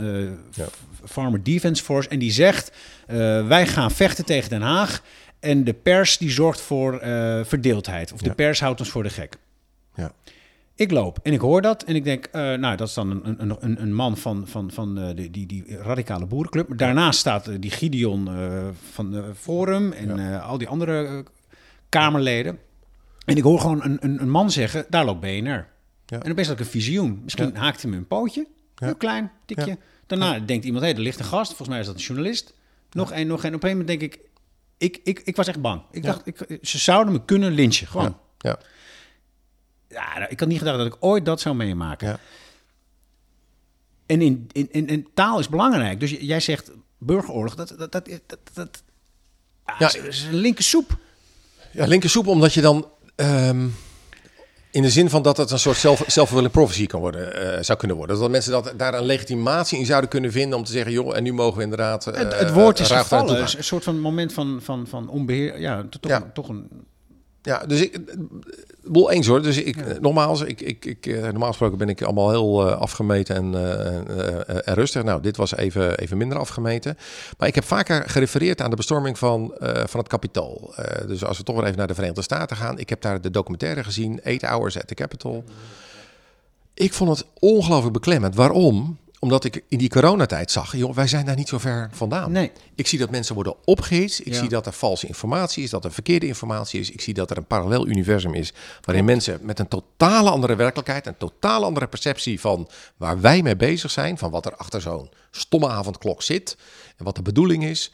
Ja. 0.52 0.66
Farmer 1.06 1.44
Defence 1.44 1.84
Force. 1.84 2.10
En 2.10 2.20
die 2.20 2.32
zegt, 2.32 2.72
eh, 3.08 3.48
wij 3.48 3.68
gaan 3.68 3.92
vechten 3.92 4.26
tegen 4.26 4.50
Den 4.50 4.62
Haag. 4.62 5.02
En 5.40 5.64
de 5.64 5.74
pers 5.74 6.18
die 6.18 6.30
zorgt 6.30 6.62
voor 6.62 6.98
eh, 6.98 7.40
verdeeldheid. 7.44 8.14
Of 8.14 8.22
de 8.22 8.34
pers 8.34 8.60
houdt 8.60 8.80
ons 8.80 8.90
voor 8.90 9.04
de 9.04 9.10
gek. 9.10 9.38
Ja. 9.96 10.12
Ik 10.76 10.92
loop 10.92 11.20
en 11.24 11.34
ik 11.34 11.40
hoor 11.40 11.62
dat 11.62 11.84
en 11.84 11.96
ik 11.96 12.04
denk, 12.04 12.32
nou, 12.32 12.76
dat 12.76 12.88
is 12.88 12.94
dan 12.94 13.10
een, 13.10 13.36
een, 13.42 13.58
een, 13.60 13.82
een 13.82 13.94
man 13.94 14.18
van, 14.18 14.48
van, 14.48 14.72
van 14.72 15.14
die, 15.16 15.32
die, 15.32 15.46
die 15.46 15.78
radicale 15.78 16.26
boerenclub. 16.26 16.68
Maar 16.68 16.78
daarnaast 16.78 17.20
staat 17.20 17.62
die 17.62 17.72
Gideon 17.72 18.30
van 18.92 19.12
de 19.12 19.24
Forum 19.36 19.92
en 19.92 20.42
al 20.42 20.58
die 20.58 20.68
andere 20.68 21.26
Kamerleden. 21.90 22.60
En 23.28 23.38
ik 23.38 23.44
hoor 23.44 23.60
gewoon 23.60 23.84
een, 23.84 23.98
een, 24.00 24.22
een 24.22 24.30
man 24.30 24.52
zeggen, 24.52 24.86
daar 24.90 25.06
loopt 25.06 25.20
BNR. 25.20 25.68
En 26.06 26.20
dan 26.20 26.34
best 26.36 26.52
ook 26.52 26.60
een 26.60 26.66
visioen. 26.66 27.20
Misschien 27.24 27.56
haakt 27.56 27.82
hij 27.82 27.92
me 27.92 27.98
een 27.98 28.08
pootje, 28.08 28.48
heel 28.76 28.96
klein, 28.96 29.32
tikje. 29.46 29.66
Ja. 29.66 29.78
Daarna 30.06 30.40
denkt 30.40 30.66
iemand, 30.66 30.84
hé, 30.86 30.92
er 30.92 31.00
ligt 31.00 31.20
een 31.20 31.26
gast. 31.26 31.48
Volgens 31.48 31.70
mij 31.70 31.80
is 31.80 31.86
dat 31.86 31.96
een 31.96 32.02
journalist. 32.02 32.54
Nog 32.92 33.12
één, 33.12 33.28
nog 33.28 33.44
één. 33.44 33.54
Op 33.56 33.64
een 33.64 33.70
moment 33.70 33.88
denk 33.88 34.02
ik, 34.02 34.20
ik, 34.78 35.00
ik, 35.04 35.20
ik 35.20 35.36
was 35.36 35.48
echt 35.48 35.62
bang. 35.62 35.82
Ik 35.92 36.04
Ja. 36.04 36.12
dacht, 36.12 36.28
ik, 36.28 36.58
ze 36.62 36.78
zouden 36.78 37.14
me 37.14 37.26
kunnen 37.26 37.52
lynchen, 37.52 37.88
gewoon. 37.88 38.18
Ja. 38.38 38.50
Ja. 38.50 38.60
Ja, 39.90 40.18
nou, 40.20 40.30
ik 40.32 40.40
had 40.40 40.50
niet 40.50 40.58
gedacht 40.58 40.78
dat 40.78 40.88
ik 40.88 40.96
ooit 41.00 41.26
dat 41.26 41.42
zou 41.42 41.56
meemaken. 41.56 42.08
Ja. 42.08 42.20
En, 44.06 44.22
in, 44.22 44.48
in, 44.52 44.88
in, 44.88 45.08
taal 45.14 45.40
is 45.40 45.50
belangrijk. 45.50 46.00
Dus 46.00 46.12
jij 46.12 46.40
zegt 46.40 46.72
burgeroorlog, 46.98 47.56
dat, 47.56 47.74
dat, 47.78 47.92
dat, 47.92 48.10
dat, 48.26 48.40
dat 48.54 48.84
ja, 49.66 49.76
Ja. 49.80 49.88
is- 49.88 49.96
is 49.96 50.24
een 50.24 50.36
linker 50.36 50.64
soep. 50.64 50.98
Ja, 51.72 51.86
linkersoep, 51.86 52.28
omdat 52.28 52.54
je 52.54 52.62
dan... 52.62 52.88
ehm, 53.18 53.66
in 54.72 54.82
de 54.82 54.90
zin 54.90 55.10
van 55.10 55.22
dat 55.22 55.38
het 55.38 55.52
een 55.52 55.60
soort 55.60 55.78
zelf, 55.78 55.98
self-fulfilling 56.08 56.52
prophecy 56.52 56.86
kan 56.86 57.00
worden, 57.00 57.56
eh, 57.56 57.64
zou 57.64 57.78
kunnen 57.80 57.98
worden. 57.98 58.20
Dat 58.20 58.30
mensen 58.30 58.52
dat, 58.52 58.74
daar 58.78 58.94
een 58.94 59.06
legitimatie 59.06 59.80
in 59.80 59.86
zouden 59.86 60.10
kunnen 60.10 60.32
vinden 60.32 60.58
om 60.58 60.64
te 60.64 60.72
zeggen... 60.72 60.92
joh, 60.92 61.16
en 61.16 61.24
nu 61.24 61.34
mogen 61.34 61.58
we 61.58 61.64
inderdaad... 61.64 62.08
eh, 62.08 62.18
het, 62.18 62.40
het 62.40 62.54
woord 62.54 62.80
is 62.80 62.92
gevallen. 62.92 63.42
Een 63.42 63.64
soort 63.64 63.84
van 63.84 64.00
moment 64.00 64.34
van, 64.34 64.60
van, 64.64 64.88
van 64.88 65.10
onbeheer. 65.10 65.60
Ja, 65.60 65.86
to- 65.90 66.00
toch, 66.00 66.12
Ja. 66.12 66.30
toch 66.34 66.50
een... 66.50 66.70
Ja, 67.42 67.66
dus 67.66 67.82
ik... 67.82 68.00
Wel 68.92 69.12
eens 69.12 69.28
hoor. 69.28 69.42
Dus 69.42 69.58
ik, 69.58 69.78
eh, 69.78 70.00
nogmaals, 70.00 70.42
ik, 70.42 70.62
ik, 70.62 70.86
ik, 70.86 71.06
eh, 71.06 71.22
normaal 71.22 71.48
gesproken 71.48 71.78
ben 71.78 71.90
ik 71.90 72.02
allemaal 72.02 72.30
heel 72.30 72.68
eh, 72.68 72.78
afgemeten 72.78 73.36
en, 73.36 73.54
en 74.66 74.74
rustig. 74.74 75.04
Nou, 75.04 75.22
dit 75.22 75.38
was 75.38 75.56
even, 75.56 75.98
even 75.98 76.18
minder 76.18 76.38
afgemeten. 76.38 76.98
Maar 77.38 77.48
ik 77.48 77.56
heb 77.56 77.64
vaker 77.64 78.10
gerefereerd 78.10 78.62
aan 78.62 78.70
de 78.70 78.76
bestorming 78.76 79.18
van, 79.18 79.54
van 79.86 80.00
het 80.00 80.10
kapitaal. 80.10 80.74
Dus 81.08 81.24
als 81.24 81.38
we 81.38 81.44
toch 81.44 81.56
weer 81.56 81.66
even 81.66 81.78
naar 81.78 81.88
de 81.88 81.94
Verenigde 81.94 82.22
Staten 82.22 82.58
gaan. 82.58 82.80
Ik 82.80 82.90
heb 82.90 83.02
daar 83.02 83.22
de 83.22 83.32
documentaire 83.32 83.84
gezien, 83.84 84.22
Eight 84.22 84.42
Hours 84.42 84.78
at 84.78 84.88
the 84.88 84.94
Capitol. 84.94 85.44
Ik 86.74 86.94
vond 86.94 87.18
het 87.18 87.28
ongelooflijk 87.40 87.94
beklemmend. 87.94 88.36
Waarom? 88.36 88.98
Omdat 89.20 89.44
ik 89.44 89.64
in 89.68 89.78
die 89.78 89.90
coronatijd 89.90 90.52
zag, 90.52 90.76
joh, 90.76 90.94
wij 90.96 91.08
zijn 91.08 91.26
daar 91.26 91.36
niet 91.36 91.48
zo 91.48 91.58
ver 91.58 91.90
vandaan. 91.94 92.32
Nee. 92.32 92.52
Ik 92.76 92.88
zie 92.88 93.00
dat 93.00 93.10
mensen 93.10 93.36
worden 93.36 93.56
opgehitst. 93.66 94.20
Ik 94.20 94.34
Ja. 94.34 94.40
zie 94.40 94.50
dat 94.50 94.66
er 94.66 94.74
valse 94.74 95.08
informatie 95.08 95.64
is, 95.64 95.70
dat 95.70 95.86
er 95.86 95.92
verkeerde 95.92 96.28
informatie 96.28 96.80
is. 96.80 96.92
Ik 96.92 97.02
zie 97.02 97.14
dat 97.14 97.32
er 97.32 97.38
een 97.38 97.46
parallel 97.46 97.88
universum 97.88 98.34
is 98.34 98.54
waarin 98.82 99.06
mensen 99.06 99.40
met 99.42 99.60
een 99.60 99.68
totale 99.68 100.30
andere 100.30 100.56
werkelijkheid, 100.56 101.08
een 101.08 101.18
totale 101.18 101.66
andere 101.66 101.88
perceptie 101.88 102.40
van 102.40 102.70
waar 102.98 103.22
wij 103.22 103.42
mee 103.42 103.56
bezig 103.56 103.92
zijn, 103.92 104.18
van 104.18 104.32
wat 104.32 104.46
er 104.46 104.56
achter 104.56 104.82
zo'n 104.82 105.10
stomme 105.32 105.68
avondklok 105.68 106.22
zit 106.22 106.58
en 106.98 107.06
wat 107.06 107.16
de 107.16 107.22
bedoeling 107.22 107.64
is. 107.66 107.92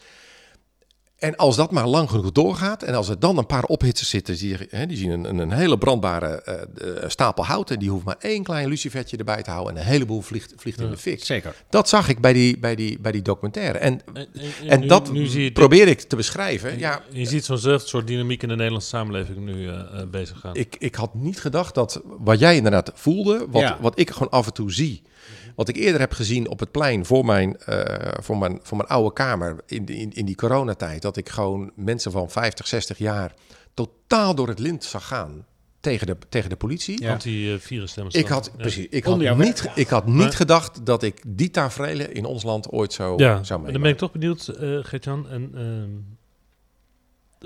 En 1.24 1.36
als 1.36 1.56
dat 1.56 1.72
maar 1.72 1.88
lang 1.88 2.10
genoeg 2.10 2.32
doorgaat 2.32 2.84
en 2.84 2.94
als 2.96 3.10
er 3.10 3.20
dan 3.20 3.38
een 3.38 3.46
paar 3.46 3.64
ophitsers 3.64 4.10
zitten, 4.10 4.38
die, 4.38 4.56
hè, 4.70 4.86
die 4.86 4.98
zien 4.98 5.10
een, 5.10 5.38
een 5.38 5.52
hele 5.52 5.78
brandbare 5.78 6.28
eh, 6.42 6.62
eh, 7.04 7.10
stapel 7.10 7.46
hout 7.46 7.72
en 7.72 7.80
die 7.80 7.90
hoeft 7.90 8.06
maar 8.06 8.16
één 8.20 8.44
klein 8.44 8.68
lucifertje 8.70 9.18
erbij 9.18 9.42
te 9.44 9.50
houden 9.52 9.76
en 9.76 9.82
een 9.82 9.88
heleboel 9.88 10.22
vliegt, 10.22 10.54
vliegt 10.58 10.82
in 10.82 10.90
de 10.90 10.98
fik. 10.98 11.24
Zeker. 11.26 11.56
Dat 11.70 11.90
zag 11.90 12.10
ik 12.10 12.20
bij 12.22 12.34
die, 12.34 12.60
bij 12.60 12.76
die, 12.76 13.00
bij 13.00 13.12
die 13.12 13.22
documentaire. 13.22 13.78
En, 13.78 14.02
En, 14.14 14.28
en- 14.34 14.70
en 14.70 14.80
nu- 14.80 14.88
dat 14.88 15.12
nu 15.12 15.26
zie 15.26 15.40
je 15.40 15.46
dit- 15.46 15.54
probeer 15.54 15.88
ik 15.88 16.02
te 16.02 16.16
beschrijven. 16.16 16.80
Ja, 16.80 17.02
je 17.12 17.26
ziet 17.26 17.46
zo'nzelfde 17.46 17.88
soort 17.88 18.08
dynamiek 18.08 18.42
in 18.44 18.48
de 18.50 18.56
Nederlandse 18.56 18.90
samenleving 18.90 19.38
nu 19.38 19.68
eh, 19.70 19.78
bezig 20.12 20.40
gaan. 20.40 20.56
ik, 20.56 20.76
ik 20.80 20.96
had 20.96 21.14
niet 21.14 21.40
gedacht 21.40 21.76
dat 21.76 22.02
wat 22.04 22.40
jij 22.40 22.56
inderdaad 22.56 22.92
voelde, 22.94 23.46
wat, 23.50 23.62
Ja. 23.62 23.78
wat 23.82 24.00
ik 24.00 24.10
gewoon 24.12 24.30
af 24.32 24.46
en 24.46 24.54
toe 24.54 24.72
zie. 24.74 25.02
Wat 25.56 25.68
ik 25.70 25.76
eerder 25.76 26.00
heb 26.00 26.12
gezien 26.14 26.50
op 26.50 26.60
het 26.60 26.72
plein 26.72 27.06
voor 27.06 27.26
mijn, 27.26 27.58
eh, 27.58 28.12
voor 28.22 28.38
mijn, 28.38 28.60
voor 28.64 28.78
mijn 28.78 28.90
oude 28.90 29.14
kamer 29.14 29.56
in, 29.66 29.86
in, 29.86 30.12
in 30.12 30.26
die 30.26 30.36
coronatijd. 30.36 31.02
Dat 31.02 31.18
ik 31.18 31.30
gewoon 31.30 31.72
mensen 31.76 32.12
van 32.12 32.30
50, 32.30 32.68
60 32.68 32.98
jaar 32.98 33.34
totaal 33.74 34.36
door 34.36 34.48
het 34.48 34.60
lint 34.60 34.84
zag 34.84 35.08
gaan 35.08 35.46
tegen 35.80 36.08
de, 36.08 36.18
tegen 36.30 36.50
de 36.50 36.56
politie. 36.56 37.02
Ja. 37.02 37.12
Anti-virus-stemmers. 37.12 38.16
Ik 38.16 38.28
had, 38.28 38.52
precies, 38.58 38.88
ik 38.90 39.04
had, 39.04 39.18
niet, 39.38 39.70
ik 39.76 39.88
had 39.88 40.06
niet 40.06 40.16
Maar- 40.16 40.32
gedacht 40.34 40.86
dat 40.86 41.04
ik 41.04 41.22
die 41.28 41.50
tafereelen 41.52 42.14
in 42.14 42.26
ons 42.26 42.44
land 42.44 42.70
ooit 42.70 42.94
zo 42.94 43.14
Ja, 43.18 43.18
zou 43.18 43.32
en 43.40 43.46
dan 43.48 43.58
meemaken. 43.62 43.82
ben 43.82 43.92
ik 43.92 43.98
toch 43.98 44.12
benieuwd, 44.12 44.48
eh 44.48 44.78
Gert-Jan. 44.82 45.30
En, 45.30 45.52
ehm, 45.56 45.90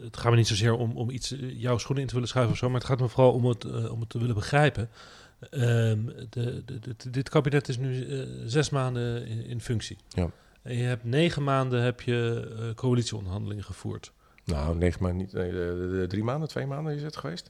het 0.05 0.18
gaat 0.18 0.32
me 0.32 0.38
niet 0.38 0.47
zozeer 0.47 0.74
om, 0.74 0.91
om 0.97 1.10
iets, 1.10 1.32
eh, 1.32 1.39
jouw 1.62 1.78
schoenen 1.78 2.01
in 2.01 2.08
te 2.08 2.14
willen 2.14 2.30
schuiven 2.30 2.53
of 2.53 2.60
zo, 2.60 2.68
maar 2.70 2.80
het 2.80 2.89
gaat 2.89 2.99
me 2.99 3.08
vooral 3.10 3.34
om 3.34 3.45
het, 3.45 3.64
eh, 3.64 3.91
om 3.91 3.99
het 3.99 4.10
te 4.10 4.20
willen 4.20 4.36
begrijpen. 4.36 4.89
Ehm, 5.49 5.99
de, 6.29 6.63
de, 6.65 6.79
de- 6.97 7.09
dit 7.09 7.29
kabinet 7.29 7.67
is 7.67 7.77
nu 7.77 8.05
eh, 8.07 8.27
zes 8.45 8.69
maanden 8.69 9.27
in, 9.27 9.45
in 9.45 9.61
functie. 9.61 9.97
Ja. 10.09 10.29
En 10.61 10.75
je 10.77 10.83
hebt 10.83 11.03
negen 11.03 11.43
maanden 11.43 11.81
heb 11.81 12.01
je 12.01 12.47
eh, 12.59 12.73
coalitieonderhandelingen 12.75 13.63
gevoerd. 13.63 14.11
Nou, 14.45 14.75
negen 14.77 15.01
maanden 15.03 15.17
niet. 15.21 15.33
Nee, 15.33 16.07
drie 16.07 16.23
maanden, 16.23 16.47
twee 16.49 16.65
maanden 16.65 16.95
is 16.95 17.03
het 17.03 17.17
geweest. 17.17 17.49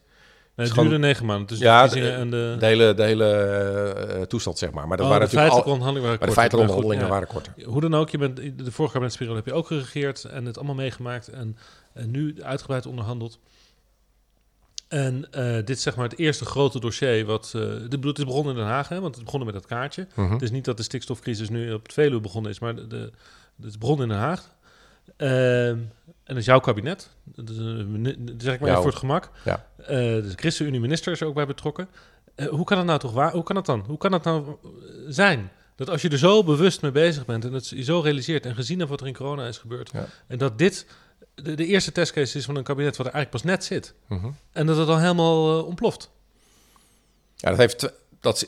Nee, 0.55 0.65
het 0.65 0.75
gewoon- 0.75 0.89
duurde 0.89 1.05
negen 1.07 1.25
maanden. 1.25 1.47
Dus 1.47 1.59
Ja, 1.59 1.87
de 1.87 1.99
de- 1.99 2.09
en 2.09 2.29
de, 2.29 2.55
De 2.59 2.65
hele, 2.65 2.93
de 2.93 3.03
hele 3.03 3.25
eh, 3.33 4.21
toestand, 4.21 4.57
zeg 4.57 4.71
maar. 4.71 4.87
Maar 4.87 4.97
dat 4.97 5.05
oh, 5.05 5.11
waren 5.11 5.27
de 5.29 5.35
natuurlijk 5.35 5.53
feitelijke 5.53 5.69
al, 5.69 5.73
onderhandelingen 5.73 6.09
waren 6.09 6.19
maar 6.19 6.27
de 6.27 6.33
kort. 6.35 6.39
feitelijke 6.39 6.73
Maar 6.73 6.75
goed, 6.75 6.83
onderhandelingen 6.83 7.07
ja. 7.07 7.11
waren 7.11 7.27
korter. 7.27 7.73
Hoe 7.73 7.81
dan 7.81 7.95
ook, 7.95 8.09
je 8.09 8.17
bent, 8.17 8.65
de 8.65 8.71
vorige 8.71 8.93
kabinetsperiode 8.93 9.37
heb 9.39 9.45
je 9.47 9.53
ook 9.53 9.67
geregeerd 9.67 10.23
en 10.23 10.45
het 10.45 10.57
allemaal 10.57 10.75
meegemaakt 10.75 11.27
en, 11.27 11.57
en 11.93 12.11
nu 12.11 12.43
uitgebreid 12.43 12.85
onderhandeld. 12.85 13.39
En 14.87 15.31
eh, 15.31 15.53
dit 15.55 15.69
is 15.69 15.81
zeg 15.81 15.95
maar 15.95 16.09
het 16.09 16.19
eerste 16.19 16.45
grote 16.45 16.79
dossier 16.79 17.25
wat... 17.25 17.51
eh 17.55 17.61
dit 17.61 17.89
bedoel, 17.89 18.09
het 18.09 18.17
is 18.17 18.25
begonnen 18.25 18.53
in 18.53 18.59
Den 18.59 18.69
Haag, 18.69 18.87
hè, 18.89 18.95
want 18.95 19.07
het 19.07 19.17
is 19.17 19.23
begonnen 19.23 19.53
met 19.53 19.61
dat 19.61 19.65
kaartje. 19.69 20.07
Mhm. 20.15 20.31
Het 20.31 20.41
is 20.41 20.51
niet 20.51 20.65
dat 20.65 20.77
de 20.77 20.83
stikstofcrisis 20.83 21.49
nu 21.49 21.73
op 21.73 21.83
het 21.83 21.93
Veluwe 21.93 22.21
begonnen 22.21 22.51
is, 22.51 22.59
maar 22.59 22.75
de, 22.75 22.87
de, 22.87 23.11
het 23.57 23.65
is 23.65 23.77
begonnen 23.77 24.05
in 24.07 24.11
Den 24.13 24.21
Haag. 24.21 24.55
Ehm, 25.17 25.29
en 26.23 26.33
dat 26.33 26.37
is 26.37 26.45
jouw 26.45 26.59
kabinet. 26.59 27.09
Dat 27.25 27.55
zeg 28.37 28.53
ik 28.53 28.59
maar 28.59 28.69
even 28.69 28.81
voor 28.81 28.91
het 28.91 28.99
gemak. 28.99 29.29
Ja. 29.45 29.65
Eh, 29.77 29.87
de 29.87 30.33
ChristenUnie-minister 30.35 31.11
is 31.11 31.21
er 31.21 31.27
ook 31.27 31.33
bij 31.35 31.45
betrokken. 31.45 31.87
Eh, 32.35 32.47
hoe 32.47 32.65
kan 32.65 32.77
dat 32.77 32.85
nou 32.85 32.99
toch 32.99 33.13
waar? 33.13 33.31
Hoe 33.31 33.43
kan 33.43 33.55
dat 33.55 33.65
dan? 33.65 33.83
Hoe 33.87 33.97
kan 33.97 34.11
dat 34.11 34.23
nou 34.23 34.47
eh, 34.47 34.69
zijn? 35.07 35.51
Dat 35.75 35.89
als 35.89 36.01
je 36.01 36.09
er 36.09 36.17
zo 36.17 36.43
bewust 36.43 36.81
mee 36.81 36.91
bezig 36.91 37.25
bent 37.25 37.45
en 37.45 37.53
het 37.53 37.67
je 37.69 37.83
zo 37.83 37.99
realiseert 37.99 38.45
en 38.45 38.55
gezien 38.55 38.77
hebt 38.77 38.89
wat 38.89 39.01
er 39.01 39.07
in 39.07 39.13
corona 39.13 39.47
is 39.47 39.57
gebeurd, 39.57 39.89
Ja. 39.93 40.05
en 40.27 40.37
dat 40.37 40.57
dit 40.57 40.85
de, 41.43 41.53
de 41.55 41.65
eerste 41.65 41.91
testcase 41.91 42.37
is 42.37 42.45
van 42.45 42.55
een 42.55 42.63
kabinet 42.63 42.97
wat 42.97 43.07
er 43.07 43.13
eigenlijk 43.13 43.43
pas 43.43 43.51
net 43.53 43.63
zit, 43.63 43.93
Mhm. 44.07 44.29
en 44.51 44.65
dat 44.65 44.77
het 44.77 44.87
dan 44.87 44.99
helemaal 44.99 45.59
eh, 45.59 45.65
ontploft. 45.65 46.09
Ja, 47.35 47.49
dat 47.49 47.57
heeft, 47.57 47.93
dat 48.19 48.47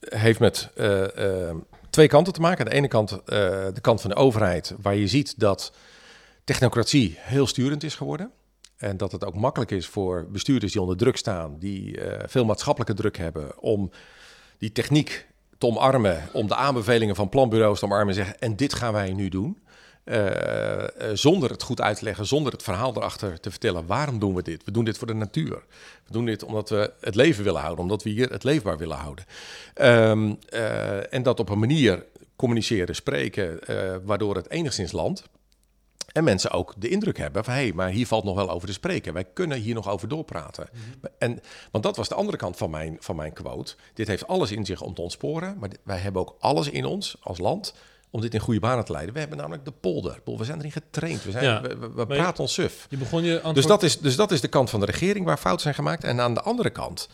heeft 0.00 0.38
met 0.40 0.68
eh, 0.74 1.48
eh, 1.48 1.56
twee 1.90 2.08
kanten 2.08 2.32
te 2.32 2.40
maken. 2.40 2.64
Aan 2.64 2.70
de 2.70 2.76
ene 2.76 2.88
kant 2.88 3.08
de 3.26 3.80
kant 3.80 4.00
van 4.00 4.10
de 4.10 4.16
overheid, 4.16 4.74
waar 4.80 4.94
je 4.94 5.08
ziet 5.08 5.40
dat 5.40 5.72
technocratie 6.44 7.14
heel 7.18 7.46
sturend 7.46 7.82
is 7.82 7.94
geworden. 7.94 8.30
En 8.76 8.96
dat 8.96 9.12
het 9.12 9.24
ook 9.24 9.34
makkelijk 9.34 9.70
is 9.70 9.86
voor 9.86 10.26
bestuurders 10.30 10.72
die 10.72 10.80
onder 10.80 10.96
druk 10.96 11.16
staan, 11.16 11.58
die 11.58 11.98
veel 12.26 12.44
maatschappelijke 12.44 12.94
druk 12.94 13.16
hebben, 13.16 13.58
om 13.60 13.90
die 14.58 14.72
techniek 14.72 15.26
te 15.58 15.66
omarmen, 15.66 16.28
om 16.32 16.46
de 16.46 16.54
aanbevelingen 16.54 17.14
van 17.14 17.28
planbureaus 17.28 17.78
te 17.78 17.84
omarmen 17.84 18.08
en 18.08 18.14
zeggen, 18.14 18.38
en 18.40 18.56
dit 18.56 18.74
gaan 18.74 18.92
wij 18.92 19.12
nu 19.12 19.28
doen. 19.28 19.58
Eh, 20.06 21.10
eh, 21.10 21.16
zonder 21.16 21.50
het 21.50 21.62
goed 21.62 21.80
uit 21.80 21.98
te 21.98 22.04
leggen, 22.04 22.26
zonder 22.26 22.52
het 22.52 22.62
verhaal 22.62 22.96
erachter 22.96 23.40
te 23.40 23.50
vertellen. 23.50 23.86
Waarom 23.86 24.18
doen 24.18 24.34
we 24.34 24.42
dit? 24.42 24.64
We 24.64 24.70
doen 24.70 24.84
dit 24.84 24.98
voor 24.98 25.06
de 25.06 25.14
natuur. 25.14 25.64
We 26.04 26.12
doen 26.12 26.24
dit 26.24 26.42
omdat 26.42 26.68
we 26.68 26.92
het 27.00 27.14
leven 27.14 27.44
willen 27.44 27.60
houden, 27.60 27.84
omdat 27.84 28.02
we 28.02 28.10
hier 28.10 28.30
het 28.30 28.44
leefbaar 28.44 28.78
willen 28.78 28.96
houden. 28.96 29.24
Ehm, 29.74 30.34
eh, 30.48 31.14
en 31.14 31.22
dat 31.22 31.40
op 31.40 31.48
een 31.48 31.58
manier 31.58 32.04
communiceren, 32.36 32.94
spreken, 32.94 33.60
waardoor 34.04 34.36
het 34.36 34.50
enigszins 34.50 34.92
landt. 34.92 35.22
En 36.12 36.24
mensen 36.24 36.50
ook 36.50 36.74
de 36.76 36.88
indruk 36.88 37.18
hebben 37.18 37.44
van 37.44 37.54
hé, 37.54 37.60
hey, 37.60 37.72
maar 37.72 37.88
hier 37.88 38.06
valt 38.06 38.24
nog 38.24 38.36
wel 38.36 38.50
over 38.50 38.66
te 38.66 38.74
spreken. 38.74 39.12
Wij 39.12 39.24
kunnen 39.24 39.58
hier 39.58 39.74
nog 39.74 39.88
over 39.88 40.08
doorpraten. 40.08 40.68
En, 41.18 41.40
want 41.70 41.84
dat 41.84 41.96
was 41.96 42.08
de 42.08 42.14
andere 42.14 42.38
kant 42.38 42.56
van 42.56 42.70
mijn, 42.70 42.96
van 43.00 43.16
mijn 43.16 43.32
quote. 43.32 43.74
Dit 43.94 44.06
heeft 44.06 44.26
alles 44.26 44.52
in 44.52 44.64
zich 44.64 44.80
om 44.80 44.94
te 44.94 45.02
ontsporen, 45.02 45.56
maar 45.58 45.70
wij 45.82 45.98
hebben 45.98 46.22
ook 46.22 46.36
alles 46.38 46.70
in 46.70 46.84
ons 46.84 47.16
als 47.20 47.38
land 47.38 47.74
om 48.16 48.22
dit 48.22 48.34
in 48.34 48.40
goede 48.40 48.60
banen 48.60 48.84
te 48.84 48.92
leiden. 48.92 49.14
We 49.14 49.20
hebben 49.20 49.38
namelijk 49.38 49.64
de 49.64 49.72
polder. 49.80 50.20
We 50.24 50.44
zijn 50.44 50.58
erin 50.58 50.72
getraind. 50.72 51.24
We, 51.24 51.30
zijn, 51.30 51.44
Ja, 51.44 51.60
we, 51.60 51.68
we- 51.68 51.76
we 51.88 51.94
maar 51.94 52.16
je- 52.16 52.22
praten 52.22 52.42
ons 52.42 52.52
suf. 52.54 52.86
Je 52.90 52.96
begon 52.96 53.22
je 53.24 53.34
antwoord... 53.34 53.54
Dus 53.54 53.66
dat, 53.66 53.82
is, 53.82 53.98
dus 53.98 54.16
dat 54.16 54.32
is 54.32 54.40
de 54.40 54.48
kant 54.48 54.70
van 54.70 54.80
de 54.80 54.86
regering 54.86 55.24
waar 55.26 55.36
fouten 55.38 55.62
zijn 55.62 55.74
gemaakt. 55.74 56.04
En 56.04 56.20
aan 56.20 56.34
de 56.34 56.40
andere 56.40 56.70
kant 56.70 57.08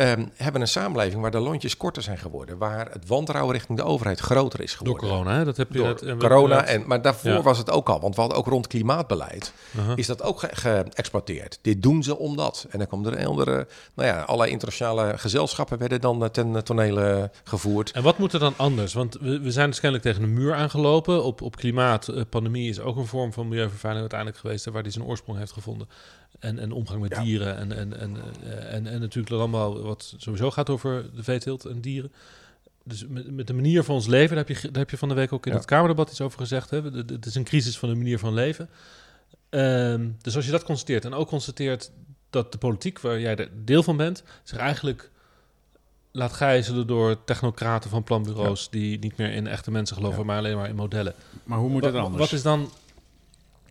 ehm, 0.00 0.26
hebben 0.36 0.60
een 0.60 0.68
samenleving 0.68 1.20
waar 1.22 1.30
de 1.30 1.38
lontjes 1.38 1.76
korter 1.76 2.02
zijn 2.02 2.18
geworden. 2.18 2.58
Waar 2.58 2.90
het 2.92 3.06
wantrouwen 3.06 3.52
richting 3.54 3.78
de 3.78 3.84
overheid 3.84 4.20
groter 4.20 4.60
is 4.60 4.68
door 4.70 4.78
geworden. 4.78 5.08
corona, 5.08 5.36
hè? 5.38 5.44
Dat 5.44 5.56
heb 5.56 5.72
je 5.72 5.78
Door 5.78 5.88
en 6.06 6.18
we- 6.18 6.28
corona. 6.28 6.64
En, 6.64 6.82
maar 6.86 7.02
daarvoor 7.02 7.30
Ja. 7.30 7.42
was 7.42 7.58
het 7.58 7.70
ook 7.70 7.88
al. 7.88 8.00
Want 8.00 8.14
we 8.14 8.20
hadden 8.20 8.38
ook 8.38 8.46
rond 8.46 8.66
klimaatbeleid. 8.66 9.52
Aha. 9.78 9.92
Is 9.96 10.06
dat 10.06 10.22
ook 10.22 10.40
ge- 10.40 10.48
geëxporteerd. 10.52 11.58
Dit 11.62 11.82
doen 11.82 12.02
ze 12.02 12.18
omdat. 12.18 12.66
En 12.70 12.78
dan 12.78 12.86
komen 12.88 13.12
er 13.18 13.26
andere... 13.26 13.66
Nou 13.94 14.08
ja, 14.08 14.20
allerlei 14.22 14.50
internationale 14.50 15.18
gezelschappen 15.18 15.78
werden 15.78 16.00
dan 16.00 16.22
eh, 16.24 16.28
ten 16.28 16.64
tonele 16.64 17.30
gevoerd. 17.44 17.90
En 17.90 18.02
wat 18.02 18.18
moet 18.18 18.32
er 18.32 18.38
dan 18.40 18.54
anders? 18.56 18.94
Want 18.94 19.16
we, 19.20 19.40
we 19.40 19.50
zijn 19.50 19.70
kennelijk 19.70 20.02
tegen 20.02 20.22
een 20.22 20.32
muur 20.34 20.54
aangelopen. 20.54 21.24
Op, 21.24 21.42
op 21.42 21.56
klimaat, 21.56 22.08
eh, 22.08 22.22
pandemie 22.30 22.68
is 22.68 22.80
ook 22.80 22.96
een 22.96 23.06
vorm 23.06 23.32
van 23.32 23.48
milieuvervuiling 23.48 24.00
uiteindelijk 24.10 24.40
geweest, 24.40 24.64
waar 24.64 24.82
die 24.82 24.92
zijn 24.92 25.04
oorsprong 25.04 25.38
heeft 25.38 25.52
gevonden. 25.52 25.88
En, 26.38 26.58
en 26.58 26.72
omgang 26.72 27.00
met 27.00 27.10
Ja. 27.14 27.22
dieren 27.22 27.56
en, 27.56 27.72
en, 27.72 27.98
en, 28.00 28.16
eh, 28.44 28.74
en, 28.74 28.86
en 28.86 29.00
natuurlijk 29.00 29.34
allemaal 29.34 29.82
wat 29.82 30.14
sowieso 30.16 30.50
gaat 30.50 30.70
over 30.70 31.14
de 31.14 31.22
veeteelt 31.22 31.64
en 31.64 31.80
dieren. 31.80 32.12
Dus 32.84 33.06
met, 33.08 33.30
met 33.30 33.46
de 33.46 33.52
manier 33.52 33.84
van 33.84 33.94
ons 33.94 34.06
leven, 34.06 34.36
daar 34.36 34.44
heb 34.46 34.56
je, 34.56 34.62
daar 34.70 34.80
heb 34.82 34.90
je 34.90 34.96
van 34.96 35.08
de 35.08 35.14
week 35.14 35.32
ook 35.32 35.46
in 35.46 35.52
Ja. 35.52 35.58
het 35.58 35.66
Kamerdebat 35.66 36.10
iets 36.10 36.20
over 36.20 36.38
gezegd. 36.38 36.70
Hè? 36.70 36.82
De- 36.90 37.04
de- 37.04 37.14
Het 37.14 37.26
is 37.26 37.34
een 37.34 37.44
crisis 37.44 37.78
van 37.78 37.88
de 37.88 37.94
manier 37.94 38.18
van 38.18 38.34
leven. 38.34 38.68
Ehm, 39.48 40.08
dus 40.22 40.36
als 40.36 40.44
je 40.44 40.50
dat 40.50 40.64
constateert 40.64 41.04
en 41.04 41.14
ook 41.14 41.28
constateert 41.28 41.90
dat 42.30 42.52
de 42.52 42.58
politiek, 42.58 43.00
waar 43.00 43.20
jij 43.20 43.36
er 43.36 43.48
deel 43.64 43.82
van 43.82 43.96
bent, 43.96 44.22
zich 44.42 44.58
eigenlijk 44.58 45.10
laat 46.12 46.32
gijzelen 46.32 46.86
door 46.86 47.24
technocraten 47.24 47.90
van 47.90 48.04
planbureaus 48.04 48.70
die 48.70 48.98
niet 48.98 49.16
meer 49.16 49.32
in 49.32 49.46
echte 49.46 49.70
mensen 49.70 49.96
geloven, 49.96 50.18
Ja. 50.18 50.24
maar 50.24 50.36
alleen 50.38 50.56
maar 50.56 50.68
in 50.68 50.74
modellen. 50.76 51.14
Maar 51.44 51.58
hoe 51.58 51.70
moet 51.70 51.84
het 51.84 51.94
anders? 51.94 52.22
Wat 52.22 52.32
is 52.32 52.42
dan 52.42 52.70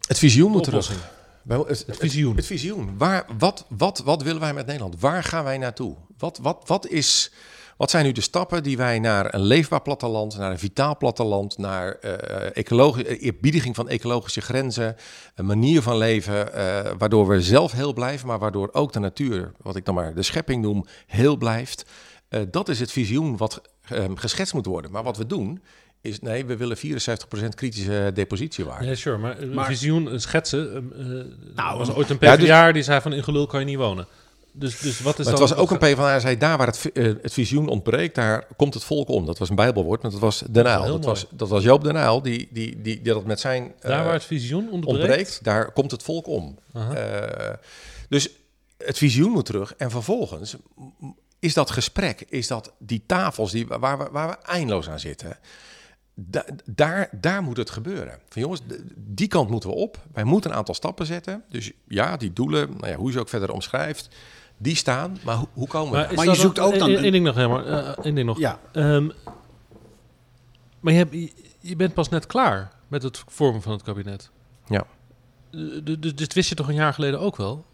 Het 0.07 0.17
visioen 0.19 0.47
de 0.47 0.53
moet 0.57 0.63
terug. 0.63 1.17
Wel, 1.49 1.67
Het, 1.67 1.83
Het 1.87 1.97
visioen. 1.97 2.35
Het 2.35 2.45
visioen. 2.45 2.97
Waar, 2.97 3.25
wat, 3.37 3.65
wat, 3.67 4.01
wat 4.05 4.23
willen 4.23 4.41
wij 4.41 4.53
met 4.53 4.65
Nederland? 4.65 4.99
Waar 4.99 5.23
gaan 5.23 5.43
wij 5.43 5.57
naartoe? 5.57 5.95
Wat, 6.17 6.39
wat, 6.41 6.63
wat, 6.65 6.87
is, 6.87 7.31
wat 7.77 7.89
zijn 7.89 8.05
nu 8.05 8.11
de 8.11 8.21
stappen 8.21 8.63
die 8.63 8.77
wij 8.77 8.99
naar 8.99 9.33
een 9.33 9.41
leefbaar 9.41 9.81
platteland, 9.81 10.37
naar 10.37 10.51
een 10.51 10.59
vitaal 10.59 10.97
platteland, 10.97 11.57
naar 11.57 11.91
eh 11.91 12.49
ecologi- 12.53 13.01
eh, 13.01 13.23
eerbiediging 13.23 13.75
van 13.75 13.89
ecologische 13.89 14.41
grenzen, 14.41 14.95
een 15.35 15.45
manier 15.45 15.81
van 15.81 15.97
leven, 15.97 16.53
eh, 16.53 16.91
waardoor 16.97 17.27
we 17.27 17.41
zelf 17.41 17.71
heel 17.71 17.93
blijven, 17.93 18.27
maar 18.27 18.39
waardoor 18.39 18.69
ook 18.71 18.93
de 18.93 18.99
natuur, 18.99 19.51
wat 19.61 19.75
ik 19.75 19.85
dan 19.85 19.95
maar 19.95 20.13
de 20.15 20.23
schepping 20.23 20.61
noem, 20.61 20.85
heel 21.07 21.37
blijft. 21.37 21.85
Dat 22.49 22.69
is 22.69 22.79
het 22.79 22.91
visioen 22.91 23.37
wat 23.37 23.61
eh, 23.89 24.05
geschetst 24.15 24.53
moet 24.53 24.65
worden. 24.65 24.91
Maar 24.91 25.03
wat 25.03 25.17
we 25.17 25.25
doen 25.25 25.61
is, 26.01 26.19
nee, 26.19 26.45
we 26.45 26.57
willen 26.57 26.77
74% 26.77 26.81
kritische 27.55 28.11
depositiewaarde. 28.13 28.85
Nee, 28.85 28.95
sure, 28.95 29.17
maar, 29.17 29.39
een 29.39 29.53
Maar- 29.53 29.65
visioen, 29.65 30.13
een 30.13 30.21
schetsen. 30.21 30.91
eh, 30.93 31.19
eh, 31.19 31.25
Nou, 31.55 31.77
was 31.77 31.89
ooit 31.93 32.09
een 32.09 32.17
ja, 32.19 32.35
dus- 32.35 32.45
PvdA 32.45 32.71
die 32.71 32.83
zei 32.83 33.01
van 33.01 33.13
in 33.13 33.23
gelul 33.23 33.45
kan 33.45 33.59
je 33.59 33.65
niet 33.65 33.77
wonen. 33.77 34.07
Dus, 34.51 34.79
dus 34.79 34.99
wat 35.01 35.19
is 35.19 35.25
Maar 35.25 35.33
dan... 35.33 35.43
het 35.43 35.51
was 35.53 35.59
ook 35.59 35.71
een 35.71 35.77
PvdA, 35.77 36.05
hij 36.09 36.19
zei 36.19 36.37
daar 36.37 36.57
waar 36.57 36.67
het, 36.67 36.91
eh, 36.91 37.03
het 37.21 37.33
visioen 37.33 37.67
ontbreekt, 37.67 38.15
daar 38.15 38.47
komt 38.57 38.73
het 38.73 38.83
volk 38.83 39.09
om. 39.09 39.25
Dat 39.25 39.37
was 39.37 39.49
een 39.49 39.55
bijbelwoord, 39.55 40.01
maar 40.01 40.11
dat 40.11 40.19
was 40.19 40.43
Den 40.49 40.65
Uyl. 40.65 40.85
Dat 40.85 41.05
was, 41.05 41.25
dat 41.31 41.49
was 41.49 41.63
Joop 41.63 41.83
Den 41.83 41.95
Uyl, 41.95 42.21
die, 42.21 42.47
die, 42.51 42.81
die, 42.81 43.01
die 43.01 43.13
dat 43.13 43.25
met 43.25 43.39
zijn 43.39 43.73
eh, 43.79 43.89
Daar 43.89 44.03
waar 44.03 44.13
het 44.13 44.23
visioen 44.23 44.71
ontbreekt. 44.71 44.99
ontbreekt, 44.99 45.43
daar 45.43 45.71
komt 45.71 45.91
het 45.91 46.03
volk 46.03 46.27
om. 46.27 46.59
Eh, 46.73 46.83
dus 48.09 48.29
het 48.77 48.97
visioen 48.97 49.31
moet 49.31 49.45
terug 49.45 49.73
en 49.77 49.91
vervolgens 49.91 50.55
is 51.39 51.53
dat 51.53 51.71
gesprek, 51.71 52.25
is 52.29 52.47
dat 52.47 52.73
die 52.77 53.03
tafels 53.05 53.51
die, 53.51 53.67
waar, 53.67 53.97
we, 53.97 54.07
waar 54.11 54.27
we 54.29 54.35
eindeloos 54.45 54.89
aan 54.89 54.99
zitten... 54.99 55.37
Da- 56.27 56.45
daar, 56.65 57.09
daar 57.11 57.43
moet 57.43 57.57
het 57.57 57.69
gebeuren. 57.69 58.19
Van 58.29 58.41
jongens, 58.41 58.61
die 58.95 59.27
kant 59.27 59.49
moeten 59.49 59.69
we 59.69 59.75
op. 59.75 59.97
Wij 60.13 60.23
moeten 60.23 60.51
een 60.51 60.57
aantal 60.57 60.73
stappen 60.75 61.05
zetten. 61.05 61.43
Dus 61.49 61.71
ja, 61.87 62.17
die 62.17 62.33
doelen, 62.33 62.69
nou 62.77 62.87
ja, 62.87 62.95
hoe 62.95 63.07
je 63.07 63.13
ze 63.13 63.19
ook 63.19 63.29
verder 63.29 63.51
omschrijft, 63.51 64.09
die 64.57 64.75
staan. 64.75 65.17
Maar 65.23 65.35
hoe, 65.35 65.47
hoe 65.53 65.67
komen 65.67 66.07
we 66.09 66.15
Maar, 66.15 66.25
je 66.25 66.35
zoekt 66.35 66.59
ook 66.59 66.79
dan 66.79 66.89
Eén 66.89 67.05
een- 67.05 67.11
ding 67.11 67.25
nog, 67.25 67.35
helemaal. 67.35 67.65
eh 67.65 68.05
één 68.05 68.15
ding 68.15 68.27
nog. 68.27 68.39
Ja, 68.39 68.59
Ehm, 68.71 69.09
maar 70.79 70.93
je, 70.93 70.99
hebt, 70.99 71.13
je, 71.59 71.75
bent 71.75 71.93
pas 71.93 72.09
net 72.09 72.27
klaar 72.27 72.71
met 72.87 73.03
het 73.03 73.23
vormen 73.27 73.61
van 73.61 73.71
het 73.71 73.81
kabinet. 73.83 74.31
Ja. 74.67 74.83
d- 75.83 76.01
d- 76.01 76.17
dit 76.17 76.33
wist 76.33 76.49
je 76.49 76.55
toch 76.55 76.67
een 76.67 76.73
jaar 76.75 76.93
geleden 76.93 77.19
ook 77.19 77.35
wel? 77.35 77.65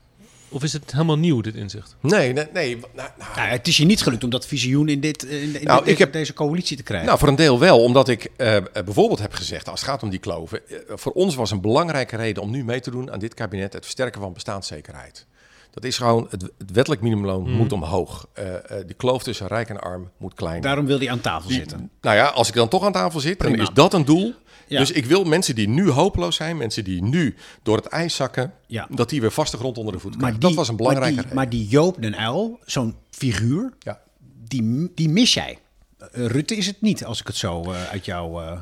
Of 0.50 0.64
is 0.64 0.74
het 0.74 0.92
helemaal 0.92 1.18
nieuw, 1.18 1.42
dit 1.42 1.56
inzicht? 1.56 1.96
Nee, 2.02 2.34
nee, 2.34 2.46
nee. 2.54 2.76
Nou, 2.78 3.10
nou, 3.18 3.30
Nou, 3.36 3.48
het 3.50 3.68
is 3.68 3.78
je 3.78 3.86
niet 3.86 4.02
gelukt 4.02 4.24
om 4.24 4.30
dat 4.30 4.46
visioen 4.48 4.90
in, 4.90 5.00
dit, 5.00 5.24
in, 5.24 5.56
in 5.60 5.64
Nou, 5.64 5.80
deze, 5.80 5.92
ik 5.92 5.98
heb- 5.98 6.14
deze 6.14 6.34
coalitie 6.34 6.78
te 6.78 6.84
krijgen. 6.84 7.08
Nou, 7.08 7.20
voor 7.20 7.28
een 7.28 7.36
deel 7.36 7.60
wel, 7.60 7.84
omdat 7.84 8.08
ik 8.08 8.30
eh, 8.38 8.56
eh, 8.56 8.64
bijvoorbeeld 8.74 9.20
heb 9.20 9.34
gezegd, 9.34 9.70
als 9.70 9.80
het 9.80 9.90
gaat 9.90 10.04
om 10.04 10.10
die 10.10 10.20
kloven, 10.20 10.68
eh, 10.70 10.78
voor 10.88 11.12
ons 11.12 11.36
was 11.36 11.52
een 11.52 11.62
belangrijke 11.62 12.16
reden 12.16 12.44
om 12.44 12.52
nu 12.52 12.64
mee 12.64 12.80
te 12.80 12.92
doen 12.92 13.12
aan 13.12 13.20
dit 13.20 13.34
kabinet 13.34 13.74
het 13.74 13.84
versterken 13.84 14.22
van 14.22 14.34
bestaanszekerheid. 14.34 15.26
Dat 15.72 15.84
is 15.84 15.98
gewoon, 15.98 16.28
het, 16.30 16.42
het 16.58 16.72
wettelijk 16.72 17.02
minimumloon 17.02 17.50
moet 17.52 17.72
omhoog. 17.72 18.28
Eh, 18.34 18.54
eh, 18.56 18.62
de 18.88 18.94
kloof 18.94 19.24
tussen 19.24 19.48
rijk 19.48 19.70
en 19.70 19.80
arm 19.82 20.10
moet 20.18 20.34
kleiner. 20.34 20.62
Daarom 20.62 20.86
wil 20.86 20.98
hij 20.98 21.10
aan 21.12 21.22
tafel 21.22 21.48
Die- 21.50 21.58
zitten. 21.58 21.90
Nou 22.02 22.16
ja, 22.16 22.26
als 22.28 22.48
ik 22.48 22.54
dan 22.54 22.68
toch 22.68 22.84
aan 22.84 22.92
tafel 22.92 23.20
zit, 23.20 23.38
Prima. 23.38 23.56
dan 23.56 23.66
is 23.66 23.72
dat 23.74 23.94
een 23.94 24.06
doel. 24.06 24.34
Ja. 24.68 24.80
Dus 24.80 24.92
ik 24.92 25.06
wil 25.06 25.24
mensen 25.24 25.56
die 25.56 25.68
nu 25.68 25.90
hopeloos 25.90 26.36
zijn, 26.36 26.58
mensen 26.58 26.84
die 26.84 27.04
nu 27.04 27.36
door 27.64 27.76
het 27.78 27.86
ijs 27.86 28.16
zakken, 28.16 28.54
Ja. 28.68 28.88
dat 28.92 29.10
die 29.10 29.22
weer 29.22 29.32
vaste 29.32 29.58
grond 29.58 29.78
onder 29.78 29.94
de 29.94 30.00
voet 30.00 30.16
krijgen. 30.18 30.40
die, 30.40 30.48
dat 30.50 30.58
was 30.58 30.68
een 30.68 30.76
belangrijke 30.76 31.16
maar 31.16 31.26
die, 31.26 31.34
maar 31.34 31.50
die 31.50 31.68
Joop 31.68 32.02
den 32.02 32.16
Uil, 32.16 32.60
zo'n 32.66 32.96
figuur, 33.10 33.74
Ja. 33.80 34.02
die, 34.48 34.92
die 34.96 35.10
mis 35.10 35.34
jij. 35.34 35.58
Eh, 35.98 36.26
Rutte 36.26 36.56
is 36.56 36.68
het 36.68 36.82
niet, 36.82 37.06
als 37.06 37.20
ik 37.20 37.28
het 37.28 37.36
zo 37.36 37.62
eh, 37.72 37.84
uit 37.90 38.06
jou... 38.06 38.44
eh, 38.44 38.60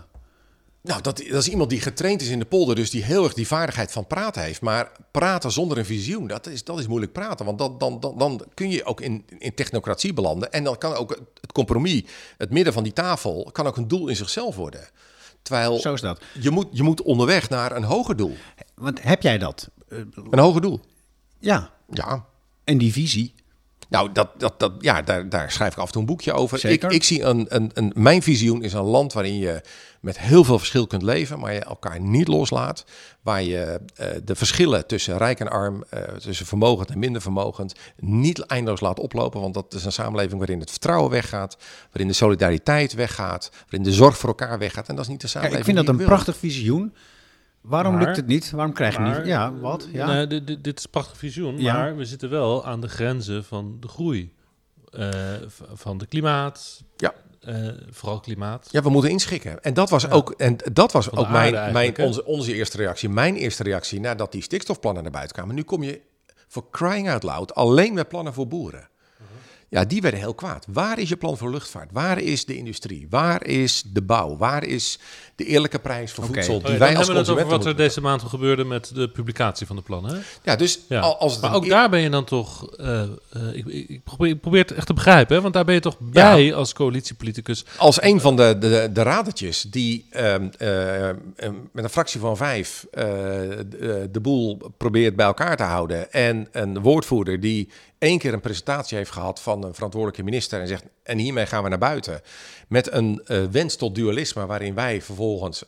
Nou, 0.81 1.01
dat, 1.01 1.17
dat 1.17 1.41
is 1.41 1.47
iemand 1.49 1.69
die 1.69 1.81
getraind 1.81 2.21
is 2.21 2.27
in 2.29 2.39
de 2.39 2.45
polder, 2.45 2.75
dus 2.75 2.89
die 2.89 3.03
heel 3.03 3.23
erg 3.23 3.33
die 3.33 3.47
vaardigheid 3.47 3.91
van 3.91 4.07
praten 4.07 4.41
heeft. 4.41 4.61
Maar 4.61 4.91
praten 5.11 5.51
zonder 5.51 5.77
een 5.77 5.85
visioen, 5.85 6.27
dat 6.27 6.47
is, 6.47 6.63
dat 6.63 6.79
is 6.79 6.87
moeilijk 6.87 7.11
praten. 7.13 7.45
Want 7.45 7.57
dan, 7.57 7.77
dan, 7.77 7.99
dan, 7.99 8.17
dan 8.17 8.41
kun 8.53 8.69
je 8.69 8.85
ook 8.85 9.01
in, 9.01 9.25
in 9.39 9.53
technocratie 9.53 10.13
belanden. 10.13 10.51
En 10.51 10.63
dan 10.63 10.77
kan 10.77 10.93
ook 10.93 11.09
het- 11.09 11.21
het 11.41 11.51
compromis, 11.51 12.03
het 12.37 12.49
midden 12.49 12.73
van 12.73 12.83
die 12.83 12.93
tafel, 12.93 13.49
kan 13.51 13.67
ook 13.67 13.77
een 13.77 13.87
doel 13.87 14.07
in 14.07 14.15
zichzelf 14.15 14.55
worden. 14.55 14.87
Terwijl 15.43 15.79
zo 15.79 15.93
is 15.93 16.01
dat. 16.01 16.21
je 16.41 16.51
moet, 16.51 16.67
je 16.71 16.83
moet 16.83 17.01
onderweg 17.01 17.49
naar 17.49 17.75
een 17.75 17.83
hoger 17.83 18.15
doel. 18.15 18.35
Want 18.75 19.03
heb 19.03 19.21
jij 19.21 19.37
dat? 19.37 19.69
Een 19.87 20.39
hoger 20.39 20.61
doel. 20.61 20.81
ja, 21.39 21.71
Ja, 21.89 22.25
en 22.63 22.77
die 22.77 22.91
visie. 22.91 23.33
Nou, 23.89 24.11
dat, 24.11 24.39
dat, 24.39 24.59
dat, 24.59 24.71
ja, 24.79 25.01
daar, 25.01 25.29
daar 25.29 25.51
schrijf 25.51 25.71
ik 25.73 25.77
af 25.79 25.85
en 25.85 25.91
toe 25.91 26.01
een 26.01 26.07
boekje 26.07 26.33
over. 26.33 26.59
Zeker. 26.59 26.89
Ik, 26.89 26.95
ik 26.95 27.03
zie 27.03 27.23
een, 27.23 27.45
een, 27.49 27.71
een, 27.73 27.91
mijn 27.95 28.21
visioen 28.21 28.63
is 28.63 28.73
een 28.73 28.83
land 28.83 29.13
waarin 29.13 29.37
je 29.37 29.61
met 30.03 30.19
heel 30.19 30.43
veel 30.43 30.57
verschil 30.57 30.87
kunt 30.87 31.01
leven, 31.01 31.39
maar 31.39 31.53
je 31.53 31.59
elkaar 31.59 31.99
niet 31.99 32.27
loslaat. 32.27 32.85
Waar 33.21 33.43
je 33.43 33.79
eh, 33.95 34.07
de 34.23 34.35
verschillen 34.35 34.87
tussen 34.87 35.17
rijk 35.17 35.39
en 35.39 35.49
arm, 35.49 35.83
eh, 35.89 36.01
tussen 36.03 36.45
vermogend 36.45 36.89
en 36.89 36.99
minder 36.99 37.21
vermogend, 37.21 37.73
niet 37.99 38.39
eindeloos 38.39 38.79
laat 38.81 38.99
oplopen. 38.99 39.41
Want 39.41 39.53
dat 39.53 39.73
is 39.73 39.85
een 39.85 39.91
samenleving 39.91 40.37
waarin 40.37 40.59
het 40.59 40.69
vertrouwen 40.69 41.11
weggaat, 41.11 41.57
waarin 41.89 42.07
de 42.07 42.13
solidariteit 42.13 42.93
weggaat, 42.93 43.49
waarin 43.61 43.83
de 43.83 43.91
zorg 43.93 44.17
voor 44.17 44.29
elkaar 44.29 44.59
weggaat. 44.59 44.87
En 44.89 44.95
dat 44.95 45.03
is 45.05 45.11
niet 45.11 45.21
de 45.21 45.27
samenleving 45.27 45.67
ik 45.67 45.73
vind 45.73 45.77
dat 45.85 45.85
die 45.95 45.95
een 45.95 46.07
wil. 46.09 46.15
prachtig 46.15 46.37
visioen. 46.37 46.93
Waarom 47.61 47.93
Maar- 47.93 48.03
lukt 48.03 48.15
het 48.15 48.27
niet? 48.27 48.51
Waarom 48.51 48.73
krijg 48.73 48.93
je 48.93 48.99
maar- 48.99 49.17
niet? 49.17 49.27
Ja, 49.27 49.53
wat? 49.53 49.87
Ja. 49.91 50.05
Nee, 50.07 50.27
dit, 50.27 50.47
dit, 50.47 50.63
dit 50.63 50.77
is 50.77 50.83
een 50.83 50.89
prachtig 50.89 51.17
visioen, 51.17 51.57
Ja. 51.61 51.73
maar 51.73 51.95
we 51.97 52.05
zitten 52.05 52.29
wel 52.29 52.65
aan 52.65 52.81
de 52.81 52.87
grenzen 52.89 53.43
van 53.43 53.77
de 53.79 53.87
groei. 53.87 54.33
Eh, 54.91 55.09
van 55.73 55.97
de 55.97 56.05
klimaat, 56.05 56.83
Eh, 57.45 57.67
vooral 57.89 58.19
klimaat. 58.19 58.67
Ja, 58.71 58.81
we 58.81 58.89
moeten 58.89 59.11
inschikken. 59.11 59.63
En 59.63 59.73
dat 59.73 59.89
was 59.89 60.09
ook, 60.09 60.31
en 60.31 60.57
dat 60.73 60.91
was 60.91 61.11
ook 61.11 61.29
mijn, 61.29 61.73
mijn, 61.73 61.97
onze, 61.97 62.25
onze 62.25 62.53
eerste 62.53 62.77
reactie. 62.77 63.09
Mijn 63.09 63.35
eerste 63.35 63.63
reactie 63.63 63.99
nadat 63.99 64.31
die 64.31 64.41
stikstofplannen 64.41 65.03
naar 65.03 65.11
buiten 65.11 65.35
kwamen. 65.35 65.55
Nu 65.55 65.63
kom 65.63 65.83
je 65.83 66.01
voor 66.47 66.69
crying 66.71 67.09
out 67.09 67.23
loud 67.23 67.55
alleen 67.55 67.93
met 67.93 68.07
plannen 68.07 68.33
voor 68.33 68.47
boeren. 68.47 68.87
Ja, 69.73 69.85
die 69.85 70.01
werden 70.01 70.19
heel 70.19 70.33
kwaad. 70.33 70.65
Waar 70.73 70.99
is 70.99 71.09
je 71.09 71.15
plan 71.17 71.37
voor 71.37 71.49
luchtvaart? 71.51 71.89
Waar 71.91 72.19
is 72.19 72.45
de 72.45 72.55
industrie? 72.55 73.07
Waar 73.09 73.45
is 73.45 73.83
de 73.93 74.01
bouw? 74.01 74.37
Waar 74.37 74.63
is 74.63 74.99
de 75.35 75.45
eerlijke 75.45 75.79
prijs 75.79 76.11
voor 76.11 76.25
voedsel 76.25 76.55
Oh 76.55 76.63
die 76.63 76.71
ja, 76.73 76.77
wij 76.77 76.87
dan 76.87 76.97
als 76.97 77.07
hebben 77.07 77.25
we 77.25 77.31
het 77.31 77.39
over 77.45 77.57
wat 77.57 77.65
er 77.65 77.75
deze 77.75 78.01
maand 78.01 78.21
gebeurde 78.21 78.63
met 78.63 78.91
de 78.95 79.09
publicatie 79.09 79.67
van 79.67 79.75
de 79.75 79.81
plannen. 79.81 80.11
Hè? 80.15 80.19
Ja, 80.43 80.55
dus 80.55 80.79
Ja. 80.89 80.99
al- 80.99 81.17
als 81.17 81.39
maar 81.39 81.53
ook 81.53 81.63
eer- 81.63 81.69
daar 81.69 81.89
ben 81.89 81.99
je 81.99 82.09
dan 82.09 82.23
toch. 82.23 82.71
eh, 82.75 83.01
eh, 83.01 83.07
ik, 83.53 83.65
ik, 83.65 84.03
probeer, 84.03 84.27
ik 84.29 84.41
probeer 84.41 84.61
het 84.61 84.71
echt 84.71 84.87
te 84.87 84.93
begrijpen, 84.93 85.35
hè? 85.35 85.41
want 85.41 85.53
daar 85.53 85.65
ben 85.65 85.73
je 85.75 85.79
toch 85.81 85.97
bij 85.99 86.53
als 86.53 86.73
coalitiepoliticus. 86.73 87.65
als 87.77 88.01
een 88.01 88.19
van 88.21 88.35
de, 88.35 88.57
de, 88.59 88.89
de 88.93 89.01
radertjes 89.03 89.61
die 89.61 90.05
ehm, 90.09 90.47
eh, 90.57 91.09
ehm, 91.09 91.15
met 91.71 91.83
een 91.83 91.89
fractie 91.89 92.19
van 92.19 92.37
vijf 92.37 92.85
eh, 92.91 93.03
de, 93.69 94.09
de 94.11 94.19
boel 94.19 94.71
probeert 94.77 95.15
bij 95.15 95.25
elkaar 95.25 95.57
te 95.57 95.63
houden. 95.63 96.11
En 96.11 96.47
een 96.51 96.79
woordvoerder 96.81 97.39
die 97.39 97.69
één 98.03 98.17
keer 98.19 98.33
een 98.33 98.39
presentatie 98.41 98.97
heeft 98.97 99.11
gehad 99.11 99.41
van 99.41 99.63
een 99.63 99.73
verantwoordelijke 99.73 100.23
minister 100.23 100.61
en 100.61 100.67
zegt: 100.67 100.83
En 101.03 101.17
hiermee 101.17 101.45
gaan 101.45 101.63
we 101.63 101.69
naar 101.69 101.77
buiten. 101.77 102.21
Met 102.67 102.91
een 102.91 103.21
eh, 103.25 103.43
wens 103.51 103.75
tot 103.75 103.95
dualisme, 103.95 104.45
waarin 104.45 104.73
wij 104.73 105.01
vervolgens. 105.01 105.63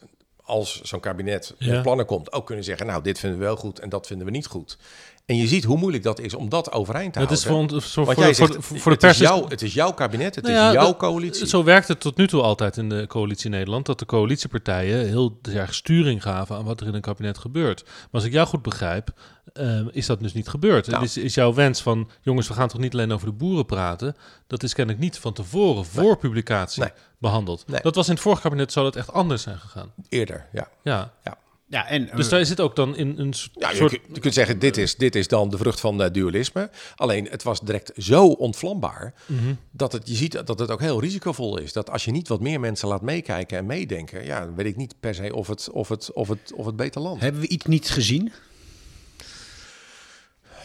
Als 0.47 0.81
zo'n 0.81 0.99
kabinet 0.99 1.53
Ja. 1.57 1.71
met 1.73 1.81
plannen 1.81 2.05
komt, 2.05 2.31
ook 2.31 2.45
kunnen 2.45 2.63
zeggen: 2.63 2.85
Nou, 2.85 3.03
dit 3.03 3.19
vinden 3.19 3.39
we 3.39 3.45
wel 3.45 3.55
goed 3.55 3.79
en 3.79 3.89
dat 3.89 4.07
vinden 4.07 4.25
we 4.25 4.31
niet 4.31 4.45
goed. 4.47 4.77
En 5.25 5.35
je 5.35 5.47
ziet 5.47 5.63
hoe 5.63 5.77
moeilijk 5.77 6.03
dat 6.03 6.19
is 6.19 6.33
om 6.33 6.49
dat 6.49 6.71
overeind 6.71 7.13
te 7.13 7.19
Het 7.19 7.31
is 7.31 7.45
houden. 7.45 7.69
voor, 7.69 7.81
voor, 7.81 8.05
Want 8.05 8.15
voor, 8.17 8.25
jij 8.25 8.35
voor, 8.35 8.47
zegt, 8.47 8.65
voor, 8.65 8.79
voor 8.79 8.91
de 8.91 9.07
het, 9.07 9.15
is 9.15 9.17
pers. 9.17 9.31
is- 9.31 9.37
jouw, 9.37 9.47
het 9.49 9.61
is 9.61 9.73
jouw 9.73 9.91
kabinet, 9.93 10.35
het 10.35 10.43
Nou 10.45 10.67
is 10.67 10.73
jouw 10.73 10.95
coalitie. 10.95 11.47
Zo 11.47 11.63
werkt 11.63 11.87
het 11.87 11.99
tot 11.99 12.17
nu 12.17 12.27
toe 12.27 12.41
altijd 12.41 12.77
in 12.77 12.89
de 12.89 13.05
coalitie 13.07 13.49
Nederland. 13.49 13.85
Dat 13.85 13.99
de 13.99 14.05
coalitiepartijen 14.05 15.07
heel 15.07 15.39
erg 15.43 15.73
sturing 15.73 16.21
gaven 16.21 16.55
aan 16.55 16.63
wat 16.63 16.81
er 16.81 16.87
in 16.87 16.93
een 16.93 17.01
kabinet 17.01 17.37
gebeurt. 17.37 17.83
Maar 17.85 18.07
als 18.11 18.23
ik 18.23 18.31
jou 18.31 18.47
goed 18.47 18.61
begrijp, 18.61 19.09
ehm, 19.53 19.87
is 19.91 20.05
dat 20.05 20.19
dus 20.19 20.33
niet 20.33 20.47
gebeurd. 20.47 20.87
Nou. 20.87 21.03
Is, 21.03 21.17
is 21.17 21.33
jouw 21.33 21.53
wens 21.53 21.81
van, 21.81 22.09
jongens, 22.21 22.47
we 22.47 22.53
gaan 22.53 22.67
toch 22.67 22.81
niet 22.81 22.93
alleen 22.93 23.11
over 23.13 23.27
de 23.27 23.33
boeren 23.33 23.65
praten. 23.65 24.15
Dat 24.47 24.63
is 24.63 24.73
kennelijk 24.73 25.03
niet 25.03 25.17
van 25.17 25.33
tevoren, 25.33 25.85
voor 25.85 26.17
publicatie, 26.17 26.81
Nee. 26.81 26.91
behandeld. 27.19 27.63
Nee. 27.67 27.79
Dat 27.81 27.95
was 27.95 28.07
in 28.07 28.13
het 28.13 28.21
vorige 28.21 28.41
kabinet, 28.41 28.71
zou 28.71 28.85
dat 28.85 28.95
echt 28.95 29.13
anders 29.13 29.41
zijn 29.41 29.57
gegaan. 29.57 29.91
Eerder, 30.09 30.45
ja. 30.53 30.67
Ja. 30.83 31.11
ja, 31.23 31.37
en 31.83 32.09
Dus 32.15 32.25
eh, 32.25 32.31
daar 32.31 32.45
zit 32.45 32.59
ook 32.59 32.75
dan 32.75 32.95
in 32.95 33.13
een 33.17 33.33
Ja, 33.53 33.73
soort... 33.73 33.91
kunt- 33.91 34.01
je 34.13 34.19
kunt 34.19 34.33
zeggen, 34.33 34.59
dit 34.59 34.77
is, 34.77 34.95
dit 34.95 35.15
is 35.15 35.27
dan 35.27 35.49
de 35.49 35.57
vrucht 35.57 35.79
van 35.79 36.03
eh, 36.03 36.11
dualisme. 36.11 36.69
Alleen, 36.95 37.27
het 37.29 37.43
was 37.43 37.59
direct 37.61 37.91
zo 37.97 38.25
ontvlambaar... 38.27 39.13
Mhm. 39.25 39.53
dat 39.71 39.91
het, 39.91 40.07
je 40.07 40.15
ziet 40.15 40.45
dat 40.45 40.59
het 40.59 40.71
ook 40.71 40.79
heel 40.81 41.01
risicovol 41.01 41.57
is. 41.57 41.73
Dat 41.73 41.89
als 41.89 42.05
je 42.05 42.11
niet 42.11 42.27
wat 42.27 42.41
meer 42.41 42.59
mensen 42.59 42.87
laat 42.87 43.01
meekijken 43.01 43.57
en 43.57 43.65
meedenken... 43.65 44.25
ja, 44.25 44.39
dan 44.45 44.55
weet 44.55 44.65
ik 44.65 44.75
niet 44.75 44.95
per 44.99 45.15
se 45.15 45.35
of 45.35 45.47
het, 45.47 45.69
of 45.71 45.89
het, 45.89 46.13
of 46.13 46.27
het, 46.27 46.53
of 46.55 46.65
het 46.65 46.75
beter 46.75 47.01
landt. 47.01 47.21
hebben 47.21 47.41
we 47.41 47.47
iets 47.47 47.65
niet 47.65 47.89
gezien? 47.89 48.31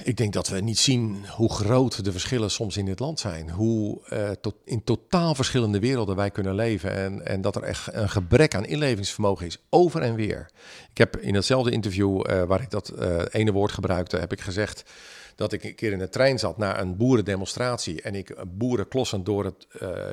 Ik 0.04 0.16
denk 0.16 0.32
dat 0.32 0.48
we 0.48 0.60
niet 0.60 0.78
zien 0.78 1.26
hoe 1.28 1.52
groot 1.52 2.04
de 2.04 2.12
verschillen 2.12 2.50
soms 2.50 2.76
in 2.76 2.84
dit 2.84 2.98
land 2.98 3.20
zijn. 3.20 3.50
Hoe 3.50 4.06
eh, 4.08 4.30
tot, 4.30 4.54
in 4.64 4.84
totaal 4.84 5.34
verschillende 5.34 5.78
werelden 5.78 6.16
wij 6.16 6.30
kunnen 6.30 6.54
leven. 6.54 6.94
En, 6.94 7.26
en 7.26 7.40
dat 7.40 7.56
er 7.56 7.62
echt 7.62 7.94
een 7.94 8.08
gebrek 8.08 8.54
aan 8.54 8.64
inlevingsvermogen 8.64 9.46
is, 9.46 9.58
over 9.70 10.02
en 10.02 10.14
weer. 10.14 10.50
Ik 10.90 10.98
heb 10.98 11.16
in 11.16 11.34
hetzelfde 11.34 11.70
interview 11.70 12.30
eh, 12.30 12.42
waar 12.42 12.62
ik 12.62 12.70
dat 12.70 12.88
eh, 12.88 13.22
ene 13.30 13.52
woord 13.52 13.72
gebruikte, 13.72 14.16
heb 14.16 14.32
ik 14.32 14.40
gezegd 14.40 14.90
dat 15.34 15.52
ik 15.52 15.64
een 15.64 15.74
keer 15.74 15.92
in 15.92 15.98
de 15.98 16.08
trein 16.08 16.38
zat 16.38 16.58
naar 16.58 16.80
een 16.80 16.96
boerendemonstratie. 16.96 18.02
En 18.02 18.14
ik 18.14 18.34
boeren 18.46 18.88
klossend 18.88 19.26
door 19.26 19.44
het 19.44 19.66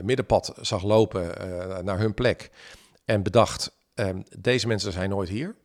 middenpad 0.04 0.54
zag 0.62 0.84
lopen 0.84 1.34
naar 1.86 2.00
hun 2.00 2.14
plek. 2.14 2.50
En 3.08 3.24
bedacht, 3.24 3.72
eh, 3.94 4.10
deze 4.40 4.68
mensen 4.68 4.92
zijn 4.92 5.10
nooit 5.10 5.30
hier. 5.30 5.56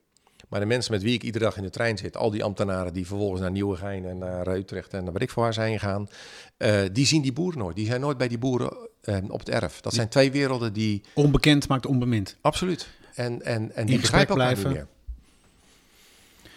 Maar 0.53 0.61
de 0.61 0.67
mensen 0.67 0.93
met 0.93 1.03
wie 1.03 1.15
ik 1.15 1.23
iedere 1.23 1.45
dag 1.45 1.57
in 1.57 1.63
de 1.63 1.71
trein 1.71 1.99
zit, 1.99 2.17
al 2.17 2.31
die 2.31 2.45
ambtenaren 2.45 2.93
die 2.93 3.07
vervolgens 3.07 3.41
naar 3.41 3.51
Nieuwegein 3.51 4.05
en 4.05 4.19
naar 4.19 4.49
Utrecht 4.57 4.93
en 4.95 5.05
naar 5.05 5.13
weet 5.13 5.23
ik 5.23 5.31
voor 5.31 5.43
waar 5.43 5.55
zijn 5.55 5.73
gegaan, 5.79 6.09
eh, 6.57 6.81
die 6.93 7.07
zien 7.07 7.23
die 7.23 7.33
boeren 7.33 7.59
nooit. 7.59 7.77
Die 7.77 7.87
zijn 7.87 8.01
nooit 8.01 8.19
bij 8.19 8.29
die 8.29 8.39
boeren 8.39 8.77
eh, 9.01 9.17
op 9.29 9.39
het 9.39 9.49
erf. 9.49 9.81
Dat 9.81 9.95
zijn 9.95 10.09
twee 10.09 10.31
werelden 10.33 10.73
die 10.73 11.03
Onbekend 11.15 11.69
maakt 11.69 11.87
onbemind. 11.87 12.37
absoluut. 12.41 12.89
En, 13.15 13.43
en, 13.43 13.75
en 13.75 13.87
die 13.87 14.01
begrijpen 14.01 14.29
elkaar 14.37 14.55
blijven. 14.55 14.69
niet 14.69 14.79
meer. 14.79 14.87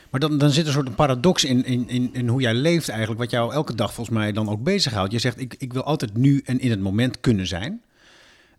Maar 0.09 0.19
dan, 0.19 0.37
dan 0.37 0.49
zit 0.49 0.65
een 0.65 0.71
soort 0.73 0.95
paradox 0.95 1.43
in, 1.43 1.65
in, 1.65 1.89
in, 1.89 2.09
in 2.13 2.27
hoe 2.27 2.41
jij 2.41 2.53
leeft 2.53 2.89
eigenlijk, 2.89 3.19
wat 3.19 3.31
jou 3.31 3.53
elke 3.53 3.75
dag 3.75 3.93
volgens 3.93 4.17
mij 4.17 4.31
dan 4.31 4.49
ook 4.49 4.63
bezighoudt. 4.63 5.11
Je 5.11 5.19
zegt, 5.19 5.39
ik, 5.39 5.55
ik 5.57 5.73
wil 5.73 5.83
altijd 5.83 6.17
nu 6.17 6.41
en 6.45 6.59
in 6.59 6.69
het 6.69 6.79
moment 6.79 7.19
kunnen 7.19 7.47
zijn. 7.47 7.81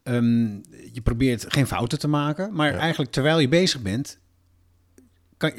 Ehm, 0.03 0.49
je 0.93 1.01
probeert 1.03 1.45
geen 1.49 1.67
fouten 1.67 1.99
te 1.99 2.09
maken, 2.09 2.53
maar 2.55 2.73
Ja. 2.73 2.79
eigenlijk 2.79 3.11
terwijl 3.13 3.39
je 3.39 3.49
bezig 3.49 3.81
bent, 3.83 4.19
kan, 5.37 5.53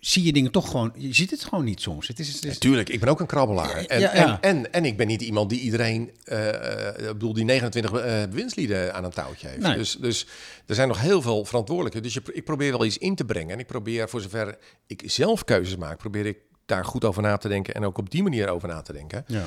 zie 0.00 0.24
je 0.24 0.32
dingen 0.32 0.50
toch 0.50 0.70
gewoon, 0.70 0.92
je 0.96 1.14
ziet 1.14 1.30
het 1.30 1.44
gewoon 1.44 1.64
niet 1.64 1.80
soms. 1.80 2.08
Het 2.08 2.18
is, 2.18 2.26
het 2.32 2.44
is, 2.44 2.52
Natuurlijk, 2.52 2.88
ik 2.88 3.00
ben 3.00 3.08
ook 3.08 3.20
een 3.20 3.26
krabbelaar. 3.26 3.84
En, 3.84 4.00
Ja, 4.00 4.14
ja. 4.14 4.40
En, 4.40 4.40
en, 4.40 4.72
en 4.72 4.84
ik 4.84 4.96
ben 4.96 5.06
niet 5.06 5.22
iemand 5.22 5.50
die 5.50 5.60
iedereen, 5.60 6.10
eh, 6.24 6.88
eh, 6.88 6.98
ik 6.98 7.12
bedoel, 7.12 7.32
die 7.32 7.44
29 7.44 7.92
eh 7.92 8.22
bewindslieden 8.30 8.94
aan 8.94 9.04
een 9.04 9.10
touwtje 9.10 9.48
heeft. 9.48 9.60
Nee. 9.60 9.76
Dus, 9.76 9.96
dus 10.00 10.26
er 10.66 10.74
zijn 10.74 10.88
nog 10.88 11.00
heel 11.00 11.22
veel 11.22 11.44
verantwoordelijken. 11.44 12.02
Dus 12.02 12.14
je, 12.14 12.22
ik 12.32 12.44
probeer 12.44 12.70
wel 12.70 12.84
iets 12.84 12.98
in 12.98 13.14
te 13.14 13.24
brengen. 13.24 13.52
En 13.52 13.58
ik 13.58 13.66
probeer, 13.66 14.08
voor 14.08 14.20
zover 14.20 14.58
ik 14.86 15.02
zelf 15.06 15.44
keuzes 15.44 15.76
maak, 15.76 15.98
probeer 15.98 16.26
ik 16.26 16.38
daar 16.66 16.84
goed 16.84 17.04
over 17.04 17.22
na 17.22 17.36
te 17.36 17.48
denken. 17.48 17.74
En 17.74 17.84
ook 17.84 17.98
op 17.98 18.10
die 18.10 18.22
manier 18.22 18.48
over 18.48 18.68
na 18.68 18.82
te 18.82 18.92
denken. 18.92 19.24
ja. 19.26 19.46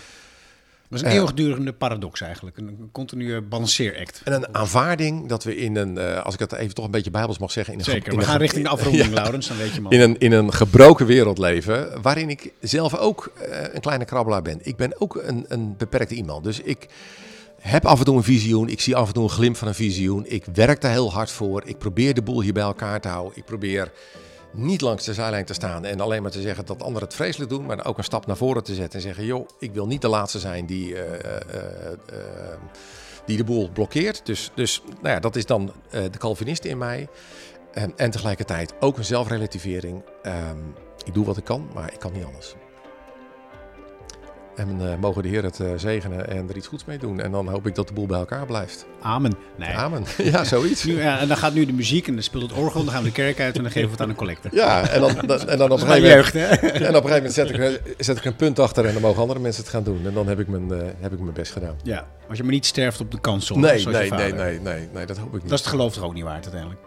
Dat 0.93 1.01
is 1.01 1.11
een 1.11 1.17
eeuwigdurende 1.17 1.73
paradox 1.73 2.21
eigenlijk, 2.21 2.57
een, 2.57 2.89
continue 2.91 3.41
balanceeract. 3.41 4.21
En 4.23 4.33
een 4.33 4.55
aanvaarding 4.55 5.29
dat 5.29 5.43
we 5.43 5.55
in 5.55 5.75
een, 5.75 5.97
eh, 5.97 6.23
als 6.23 6.33
ik 6.33 6.39
het 6.39 6.51
even 6.51 6.75
toch 6.75 6.85
een 6.85 6.91
beetje 6.91 7.11
bijbels 7.11 7.37
mag 7.37 7.51
zeggen, 7.51 7.73
in 7.73 7.79
een, 7.79 7.85
Zeker, 7.85 8.15
we 8.15 8.23
gaan 8.23 8.37
richting 8.37 8.63
de 8.63 8.69
afronding, 8.69 9.07
Ja. 9.13 9.13
Laurens, 9.13 9.47
dan 9.47 9.57
weet 9.57 9.73
je 9.73 9.81
man. 9.81 9.91
in 9.91 9.99
een, 9.99 10.17
in 10.17 10.31
een 10.31 10.53
gebroken 10.53 11.05
wereld 11.05 11.37
leven, 11.37 12.01
waarin 12.01 12.29
ik 12.29 12.51
zelf 12.61 12.95
ook 12.95 13.31
eh, 13.37 13.73
een 13.73 13.81
kleine 13.81 14.05
krabbelaar 14.05 14.41
ben. 14.41 14.59
Ik 14.61 14.75
ben 14.75 15.01
ook 15.01 15.15
een, 15.15 15.45
een 15.47 15.77
beperkte 15.77 16.15
iemand. 16.15 16.43
Dus 16.43 16.59
ik 16.59 16.87
heb 17.59 17.85
af 17.85 17.99
en 17.99 18.05
toe 18.05 18.17
een 18.17 18.23
visioen. 18.23 18.69
Ik 18.69 18.81
zie 18.81 18.95
af 18.95 19.07
en 19.07 19.13
toe 19.13 19.23
een 19.23 19.29
glimp 19.29 19.55
van 19.57 19.67
een 19.67 19.75
visioen. 19.75 20.25
Ik 20.27 20.45
werk 20.53 20.81
daar 20.81 20.91
heel 20.91 21.11
hard 21.11 21.31
voor. 21.31 21.61
Ik 21.65 21.77
probeer 21.77 22.13
de 22.13 22.21
boel 22.21 22.41
hier 22.41 22.53
bij 22.53 22.63
elkaar 22.63 23.01
te 23.01 23.07
houden. 23.07 23.37
Ik 23.37 23.45
probeer 23.45 23.91
niet 24.53 24.81
langs 24.81 25.05
de 25.05 25.13
zijlijn 25.13 25.45
te 25.45 25.53
staan 25.53 25.85
en 25.85 25.99
alleen 25.99 26.21
maar 26.21 26.31
te 26.31 26.41
zeggen 26.41 26.65
dat 26.65 26.83
anderen 26.83 27.07
het 27.07 27.17
vreselijk 27.17 27.49
doen, 27.49 27.65
maar 27.65 27.85
ook 27.85 27.97
een 27.97 28.03
stap 28.03 28.25
naar 28.25 28.37
voren 28.37 28.63
te 28.63 28.75
zetten 28.75 28.99
en 28.99 29.05
zeggen: 29.05 29.25
joh, 29.25 29.47
ik 29.59 29.73
wil 29.73 29.87
niet 29.87 30.01
de 30.01 30.07
laatste 30.07 30.39
zijn 30.39 30.65
die, 30.65 30.93
uh, 30.93 30.99
uh, 30.99 31.09
die 33.25 33.37
de 33.37 33.43
boel 33.43 33.69
blokkeert. 33.69 34.25
Dus, 34.25 34.51
dus 34.55 34.81
nou 35.01 35.13
ja, 35.13 35.19
dat 35.19 35.35
is 35.35 35.45
dan 35.45 35.71
de 35.89 36.17
Calvinist 36.17 36.65
in 36.65 36.77
mij. 36.77 37.07
En, 37.73 38.11
tegelijkertijd 38.11 38.73
ook 38.79 38.97
een 38.97 39.05
zelfrelativering. 39.05 40.03
Um, 40.25 40.73
ik 41.05 41.13
doe 41.13 41.25
wat 41.25 41.37
ik 41.37 41.43
kan, 41.43 41.69
maar 41.73 41.93
ik 41.93 41.99
kan 41.99 42.13
niet 42.13 42.23
alles. 42.23 42.55
En 44.55 44.81
uh, 44.81 44.95
mogen 44.99 45.23
de 45.23 45.29
Heer 45.29 45.43
het 45.43 45.59
uh, 45.59 45.67
zegenen 45.75 46.29
en 46.29 46.49
er 46.49 46.55
iets 46.55 46.67
goeds 46.67 46.85
mee 46.85 46.97
doen. 46.97 47.19
En 47.19 47.31
dan 47.31 47.47
hoop 47.47 47.67
ik 47.67 47.75
dat 47.75 47.87
de 47.87 47.93
boel 47.93 48.05
bij 48.05 48.19
elkaar 48.19 48.45
blijft. 48.45 48.85
Amen. 49.01 49.33
Nee. 49.55 49.75
Amen. 49.75 50.03
Ja, 50.17 50.43
zoiets. 50.43 50.83
Nu, 50.83 51.01
ja, 51.01 51.19
en 51.19 51.27
dan 51.27 51.37
gaat 51.37 51.53
nu 51.53 51.65
de 51.65 51.73
muziek 51.73 52.07
en 52.07 52.13
dan 52.13 52.23
speelt 52.23 52.43
het 52.43 52.59
orgel. 52.59 52.83
Dan 52.83 52.93
gaan 52.93 53.03
we 53.03 53.07
de 53.07 53.13
kerk 53.13 53.39
uit 53.39 53.55
en 53.55 53.61
dan 53.61 53.71
geven 53.71 53.87
we 53.87 53.91
het 53.91 54.01
aan 54.01 54.09
een 54.09 54.15
collecte. 54.15 54.49
Ja, 54.51 54.89
en 54.89 55.01
dan, 55.01 55.15
dan, 55.25 55.49
en 55.49 55.57
dan 55.57 55.71
op 55.71 55.81
een 55.81 55.87
gegeven 55.87 56.09
jeugd, 56.09 56.33
moment, 56.33 56.61
en 56.61 56.95
op 56.95 57.03
een 57.03 57.09
gegeven 57.09 57.13
moment 57.13 57.33
zet 57.33 57.49
ik, 57.49 57.81
zet 57.97 58.17
ik 58.17 58.25
een 58.25 58.35
punt 58.35 58.59
achter 58.59 58.85
en 58.85 58.93
dan 58.93 59.01
mogen 59.01 59.21
andere 59.21 59.39
mensen 59.39 59.63
het 59.63 59.71
gaan 59.71 59.83
doen. 59.83 60.05
En 60.05 60.13
dan 60.13 60.27
heb 60.27 60.39
ik 60.39 60.47
mijn, 60.47 60.67
uh, 60.67 60.77
heb 60.99 61.13
ik 61.13 61.19
mijn 61.19 61.33
best 61.33 61.51
gedaan. 61.51 61.75
Ja, 61.83 62.07
als 62.29 62.37
je 62.37 62.43
maar 62.43 62.53
niet 62.53 62.65
sterft 62.65 62.99
op 62.99 63.11
de 63.11 63.19
kansel. 63.19 63.57
Nee, 63.57 63.85
nee, 63.85 64.11
nee, 64.11 64.33
nee, 64.33 64.59
nee, 64.59 64.89
nee, 64.93 65.05
dat 65.05 65.17
hoop 65.17 65.27
ik 65.27 65.33
niet. 65.33 65.49
Dat 65.49 65.59
is 65.59 65.65
het 65.65 65.73
geloof 65.73 65.93
toch 65.93 66.03
ook 66.03 66.13
niet 66.13 66.23
waard 66.23 66.43
uiteindelijk? 66.43 66.81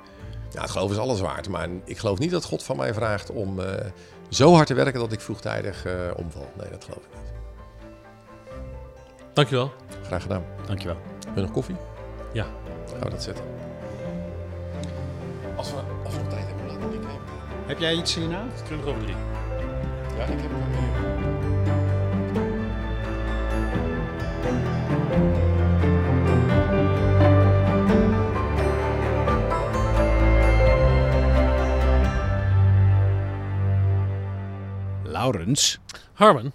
Ja, 0.50 0.60
het 0.60 0.70
geloof 0.70 0.90
is 0.90 0.98
alles 0.98 1.20
waard. 1.20 1.48
Maar 1.48 1.68
ik 1.84 1.98
geloof 1.98 2.18
niet 2.18 2.30
dat 2.30 2.44
God 2.44 2.62
van 2.62 2.76
mij 2.76 2.94
vraagt 2.94 3.30
om 3.30 3.60
zo 4.28 4.54
hard 4.54 4.66
te 4.66 4.74
werken 4.74 5.00
dat 5.00 5.12
ik 5.12 5.20
vroegtijdig 5.20 5.84
omval. 6.16 6.50
Nee, 6.58 6.70
dat 6.70 6.84
geloof 6.84 7.02
ik 7.02 7.08
niet. 7.14 7.24
Dankjewel. 9.36 9.72
Graag 10.02 10.22
gedaan. 10.22 10.44
Dankjewel. 10.66 10.96
Wil 11.24 11.34
je 11.34 11.40
nog 11.40 11.50
koffie? 11.50 11.76
Ja. 12.32 12.44
Gaan 12.90 13.00
we 13.00 13.10
dat 13.10 13.22
zetten. 13.22 13.44
Als 15.56 15.70
we, 15.70 15.76
als 16.04 16.14
we 16.14 16.20
nog 16.20 16.28
tijd 16.28 16.46
hebben, 16.46 16.66
laten 16.66 16.80
we 16.80 16.88
die 16.88 16.98
even. 16.98 17.20
Heb 17.66 17.78
jij 17.78 17.94
iets 17.94 18.14
hierna? 18.14 18.46
20 18.64 18.86
over 18.86 19.02
3. 19.02 19.14
Ja, 20.16 20.24
ik 20.24 20.40
heb 20.40 20.50
hem. 20.50 20.64
Laurens. 35.02 35.78
Harmen, 36.12 36.52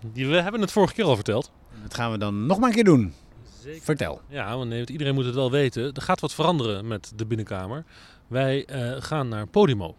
die, 0.00 0.26
we 0.26 0.40
hebben 0.40 0.60
het 0.60 0.72
vorige 0.72 0.94
keer 0.94 1.04
al 1.04 1.14
verteld. 1.14 1.50
Dat 1.84 1.94
gaan 1.94 2.12
we 2.12 2.18
dan 2.18 2.46
nog 2.46 2.58
maar 2.58 2.68
een 2.68 2.74
keer 2.74 2.84
doen. 2.84 3.14
Zeker. 3.62 3.82
Vertel. 3.82 4.20
Ja, 4.28 4.56
want 4.56 4.90
iedereen 4.90 5.14
moet 5.14 5.24
het 5.24 5.34
wel 5.34 5.50
weten. 5.50 5.92
Er 5.92 6.02
gaat 6.02 6.20
wat 6.20 6.34
veranderen 6.34 6.86
met 6.86 7.12
de 7.16 7.26
binnenkamer. 7.26 7.84
Wij 8.26 8.66
uh, 8.70 9.02
gaan 9.02 9.28
naar 9.28 9.46
Podimo. 9.46 9.96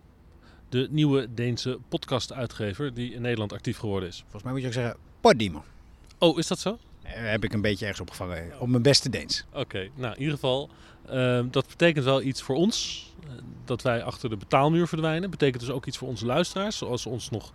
De 0.70 0.88
nieuwe 0.92 1.28
Deense 1.34 1.80
podcast-uitgever 1.90 2.94
die 2.94 3.14
in 3.14 3.22
Nederland 3.22 3.54
actief 3.54 3.78
geworden 3.78 4.10
is. 4.10 4.20
Volgens 4.22 4.44
mij 4.44 4.52
moet 4.52 4.62
je 4.62 4.68
ook 4.68 4.74
zeggen 4.74 4.98
Podimo. 5.22 5.64
Oh, 6.18 6.38
is 6.38 6.48
dat 6.48 6.60
zo? 6.60 6.78
Uh, 7.04 7.12
heb 7.14 7.44
ik 7.44 7.54
een 7.54 7.62
beetje 7.62 7.86
ergens 7.86 8.02
opgevangen. 8.02 8.60
Op 8.60 8.68
mijn 8.68 8.84
beste 8.84 9.10
Deens. 9.10 9.46
Oké, 9.50 9.60
okay. 9.60 9.92
nou 9.96 10.14
in 10.14 10.20
ieder 10.20 10.34
geval, 10.34 10.70
uh, 11.12 11.44
dat 11.52 11.68
betekent 11.68 12.06
wel 12.06 12.22
iets 12.22 12.42
voor 12.42 12.56
ons. 12.56 13.04
dat 13.66 13.82
wij 13.82 14.04
achter 14.04 14.30
de 14.30 14.38
betaalmuur 14.38 14.88
verdwijnen. 14.88 15.30
Betekent 15.30 15.60
dus 15.60 15.72
ook 15.72 15.86
iets 15.86 15.98
voor 15.98 16.08
onze 16.08 16.26
luisteraars. 16.26 16.78
Zoals 16.78 17.02
ze 17.02 17.10
ons 17.10 17.30
nog 17.30 17.52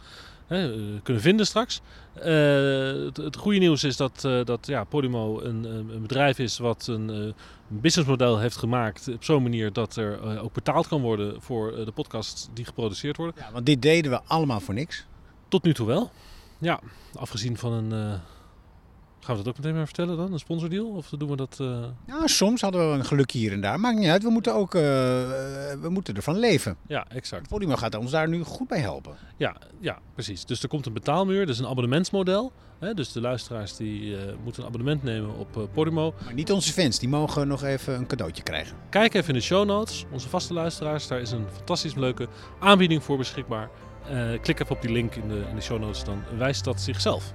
hè, 0.51 0.71
kunnen 1.03 1.23
vinden 1.23 1.47
straks. 1.47 1.81
Uh, 2.19 2.25
het, 3.05 3.17
het, 3.17 3.37
goede 3.37 3.59
nieuws 3.59 3.85
is 3.85 3.97
dat, 3.97 4.23
uh, 4.27 4.45
dat 4.45 4.67
ja, 4.67 4.85
Podimo 4.85 5.41
een, 5.41 5.65
een, 5.65 6.03
bedrijf 6.03 6.39
is 6.39 6.59
wat 6.59 6.87
een, 6.87 7.35
businessmodel 7.69 8.39
heeft 8.39 8.57
gemaakt 8.57 9.09
op 9.09 9.25
zo'n 9.25 9.43
manier 9.43 9.73
dat 9.73 9.97
er 9.97 10.41
ook 10.41 10.53
betaald 10.53 10.89
kan 10.89 11.01
worden 11.01 11.43
voor 11.43 11.85
de 11.85 11.93
podcasts 11.93 12.49
die 12.55 12.65
geproduceerd 12.65 13.17
worden. 13.17 13.35
Ja, 13.39 13.53
want 13.53 13.67
dit 13.67 13.83
deden 13.83 14.11
we 14.11 14.21
allemaal 14.27 14.61
voor 14.61 14.75
niks. 14.75 15.07
Tot 15.49 15.63
nu 15.63 15.75
toe 15.75 15.87
wel. 15.87 16.11
Ja, 16.59 16.81
afgezien 17.15 17.57
van 17.57 17.73
een 17.73 18.21
Gaan 19.21 19.37
we 19.37 19.43
dat 19.43 19.53
ook 19.53 19.59
meteen 19.59 19.77
maar 19.77 19.87
vertellen 19.87 20.17
dan? 20.17 20.33
Een 20.33 20.39
sponsordeal? 20.39 20.87
Of 20.87 21.09
doen 21.09 21.31
we 21.31 21.37
dat... 21.37 21.59
Uh... 21.61 21.85
Ja, 22.07 22.27
soms 22.27 22.61
hadden 22.61 22.91
we 22.91 22.99
een 22.99 23.05
geluk 23.05 23.31
hier 23.31 23.53
en 23.53 23.61
daar. 23.61 23.81
Maakt 23.81 23.99
niet 23.99 24.09
uit. 24.09 24.23
We 24.23 24.31
moeten 24.31 24.55
ook 24.55 24.75
uh, 24.75 24.81
we 25.81 25.89
moeten 25.89 26.15
ervan 26.15 26.39
leven. 26.39 26.77
Ja, 26.87 27.07
exact. 27.09 27.49
Podimo 27.49 27.77
gaat 27.77 27.95
ons 27.95 28.11
daar 28.11 28.29
nu 28.29 28.43
goed 28.43 28.69
bij 28.69 28.79
helpen. 28.79 29.15
Ja, 29.37 29.57
ja, 29.81 29.99
precies. 30.15 30.45
Dus 30.45 30.63
er 30.63 30.69
komt 30.69 30.87
een 30.87 30.93
betaalmuur. 30.93 31.47
Dus 31.47 31.59
een 31.59 31.67
abonnementsmodel. 31.67 32.53
Hè? 32.79 32.95
Dus 32.95 33.13
de 33.13 33.21
luisteraars 33.21 33.77
die 33.77 34.03
uh, 34.03 34.19
moeten 34.45 34.63
een 34.63 34.69
abonnement 34.69 35.03
nemen 35.03 35.37
op 35.37 35.69
Podimo. 35.75 36.15
Maar 36.25 36.35
niet 36.35 36.53
onze 36.53 36.73
fans. 36.73 36.99
Die 36.99 37.09
mogen 37.09 37.49
nog 37.49 37.63
even 37.63 37.95
een 37.95 38.07
cadeautje 38.07 38.43
krijgen. 38.43 38.77
Kijk 38.91 39.15
even 39.15 39.29
in 39.29 39.35
de 39.35 39.41
show 39.41 39.67
notes. 39.67 40.05
Onze 40.13 40.29
vaste 40.29 40.55
luisteraars. 40.55 41.07
Daar 41.07 41.21
is 41.21 41.31
een 41.31 41.47
fantastisch 41.53 41.95
leuke 41.95 42.29
aanbieding 42.59 43.03
voor 43.03 43.17
beschikbaar. 43.17 43.71
klik 44.43 44.61
even 44.61 44.77
op 44.77 44.83
die 44.83 44.93
link 44.93 45.15
in 45.15 45.29
de, 45.29 45.45
in 45.49 45.55
de 45.55 45.63
show 45.63 45.81
notes. 45.81 46.05
Dan 46.05 46.23
wijst 46.39 46.65
dat 46.65 46.81
zichzelf. 46.81 47.33